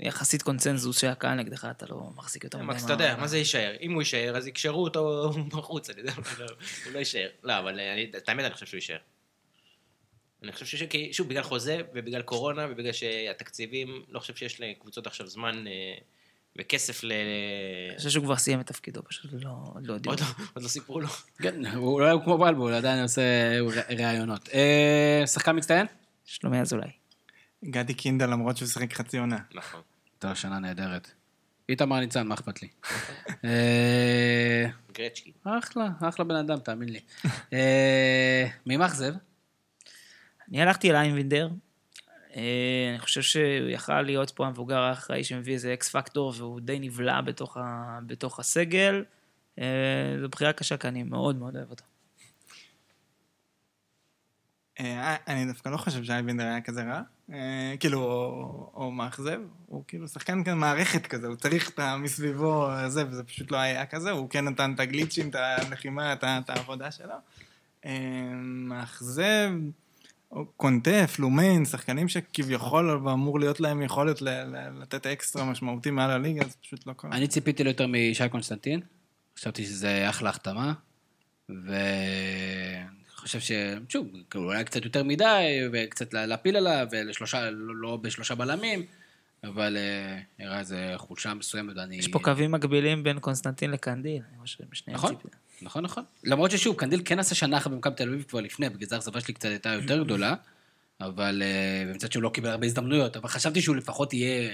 יחסית 0.00 0.42
קונצנזוס 0.42 1.00
שהקהל 1.00 1.34
נגדך, 1.38 1.66
אתה 1.70 1.86
לא 1.90 2.10
מחזיק 2.16 2.44
יותר 2.44 2.58
מקס, 2.62 2.84
אתה 2.84 2.92
יודע, 2.92 3.16
מה 3.16 3.26
זה 3.26 3.38
יישאר? 3.38 3.72
אם 3.80 3.92
הוא 3.92 4.02
יישאר, 4.02 4.36
אז 4.36 4.46
יקשרו 4.46 4.84
אותו 4.84 5.30
בחוץ, 5.58 5.90
אני 5.90 6.00
יודע, 6.00 6.12
לא, 6.38 6.46
הוא 6.84 6.92
לא 6.92 6.98
יישאר. 6.98 7.28
לא, 7.42 7.58
אבל 7.58 7.80
אה, 7.80 7.92
אני- 7.92 8.10
את 8.16 8.28
האמת, 8.28 8.44
אני 8.44 8.54
חושב 8.54 8.66
שהוא 8.66 8.78
יישאר. 8.78 8.96
אני 10.42 10.52
חושב 10.52 10.66
שיש, 10.66 10.82
שוב, 11.16 11.28
בגלל 11.28 11.42
חוזה, 11.42 11.80
ובגלל 11.94 12.22
קורונה, 12.22 12.66
ובגלל 12.70 12.92
שהתקציבים, 12.92 14.02
לא 14.08 14.18
חושב 14.20 14.34
שיש 14.36 14.60
לקבוצות 14.60 15.06
עכשיו 15.06 15.26
זמן 15.26 15.66
אה, 15.66 15.72
וכסף 16.58 17.04
ל... 17.04 17.12
אני 17.90 17.96
חושב 17.98 18.10
שהוא 18.10 18.24
כבר 18.24 18.36
סיים 18.36 18.60
את 18.60 18.66
תפקידו, 18.66 19.02
פשוט 19.04 19.30
לא 19.32 19.50
לא 19.82 19.92
יודעים. 19.92 20.10
עוד 20.10 20.20
לא- 20.20 20.44
עוד 20.54 20.62
לא 20.62 20.68
סיפרו 20.68 21.00
לו. 21.00 21.08
כן, 21.38 21.66
הוא 21.66 22.00
לא 22.00 22.20
כמו 22.24 22.38
בלבול, 22.38 22.74
עדיין 22.74 23.02
עושה 23.02 23.22
ראיונות. 23.98 24.48
אה, 24.54 25.22
שחקן 25.26 25.56
מצטיין? 25.56 25.86
שלומי 26.24 26.60
אזולאי. 26.60 26.90
גדי 27.64 27.94
קינדה 27.94 28.26
למרות 28.26 28.56
שהוא 28.56 28.68
שיחק 28.68 28.92
חצי 28.92 29.18
עונה. 29.18 29.38
נכון. 29.54 29.80
הייתה 30.14 30.34
שנה 30.34 30.58
נהדרת. 30.58 31.10
איתמר 31.68 32.00
ניצן, 32.00 32.26
מה 32.26 32.34
אכפת 32.34 32.62
לי? 32.62 32.68
אה, 33.44 34.64
גרצ'קי. 34.92 35.32
אחלה, 35.44 35.88
אחלה 36.00 36.24
בן 36.24 36.34
אדם, 36.36 36.58
תאמין 36.58 36.88
לי. 36.88 37.00
אה, 37.52 38.46
מי 38.66 38.76
מאכזב? 38.76 39.14
אני 40.48 40.62
הלכתי 40.62 40.90
אל 40.90 40.96
איינבינדר. 40.96 41.48
אה, 42.36 42.90
אני 42.90 42.98
חושב 42.98 43.22
שהוא 43.22 43.68
יכל 43.68 44.02
להיות 44.02 44.30
פה 44.30 44.46
המבוגר 44.46 44.78
האחראי 44.78 45.24
שמביא 45.24 45.54
איזה 45.54 45.74
אקס 45.74 45.88
פקטור, 45.88 46.32
והוא 46.36 46.60
די 46.60 46.78
נבלע 46.78 47.20
בתוך, 47.20 47.56
ה... 47.56 47.98
בתוך 48.06 48.40
הסגל. 48.40 49.04
אה, 49.58 49.64
זו 50.20 50.28
בחירה 50.28 50.52
קשה, 50.52 50.76
כי 50.76 50.88
אני 50.88 51.02
מאוד 51.02 51.36
מאוד 51.36 51.56
אוהב 51.56 51.70
אותו. 51.70 51.84
אה, 54.80 55.16
אני 55.28 55.46
דווקא 55.46 55.68
לא 55.68 55.76
חושב 55.76 56.04
שאייבינדר 56.04 56.44
היה 56.44 56.60
כזה 56.60 56.82
רע. 56.82 57.02
כאילו, 57.80 58.00
או- 58.74 58.90
מאכזב. 58.90 59.40
הוא 59.66 59.84
כאילו 59.88 60.08
שחקן 60.08 60.44
כזה 60.44 60.54
מערכת 60.54 61.06
כזה, 61.06 61.26
הוא 61.26 61.36
צריך 61.36 61.70
את 61.70 61.78
המסביבו 61.78 62.68
זה, 62.88 63.08
וזה 63.08 63.24
פשוט 63.24 63.50
לא 63.50 63.56
היה 63.56 63.86
כזה. 63.86 64.10
הוא 64.10 64.30
כן 64.30 64.48
נתן 64.48 64.72
את 64.74 64.80
הגליצ'ים, 64.80 65.28
את 65.28 65.34
הלחימה, 65.34 66.12
את 66.12 66.50
העבודה 66.50 66.88
שלו. 66.90 67.14
מאכזב, 68.42 69.50
קונטה, 70.56 71.06
פלומיין, 71.06 71.64
שחקנים 71.64 72.08
שכביכול 72.08 72.90
אמור 72.90 73.40
להיות 73.40 73.60
להם 73.60 73.82
יכולת 73.82 74.22
ל- 74.22 74.28
ל- 74.28 74.82
לתת 74.82 75.06
אקסטרה 75.06 75.44
משמעותי 75.44 75.90
מעל 75.90 76.10
הליגה, 76.10 76.44
זה 76.48 76.54
פשוט 76.62 76.86
לא 76.86 76.92
קרה. 76.92 77.10
אני 77.12 77.28
ציפיתי 77.28 77.64
ליותר 77.64 77.86
משי 77.86 78.28
קונסטנטיני. 78.28 78.80
חשבתי 79.38 79.64
שזה 79.64 80.08
אחלה 80.10 80.30
החתמה. 80.30 80.72
ואני 81.48 82.84
חושב 83.16 83.40
ש... 83.40 83.52
שוב, 83.88 84.06
כאילו, 84.30 84.44
אולי 84.44 84.64
קצת 84.64 84.84
יותר 84.84 85.02
מדי, 85.04 85.60
וקצת 85.72 86.14
לה- 86.14 86.26
להפיל 86.26 86.56
עליו, 86.56 86.86
ולשלושה, 86.92 87.50
לא 87.50 87.96
בשלושה 87.96 88.34
בלמים, 88.34 88.82
אבל 89.44 89.76
אה, 89.76 90.18
הראה 90.46 90.58
איזה 90.58 90.92
חולשה 90.96 91.34
מסוימת, 91.34 91.76
ואני... 91.76 91.96
יש 91.96 92.08
פה 92.08 92.18
קווים 92.18 92.52
מקבילים 92.52 93.02
בין 93.02 93.18
קונסטנטיני 93.20 93.70
לקנדיל. 93.70 94.22
אני 94.30 94.38
חושב 94.40 94.64
בשני 94.70 94.94
נכון. 94.94 95.14
נכון, 95.62 95.84
נכון. 95.84 96.04
למרות 96.24 96.50
ששוב, 96.50 96.76
קנדיל 96.76 97.02
כן 97.04 97.18
עשה 97.18 97.34
שנה 97.34 97.56
אחת 97.56 97.70
במכבי 97.70 97.94
תל 97.94 98.08
אביב 98.08 98.22
כבר 98.28 98.40
לפני, 98.40 98.68
בגלל 98.68 98.88
זה 98.88 98.94
האכזבה 98.94 99.20
שלי 99.20 99.34
קצת 99.34 99.48
הייתה 99.48 99.68
יותר 99.68 100.02
גדולה, 100.04 100.34
אבל... 101.00 101.42
אה, 101.44 101.84
ומצד 101.88 102.12
שהוא 102.12 102.22
לא 102.22 102.28
קיבל 102.28 102.50
הרבה 102.50 102.66
הזדמנויות, 102.66 103.16
אבל 103.16 103.28
חשבתי 103.28 103.62
שהוא 103.62 103.76
לפחות 103.76 104.12
יהיה 104.12 104.50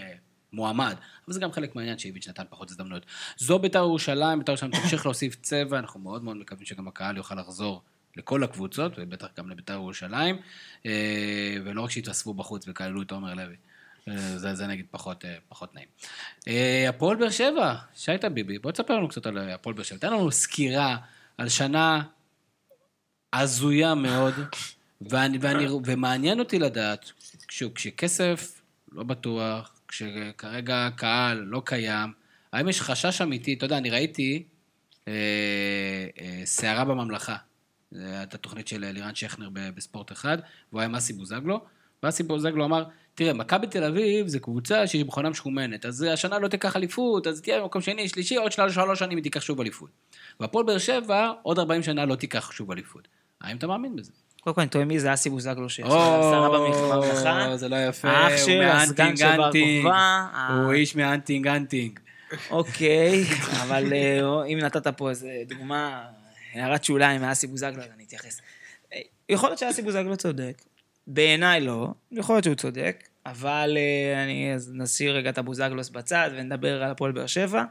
מועמד. 0.53 0.97
אבל 1.27 1.35
זה 1.35 1.41
גם 1.41 1.53
חלק 1.53 1.77
מהעניין 1.77 1.99
שאיביץ' 1.99 2.29
נתן 2.29 2.43
פחות 2.51 2.71
הזדמנויות. 2.71 3.07
זו 3.37 3.59
בית"ר 3.59 3.79
ירושלים, 3.79 4.39
בית"ר 4.39 4.53
ירושלים 4.53 4.73
תמשיך 4.73 5.07
להוסיף 5.07 5.37
צבע, 5.43 5.79
אנחנו 5.79 6.01
מאוד 6.01 6.25
מאוד 6.25 6.37
מקווים 6.37 6.67
שגם 6.67 6.89
הקהל 6.89 7.17
יוכל 7.17 7.35
לחזור 7.35 7.83
לכל 8.17 8.45
הקבוצות, 8.45 8.93
ובטח 8.97 9.27
גם 9.39 9.51
לבית"ר 9.51 9.73
ירושלים, 9.73 10.37
אה, 10.87 11.57
ולא 11.65 11.83
רק 11.83 11.91
שיתאספו 11.91 12.35
בחוץ 12.35 12.69
וכללו 12.69 13.03
את 13.03 13.11
עומר 13.11 13.35
לוי. 13.35 13.57
אה, 14.11 14.39
זה, 14.39 14.55
זה 14.55 14.67
נגיד 14.67 14.87
פחות, 14.91 15.25
אה, 15.25 15.35
פחות 15.49 15.75
נעים. 15.75 15.89
אה, 16.49 16.89
הפועל 16.89 17.17
באר 17.17 17.31
שבע, 17.31 17.75
שי 17.95 18.19
טביבי, 18.21 18.59
בוא 18.59 18.73
תספר 18.73 18.97
לנו 18.97 19.09
קצת 19.09 19.27
על 19.27 19.39
אה, 19.39 19.55
הפועל 19.55 19.75
באר 19.75 19.85
שבע. 19.85 19.99
תן 19.99 20.13
לנו 20.13 20.33
סקירה 20.33 20.97
על 21.39 21.49
שנה 21.49 22.03
הזויה 23.33 23.95
מאוד, 23.95 24.35
ואני, 25.11 25.39
ואני, 25.41 25.67
ומעניין 25.87 26.39
אותי 26.39 26.59
לדעת, 26.59 27.13
שוב, 27.49 27.73
כשכסף 27.73 28.61
לא 28.93 29.03
בטוח, 29.03 29.81
כשכרגע 29.89 30.89
קהל 30.97 31.39
לא 31.39 31.63
קיים, 31.65 32.13
האם 32.53 32.69
יש 32.69 32.81
חשש 32.81 33.23
אמיתי, 33.23 33.55
אתה 33.55 33.67
יודע, 33.67 33.79
אני 33.79 33.91
ראיתי 33.91 34.45
אה, 35.09 35.13
אה, 36.21 36.41
סערה 36.45 36.85
בממלכה, 36.85 37.37
זו 37.93 38.03
הייתה 38.03 38.39
תוכנית 38.39 38.69
של 38.69 38.93
לירן 38.93 39.15
שכנר 39.15 39.49
בספורט 39.53 40.13
אחד, 40.13 40.39
והוא 40.71 40.81
היה 40.81 40.89
מסי 40.89 41.13
בוזגלו, 41.13 41.65
ואסי 42.03 42.23
בוזגלו 42.23 42.65
אמר, 42.65 42.85
תראה, 43.19 43.33
מכבי 43.33 43.67
תל 43.67 43.85
אביב 43.85 44.27
זה 44.27 44.39
קבוצה 44.41 44.87
שהיא 44.87 45.05
מכונה 45.05 45.31
משומנת, 45.31 45.87
אז 45.87 46.03
השנה 46.03 46.39
לא 46.39 46.49
תיקח 46.49 46.77
אליפות, 46.77 47.27
אז 47.27 47.41
תהיה 47.41 47.61
במקום 47.61 47.83
שני, 47.83 48.09
שלישי, 48.09 48.37
עוד 48.37 48.53
שלוש, 48.53 48.75
שלוש 48.75 48.99
שנים 48.99 49.17
היא 49.17 49.23
תיקח 49.23 49.41
שוב 49.41 49.61
אליפות. 49.61 49.91
והפועל 50.41 50.67
באר 50.67 50.79
שבע, 50.79 51.33
עוד 51.43 51.59
40 51.59 51.83
שנה 51.83 52.05
לא 52.05 52.15
תיקח 52.15 52.53
שוב 52.53 52.71
אליפות. 52.71 53.09
האם 53.41 53.57
אתה 53.57 53.67
מאמין 53.67 53.97
בזה? 53.97 54.13
קודם 54.41 54.55
כל 54.55 54.61
אני 54.61 54.71
טועה 54.71 54.85
מי 54.85 55.01
זה 55.01 55.15
אסי 55.15 55.31
בוזגלו 55.31 55.69
שיש 55.69 55.87
שרה 55.87 56.49
בממלכה. 56.49 57.47
או, 57.47 57.57
זה 57.57 57.69
לא 57.69 57.77
יפה, 57.89 58.27
הוא 58.29 58.59
מאנטינג 58.59 59.19
כוכבא. 59.37 60.29
הוא 60.65 60.73
איש 60.73 60.97
מאנטינג 60.97 61.47
אנטינג. 61.47 61.99
אוקיי, 62.51 63.25
אבל 63.63 63.93
אה, 63.93 64.45
אם 64.45 64.59
נתת 64.59 64.87
פה 64.87 65.11
איזה 65.11 65.31
דוגמה, 65.49 66.05
הערת 66.55 66.85
שוליים 66.85 67.21
מאסי 67.21 67.47
בוזגלו, 67.47 67.83
אז 67.83 67.89
אני 67.95 68.05
אתייחס. 68.05 68.41
אה, 68.93 69.01
יכול 69.29 69.49
להיות 69.49 69.59
שאסי 69.59 69.83
בוזגלו 69.83 70.17
צודק, 70.17 70.63
בעיניי 71.09 71.61
לא, 71.61 71.89
יכול 72.13 72.35
להיות 72.35 72.45
שהוא 72.45 72.55
צודק, 72.55 73.09
אבל 73.27 73.77
אה, 73.77 74.25
אני 74.25 74.53
נסיר 74.75 75.17
רגע 75.17 75.31
את 75.31 75.39
הבוזגלוס 75.39 75.89
בצד 75.89 76.31
ונדבר 76.37 76.83
על 76.83 76.91
הפועל 76.91 77.13
באר 77.13 77.27
שבע. 77.27 77.65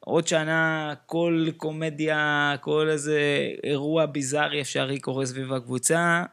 עוד 0.00 0.26
שנה 0.26 0.94
כל 1.06 1.46
קומדיה, 1.56 2.54
כל 2.60 2.88
איזה 2.90 3.20
אירוע 3.64 4.06
ביזארי 4.06 4.60
אפשרי 4.60 4.98
קורה 5.00 5.26
סביב 5.26 5.52
הקבוצה. 5.52 6.24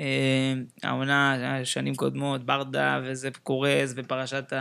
אה, 0.00 0.54
העונה, 0.82 1.38
שנים 1.64 1.94
קודמות, 1.94 2.46
ברדה 2.46 3.00
וזה 3.04 3.30
קורס 3.42 3.92
ופרשת 3.96 4.52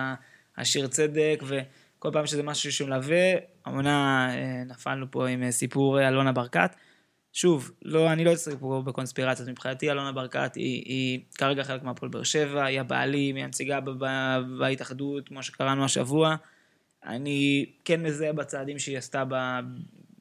השיר 0.58 0.88
צדק 0.88 1.44
וכל 1.48 2.10
פעם 2.14 2.26
שזה 2.26 2.44
משהו 2.44 2.72
שמלווה, 2.72 3.34
העונה 3.66 4.28
אה, 4.36 4.64
נפלנו 4.66 5.12
פה 5.12 5.28
עם 5.28 5.52
סיפור 5.52 6.08
אלונה 6.08 6.32
ברקת. 6.32 6.76
שוב, 7.34 7.72
לא, 7.82 8.12
אני 8.12 8.26
לא 8.26 8.34
אצטרך 8.34 8.56
פה 8.60 8.82
בקונספירציות, 8.86 9.50
מבחינתי 9.50 9.92
אלונה 9.92 10.12
ברקת 10.12 10.56
היא, 10.56 10.84
היא 10.86 11.20
כרגע 11.38 11.64
חלק 11.64 11.84
מהפועל 11.84 12.12
באר 12.12 12.24
שבע, 12.24 12.66
היא 12.66 12.80
הבעלים, 12.80 13.36
היא 13.36 13.44
הנציגה 13.44 13.80
בהתאחדות, 14.60 15.28
כמו 15.28 15.44
שקראנו 15.44 15.86
השבוע. 15.86 16.36
אני 17.06 17.66
כן 17.86 18.04
מזהה 18.04 18.34
בצעדים 18.34 18.80
שהיא 18.80 18.98
עשתה 18.98 19.24
ב... 19.30 19.36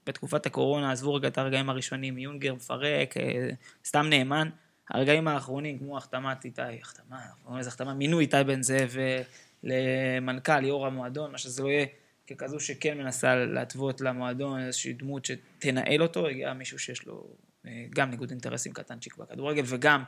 בתקופת 0.07 0.47
הקורונה, 0.47 0.93
עזבו 0.93 1.15
רגע 1.15 1.29
את 1.29 1.39
הרגעים 1.39 1.71
הראשונים, 1.71 2.19
יונגר 2.19 2.55
מפרק, 2.55 3.17
אה, 3.17 3.49
סתם 3.85 4.07
נאמן. 4.11 4.49
הרגעים 4.91 5.29
האחרונים, 5.29 5.79
כמו 5.79 5.97
החתמת 5.97 6.45
איתי, 6.45 6.63
החתמה, 6.81 7.21
לזה 7.59 7.69
החתמה, 7.69 7.95
מינוי 7.95 8.25
איתי 8.25 8.37
בן 8.47 8.63
זאב 8.63 8.97
אה, 8.99 9.23
למנכ"ל, 9.63 10.65
יו"ר 10.65 10.87
המועדון, 10.87 11.33
מה 11.33 11.39
שזה 11.39 11.63
לא 11.63 11.69
יהיה, 11.69 11.87
ככזו 12.31 12.61
שכן 12.61 12.99
מנסה 12.99 13.35
להתוות 13.35 14.01
למועדון 14.01 14.61
איזושהי 14.61 14.93
דמות 14.93 15.25
שתנהל 15.25 16.03
אותו, 16.03 16.27
הגיע 16.27 16.53
מישהו 16.53 16.79
שיש 16.79 17.07
לו 17.07 17.27
אה, 17.67 17.85
גם 17.91 18.11
ניגוד 18.11 18.31
אינטרסים 18.31 18.73
קטנצ'יק 18.73 19.17
בכדורגל, 19.17 19.63
וגם 19.67 20.03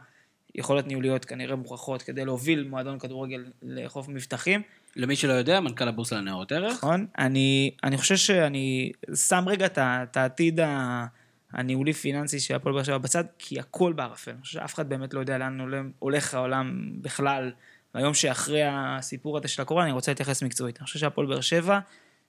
יכולות 0.54 0.86
ניהוליות 0.86 1.24
כנראה 1.24 1.56
מוכחות 1.56 2.02
כדי 2.02 2.24
להוביל 2.24 2.64
מועדון 2.68 2.98
כדורגל 2.98 3.44
לחוף 3.62 4.08
מבטחים. 4.08 4.62
למי 4.96 5.16
שלא 5.16 5.32
יודע, 5.32 5.60
מנכ"ל 5.60 5.88
הבורסה 5.88 6.16
לניירות 6.16 6.52
ערך. 6.52 6.72
נכון? 6.72 7.06
אני, 7.18 7.70
אני 7.84 7.96
חושב 7.96 8.16
שאני 8.16 8.92
שם 9.14 9.44
רגע 9.46 9.66
את 9.78 10.16
העתיד 10.16 10.60
ה- 10.60 11.06
הניהולי-פיננסי 11.52 12.40
של 12.40 12.54
הפועל 12.54 12.74
באר 12.74 12.82
שבע 12.82 12.98
בצד, 12.98 13.24
כי 13.38 13.60
הכל 13.60 13.92
בערפל. 13.92 14.30
אני 14.30 14.40
חושב 14.40 14.58
שאף 14.58 14.74
אחד 14.74 14.88
באמת 14.88 15.14
לא 15.14 15.20
יודע 15.20 15.38
לאן 15.38 15.58
הולך 15.98 16.34
העולם 16.34 16.92
בכלל. 17.00 17.52
והיום 17.94 18.14
שאחרי 18.14 18.62
הסיפור 18.64 19.38
הזה 19.38 19.48
של 19.48 19.62
הקורונה, 19.62 19.86
אני 19.86 19.92
רוצה 19.92 20.10
להתייחס 20.10 20.42
מקצועית. 20.42 20.78
אני 20.78 20.84
חושב 20.84 20.98
שהפועל 20.98 21.26
באר 21.26 21.40
שבע, 21.40 21.78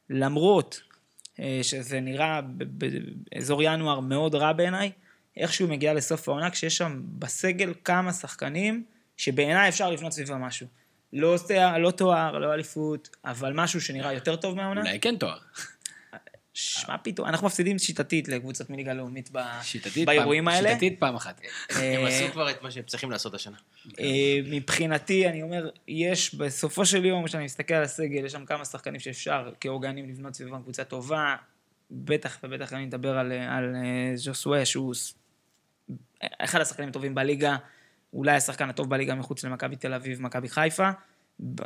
למרות 0.10 0.82
אה, 1.40 1.60
שזה 1.62 2.00
נראה 2.00 2.42
באזור 2.44 3.64
ינואר 3.64 4.00
מאוד 4.00 4.36
רע 4.36 4.54
בעיניי, 4.54 4.92
איכשהו 5.38 5.68
מגיע 5.68 5.94
לסוף 5.94 6.30
העונה, 6.30 6.50
כשיש 6.50 6.78
שם 6.78 7.02
בסגל 7.20 7.74
כמה 7.84 8.14
שחקנים 8.14 8.84
שבעיניי 9.18 9.70
אפשר 9.70 9.92
לבנות 9.92 10.12
סביבה 10.12 10.38
משהו. 10.38 10.68
לא, 11.14 11.36
לא 11.80 11.92
תואר, 11.92 12.38
לא 12.38 12.54
אליפות, 12.54 13.10
אבל 13.26 13.54
משהו 13.54 13.82
שנראה 13.82 14.14
יותר 14.14 14.36
טוב 14.36 14.56
מהעונה. 14.56 14.82
אולי 14.82 15.00
כן 15.00 15.16
תואר. 15.18 15.38
שמע 16.58 16.96
פתאום, 17.04 17.28
אנחנו 17.28 17.48
מפסידים 17.48 17.80
שיטתית 17.80 18.28
לקבוצות 18.28 18.70
מליגה 18.70 18.94
לאומית 18.94 19.30
ב... 19.32 19.40
באירועים 20.06 20.46
פעם- 20.46 20.54
האלה. 20.54 20.70
שיטתית 20.70 21.00
פעם 21.00 21.16
אחת. 21.16 21.42
הם 21.70 21.76
אה, 21.82 22.08
עשו 22.08 22.32
כבר 22.32 22.50
את 22.52 22.62
מה 22.64 22.72
שהם 22.72 22.84
צריכים 22.84 23.12
לעשות 23.12 23.34
השנה. 23.34 23.58
אה, 24.00 24.40
מבחינתי, 24.46 25.28
אני 25.28 25.42
אומר, 25.44 25.70
יש 25.88 26.36
בסופו 26.36 26.86
של 26.86 27.06
יום, 27.06 27.26
כשאני 27.26 27.46
מסתכל 27.46 27.74
על 27.74 27.84
הסגל, 27.84 28.26
יש 28.26 28.32
שם 28.32 28.46
כמה 28.46 28.66
שחקנים 28.66 29.00
שאפשר 29.00 29.52
כאורגנים 29.60 30.10
לבנות 30.10 30.34
סביבם 30.36 30.62
קבוצה 30.62 30.84
טובה. 30.84 31.36
בטח 31.92 32.40
ובטח 32.44 32.74
אני 32.74 32.86
מדבר 32.86 33.18
על, 33.18 33.32
על 33.32 33.76
אה, 33.76 34.12
ז'וסווה, 34.16 34.66
שהוא 34.66 34.94
אחד 36.40 36.62
השחקנים 36.62 36.90
הטובים 36.90 37.16
בליגה, 37.16 37.56
אולי 38.14 38.32
השחקן 38.36 38.70
הטוב 38.70 38.90
בליגה 38.90 39.16
מחוץ 39.16 39.44
למכבי 39.44 39.76
תל 39.76 39.94
אביב, 39.94 40.22
מכבי 40.22 40.50
חיפה, 40.50 40.90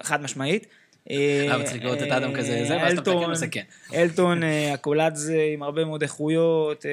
חד 0.02 0.22
משמעית. 0.22 0.68
אה, 1.12 1.58
מצחיק 1.60 1.84
לראות 1.84 1.98
את 2.04 2.12
אדם 2.12 2.34
כזה, 2.36 2.66
זה, 2.68 2.78
ואז 2.78 2.94
אתה 2.94 3.02
מתקן 3.02 3.12
אלטון, 3.18 3.32
וזה 3.32 3.48
כן. 3.48 3.64
אלטון, 3.94 4.44
אה, 4.44 4.74
הקולאדזה 4.74 5.42
עם 5.54 5.64
הרבה 5.64 5.86
מאוד 5.86 6.02
איכויות. 6.02 6.86
אה, 6.86 6.92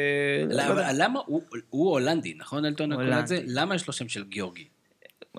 לא. 0.48 0.82
למה- 0.94 1.20
הוא- 1.26 1.42
הולנדי, 1.70 2.34
נכון, 2.38 2.64
אלטון. 2.64 2.92
הקולדזה? 2.92 3.40
למה 3.46 3.74
יש 3.74 3.86
לו 3.86 3.92
שם 3.92 4.08
של 4.08 4.24
גיאורגי? 4.24 4.64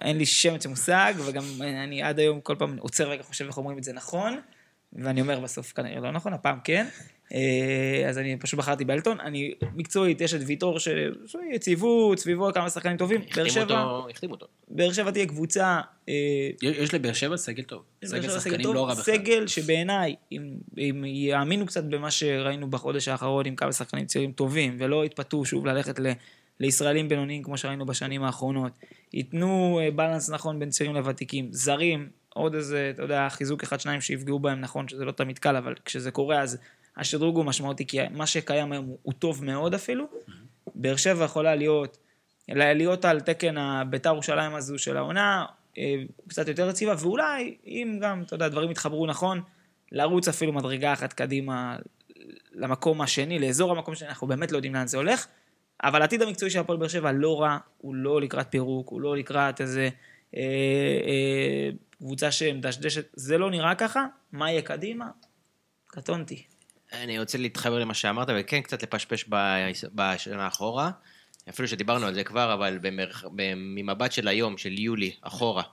אין 0.02 0.18
לי 0.18 0.26
שמץ 0.26 0.64
של 0.64 0.70
מושג, 0.70 1.14
וגם 1.26 1.44
אני 1.62 2.04
עד 2.04 2.20
היום 2.20 2.42
כל 2.42 2.56
פעם 2.60 2.78
עוצר 2.80 3.10
רגע 3.10 3.24
חושב 3.24 3.46
איך 3.46 3.58
אומרים 3.58 3.78
את 3.78 3.84
זה 3.84 3.94
נכון, 3.94 4.40
ואני 4.94 5.22
אומר 5.22 5.40
בסוף 5.40 5.74
כנראה 5.74 6.00
לא 6.00 6.12
נכון, 6.12 6.34
הפעם 6.34 6.58
כן. 6.64 6.86
אה, 7.34 8.10
אז 8.10 8.18
אני 8.18 8.38
פשוט 8.38 8.60
בחרתי 8.60 8.86
באלטון. 8.86 9.20
אני 9.20 9.54
מקצועית, 9.76 10.22
יש 10.22 10.34
את 10.34 10.42
ויטור, 10.46 10.80
ש- 10.80 10.88
יציבות, 11.54 12.20
סביבו 12.20 12.54
כמה 12.54 12.70
שחקנים 12.70 12.98
טובים. 12.98 13.22
באר 13.36 13.50
שבע, 13.50 14.00
החתימו 14.12 14.34
אותו. 14.34 14.48
באר 14.68 14.92
שבע 14.94 15.12
תהיה 15.12 15.26
קבוצה... 15.26 15.80
אה, 16.10 16.14
יש 16.62 16.94
לבאר 16.94 17.14
שבע 17.14 17.38
סגל 17.38 17.64
טוב. 17.64 17.84
סגל 18.06 18.30
שחקנים 18.30 18.74
לא 18.74 18.86
רע 18.86 18.94
בכלל. 18.94 19.04
סגל 19.04 19.48
שבעיניי, 19.48 20.16
אם, 20.32 20.54
אם 20.78 21.04
יאמינו 21.06 21.66
קצת 21.66 21.84
במה 21.84 22.12
שראינו 22.12 22.70
בחודש 22.70 23.08
האחרון 23.08 23.46
עם 23.46 23.56
כמה 23.56 23.72
שחקנים 23.72 24.06
צעירים 24.06 24.32
טובים, 24.32 24.76
ולא 24.80 25.06
יתפתו 25.06 25.46
שוב 25.46 25.66
ללכת 25.66 26.00
ל, 26.00 26.12
לישראלים 26.60 27.10
בינוניים 27.10 27.44
כמו 27.44 27.58
שראינו 27.58 27.86
בשנים 27.86 28.24
האחרונות, 28.24 28.72
ייתנו 29.14 29.80
אה, 29.84 29.92
בלנס 29.92 30.30
נכון 30.30 30.60
בין 30.60 30.70
צעירים 30.70 30.96
לוותיקים, 30.96 31.48
זרים, 31.52 32.10
עוד 32.34 32.56
איזה, 32.56 32.92
אתה 32.94 33.04
יודע, 33.04 33.28
חיזוק 33.30 33.64
אחד 33.64 33.80
שניים 33.80 34.02
שיפגעו 34.02 34.40
בהם 34.40 34.62
נכון, 34.62 34.88
שזה 34.88 35.06
לא 35.06 35.12
תמיד 35.12 35.40
קל, 35.40 35.56
אבל 35.56 35.74
כשזה 35.86 36.12
קורה 36.12 36.42
אז 36.42 36.58
השדרוג 36.98 37.36
הוא 37.36 37.46
משמעותי, 37.46 37.88
כי 37.88 37.98
מה 38.12 38.28
שקיים 38.28 38.72
היום 38.72 38.86
הוא, 39.04 39.14
טוב 39.14 39.44
מאוד 39.44 39.74
אפילו. 39.74 40.06
באר 40.76 40.96
שבע 40.96 41.26
יכולה 41.26 41.56
להיות, 41.56 41.98
להיות 42.48 43.06
על 43.06 43.20
תקן 43.20 43.58
הביתר 43.58 44.10
ירושלים 44.10 44.56
הזו 44.56 44.78
של 44.78 44.98
העונה, 44.98 45.46
אה, 45.78 45.96
קצת 46.28 46.48
יותר 46.48 46.70
יציבה, 46.70 46.94
ואולי, 46.98 47.58
אם 47.66 48.00
גם, 48.02 48.22
אתה 48.22 48.36
יודע, 48.36 48.46
הדברים 48.46 48.72
יתחברו 48.72 49.06
נכון, 49.06 49.42
לרוץ 49.92 50.28
אפילו 50.28 50.54
מדרגה 50.54 50.94
אחת 50.94 51.14
קדימה 51.14 51.78
למקום 52.54 53.02
השני, 53.02 53.40
לאזור 53.40 53.72
המקום 53.72 53.94
השני, 53.94 54.08
אנחנו 54.08 54.28
באמת 54.28 54.52
לא 54.52 54.58
יודעים 54.58 54.74
לאן 54.74 54.88
זה 54.88 54.98
הולך, 54.98 55.28
אבל 55.84 56.02
העתיד 56.02 56.22
המקצועי 56.22 56.52
של 56.52 56.60
הפועל 56.60 56.78
באר 56.78 56.88
שבע 56.88 57.12
לא 57.12 57.42
רע, 57.42 57.58
הוא 57.78 57.96
לא 57.96 58.22
לקראת 58.22 58.48
פירוק, 58.50 58.90
הוא 58.90 59.02
לא 59.02 59.18
לקראת 59.18 59.62
איזה 59.62 59.90
אה, 60.36 60.42
אה, 61.08 61.70
קבוצה 61.98 62.32
שמדשדשת, 62.32 63.06
זה 63.14 63.38
לא 63.38 63.52
נראה 63.52 63.76
ככה, 63.76 64.06
מה 64.32 64.52
יהיה 64.52 64.62
קדימה? 64.62 65.10
קטונתי. 65.86 66.44
אני 66.94 67.20
רוצה 67.20 67.38
להתחבר 67.38 67.80
למה 67.80 67.94
שאמרת, 67.94 68.28
וכן 68.40 68.62
קצת 68.62 68.84
לפשפש 68.84 69.26
בשנה 69.96 70.48
אחורה. 70.48 70.92
אפילו 71.50 71.68
שדיברנו 71.68 72.06
על 72.06 72.14
זה 72.14 72.24
כבר, 72.24 72.54
אבל. 72.54 72.80
ממבט 73.56 74.12
של 74.12 74.28
היום, 74.28 74.58
של 74.58 74.80
יולי, 74.80 75.12
אחורה, 75.22 75.64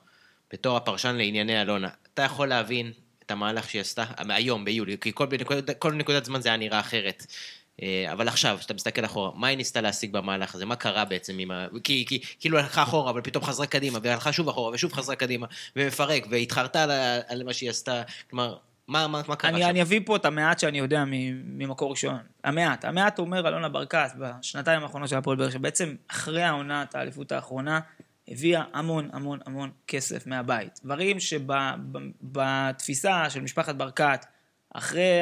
בתור 0.52 0.76
הפרשן 0.76 1.16
לענייני 1.16 1.62
אלונה, 1.62 1.88
אתה 2.14 2.22
יכול 2.22 2.48
להבין 2.48 2.92
את 3.26 3.30
המהלך 3.30 3.70
שהיא 3.70 3.80
עשתה, 3.80 4.04
היום, 4.28 4.64
ביולי, 4.64 4.96
כי 5.00 5.12
כל 5.14 5.26
נקודת, 5.40 5.78
כל 5.78 5.92
נקודת 5.92 6.24
זמן 6.24 6.40
זה 6.40 6.48
היה 6.48 6.56
נראה 6.56 6.80
אחרת. 6.80 7.26
אה, 7.82 8.12
אבל 8.12 8.28
עכשיו, 8.28 8.56
כשאתה 8.58 8.74
מסתכל 8.74 9.04
אחורה, 9.04 9.30
מה 9.34 9.46
היא 9.46 9.56
ניסתה 9.56 9.80
להשיג 9.80 10.12
במהלך 10.12 10.54
הזה? 10.54 10.66
מה 10.66 10.76
קרה 10.76 11.04
בעצם 11.04 11.38
עם 11.38 11.50
ה... 11.50 11.66
כי, 11.84 12.04
כי 12.08 12.20
כאילו 12.40 12.58
הלכה 12.58 12.82
אחורה, 12.82 13.10
אבל 13.10 13.20
פתאום 13.20 13.44
חזרה 13.44 13.66
קדימה, 13.66 13.98
והלכה 14.02 14.32
שוב 14.32 14.48
אחורה, 14.48 14.70
ושוב 14.74 14.92
חזרה 14.92 15.16
קדימה, 15.16 15.46
ומפרק, 15.76 16.26
והתחרתה 16.30 16.82
על, 16.82 16.90
על 17.28 17.42
מה 17.42 17.52
שהיא 17.52 17.70
עשתה. 17.70 18.02
כלומר, 18.30 18.56
מה, 18.88 19.08
מה, 19.08 19.22
מה 19.28 19.36
קרה 19.36 19.50
אני, 19.50 19.62
שם? 19.62 19.68
אני 19.68 19.82
אביא 19.82 20.00
פה 20.04 20.16
את 20.16 20.24
המעט 20.24 20.58
שאני 20.58 20.78
יודע 20.78 21.04
ממקור 21.06 21.90
ראשון. 21.90 22.18
המעט. 22.44 22.84
המעט 22.84 23.18
אומר 23.18 23.48
אלונה 23.48 23.68
ברקת 23.68 24.10
בשנתיים 24.18 24.82
האחרונות 24.82 25.08
של 25.08 25.16
הפועל 25.16 25.36
באר 25.36 25.50
שבע. 25.50 25.58
בעצם 25.58 25.94
אחרי 26.08 26.42
העונת 26.42 26.94
האליפות 26.94 27.32
האחרונה, 27.32 27.80
הביאה 28.28 28.62
המון 28.72 29.10
המון 29.12 29.38
המון 29.46 29.70
כסף 29.86 30.26
מהבית. 30.26 30.80
דברים 30.84 31.16
שבתפיסה 32.00 33.30
של 33.30 33.40
משפחת 33.40 33.74
ברקת, 33.74 34.26
אחרי, 34.74 35.20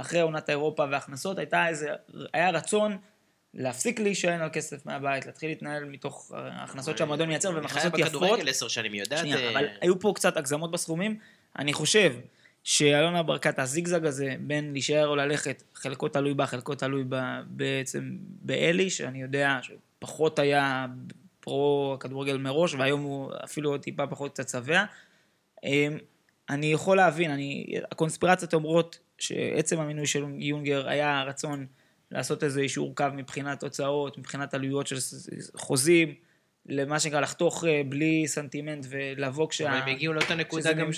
אחרי 0.00 0.20
עונת 0.20 0.48
האירופה 0.48 0.84
וההכנסות, 0.90 1.38
הייתה 1.38 1.68
איזה, 1.68 1.88
היה 2.32 2.50
רצון 2.50 2.98
להפסיק 3.54 4.00
להישען 4.00 4.40
על 4.40 4.48
כסף 4.52 4.86
מהבית, 4.86 5.26
להתחיל 5.26 5.48
להתנהל 5.48 5.84
מתוך 5.84 6.32
ההכנסות 6.34 6.98
שהמועדון 6.98 7.28
מייצר 7.28 7.48
והן 7.48 7.58
אני 7.58 7.68
חי 7.68 7.78
הכנסות 7.78 7.98
יפות. 7.98 8.12
בכדורגל 8.12 8.48
עשר 8.48 8.68
שנים, 8.68 8.92
היא 8.92 9.00
יודעת... 9.00 9.18
שנייה, 9.18 9.36
אה, 9.36 9.50
אבל 9.50 9.66
היו 9.80 10.00
פה 10.00 10.12
קצת 10.14 10.36
הגזמות 10.36 10.70
בסכומים. 10.70 11.18
אני 11.58 11.72
חושב 11.72 12.14
שאלונה 12.64 13.22
ברקת, 13.22 13.58
הזיגזג 13.58 14.06
הזה 14.06 14.34
בין 14.40 14.72
להישאר 14.72 15.06
או 15.08 15.16
ללכת, 15.16 15.62
חלקו 15.74 16.08
תלוי 16.08 16.34
בה, 16.34 16.46
חלקו 16.46 16.74
תלוי 16.74 17.04
בה, 17.04 17.40
בעצם 17.46 18.16
באלי, 18.20 18.90
שאני 18.90 19.22
יודע 19.22 19.58
שפחות 19.62 20.38
היה 20.38 20.86
פרו 21.40 21.94
הכדורגל 21.98 22.36
מראש, 22.36 22.74
והיום 22.74 23.00
הוא 23.00 23.32
אפילו 23.44 23.70
עוד 23.70 23.80
טיפה 23.80 24.06
פחות 24.06 24.32
קצת 24.32 24.48
שבע. 24.48 24.84
אמ, 25.64 25.98
אני 26.50 26.72
יכול 26.72 26.96
להבין, 26.96 27.30
אני, 27.30 27.74
הקונספירציות 27.92 28.54
אומרות 28.54 28.98
שעצם 29.18 29.80
המינוי 29.80 30.06
של 30.06 30.24
יונגר 30.38 30.88
היה 30.88 31.22
רצון 31.22 31.66
לעשות 32.10 32.44
איזה 32.44 32.60
אישור 32.60 32.94
קו 32.94 33.04
מבחינת 33.12 33.62
הוצאות, 33.62 34.18
מבחינת 34.18 34.54
עלויות 34.54 34.86
של 34.86 34.96
חוזים, 35.56 36.14
למה 36.66 37.00
שנקרא 37.00 37.20
לחתוך 37.20 37.64
אה, 37.64 37.82
בלי 37.88 38.28
סנטימנט 38.28 38.86
ולבוא 38.88 39.48
כשה... 39.48 39.68
אבל 39.68 39.76
הם 39.76 39.88
הגיעו 39.88 40.12
לאותה 40.14 40.34
נקודה 40.34 40.72
גם 40.72 40.90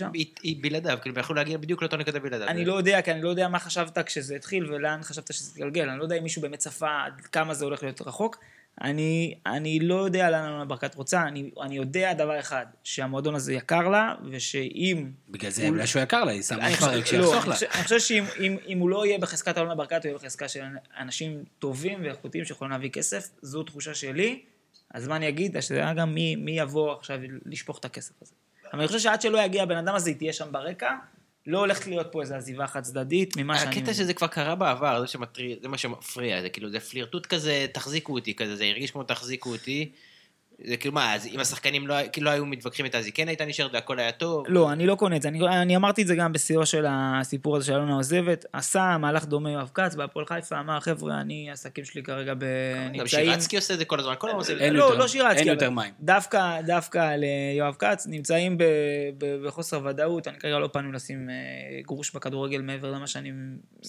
היא 0.43 0.57
בלעדיו, 0.61 0.99
כאילו, 1.03 1.15
הם 1.15 1.21
יכלו 1.21 1.37
להגיע 1.37 1.59
בדיוק 1.59 1.83
לאותה 1.83 1.97
נקודה 1.97 2.21
בלעדיו. 2.21 2.49
אני 2.49 2.65
לא 2.65 2.75
יודע, 2.75 3.03
כי 3.03 3.11
אני 3.11 3.23
לא 3.23 3.29
יודע 3.29 3.49
מה 3.49 3.59
חשבת 3.59 3.99
כשזה 3.99 4.37
התחיל 4.37 4.73
ולאן 4.73 5.03
חשבת 5.03 5.33
שזה 5.33 5.51
יתגלגל. 5.51 5.89
אני 5.89 5.99
לא 5.99 6.03
יודע 6.03 6.17
אם 6.17 6.23
מישהו 6.23 6.43
באמת 6.43 6.59
צפה 6.59 7.05
עד 7.05 7.21
כמה 7.21 7.55
זה 7.55 7.65
הולך 7.65 7.83
להיות 7.83 8.01
רחוק. 8.01 8.39
אני, 8.83 9.35
אני 9.47 9.81
לא 9.81 10.05
יודע 10.05 10.31
לאן 10.31 10.45
אלונה 10.45 10.65
ברקת 10.65 10.95
רוצה, 10.95 11.23
אני, 11.23 11.51
אני 11.63 11.77
יודע 11.77 12.15
דבר 12.15 12.41
אחד, 12.41 12.67
שהמועדון 12.85 13.35
הזה 13.35 13.53
יקר 13.53 13.89
לה, 13.89 14.15
ושאם... 14.31 15.11
בגלל 15.29 15.51
זה 15.51 15.69
אולי 15.69 15.87
שהוא 15.87 16.03
יקר 16.03 16.25
לה, 16.25 16.33
היא 16.33 16.43
שמה 16.43 16.59
לא, 16.59 16.75
שיחסוך 16.75 16.89
אני 16.89 17.49
לה. 17.49 17.55
חושב, 17.55 17.67
אני 17.75 17.83
חושב 17.83 17.99
שאם 17.99 18.25
אם, 18.41 18.57
אם 18.67 18.79
הוא 18.79 18.91
לא 18.91 19.07
יהיה 19.07 19.19
בחזקת 19.19 19.59
אלונה 19.59 19.75
ברקת, 19.75 20.05
הוא 20.05 20.09
יהיה 20.09 20.19
בחזקה 20.19 20.49
של 20.49 20.61
אנשים 20.99 21.45
טובים 21.59 22.03
ואיכותיים 22.03 22.45
שיכולים 22.45 22.73
להביא 22.73 22.91
כסף, 22.91 23.29
זו 23.43 23.63
תחושה 23.63 23.95
שלי. 23.95 24.43
אז 24.97 25.09
מה 25.09 25.17
אני 25.17 25.29
אגיד? 25.29 25.57
השאלה 25.57 25.95
גם 25.95 26.15
מי, 26.15 26.37
מי 26.37 26.61
יבוא 26.61 26.93
עכשיו 26.93 27.19
לשפוך 27.47 27.79
את 27.79 27.85
הכסף 27.85 28.23
הזה. 28.23 28.33
אבל 28.73 28.81
אני 28.81 28.87
חושב 28.87 28.99
שעד 28.99 29.21
שלא 29.21 29.39
יגיע 29.39 29.63
הבן 29.63 29.77
אדם 29.77 29.95
הזה, 29.95 30.11
היא 30.11 30.17
תהיה 30.17 30.33
שם 30.33 30.53
ברקע, 30.53 30.91
לא 31.47 31.59
הולכת 31.59 31.87
להיות 31.87 32.07
פה 32.13 32.21
איזו 32.21 32.35
עזיבה 32.35 32.67
חד 32.67 32.83
צדדית, 32.83 33.37
ממה 33.37 33.59
שאני... 33.59 33.71
הקטע 33.71 33.95
שזה 33.95 34.15
כבר 34.15 34.27
קרה 34.27 34.55
בעבר, 34.55 35.01
זה 35.01 35.07
שמטריד, 35.07 35.63
זה 35.63 35.69
מה 35.69 35.79
שמפריע, 35.79 36.43
זה 36.43 36.49
כאילו, 36.49 36.71
זה 36.71 36.81
פלירטוט 36.81 37.27
כזה, 37.27 37.67
תחזיקו 37.73 38.13
אותי 38.13 38.35
כזה, 38.35 38.57
זה 38.57 38.65
הרגיש 38.65 38.91
כמו 38.91 39.03
תחזיקו 39.03 39.53
אותי. 39.53 39.93
זה 40.65 40.77
כאילו 40.77 40.95
מה, 40.95 41.15
אז 41.15 41.27
אם 41.27 41.41
השחקנים 41.41 41.87
לא, 41.87 41.95
כאילו 42.13 42.25
לא 42.27 42.31
היו 42.31 42.47
מתווכחים 42.47 42.85
איתה, 42.85 42.99
אז 42.99 43.05
היא 43.05 43.13
כן 43.15 43.29
הייתה 43.29 43.45
נשארת 43.45 43.71
והכל 43.75 43.99
היה 43.99 44.13
טוב. 44.13 44.45
לא, 44.49 44.73
אני 44.73 44.87
לא 44.87 44.95
קונה 44.95 45.17
את 45.17 45.23
זה. 45.23 45.29
אני, 45.29 45.49
אני 45.49 45.77
אמרתי 45.77 46.03
את 46.03 46.07
זה 46.07 46.15
גם 46.15 46.33
בשיאו 46.33 46.67
של 46.67 46.85
הסיפור 46.89 47.57
הזה 47.57 47.67
של 47.67 47.73
אלונה 47.73 47.95
עוזבת. 47.95 48.45
עשה 48.53 48.97
מהלך 48.99 49.25
דומה 49.25 49.51
יואב 49.51 49.71
כץ 49.75 49.95
בהפועל 49.95 50.27
חיפה, 50.27 50.61
אמר, 50.61 50.81
חבר'ה, 50.81 51.21
אני, 51.21 51.51
העסקים 51.51 51.85
שלי 51.85 52.03
כרגע 52.03 52.35
גם 52.35 52.49
נמצאים... 52.93 53.07
שירצקי 53.27 53.57
עושה 53.57 53.75
את 53.75 53.79
זה 53.79 53.85
כל 53.85 54.01
הזמן, 54.01 54.15
כל 54.19 54.29
הזמן 54.29 54.39
עושה 54.39 54.53
את 54.53 54.59
זה. 54.59 54.65
אין 54.65 54.75
לא, 54.75 54.85
יותר- 54.85 54.99
לא 54.99 55.09
שירצקי. 55.09 55.39
אין 55.41 55.49
יותר 55.49 55.71
מים. 55.71 55.95
דווקא, 56.01 56.61
דווקא 56.67 57.17
ליואב 57.19 57.75
כץ, 57.79 58.07
נמצאים 58.07 58.59
ב, 58.59 58.65
ב, 59.19 59.47
בחוסר 59.47 59.81
ודאות. 59.85 60.29
אני 60.29 60.39
כרגע 60.39 60.59
לא 60.59 60.69
פנו 60.73 60.93
לשים 60.93 61.31
אה, 61.31 61.35
גרוש 61.83 62.11
בכדורגל 62.15 62.61
מעבר 62.61 62.91
למה 62.91 63.07
שאני... 63.07 63.33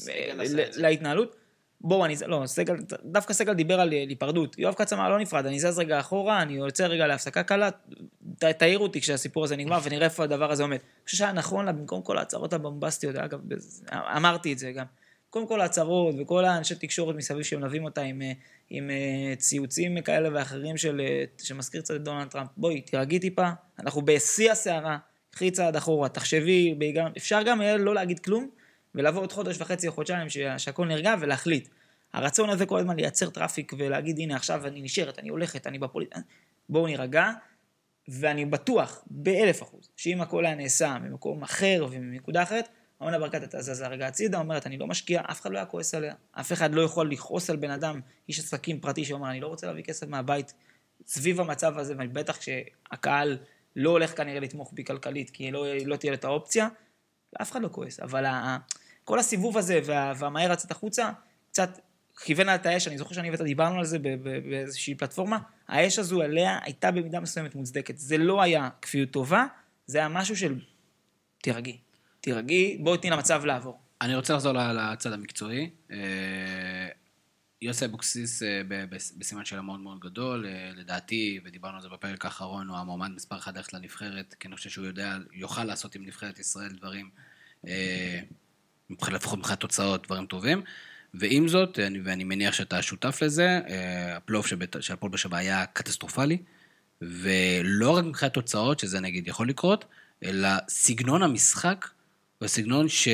אה, 0.10 0.32
ל-. 0.36 0.88
להתנהלות. 0.88 1.36
בואו, 1.82 2.06
אני... 2.06 2.16
לא, 2.26 2.44
סגל, 2.46 2.76
דווקא 3.04 3.34
סגל 3.34 3.54
דיבר 3.54 3.80
על 3.80 3.94
אה, 3.94 3.98
היפרדות. 4.10 4.60
יואב 4.60 4.74
כץ 4.74 4.94
אמר, 4.94 5.10
לא 5.10 5.20
נפרד, 5.20 5.46
אני 5.46 5.60
זז 5.60 5.80
רגע 5.80 6.00
אחורה, 6.00 6.42
אני 6.42 6.54
יוצא 6.54 6.86
רגע 6.86 7.08
להפסקה 7.08 7.44
קלה, 7.44 7.70
ת, 8.40 8.44
תעירו 8.44 8.84
אותי 8.84 9.02
כשהסיפור 9.02 9.44
הזה 9.44 9.56
נגמר 9.56 9.80
ונראה 9.84 10.06
איפה 10.06 10.24
הדבר 10.24 10.52
הזה 10.52 10.64
עומד. 10.64 10.78
אני 10.78 11.06
חושב 11.06 11.18
שהיה 11.18 11.32
נכון 11.32 11.66
לה, 11.66 11.72
במקום 11.72 12.02
כל 12.02 12.18
ההצהרות 12.18 12.54
הבומבסטיות, 12.54 13.16
אגב, 13.16 13.40
בז- 13.48 13.86
אמרתי 13.94 14.54
את 14.54 14.60
זה 14.60 14.72
גם. 14.72 14.86
במקום 15.26 15.48
כל 15.48 15.62
ההצהרות 15.62 16.16
וכל 16.20 16.46
האנשי 16.46 16.76
תקשורת 16.76 17.16
מסביב 17.16 17.44
שמלווים 17.44 17.84
אותה 17.84 18.02
עם, 18.02 18.22
אה, 18.22 18.32
עם 18.70 18.90
אה, 18.90 19.36
ציוצים 19.36 20.02
כאלה 20.02 20.30
ואחרים 20.34 20.78
של, 20.78 21.02
שמזכיר 21.44 21.82
קצת 21.82 21.96
את 21.96 22.04
דונלד 22.04 22.28
טראמפ. 22.28 22.50
בואי, 22.58 22.82
תירגעי 22.82 23.20
טיפה, 23.20 23.50
אנחנו 23.80 24.02
בשיא 24.02 24.52
הסערה, 24.52 24.98
קחי 25.32 25.52
צעד 25.52 25.76
אחורה, 25.76 26.10
תחשבי. 26.10 26.76
אפשר 27.18 27.44
גם 27.46 27.62
לא 27.62 27.96
להגיד 27.96 28.20
כלום, 28.20 28.50
ולעבור 28.98 29.22
עוד 29.22 29.32
חודש 29.32 29.62
וחצי 29.62 29.88
או 29.88 29.92
חודשיים 29.94 30.30
שה- 30.30 30.60
שהכל 30.60 30.86
נרגע 30.88 31.16
ולהחליט. 31.20 31.70
הרצון 32.14 32.50
הזה 32.50 32.66
כל 32.66 32.80
הזמן 32.80 32.96
לייצר 32.96 33.30
traffic 33.30 33.74
ולהגיד, 33.78 34.20
הנה 34.20 34.36
עכשיו 34.36 34.68
אני 34.68 34.82
נשארת, 34.82 35.20
אני 35.20 35.30
הולכת, 35.30 35.68
אני 35.68 35.80
בפוליט... 35.80 36.16
בואו 36.70 36.88
נירגע, 36.88 37.32
ואני 38.08 38.46
בטוח, 38.46 39.04
באלף 39.08 39.64
אחוז, 39.64 39.90
שאם 39.96 40.22
הכל 40.22 40.46
היה 40.46 40.56
נעשה 40.56 40.98
ממקום 41.00 41.44
אחר 41.44 41.88
ומנקודה 41.92 42.44
אחרת, 42.44 42.70
אלונה 42.98 43.20
ברקת 43.20 43.42
הייתה 43.42 43.62
זזה 43.62 43.88
רגע 43.88 44.08
הצידה, 44.08 44.40
אומרת, 44.40 44.68
אני 44.68 44.78
לא 44.78 44.88
משקיע, 44.88 45.22
אף 45.32 45.42
אחד 45.42 45.52
לא 45.52 45.58
היה 45.58 45.66
כועס 45.66 45.94
עליה. 45.96 46.14
אף 46.32 46.54
אחד 46.54 46.74
לא 46.74 46.82
יכול 46.82 47.12
לכעוס 47.12 47.50
על 47.50 47.56
בן 47.56 47.72
אדם, 47.72 48.00
איש 48.30 48.40
עסקים 48.40 48.80
פרטי 48.80 49.06
שאומר, 49.06 49.30
אני 49.30 49.40
לא 49.40 49.48
רוצה 49.48 49.68
להביא 49.68 49.84
כסף 49.84 50.08
מהבית 50.08 50.54
סביב 51.08 51.42
המצב 51.42 51.78
הזה, 51.78 51.94
ובטח 52.00 52.38
כשהקהל 52.38 53.38
לא 53.76 53.90
הולך 53.90 54.18
כנראה 54.18 54.40
לתמוך 54.40 54.72
בי 54.74 54.84
כלכלית, 54.84 55.30
כי 55.30 55.52
לא, 55.52 55.66
לא 55.86 55.96
תהיה 55.96 56.12
לו 56.12 56.18
את 56.18 56.24
האופציה, 56.26 56.68
אף 57.42 57.52
אחד 57.52 57.62
לא 57.62 57.70
כועס. 57.72 58.00
אבל 58.00 58.26
ה- 58.26 58.58
כל 59.08 59.20
הסיבוב 59.20 59.58
הזה 59.58 59.80
וה, 59.86 60.14
והמהר 60.18 60.52
לצאת 60.52 60.72
החוצה, 60.72 61.12
קצת 61.52 61.80
כיוון 62.24 62.46
לה 62.46 62.56
את 62.56 62.66
האש, 62.66 62.88
אני 62.88 62.98
זוכר 62.98 63.16
שאני 63.16 63.32
ואתה 63.32 63.44
דיברנו 63.44 63.80
על 63.80 63.86
זה 63.86 64.00
באיזושהי 64.50 64.96
פלטפורמה, 64.96 65.38
האש 65.68 66.00
הזו 66.00 66.22
עליה 66.22 66.60
הייתה 66.64 66.92
במידה 66.92 67.20
מסוימת 67.20 67.56
מוצדקת. 67.56 67.98
זה 67.98 68.18
לא 68.18 68.42
היה 68.42 68.70
כפיות 68.82 69.12
טובה, 69.12 69.46
זה 69.86 69.98
היה 69.98 70.08
משהו 70.08 70.36
של 70.36 70.60
תירגעי, 71.42 71.78
תירגעי, 72.22 72.78
בואי 72.78 72.98
תני 72.98 73.10
למצב 73.10 73.46
לעבור. 73.46 73.80
אני 74.02 74.16
רוצה 74.16 74.34
לחזור 74.34 74.54
לצד 74.54 75.14
המקצועי. 75.14 75.70
אה, 75.92 75.98
יוסי 77.62 77.86
אבוקסיס 77.86 78.44
אה, 78.44 78.62
בסימן 79.18 79.46
שאלה 79.46 79.62
מאוד 79.62 79.80
מאוד 79.80 80.00
גדול, 80.00 80.46
אה, 80.46 80.72
לדעתי, 80.76 81.40
ודיברנו 81.44 81.76
על 81.76 81.82
זה 81.82 81.90
בפרק 81.90 82.26
האחרון, 82.26 82.68
הוא 82.70 82.78
המועמד 82.78 83.12
מספר 83.16 83.38
אחת 83.38 83.56
ללכת 83.56 83.74
לנבחרת, 83.74 84.36
כי 84.40 84.48
אני 84.48 84.56
חושב 84.56 84.70
שהוא 84.70 84.86
יודע, 84.86 85.18
יוכל 85.34 85.64
לעשות 85.64 85.96
עם 85.96 86.06
נבחרת 86.06 86.40
ישראל 86.40 86.70
דברים, 86.70 87.10
לפחות 88.90 89.40
מבחינת 89.40 89.60
תוצאות, 89.60 90.08
דברים 90.08 90.26
טובים. 90.26 90.62
ועם 91.14 91.48
זאת, 91.48 91.80
אני, 91.80 92.00
ואני 92.04 92.24
מניח 92.24 92.54
שאתה 92.54 92.82
שותף 92.82 93.20
לזה, 93.22 93.60
אה, 93.70 94.18
הפלייאוף 94.18 94.48
של 94.80 94.94
הפועל 94.94 95.10
באר 95.12 95.18
שבע 95.18 95.38
היה 95.38 95.66
קטסטרופלי, 95.66 96.38
ולא 97.02 97.98
רק 97.98 98.06
מבחינת 98.06 98.34
תוצאות, 98.34 98.80
שזה 98.80 99.00
נגיד 99.00 99.28
יכול 99.28 99.50
לקרות, 99.50 99.86
אלא 100.24 100.50
סגנון 100.70 101.24
המשחק, 101.24 101.88
וסגנון 102.42 102.90
ש... 102.90 103.08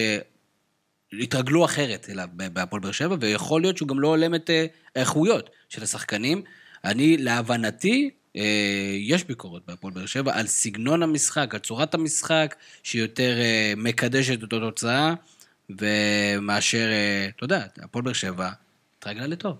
התרגלו 1.19 1.65
אחרת 1.65 2.07
אליו 2.09 2.27
בהפועל 2.33 2.81
באר 2.81 2.91
שבע, 2.91 3.15
ויכול 3.19 3.61
להיות 3.61 3.77
שהוא 3.77 3.87
גם 3.87 3.99
לא 3.99 4.07
הולם 4.07 4.35
את 4.35 4.49
אה, 4.49 4.65
האיכויות 4.95 5.49
של 5.69 5.83
השחקנים. 5.83 6.41
אני, 6.83 7.17
להבנתי, 7.17 8.09
אה, 8.35 8.95
יש 8.99 9.23
ביקורת 9.23 9.61
בהפועל 9.67 9.93
באר 9.93 10.05
שבע 10.05 10.35
על 10.35 10.47
סגנון 10.47 11.03
המשחק, 11.03 11.53
על 11.53 11.59
צורת 11.59 11.93
המשחק, 11.93 12.55
שיותר 12.83 13.35
מקדשת 13.77 14.43
את 14.43 14.53
התוצאה, 14.53 15.13
ומאשר, 15.69 16.87
אה, 16.91 17.27
אתה 17.35 17.43
יודע, 17.43 17.65
הפועל 17.83 18.03
באר 18.03 18.13
שבע 18.13 18.49
התרגלה 18.97 19.27
לטוב. 19.27 19.57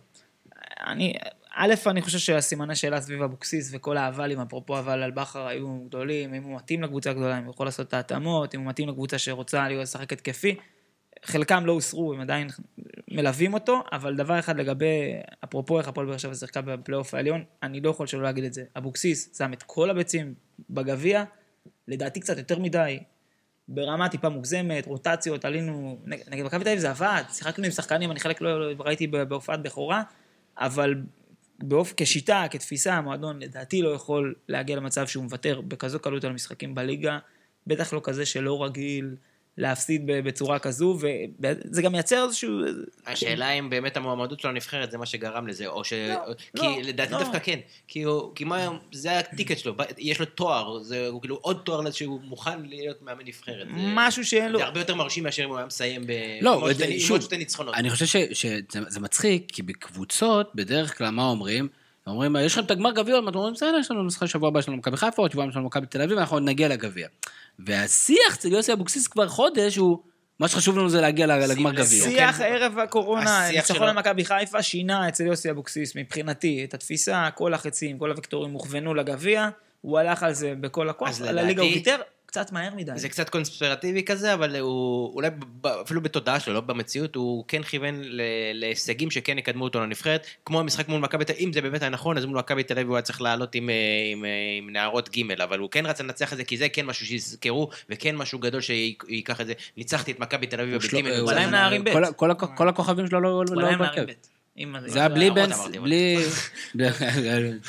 אני, 0.87 1.13
א', 1.55 1.73
אני 1.85 2.01
חושב 2.01 2.17
שהסימני 2.17 2.75
שאלה 2.75 3.01
סביב 3.01 3.21
אבוקסיס 3.21 3.69
וכל 3.73 3.97
האבלים, 3.97 4.39
אפרופו 4.39 4.79
אבל 4.79 5.03
על 5.03 5.11
בכר, 5.11 5.47
היו 5.47 5.79
גדולים, 5.87 6.33
אם 6.33 6.43
הוא 6.43 6.55
מתאים 6.55 6.83
לקבוצה 6.83 7.09
הגדולה, 7.09 7.39
אם 7.39 7.43
הוא 7.43 7.53
יכול 7.53 7.67
לעשות 7.67 7.87
את 7.87 7.93
ההתאמות, 7.93 8.55
אם 8.55 8.59
הוא 8.59 8.69
מתאים 8.69 8.89
לקבוצה 8.89 9.17
שרוצה 9.17 9.69
לשחק 9.69 10.13
התקפי. 10.13 10.55
חלקם 11.25 11.65
לא 11.65 11.71
הוסרו, 11.71 12.13
הם 12.13 12.21
עדיין 12.21 12.47
מלווים 13.11 13.53
אותו, 13.53 13.83
אבל 13.91 14.15
דבר 14.15 14.39
אחד 14.39 14.57
לגבי, 14.57 15.13
אפרופו 15.43 15.79
איך 15.79 15.87
הפועל 15.87 16.07
באר 16.07 16.17
שבע 16.17 16.35
שיחקה 16.35 16.61
בפלייאוף 16.61 17.13
העליון, 17.13 17.43
אני 17.63 17.81
לא 17.81 17.89
יכול 17.89 18.07
שלא 18.07 18.23
להגיד 18.23 18.43
את 18.43 18.53
זה. 18.53 18.63
אבוקסיס 18.77 19.37
שם 19.37 19.53
את 19.53 19.63
כל 19.63 19.89
הביצים 19.89 20.33
בגביע, 20.69 21.23
לדעתי 21.87 22.19
קצת 22.19 22.37
יותר 22.37 22.59
מדי, 22.59 22.99
ברמה 23.67 24.09
טיפה 24.09 24.29
מוגזמת, 24.29 24.85
רוטציות, 24.85 25.45
עלינו, 25.45 25.99
נגד 26.05 26.45
מכבי 26.45 26.63
תל 26.63 26.69
אביב 26.69 26.79
זה 26.79 26.89
עבד, 26.89 27.23
שיחקנו 27.29 27.65
עם 27.65 27.71
שחקנים, 27.71 28.11
אני 28.11 28.19
חלק 28.19 28.41
לא 28.41 28.73
ראיתי 28.79 29.07
בהופעת 29.07 29.61
בכורה, 29.61 30.03
אבל 30.57 30.95
באופ... 31.59 31.93
כשיטה, 31.97 32.45
כתפיסה, 32.51 32.93
המועדון 32.93 33.39
לדעתי 33.39 33.81
לא 33.81 33.89
יכול 33.89 34.35
להגיע 34.47 34.75
למצב 34.75 35.07
שהוא 35.07 35.23
מוותר 35.23 35.61
בכזו 35.61 35.99
קלות 35.99 36.23
על 36.23 36.33
משחקים 36.33 36.75
בליגה, 36.75 37.19
בטח 37.67 37.93
לא 37.93 38.01
כזה 38.03 38.25
שלא 38.25 38.63
רגיל 38.63 39.15
להפסיד 39.57 40.01
ב- 40.07 40.19
בצורה 40.19 40.59
כזו, 40.59 40.97
וזה 41.39 41.81
גם 41.81 41.91
מייצר 41.91 42.23
איזשהו... 42.25 42.59
השאלה 43.07 43.51
אם 43.51 43.69
באמת 43.69 43.97
המועמדות 43.97 44.39
שלו 44.39 44.51
לנבחרת 44.51 44.91
זה 44.91 44.97
מה 44.97 45.05
שגרם 45.05 45.47
לזה, 45.47 45.67
או 45.67 45.83
ש... 45.83 45.93
לא, 45.93 46.33
כי 46.59 46.65
לא, 46.65 46.81
לדעתי 46.81 47.11
לא. 47.13 47.19
דווקא 47.19 47.39
כן. 47.39 47.59
כי 47.87 48.03
הוא, 48.03 48.31
כי 48.35 48.43
מה, 48.43 48.67
זה 48.91 49.19
הטיקט 49.19 49.57
שלו, 49.57 49.75
יש 49.97 50.19
לו 50.19 50.25
תואר, 50.25 50.79
זה 50.83 51.07
הוא 51.07 51.21
כאילו 51.21 51.35
עוד 51.41 51.61
תואר 51.65 51.81
לזה 51.81 51.97
שהוא 51.97 52.21
מוכן 52.23 52.61
להיות 52.65 53.01
מאמן 53.01 53.23
נבחרת. 53.25 53.67
משהו 53.71 54.25
שאין 54.25 54.51
לו... 54.51 54.59
זה 54.59 54.65
הרבה 54.65 54.79
יותר 54.79 54.95
מרשים 54.95 55.23
מאשר 55.23 55.43
אם 55.43 55.49
הוא 55.49 55.57
היה 55.57 55.65
מסיים 55.65 56.07
ב... 56.07 56.11
לא, 56.41 56.69
שתי- 56.73 56.99
שוב, 56.99 57.21
שתי 57.21 57.37
ניצחונות. 57.37 57.75
אני 57.75 57.89
חושב 57.89 58.05
ש- 58.05 58.17
שזה 58.41 58.59
זה 58.87 58.99
מצחיק, 58.99 59.43
כי 59.47 59.61
בקבוצות, 59.63 60.51
בדרך 60.55 60.97
כלל, 60.97 61.09
מה 61.09 61.23
אומרים? 61.25 61.67
אומרים, 62.07 62.35
יש 62.35 62.53
לכם 62.53 62.65
את 62.65 62.71
הגמר 62.71 62.91
גביע, 62.91 63.21
מעט 63.21 63.35
אומרים, 63.35 63.53
בסדר, 63.53 63.77
יש 63.79 63.91
לנו 63.91 64.03
משחק 64.03 64.27
שבוע 64.27 64.47
הבא, 64.47 64.59
יש 64.59 64.67
לנו 64.67 64.77
מכבי 64.77 64.97
חיפה, 64.97 65.21
עוד 65.21 65.31
שבועיים 65.31 65.49
יש 65.49 65.55
לנו 65.55 65.65
מכבי 65.65 65.85
תל 65.87 66.01
אביב, 66.01 66.17
אנחנו 66.17 66.35
עוד 66.35 66.43
נגיע 66.43 66.67
לגביע. 66.67 67.07
והשיח 67.59 68.35
אצל 68.35 68.47
יוסי 68.47 68.73
אבוקסיס 68.73 69.07
כבר 69.07 69.27
חודש 69.27 69.75
הוא, 69.75 69.99
מה 70.39 70.47
שחשוב 70.47 70.77
לנו 70.77 70.89
זה 70.89 71.01
להגיע 71.01 71.27
לגמר 71.27 71.71
גביע. 71.71 72.03
שיח 72.03 72.37
כן. 72.37 72.43
ערב 72.43 72.79
הקורונה, 72.79 73.49
ניצחון 73.51 73.87
למכבי 73.87 74.25
חיפה, 74.25 74.63
שינה 74.63 75.07
אצל 75.07 75.25
יוסי 75.25 75.51
אבוקסיס 75.51 75.95
מבחינתי 75.95 76.63
את 76.63 76.73
התפיסה, 76.73 77.29
כל 77.35 77.53
החצים, 77.53 77.97
כל 77.99 78.11
הוקטורים 78.11 78.51
הוכוונו 78.51 78.93
לגביע, 78.93 79.49
הוא 79.81 79.99
הלך 79.99 80.23
על 80.23 80.33
זה 80.33 80.53
בכל 80.59 80.89
הכוח, 80.89 81.21
על 81.21 81.39
הליגה 81.39 81.61
הוא 81.61 81.71
ויתר 81.71 81.97
קצת 82.33 82.51
מהר 82.51 82.75
מדי. 82.75 82.91
זה 82.95 83.09
קצת 83.09 83.29
קונספירטיבי 83.29 84.03
כזה, 84.03 84.33
אבל 84.33 84.55
הוא 84.59 85.13
אולי 85.15 85.27
אפילו 85.81 86.01
בתודעה 86.01 86.39
שלו, 86.39 86.53
לא 86.53 86.61
במציאות, 86.61 87.15
הוא 87.15 87.45
כן 87.47 87.63
כיוון 87.63 88.01
להישגים 88.53 89.11
שכן 89.11 89.37
יקדמו 89.37 89.63
אותו 89.63 89.79
לנבחרת, 89.81 90.27
כמו 90.45 90.59
המשחק 90.59 90.87
מול 90.87 91.01
מכבי 91.01 91.25
תל 91.25 91.33
אביב, 91.33 91.45
אם 91.45 91.53
זה 91.53 91.61
באמת 91.61 91.81
היה 91.81 91.89
נכון, 91.89 92.17
אז 92.17 92.25
מול 92.25 92.37
מכבי 92.37 92.63
תל 92.63 92.73
אביב 92.73 92.87
הוא 92.87 92.95
היה 92.95 93.01
צריך 93.01 93.21
לעלות 93.21 93.55
עם, 93.55 93.69
אה, 93.69 93.75
עם, 94.11 94.25
אה, 94.25 94.29
עם 94.57 94.69
נערות 94.69 95.09
ג', 95.17 95.41
אבל 95.41 95.59
הוא 95.59 95.69
כן 95.71 95.85
רצה 95.85 96.03
לנצח 96.03 96.33
את 96.33 96.37
זה, 96.37 96.43
כי 96.43 96.57
זה 96.57 96.69
כן 96.69 96.85
משהו 96.85 97.05
שיזכרו, 97.05 97.69
וכן 97.89 98.15
משהו 98.15 98.39
גדול 98.39 98.61
שייקח 98.61 99.41
את 99.41 99.45
זה. 99.47 99.53
ניצחתי 99.77 100.11
את 100.11 100.19
מכבי 100.19 100.47
תל 100.47 100.59
אביב 100.59 100.73
הוא 100.73 100.79
בבלתי 100.79 100.97
שלו- 100.97 101.01
מנוצח. 101.01 101.31
אולי 101.33 101.43
הם 101.43 101.51
נערים 101.51 101.83
ב'. 101.83 102.11
כל 102.55 102.69
הכוכבים 102.69 103.07
שלו 103.07 103.21
לא 103.21 103.43
לא 104.57 104.79
זה 104.87 104.99
היה 104.99 105.09
בלי 105.09 105.31
בן... 105.31 105.49
בלי... 105.83 106.17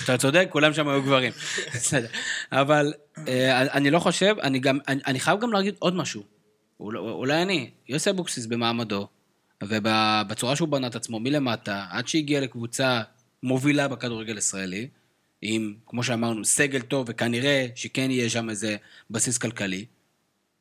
אתה 0.05 0.19
צודק, 0.19 0.47
כולם 0.51 0.73
שם 0.73 0.89
היו 0.89 1.03
גברים. 1.03 1.33
בסדר. 1.75 2.07
אבל 2.53 2.93
אה, 3.29 3.61
אני 3.63 3.91
לא 3.91 3.99
חושב, 3.99 4.37
אני 4.43 4.59
גם... 4.59 4.79
אני 4.89 5.21
חייב 5.21 5.41
גם 5.41 5.53
להגיד 5.53 5.75
עוד 5.79 5.95
משהו. 5.97 6.23
אולי- 6.81 7.43
אני, 7.43 7.71
יוסי 7.89 8.11
אבוקסיס 8.11 8.47
במעמדו, 8.47 9.09
ובצורה 9.63 10.57
שהוא 10.57 10.69
בנה 10.69 10.87
את 10.87 10.95
עצמו 10.97 11.21
מלמטה, 11.21 11.85
עד 11.91 12.09
שהגיע 12.09 12.41
לקבוצה 12.41 13.03
מובילה 13.43 13.89
בכדורגל 13.89 14.35
הישראלי, 14.37 14.89
עם, 15.43 15.75
כמו 15.87 16.03
שאמרנו, 16.03 16.45
סגל 16.45 16.81
טוב, 16.81 17.07
וכנראה 17.11 17.67
שכן 17.75 18.11
יהיה 18.11 18.31
שם 18.31 18.51
איזה 18.51 18.77
בסיס 19.11 19.39
כלכלי, 19.39 19.85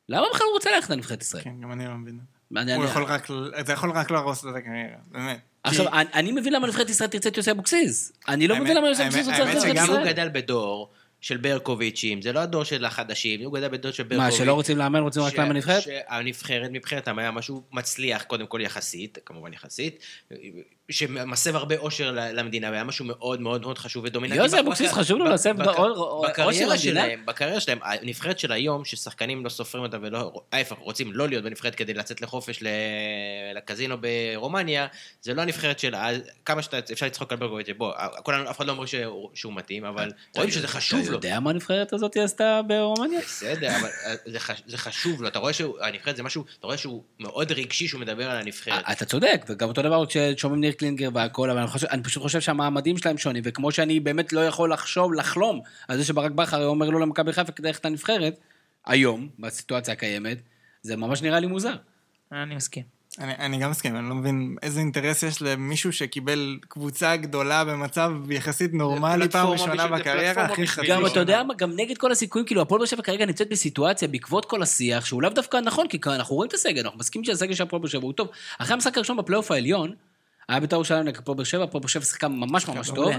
למה 0.08 0.26
בכלל 0.34 0.46
הוא 0.46 0.54
רוצה 0.54 0.70
ללכת 0.74 0.90
לנבחרת 0.90 1.22
ישראל? 1.22 1.42
כן, 1.44 1.60
גם 1.62 1.72
אני 1.72 1.84
לא 1.86 1.94
מבין. 1.94 2.18
אני- 2.56 2.74
הוא 2.74 2.82
אני- 2.82 2.90
יכול 2.90 3.04
רק, 3.04 3.28
זה 3.66 3.72
יכול 3.72 3.90
רק 3.90 4.10
להרוס 4.10 4.44
לו 4.44 4.50
את 4.50 4.56
הקריירה, 4.56 4.96
באמת. 5.10 5.40
עכשיו, 5.64 5.88
אני- 5.92 6.08
אני 6.14 6.32
מבין 6.32 6.52
למה 6.52 6.66
נבחרת 6.66 6.90
ישראל 6.90 7.10
תרצה 7.10 7.28
את 7.28 7.36
יוסי 7.36 7.50
אבוקסיס. 7.50 8.12
אני 8.28 8.48
לא 8.48 8.54
האמת- 8.54 8.64
מבין 8.64 8.76
למה 8.76 8.88
יוסי 8.88 9.02
האמת- 9.02 9.14
אבוקסיס 9.14 9.30
רוצה 9.32 9.42
האמת 9.42 9.54
ללכת 9.54 9.68
לנבחרת 9.68 9.84
שגם 9.86 9.94
הוא 9.94 10.00
ישראל. 10.02 10.12
גדל 10.12 10.28
בדור 10.32 10.90
של 11.20 11.36
ברקוביצ'ים, 11.36 12.22
זה 12.22 12.32
לא 12.32 12.40
הדור 12.40 12.64
של 12.64 12.84
החדשים, 12.84 13.40
הוא 13.44 13.54
גדל 13.54 13.68
בדור 13.68 13.92
של 13.92 14.02
מה, 14.02 14.08
ברקוביץ'. 14.08 14.34
שלא 14.38 14.52
רוצים 14.54 14.78
לאמן, 14.78 15.00
רוצים 15.00 15.22
רק 15.22 15.38
לאמן 15.38 15.48
בנבחרת? 15.54 15.82
שהנבחרת 15.82 16.70
מבחינתם 16.72 17.18
היה 17.18 17.30
משהו 17.30 17.62
מצליח, 17.72 18.22
קודם 18.22 18.46
כל 18.46 18.60
יחסית, 18.62 19.18
כמובן 19.26 19.52
יחסית, 19.52 19.98
שמסב 20.90 21.56
הרבה 21.56 21.76
אושר 21.78 22.10
למדינה, 22.32 22.70
והיה 22.70 22.84
משהו 22.84 23.04
מאוד 23.04 23.40
מאוד 23.40 23.60
מאוד 23.60 23.78
חשוב 23.78 24.04
ודומיננטי. 24.04 24.40
יוסי 24.42 24.56
בק- 24.56 24.62
אבוקסיס, 24.62 24.92
חשוב 24.92 25.18
לו 25.18 25.24
להסב 25.24 25.54
אושר 26.42 26.68
למדינה? 26.68 27.04
בקריירה 27.24 27.60
שלהם, 27.60 27.78
הנבחרת 27.82 28.38
של 28.38 28.52
היום, 28.52 28.84
ששחקנים 28.84 29.44
לא 29.44 29.48
סופרים 29.48 29.84
אותה 29.84 29.96
ולא, 30.02 30.32
ההפך, 30.52 30.76
רוצים 30.78 31.12
לא 31.12 31.28
להיות 31.28 31.44
בנבחרת 31.44 31.74
כדי 31.74 31.94
לצאת 31.94 32.20
לחופש 32.20 32.62
לקזינו 33.54 33.96
ברומניה, 34.00 34.86
זה 35.22 35.34
לא 35.34 35.42
הנבחרת 35.42 35.78
של, 35.78 35.94
אז 35.96 36.16
כמה 36.44 36.62
שאתה, 36.62 36.78
אפשר 36.92 37.06
לצחוק 37.06 37.32
על 37.32 37.38
ברקוביץ', 37.38 37.66
בוא, 37.76 37.92
כולנו, 38.22 38.50
אף 38.50 38.56
אחד 38.56 38.66
לא 38.66 38.72
אומר 38.72 38.86
שהוא- 38.86 39.52
מתאים, 39.54 39.84
אבל 39.84 40.10
רואים 40.36 40.50
שזה 40.50 40.68
חשוב 40.68 41.00
אתה 41.00 41.08
לו. 41.10 41.14
יודע 41.16 41.40
מה 41.40 41.50
הנבחרת 41.50 41.92
הזאת 41.92 42.16
עשתה 42.16 42.60
ברומניה? 42.66 43.20
בסדר, 43.20 43.68
אבל 43.80 43.88
אה, 44.06 44.14
זה, 44.26 44.40
חש, 44.40 44.62
זה 44.66 44.78
חשוב 44.78 45.22
לו, 45.22 45.28
אתה 45.28 45.38
רואה 45.38 45.52
שהנבחרת 45.52 46.16
זה 46.16 46.22
משהו, 46.22 46.44
אתה 46.58 46.66
רואה 46.66 46.76
שהוא 46.76 47.02
מאוד 47.20 47.52
רגשי 47.52 47.88
שהוא 47.88 48.00
מדבר 48.00 48.30
על 48.30 48.36
הנבחרת. 48.36 48.84
אה, 48.86 48.92
אתה 48.92 49.04
צודק, 49.04 49.44
וגם 49.48 49.68
אותו 49.68 49.82
דבר 49.82 50.04
כששומעים 50.06 50.62
קלינגר 50.74 51.08
והכל, 51.14 51.50
אבל 51.50 51.58
אני, 51.58 51.68
חושב, 51.68 51.86
אני 51.86 52.02
פשוט 52.02 52.22
חושב 52.22 52.40
שהמעמדים 52.40 52.98
שלהם 52.98 53.18
שונים, 53.18 53.42
וכמו 53.46 53.72
שאני 53.72 54.00
באמת 54.00 54.32
לא 54.32 54.46
יכול 54.46 54.72
לחשוב, 54.72 55.14
לחלום, 55.14 55.60
על 55.88 55.98
זה 55.98 56.04
שברק 56.04 56.30
בכר 56.30 56.66
אומר 56.66 56.90
לו 56.90 56.98
למכבי 56.98 57.32
חיפה 57.32 57.52
כדי 57.52 57.68
ללכת 57.68 57.86
לנבחרת, 57.86 58.38
היום, 58.86 59.28
בסיטואציה 59.38 59.94
הקיימת, 59.94 60.38
זה 60.82 60.96
ממש 60.96 61.22
נראה 61.22 61.40
לי 61.40 61.46
מוזר. 61.46 61.74
אני 62.32 62.54
מסכים. 62.54 62.94
אני, 63.18 63.32
אני 63.38 63.58
גם 63.58 63.70
מסכים, 63.70 63.96
אני 63.96 64.08
לא 64.08 64.14
מבין 64.14 64.56
איזה 64.62 64.80
אינטרס 64.80 65.22
יש 65.22 65.42
למישהו 65.42 65.92
שקיבל 65.92 66.58
קבוצה 66.68 67.16
גדולה 67.16 67.64
במצב 67.64 68.12
יחסית 68.30 68.74
נורמלי 68.74 69.28
פעם 69.28 69.48
ראשונה 69.48 69.88
בקריירה, 69.88 70.44
הכי 70.44 70.66
חצי 70.66 70.86
גם, 70.86 71.06
אתה. 71.06 71.20
יודע 71.20 71.42
מה, 71.42 71.54
גם 71.54 71.72
נגד 71.76 71.98
כל 71.98 72.12
הסיכויים, 72.12 72.46
כאילו, 72.46 72.62
הפועל 72.62 72.78
באר 72.78 72.86
שבע 72.86 73.02
כרגע 73.02 73.26
נמצאת 73.26 73.48
בסיטואציה 73.50 74.08
בעקבות 74.08 74.44
כל 74.44 74.62
השיח, 74.62 75.04
שהוא 75.04 75.22
לאו 75.22 75.30
דווקא 75.30 75.56
נכון, 75.56 75.88
כי 75.88 75.98
אנחנו 76.06 76.36
רואים 76.36 76.48
את 76.48 76.54
הסגל, 76.54 76.80
אנחנו 76.80 76.98
מסכימים 76.98 77.24
שהסגל 77.24 77.54
של 77.54 77.62
הפועל 77.62 77.82
באר 77.82 77.88
שבע 77.88 78.02
הוא 78.02 78.12
טוב. 78.12 78.28
אחרי 78.58 78.74
המשחק 78.74 78.96
הראשון 78.96 79.16
בפלייאוף 79.16 79.50
העליון, 79.50 79.94
היה 80.48 80.60
בית"ר 80.60 80.76
ירושלים 80.76 81.04
נגד 81.04 81.18
הפועל 81.18 81.36
באר 81.36 81.44
שבע, 81.44 81.64
הפועל 81.64 81.80
באר 81.80 81.88
שבע 81.88 82.04
שיחקה 82.04 82.28
ממש 82.28 82.68
ממש 82.68 82.90
טוב. 82.90 83.12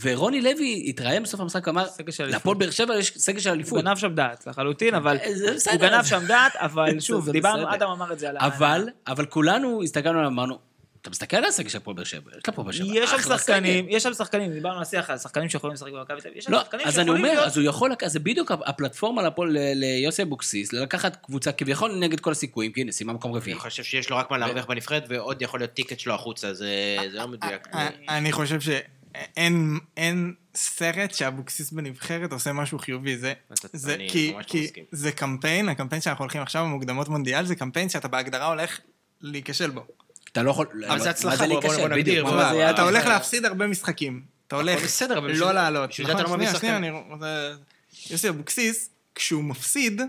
ורוני 0.00 0.40
לוי 0.40 0.84
התראיין 0.88 1.22
בסוף 1.22 1.40
המשחק, 1.40 1.66
ואמר, 1.66 1.86
אליפות. 2.00 2.20
להפועל 2.20 2.56
באר 2.56 2.70
שבע 2.70 2.98
יש 2.98 3.12
סגל 3.16 3.40
של 3.40 3.50
הוא 3.50 3.54
אליפות. 3.54 3.84
גנב 3.84 3.96
שם 3.96 4.14
דעת 4.14 4.46
לחלוטין, 4.46 4.94
אבל 4.94 5.16
אה, 5.16 5.54
בסדר. 5.54 5.72
הוא 5.72 5.80
גנב 5.80 6.04
שם 6.04 6.26
דעת, 6.26 6.56
אבל 6.56 7.00
שוב. 7.08 7.30
דיברנו, 7.30 7.74
אדם 7.74 7.90
אמר 7.90 8.12
את 8.12 8.18
זה 8.18 8.28
על 8.28 8.36
ה... 8.36 8.46
אבל, 8.46 8.88
אבל 9.06 9.26
כולנו 9.26 9.82
הסתכלנו 9.82 10.18
עליו, 10.18 10.30
אמרנו, 10.30 10.58
אתה 11.08 11.14
מסתכל 11.14 11.36
על 11.36 11.44
הסגל 11.44 11.68
של 11.68 11.78
הפועל 11.78 11.96
באר 11.96 12.04
שבע, 12.04 12.30
יש 12.36 12.48
לפועל 12.48 12.64
באר 12.64 12.72
שבע, 12.72 12.86
יש 12.94 13.10
שם 13.10 13.18
שחקנים. 13.18 13.86
יש 13.88 14.02
שם 14.02 14.14
שחקנים, 14.14 14.52
דיברנו 14.52 14.76
על 14.76 14.82
השיח 14.82 15.10
על 15.10 15.18
שחקנים 15.18 15.48
שיכולים 15.48 15.74
לשחק 15.74 15.92
במכבי 15.92 16.20
תל 16.20 16.28
אביב, 16.28 16.38
יש 16.38 16.44
שם 16.44 16.52
לא, 16.52 16.60
שחקנים 16.60 16.86
אז 16.86 16.98
אני 16.98 17.04
שיכולים 17.04 17.24
אומר, 17.24 17.34
להיות... 17.34 17.46
אז 17.46 17.56
הוא 17.56 17.64
יכול, 17.66 17.90
זה 18.06 18.18
בדיוק 18.18 18.52
הפלטפורמה 18.52 19.22
לפועל- 19.22 19.56
ליוסי 19.74 20.22
אבוקסיס, 20.22 20.72
לקחת 20.72 21.16
קבוצה 21.16 21.52
כביכול 21.52 21.98
נגד 21.98 22.20
כל 22.20 22.32
הסיכויים, 22.32 22.72
כי 22.72 22.80
הנה, 22.80 22.92
סיימה 22.92 23.12
מקום 23.12 23.32
רביעי. 23.32 23.52
אני 23.52 23.60
חושב 23.60 23.82
שיש 23.82 24.10
לו 24.10 24.16
רק 24.16 24.30
מה 24.30 24.38
להרוויח 24.38 24.66
בנבחרת, 24.66 25.04
ועוד 25.08 25.42
יכול 25.42 25.60
להיות 25.60 25.72
ticket 25.72 25.98
שלו 25.98 26.14
החוצה, 26.14 26.54
זה 26.54 26.96
לא 27.10 27.28
מדויק. 27.28 27.68
אה, 27.74 27.88
אני 28.08 28.32
חושב 28.32 28.60
שאין 28.60 29.78
אין 29.96 30.34
סרט 30.54 31.14
שאבוקסיס 31.14 31.72
בנבחרת 31.72 32.32
עושה 32.32 32.52
משהו 32.52 32.78
חיובי. 32.78 33.18
זה, 33.18 33.32
זה 33.72 33.96
כי, 34.08 34.32
לא 34.32 34.42
כי. 34.42 34.68
זה 34.92 35.12
קמפיין, 35.12 35.68
הקמפיין 35.68 36.02
שאנחנו 36.02 36.22
הולכים 36.22 36.42
עכשיו 36.42 36.64
במוקדמות 36.64 37.08
מונדיאל, 37.08 37.46
זה 37.46 37.54
קמפיין 37.54 37.88
שאתה 37.88 38.08
בהגדרה 38.08 38.46
הולך 38.46 38.80
להיכשל 39.20 39.70
בו. 39.70 39.86
אתה 40.32 40.42
לא 40.42 40.50
יכול... 40.50 40.66
אבל 40.88 41.00
זה 41.00 41.10
הצלחה, 41.10 41.46
בוא- 41.46 41.88
נגדיר, 41.88 42.26
אתה 42.70 42.82
הולך? 42.82 43.06
להפסיד 43.06 43.44
הרבה 43.44 43.66
משחקים. 43.66 44.22
אתה 44.46 44.56
הולך 44.56 44.82
בסדר, 44.82 45.20
לא 45.20 45.52
לעלות. 45.52 45.90
בשביל 45.90 46.06
זה 46.06 46.12
אתה 46.12 46.22
לא 46.22 46.28
מביא 46.36 46.46
שנייה, 46.46 46.58
שנייה, 46.60 46.74
שחקן. 46.74 46.84
אני 46.84 47.12
רוצה... 47.12 47.54
יוסי 48.10 48.28
אבוקסיס, 48.28 48.90
כשהוא 49.14 49.44
מפסיד, 49.44 50.00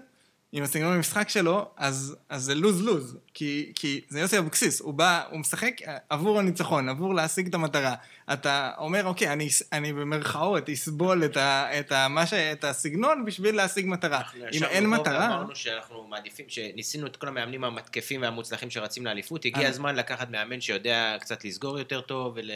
עם 0.51 0.63
הסגנון 0.63 0.93
המשחק 0.93 1.29
שלו, 1.29 1.67
אז, 1.77 2.15
אז 2.29 2.43
זה 2.43 2.55
lose-lose. 2.55 3.17
כי, 3.33 3.71
כי 3.75 4.01
זה 4.09 4.19
יוסי 4.19 4.37
אבוקסיס, 4.37 4.79
הוא 4.81 4.93
בא, 4.93 5.23
הוא 5.29 5.39
משחק 5.39 5.71
עבור 6.09 6.39
הניצחון, 6.39 6.89
עבור 6.89 7.13
להשיג 7.15 7.47
את 7.47 7.53
המטרה. 7.53 7.95
אתה 8.33 8.71
אומר, 8.77 9.05
אוקיי, 9.05 9.33
אני, 9.33 9.49
אני 9.73 9.93
במרכאות 9.93 10.69
אסבול 10.69 11.25
את, 11.25 11.37
ה, 11.37 11.79
את, 11.79 11.91
ה, 11.91 12.07
מה 12.07 12.25
ש, 12.27 12.33
את 12.33 12.63
הסגנון 12.63 13.25
בשביל 13.25 13.55
להשיג 13.55 13.85
מטרה. 13.87 14.21
אם 14.53 14.63
אין 14.63 14.89
מטרה... 14.89 15.27
אמרנו 15.27 15.55
שאנחנו 15.55 16.07
מעדיפים, 16.09 16.45
שניסינו 16.47 17.07
את 17.07 17.15
כל 17.15 17.27
המאמנים 17.27 17.63
המתקפים 17.63 18.21
והמוצלחים 18.21 18.69
שרצים 18.69 19.05
לאליפות, 19.05 19.45
הגיע. 19.45 19.67
הזמן 19.69 19.95
לקחת 19.95 20.29
מאמן 20.29 20.61
שיודע 20.61 21.15
קצת 21.19 21.45
לסגור 21.45 21.79
יותר 21.79 22.01
טוב 22.01 22.33
ול- 22.35 22.51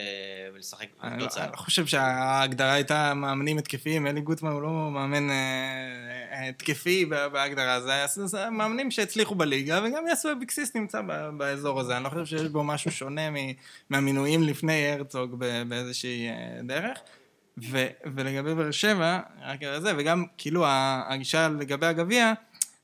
ולשחק 0.54 0.86
אני 1.02 1.18
לא, 1.22 1.24
תוצאה. 1.24 1.44
אני 1.44 1.56
חושב 1.56 1.86
שההגדרה 1.86 2.72
הייתה 2.72 3.14
מאמנים 3.14 3.58
התקפיים, 3.58 4.06
אלי 4.06 4.20
גוטמן 4.20 4.50
הוא 4.50 4.62
לא 4.62 4.68
מאמן 4.90 5.30
אה, 5.30 5.34
אה, 6.32 6.48
התקפי 6.48 7.04
בהגדרה, 7.04 7.80
זה, 7.80 7.92
היה- 7.92 8.06
זה 8.08 8.50
מאמנים 8.50 8.90
שהצליחו 8.90 9.34
בליגה, 9.34 9.80
וגם 9.84 10.04
יסו 10.12 10.32
אבקסיס 10.32 10.76
נמצא 10.76 11.00
באזור 11.36 11.80
הזה, 11.80 11.96
אני 11.96 12.04
לא 12.04 12.08
חושב 12.08 12.26
שיש 12.26 12.48
בו 12.48 12.64
משהו 12.64 12.90
שונה 12.92 13.22
מהמינויים 13.90 14.42
לפני 14.42 14.92
הרצוג 14.92 15.44
באיזושהי 15.64 16.28
אה, 16.28 16.60
דרך. 16.62 16.98
ו, 17.70 17.86
ולגבי 18.14 18.54
באר 18.54 18.70
שבע, 18.70 19.20
רק 19.42 19.62
על 19.62 19.80
זה, 19.80 19.92
וגם 19.98 20.24
כאילו 20.38 20.64
הגישה 20.66 21.48
לגבי 21.48 21.86
הגביע, 21.86 22.32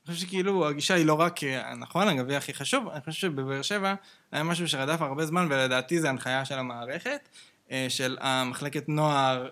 אני 0.07 0.15
חושב 0.15 0.27
שכאילו 0.27 0.67
הגישה 0.67 0.93
היא 0.93 1.05
לא 1.05 1.13
רק, 1.13 1.43
אה, 1.43 1.75
נכון, 1.75 2.07
הגביע 2.07 2.37
הכי 2.37 2.53
חשוב, 2.53 2.87
אני 2.87 3.01
חושב 3.01 3.21
שבבאר 3.21 3.61
שבע 3.61 3.93
היה 4.31 4.43
משהו 4.43 4.67
שרדף 4.67 5.01
הרבה 5.01 5.25
זמן, 5.25 5.47
ולדעתי 5.49 6.01
זה 6.01 6.09
הנחיה 6.09 6.45
של 6.45 6.59
המערכת, 6.59 7.29
אה, 7.71 7.85
של 7.89 8.17
המחלקת 8.21 8.89
נוער 8.89 9.49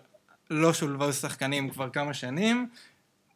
לא 0.49 0.73
שולבו 0.73 1.13
שחקנים 1.13 1.69
כבר 1.69 1.89
כמה 1.89 2.13
שנים, 2.13 2.69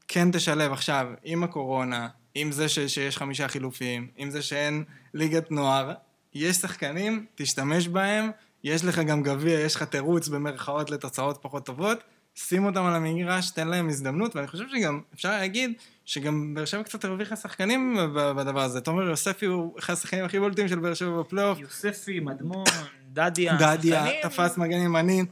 כן 0.08 0.32
תשלב 0.32 0.72
עכשיו 0.72 1.08
עם 1.24 1.44
הקורונה, 1.44 2.08
עם 2.36 2.52
זה 2.52 2.70
ש, 2.70 2.80
שיש 2.80 3.18
חמישה 3.18 3.48
חילופים, 3.48 4.08
עם 4.18 4.32
זה 4.32 4.42
שאין 4.42 4.84
ליגת 5.14 5.52
נוער, 5.52 5.94
יש 6.34 6.56
שחקנים, 6.58 7.26
תשתמש 7.36 7.88
בהם, 7.88 8.32
יש 8.64 8.86
לך 8.86 9.00
גם 9.00 9.24
גביע, 9.24 9.60
יש 9.60 9.76
לך 9.76 9.84
תירוץ 9.84 10.28
במרכאות 10.28 10.92
לתוצאות 10.92 11.38
פחות 11.42 11.66
טובות, 11.66 11.98
שים 12.36 12.66
אותם 12.66 12.86
על 12.86 12.94
המגרש, 12.94 13.50
תן 13.50 13.68
להם 13.68 13.90
הזדמנות, 13.90 14.36
ואני 14.36 14.48
חושב 14.48 14.64
שגם, 14.76 15.02
אפשר 15.14 15.32
להגיד, 15.32 15.74
שגם 16.06 16.54
באר 16.54 16.66
שבע 16.66 16.84
קצת 16.84 17.06
הרוויחה 17.06 17.36
שחקנים 17.36 17.98
בדבר 18.14 18.62
הזה. 18.62 18.82
תומר 18.82 19.04
יוספי 19.04 19.46
הוא 19.46 19.80
אחד 19.80 19.94
השחקנים 19.94 20.26
הכי 20.26 20.40
בולטים 20.40 20.68
של 20.68 20.80
באר 20.80 20.94
שבע 20.94 21.20
בפלייאוף. 21.20 21.60
יוספי, 21.60 22.20
מדמון, 22.20 22.64
דדיה, 23.12 23.58
דדיה, 23.58 24.06
תפס 24.22 24.58
מגן 24.58 24.78
ימני. 24.78 25.24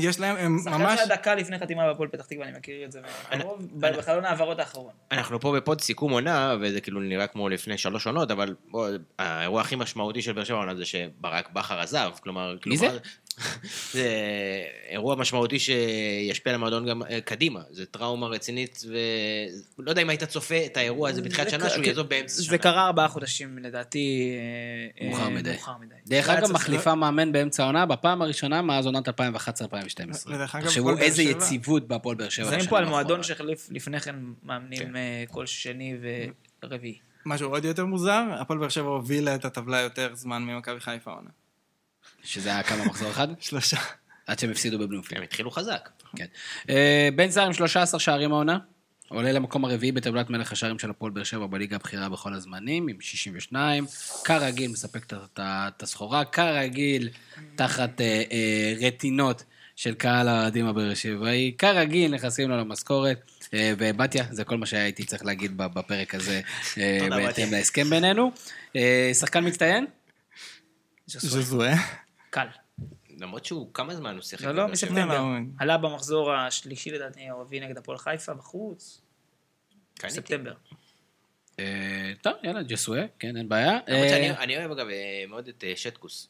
יש 0.00 0.20
להם, 0.20 0.36
הם 0.36 0.58
שחקן 0.64 0.82
ממש... 0.82 0.94
שהיה 0.94 1.16
דקה 1.16 1.34
לפני 1.34 1.58
חתימה 1.58 1.86
בהפועל 1.86 2.08
פתח 2.08 2.24
תקווה, 2.24 2.46
אני 2.46 2.58
מכיר 2.58 2.84
את 2.84 2.92
זה 2.92 3.00
מקרוב, 3.36 3.68
בחלון 3.80 4.24
ההעברות 4.24 4.58
האחרון. 4.58 4.92
אנחנו 5.12 5.40
פה 5.40 5.52
בפוד 5.56 5.80
סיכום 5.80 6.12
עונה, 6.12 6.54
וזה 6.60 6.80
כאילו 6.80 7.00
נראה 7.00 7.26
כמו 7.26 7.48
לפני 7.48 7.78
שלוש 7.78 8.06
עונות, 8.06 8.30
אבל 8.30 8.54
בוא, 8.70 8.88
האירוע 9.18 9.60
הכי 9.60 9.76
משמעותי 9.76 10.22
של 10.22 10.32
באר 10.32 10.44
שבע 10.44 10.56
העונה 10.56 10.74
זה 10.74 10.84
שברק 10.84 11.48
בכר 11.52 11.80
עזב, 11.80 12.10
כלומר... 12.20 12.56
מי 12.66 12.76
זה? 12.76 12.98
זה 13.92 14.08
אירוע 14.88 15.16
משמעותי 15.16 15.58
שישפיע 15.58 16.52
על 16.52 16.54
המועדון 16.54 16.86
גם 16.86 17.02
אה, 17.02 17.20
קדימה, 17.20 17.60
זה 17.70 17.86
טראומה 17.86 18.26
רצינית, 18.26 18.82
ולא 19.78 19.90
יודע 19.90 20.02
אם 20.02 20.08
היית 20.08 20.24
צופה 20.24 20.66
את 20.66 20.76
האירוע 20.76 21.08
הזה 21.08 21.22
בתחילת 21.22 21.48
זה 21.48 21.50
שנה, 21.50 21.70
שהוא 21.70 21.82
כן, 21.82 21.88
יעזוב 21.88 22.08
באמצע 22.08 22.42
שנה. 22.42 22.50
זה 22.50 22.58
קרה 22.58 22.86
ארבעה 22.86 23.08
חודשים, 23.08 23.58
לדעתי... 23.58 24.30
אה, 25.00 25.08
מאוחר 25.08 25.24
אה, 25.24 25.30
מדי. 25.30 25.50
מאוחר 25.50 25.78
מדי. 25.80 25.94
דרך 26.06 26.28
אגב, 26.28 26.52
מחליפה 26.52 26.94
מאמן 26.94 27.32
באמצע 27.32 27.62
העונה, 27.62 27.86
בפעם 27.86 28.22
הראשונה 28.22 28.62
מאז 28.62 28.86
עונת 28.86 29.08
2011-2012. 29.08 29.12
ודרך 30.26 30.54
אגב, 30.54 30.64
תחשבו 30.64 30.98
איזה 30.98 31.22
יציבות 31.22 31.88
בהפועל 31.88 32.16
באר 32.16 32.28
שבע. 32.28 32.46
מדברים 32.46 32.66
פה 32.68 32.78
על 32.78 32.84
מועדון. 32.84 33.22
שהחליף 33.22 33.68
לפני 33.70 34.00
כן 34.00 34.16
מאמנים 34.42 34.96
אה, 34.96 35.24
כל 35.30 35.46
שני 35.46 35.96
ורביעי. 36.62 36.98
משהו 37.26 37.50
עוד 37.50 37.64
יותר 37.64 37.86
מוזר, 37.86 38.22
הפועל 38.40 38.58
באר 38.58 38.68
שבע 38.68 38.88
הובילה 38.88 39.34
את 39.34 39.44
הטבלה 39.44 39.80
יותר 39.80 40.14
זמן 40.14 40.42
ממכבי 40.42 40.80
חיפה 40.80 41.10
העונה. 41.10 41.30
שזה 42.24 42.48
היה 42.48 42.62
כמה 42.62 42.84
מחזור 42.84 43.10
אחד? 43.10 43.28
שלושה. 43.40 43.76
עד 44.26 44.38
שהם 44.38 44.50
הפסידו 44.50 44.78
בבלומפילד. 44.78 45.18
הם 45.18 45.24
התחילו 45.24 45.50
חזק. 45.50 45.88
כן. 46.16 46.26
אה, 46.70 47.08
בן 47.16 47.28
זר 47.28 47.42
עם 47.42 47.52
13 47.52 48.00
שערים 48.00 48.32
העונה. 48.32 48.58
עולה 49.08 49.32
למקום 49.32 49.64
הרביעי 49.64 49.92
בטבלת 49.92 50.30
מלך 50.30 50.52
השערים 50.52 50.78
של 50.78 50.90
הפועל 50.90 51.12
באר 51.12 51.24
שבע 51.24 51.46
בליגה 51.46 51.76
הבכירה 51.76 52.08
בכל 52.08 52.34
הזמנים, 52.34 52.88
עם 52.88 53.00
62. 53.00 53.86
כרגיל 54.24 54.70
מספק 54.70 55.12
את- 55.38 55.82
הסחורה, 55.82 56.24
כרגיל 56.24 57.08
תחת 57.56 58.00
אה, 58.00 58.22
אה, 58.32 58.74
רטינות 58.86 59.44
של 59.76 59.94
קהל 59.94 60.28
האוהדים 60.28 60.66
הבאר 60.66 60.94
שבעי, 60.94 61.54
כרגיל 61.58 62.10
נכנסים 62.14 62.50
לו 62.50 62.56
למשכורת. 62.56 63.30
ובתיה, 63.52 64.24
זה 64.30 64.44
כל 64.44 64.56
מה 64.56 64.66
שהייתי 64.66 65.04
צריך 65.04 65.24
להגיד 65.24 65.56
בפרק 65.56 66.14
הזה. 66.14 66.40
בהתאם 67.10 67.50
להסכם 67.52 67.90
בינינו. 67.90 68.32
שחקן 69.14 69.46
מצטיין? 69.46 69.86
ז'זואה. 71.06 71.74
קל. 72.34 72.46
למרות 73.18 73.44
שהוא, 73.44 73.74
כמה 73.74 73.94
זמן 73.94 74.14
הוא 74.14 74.22
שיחק? 74.22 74.44
לא, 74.44 74.52
לא? 74.52 74.68
מספטמבר. 74.68 75.22
לא, 75.22 75.34
לא. 75.34 75.40
עלה 75.58 75.78
במחזור 75.78 76.32
השלישי 76.32 76.90
לדעתי, 76.90 77.28
הרביעי 77.28 77.60
נגד 77.60 77.78
הפועל 77.78 77.98
חיפה 77.98 78.34
בחוץ. 78.34 79.00
ספטמבר. 80.08 80.54
אה, 81.58 82.12
טוב, 82.22 82.32
יאללה, 82.42 82.62
ג'סואה, 82.62 83.04
כן, 83.18 83.36
אין 83.36 83.48
בעיה. 83.48 83.78
אה, 83.88 84.42
אני 84.42 84.56
אוהב 84.56 84.70
אגב 84.70 84.88
אה, 84.88 85.24
מאוד 85.28 85.48
את 85.48 85.64
שטקוס. 85.76 86.28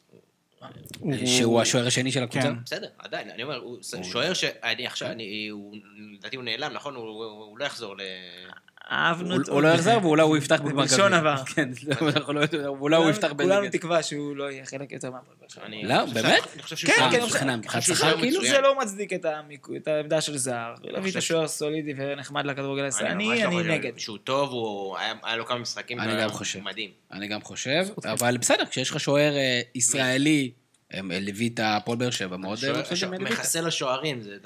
שהוא 1.25 1.61
השוער 1.61 1.87
השני 1.87 2.11
של 2.11 2.23
הקבוצה? 2.23 2.47
כן. 2.47 2.63
בסדר, 2.63 2.89
עדיין, 2.97 3.29
אני 3.29 3.43
אומר, 3.43 3.57
הוא 3.57 3.79
שוער 4.03 4.33
שאני 4.33 4.87
עכשיו, 4.87 5.09
לדעתי 6.17 6.35
הוא 6.35 6.43
נעלם, 6.43 6.73
נכון? 6.73 6.95
הוא 6.95 7.57
לא 7.57 7.65
יחזור 7.65 7.97
ל... 7.97 8.01
אהבנו 8.91 9.37
אותו. 9.37 9.51
הוא 9.51 9.61
לא 9.61 9.67
יחזור 9.67 10.05
ואולי 10.05 10.23
הוא 10.23 10.37
יפתח 10.37 10.61
בגמר 10.61 10.71
גביע. 10.71 10.97
בלשון 10.97 11.13
עבר. 11.13 11.45
כן, 11.45 11.69
אנחנו 12.01 12.33
לא 12.33 12.39
יודעים, 12.39 12.65
אולי 12.65 12.95
הוא 12.95 13.09
יפתח 13.09 13.27
כולנו 13.37 13.61
בליגה. 13.61 13.77
תקווה 13.77 14.03
שהוא 14.03 14.35
לא 14.35 14.51
יהיה 14.51 14.65
חלק 14.65 14.91
יותר. 14.91 15.09
אני 15.63 15.83
לא, 15.83 16.05
באמת? 16.05 16.43
כן, 16.85 17.09
כן, 17.11 17.81
שוער 17.81 18.17
כאילו. 18.19 18.45
זה 18.45 18.61
לא 18.61 18.79
מצדיק 18.79 19.13
את 19.13 19.87
העמדה 19.87 20.21
של 20.21 20.37
זר. 20.37 20.73
להביא 20.83 21.11
את 21.11 21.15
השוער 21.15 21.47
סולידי 21.47 21.93
ונחמד 21.97 22.45
לכדורגל 22.45 22.81
אני 22.81 22.87
הישראלי, 22.87 23.43
לא 23.43 23.61
אני 23.61 23.63
נגד. 23.63 23.91
שהוא 23.97 24.17
טוב, 24.17 24.95
היה 25.23 25.35
לו 25.35 25.45
כמה 25.45 25.59
משחקים. 25.59 25.99
אני 25.99 26.13
והיה 26.13 26.23
גם 26.23 26.29
חושב. 26.29 26.59
מדהים. 26.59 26.91
אני 27.11 27.27
גם 27.27 27.41
חושב, 27.41 27.85
אבל 28.03 28.37
בסדר, 28.37 28.65
כשיש 28.65 28.89
לך 28.89 28.99
שוער 28.99 29.35
אה, 29.35 29.61
ישראלי, 29.75 30.51
אה, 30.93 30.99
לויטה, 31.21 31.75
הפועל 31.75 31.97
באר 31.97 32.09
שבע, 32.09 32.37
מאוד 32.37 32.59
אה. 32.63 33.19
מחסל 33.19 33.67
לשוערים, 33.67 34.21
זה... 34.21 34.37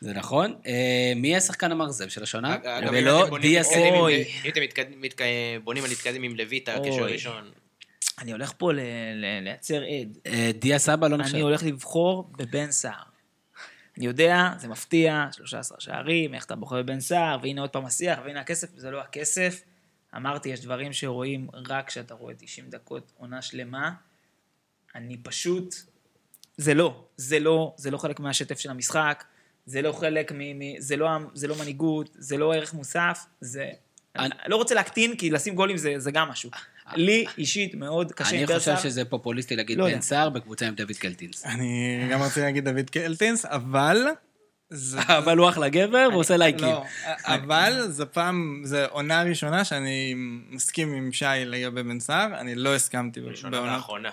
זה 0.00 0.12
נכון. 0.12 0.54
אה, 0.66 1.12
מי 1.16 1.36
השחקן 1.36 1.72
המרזב 1.72 2.08
של 2.08 2.22
השנה? 2.22 2.56
ולא 2.92 3.26
עם- 3.88 3.94
אוי. 3.94 4.24
אם 4.44 4.50
אתם 4.50 4.60
בונים 5.64 5.84
על 5.84 5.90
להתקדם 5.90 6.22
עם 6.22 6.36
לויטה. 6.36 6.76
כשוער 6.90 7.12
ראשון, 7.12 7.50
אני 8.18 8.32
הולך 8.32 8.52
פה 8.58 8.70
לייצר 9.42 9.82
עד. 9.82 10.18
אה, 10.26 10.50
דיה 10.58 10.78
סבא 10.78 11.08
לא 11.08 11.16
נחשב. 11.16 11.34
אני 11.34 11.42
הולך 11.42 11.62
לבחור 11.62 12.30
בבן 12.38 12.70
סער. 12.70 13.02
אני 13.98 14.06
יודע, 14.06 14.50
זה 14.58 14.68
מפתיע, 14.68 15.26
13 15.32 15.80
שערים, 15.80 16.34
איך 16.34 16.44
אתה 16.44 16.56
בוחר 16.56 16.82
בבן 16.82 17.00
סער, 17.00 17.38
והנה 17.42 17.60
עוד 17.60 17.70
פעם 17.70 17.84
השיח, 17.86 18.18
והנה 18.24 18.40
הכסף, 18.40 18.68
זה 18.76 18.90
לא 18.90 19.00
הכסף. 19.00 19.62
אמרתי, 20.16 20.48
יש 20.48 20.60
דברים 20.60 20.92
שרואים 20.92 21.46
רק 21.68 21.86
כשאתה 21.88 22.14
רואה 22.14 22.34
90 22.38 22.70
דקות 22.70 23.12
עונה 23.16 23.42
שלמה. 23.42 23.90
אני 24.94 25.16
פשוט... 25.22 25.74
זה 26.56 26.74
לא, 26.74 27.04
זה 27.16 27.38
לא, 27.40 27.74
זה 27.76 27.90
לא 27.90 27.98
חלק 27.98 28.20
מהשטף 28.20 28.58
של 28.58 28.70
המשחק, 28.70 29.24
זה 29.66 29.82
לא 29.82 29.92
חלק 29.92 30.32
מ... 30.32 30.58
מ 30.58 30.62
זה, 30.78 30.96
לא, 30.96 31.08
זה 31.34 31.48
לא 31.48 31.56
מנהיגות, 31.58 32.10
זה 32.18 32.36
לא 32.36 32.54
ערך 32.54 32.74
מוסף, 32.74 33.26
זה... 33.40 33.70
אני 34.16 34.30
לא 34.46 34.56
רוצה 34.56 34.74
להקטין, 34.74 35.16
כי 35.16 35.30
לשים 35.30 35.54
גולים 35.54 35.76
זה, 35.76 35.94
זה 35.98 36.10
גם 36.10 36.28
משהו. 36.28 36.50
לי 36.94 37.24
אישית 37.38 37.74
מאוד 37.74 38.12
קשה 38.12 38.30
אני 38.30 38.40
עם 38.40 38.46
בן 38.46 38.58
חושב. 38.58 38.76
שזה 38.82 39.04
פופוליסטי 39.04 39.56
להגיד 39.56 39.78
לא 39.78 39.84
בן 39.84 39.90
יודע. 39.90 40.02
סער 40.02 40.30
בקבוצה 40.30 40.66
עם 40.66 40.74
דוד 40.74 40.96
קלטינס. 40.98 41.46
אני 41.46 42.00
גם 42.12 42.22
רוצה 42.22 42.40
להגיד 42.40 42.68
דוד 42.68 42.90
קלטינס, 42.90 43.44
אבל... 43.44 44.06
אבל 44.96 45.38
הוא 45.38 45.48
אחלה 45.48 45.68
גבר 45.68 46.08
והוא 46.10 46.20
עושה 46.20 46.36
לייקים. 46.36 46.68
לא, 46.68 46.84
אבל 47.24 47.86
זו 47.88 48.04
פעם, 48.12 48.62
זו 48.64 48.76
עונה 48.90 49.22
ראשונה 49.22 49.64
שאני 49.64 50.14
מסכים 50.50 50.94
עם 50.94 51.12
שי 51.12 51.24
לגבי 51.46 51.82
בן 51.82 52.00
סער, 52.00 52.40
אני 52.40 52.54
לא 52.54 52.74
הסכמתי 52.74 53.20
ראשונה 53.20 53.50
בעונות, 53.50 53.76
לאחרונה. 53.76 54.10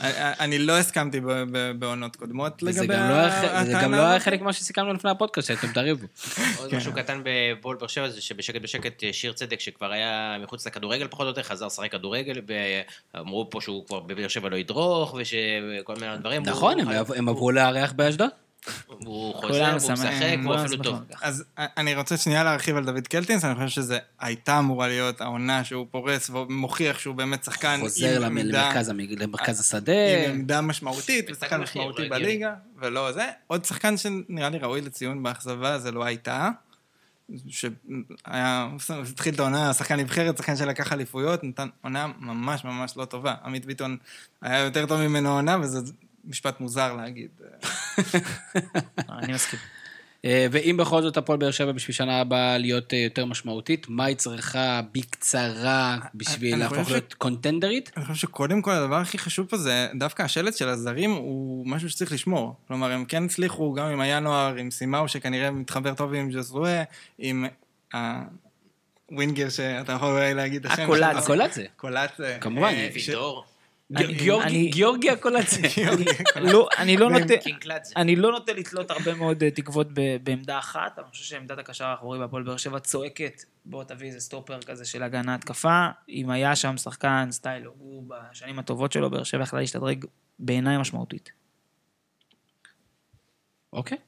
אני- 0.00 0.12
אני 0.40 0.58
לא 0.58 0.78
הסכמתי 0.78 1.20
ב- 1.20 1.26
ב- 1.30 1.72
בעונות 1.78 2.16
קודמות 2.16 2.62
לגבי 2.62 2.86
לא 2.86 3.30
ח- 3.30 3.40
זה 3.40 3.72
גם 3.72 3.76
הטענה 3.78 3.96
לא 3.96 4.02
היה. 4.02 4.20
חלק 4.20 4.40
ממה 4.40 4.52
שסיכמנו 4.52 4.92
לפני 4.92 5.10
הפודקאסט, 5.10 5.48
שאתם 5.48 5.72
תריבו. 5.72 6.06
עוד 6.58 6.70
כן. 6.70 6.76
משהו 6.76 6.92
קטן 6.92 7.20
בבול 7.24 7.76
באר 7.76 7.86
שבע 7.88 8.08
זה 8.08 8.20
שבשקט 8.20 8.60
בשקט 8.62 9.04
אה, 9.04 9.12
שיר 9.12 9.32
צדק 9.32 9.60
שכבר 9.60 9.92
היה 9.92 10.36
מחוץ 10.42 10.66
לכדורגל 10.66 11.08
פחות 11.08 11.24
או 11.24 11.28
יותר 11.28 11.42
חזר 11.42 11.66
לשחק 11.66 11.92
כדורגל 11.92 12.40
ואמרו 13.14 13.50
פה 13.50 13.60
שהוא 13.60 13.86
כבר 13.86 14.00
בבאר 14.00 14.28
שבע 14.28 14.48
לא 14.48 14.56
ידרוך 14.56 15.14
וכל 15.80 15.94
מיני 16.00 16.16
דברים. 16.18 16.42
נכון, 16.42 16.76
הם 17.16 17.28
עברו 17.28 17.50
לארח 17.50 17.92
באשדוד. 17.92 18.28
הוא 18.86 19.34
חוזר 19.34 19.78
שמח- 19.78 19.90
משחק 19.90 20.12
כולנו 20.44 20.64
אפילו 20.64 20.82
טוב. 20.84 20.98
אז 21.22 21.44
אני 21.56 21.94
רוצה 21.94 22.16
שנייה 22.16 22.44
להרחיב 22.44 22.76
על 22.76 22.84
דוד 22.84 23.06
קלטינס, 23.08 23.44
אני 23.44 23.54
חושב 23.54 23.68
שזו 23.68 23.94
הייתה 24.20 24.58
אמורה 24.58 24.88
להיות 24.88 25.20
העונה 25.20 25.64
שהוא 25.64 25.86
פורס 25.90 26.30
ומוכיח 26.30 26.98
שהוא 26.98 27.14
באמת 27.14 27.44
שחקן 27.44 27.78
חוזר 27.80 28.18
למרכז 28.18 28.90
השדה. 29.60 29.92
עם 30.26 30.30
עמדה 30.30 30.60
משמעותית, 30.60 31.30
ושחקן 31.30 31.60
משמעותי. 31.60 32.08
בליגה, 32.08 32.54
ולא 32.78 33.12
זה. 33.12 33.26
עוד 33.46 33.64
שחקן 33.64 33.96
שנראה 33.96 34.48
לי 34.50 34.58
ראוי 34.58 34.80
לציון 34.80 35.22
באכזבה, 35.22 35.78
זה 35.78 35.92
לא 35.92 36.04
הייתה. 36.04 36.50
שהיה, 37.48 38.68
התחיל 39.10 39.34
את 39.34 39.40
העונה, 39.40 39.74
שחקן 39.74 40.00
נבחרת, 40.00 40.38
שחקן 40.38 40.56
שלקח 40.56 40.92
אליפויות, 40.92 41.44
נתן 41.44 41.68
עונה 41.82 42.06
ממש 42.20 42.64
ממש 42.64 42.96
לא 42.96 43.04
טובה. 43.04 43.34
עמית 43.44 43.66
ביטון 43.66 43.96
היה 44.42 44.58
יותר 44.58 44.86
טוב 44.86 45.00
ממנו 45.00 45.34
עונה, 45.34 45.56
וזה 45.60 45.78
משפט 46.26 46.60
מוזר 46.60 46.92
להגיד. 46.96 47.30
אני 49.08 49.32
מסכים. 49.32 49.58
אה, 50.24 50.46
ואם 50.50 50.76
בכל 50.76 51.02
זאת 51.02 51.16
הפועל 51.16 51.38
באר 51.38 51.50
שבע 51.50 51.72
בשביל 51.72 51.94
שנה 51.94 52.20
הבאה 52.20 52.58
להיות 52.58 52.94
אה, 52.94 52.98
יותר 52.98 53.24
משמעותית, 53.24 53.86
מה 53.88 54.04
היא 54.04 54.16
צריכה 54.16 54.80
בקצרה 54.92 55.98
בשביל 56.14 56.58
להפוך 56.58 56.90
להיות 56.90 57.14
קונטנדרית? 57.14 57.90
אני 57.96 58.04
חושב 58.04 58.14
שקודם 58.14 58.62
כל 58.62 58.70
הדבר 58.70 58.96
הכי 58.96 59.18
חשוב 59.18 59.46
פה 59.46 59.56
זה 59.56 59.88
דווקא 59.98 60.22
השלט 60.22 60.56
של 60.56 60.68
הזרים 60.68 61.10
הוא 61.10 61.66
משהו 61.66 61.90
שצריך 61.90 62.12
לשמור. 62.12 62.54
כלומר, 62.68 62.92
הם 62.92 63.04
כן 63.04 63.24
הצליחו, 63.24 63.72
גם 63.72 63.86
עם 63.86 64.00
הינואר, 64.00 64.54
עם 64.56 64.70
סימאו 64.70 65.08
שכנראה 65.08 65.50
מתחבר 65.50 65.94
טוב 65.94 66.14
עם 66.14 66.30
ג'זרואה, 66.30 66.82
עם 67.18 67.46
הווינגר 69.10 69.48
שאתה 69.48 69.92
יכול 69.92 70.08
אולי 70.08 70.34
להגיד 70.34 70.66
את 70.66 70.72
השם 70.72 70.82
הקולאצה. 70.82 71.12
שלו. 71.12 71.22
הקולאצה. 71.22 71.62
קולאצה. 71.76 72.38
כמובן, 72.40 72.68
אה, 72.68 72.88
ש- 73.92 74.00
ויטור, 74.00 74.16
גיאורגי- 74.16 74.42
אני-. 74.46 74.70
לא, 76.52 76.68
אני 76.78 76.96
לא 76.96 77.10
נוטה... 77.20 77.34
לא 78.16 78.30
לתלות 78.52 78.90
הרבה 78.90 79.14
מאוד 79.14 79.42
אה, 79.42 79.50
תקוות 79.50 79.86
בעמדה 80.22 80.58
אחת, 80.58 80.98
אני 80.98 81.06
חושב 81.10 81.24
שעמדת 81.24 81.58
הקשר 81.58 81.84
האחורי 81.84 82.18
בהפועל 82.18 82.42
באר 82.42 82.56
שבע 82.56 82.78
צועקת, 82.78 83.42
בוא 83.64 83.84
תביא 83.84 84.06
איזה 84.08 84.20
סטופר 84.20 84.60
כזה 84.62 84.84
של 84.84 85.02
הגנה 85.02 85.34
התקפה. 85.34 85.86
אם 86.08 86.30
היה 86.30 86.56
שם 86.56 86.76
שחקן 86.76 87.28
סטייל 87.30 87.64
הוא 87.64 88.04
בשנים 88.08 88.58
הטובות 88.58 88.92
שלו, 88.92 89.10
באר 89.10 89.22
שבע 89.22 89.42
יכלה 89.42 89.60
להשתדרג 89.60 90.04
בעיניי 90.38 90.78
משמעותית. 90.78 91.32
אוקיי, 93.72 93.98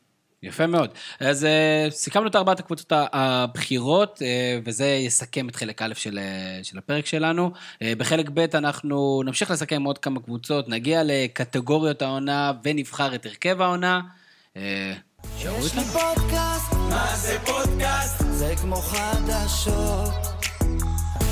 יפה 0.42 0.66
מאוד. 0.66 0.90
אז 1.20 1.44
אה, 1.44 1.86
סיכמנו 1.90 2.28
את 2.28 2.36
ארבעת 2.36 2.60
הקבוצות 2.60 2.92
הבכירות, 2.92 4.22
אה, 4.22 4.58
וזה 4.64 4.86
יסכם 4.86 5.48
את 5.48 5.56
חלק 5.56 5.82
א' 5.82 5.94
של, 5.94 6.18
אה, 6.18 6.60
של 6.62 6.78
הפרק 6.78 7.06
שלנו. 7.06 7.50
אה, 7.82 7.92
בחלק 7.98 8.28
ב' 8.34 8.46
אנחנו 8.54 9.22
נמשיך 9.24 9.50
לסכם 9.50 9.82
עוד 9.82 9.98
כמה 9.98 10.20
קבוצות, 10.20 10.68
נגיע 10.68 11.02
לקטגוריות 11.04 12.02
העונה 12.02 12.52
ונבחר 12.64 13.14
את 13.14 13.26
הרכב 13.26 13.60
העונה. 13.62 14.00
יש 14.56 15.74
לי. 15.74 15.82
פודקאסט, 15.84 16.72
מה 16.72 17.16
זה 17.16 17.38
פודקאסט? 17.46 18.24
זה 18.30 18.54
כמו 18.62 18.76
חדשות. 18.76 20.10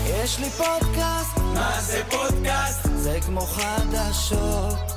יש 0.07 0.39
לי 0.39 0.51
פודקאסט, 0.51 1.39
מה 1.55 1.81
זה 1.81 2.03
פודקאסט? 2.11 2.89
זה 2.97 3.19
כמו 3.27 3.41
חדשות. 3.41 4.95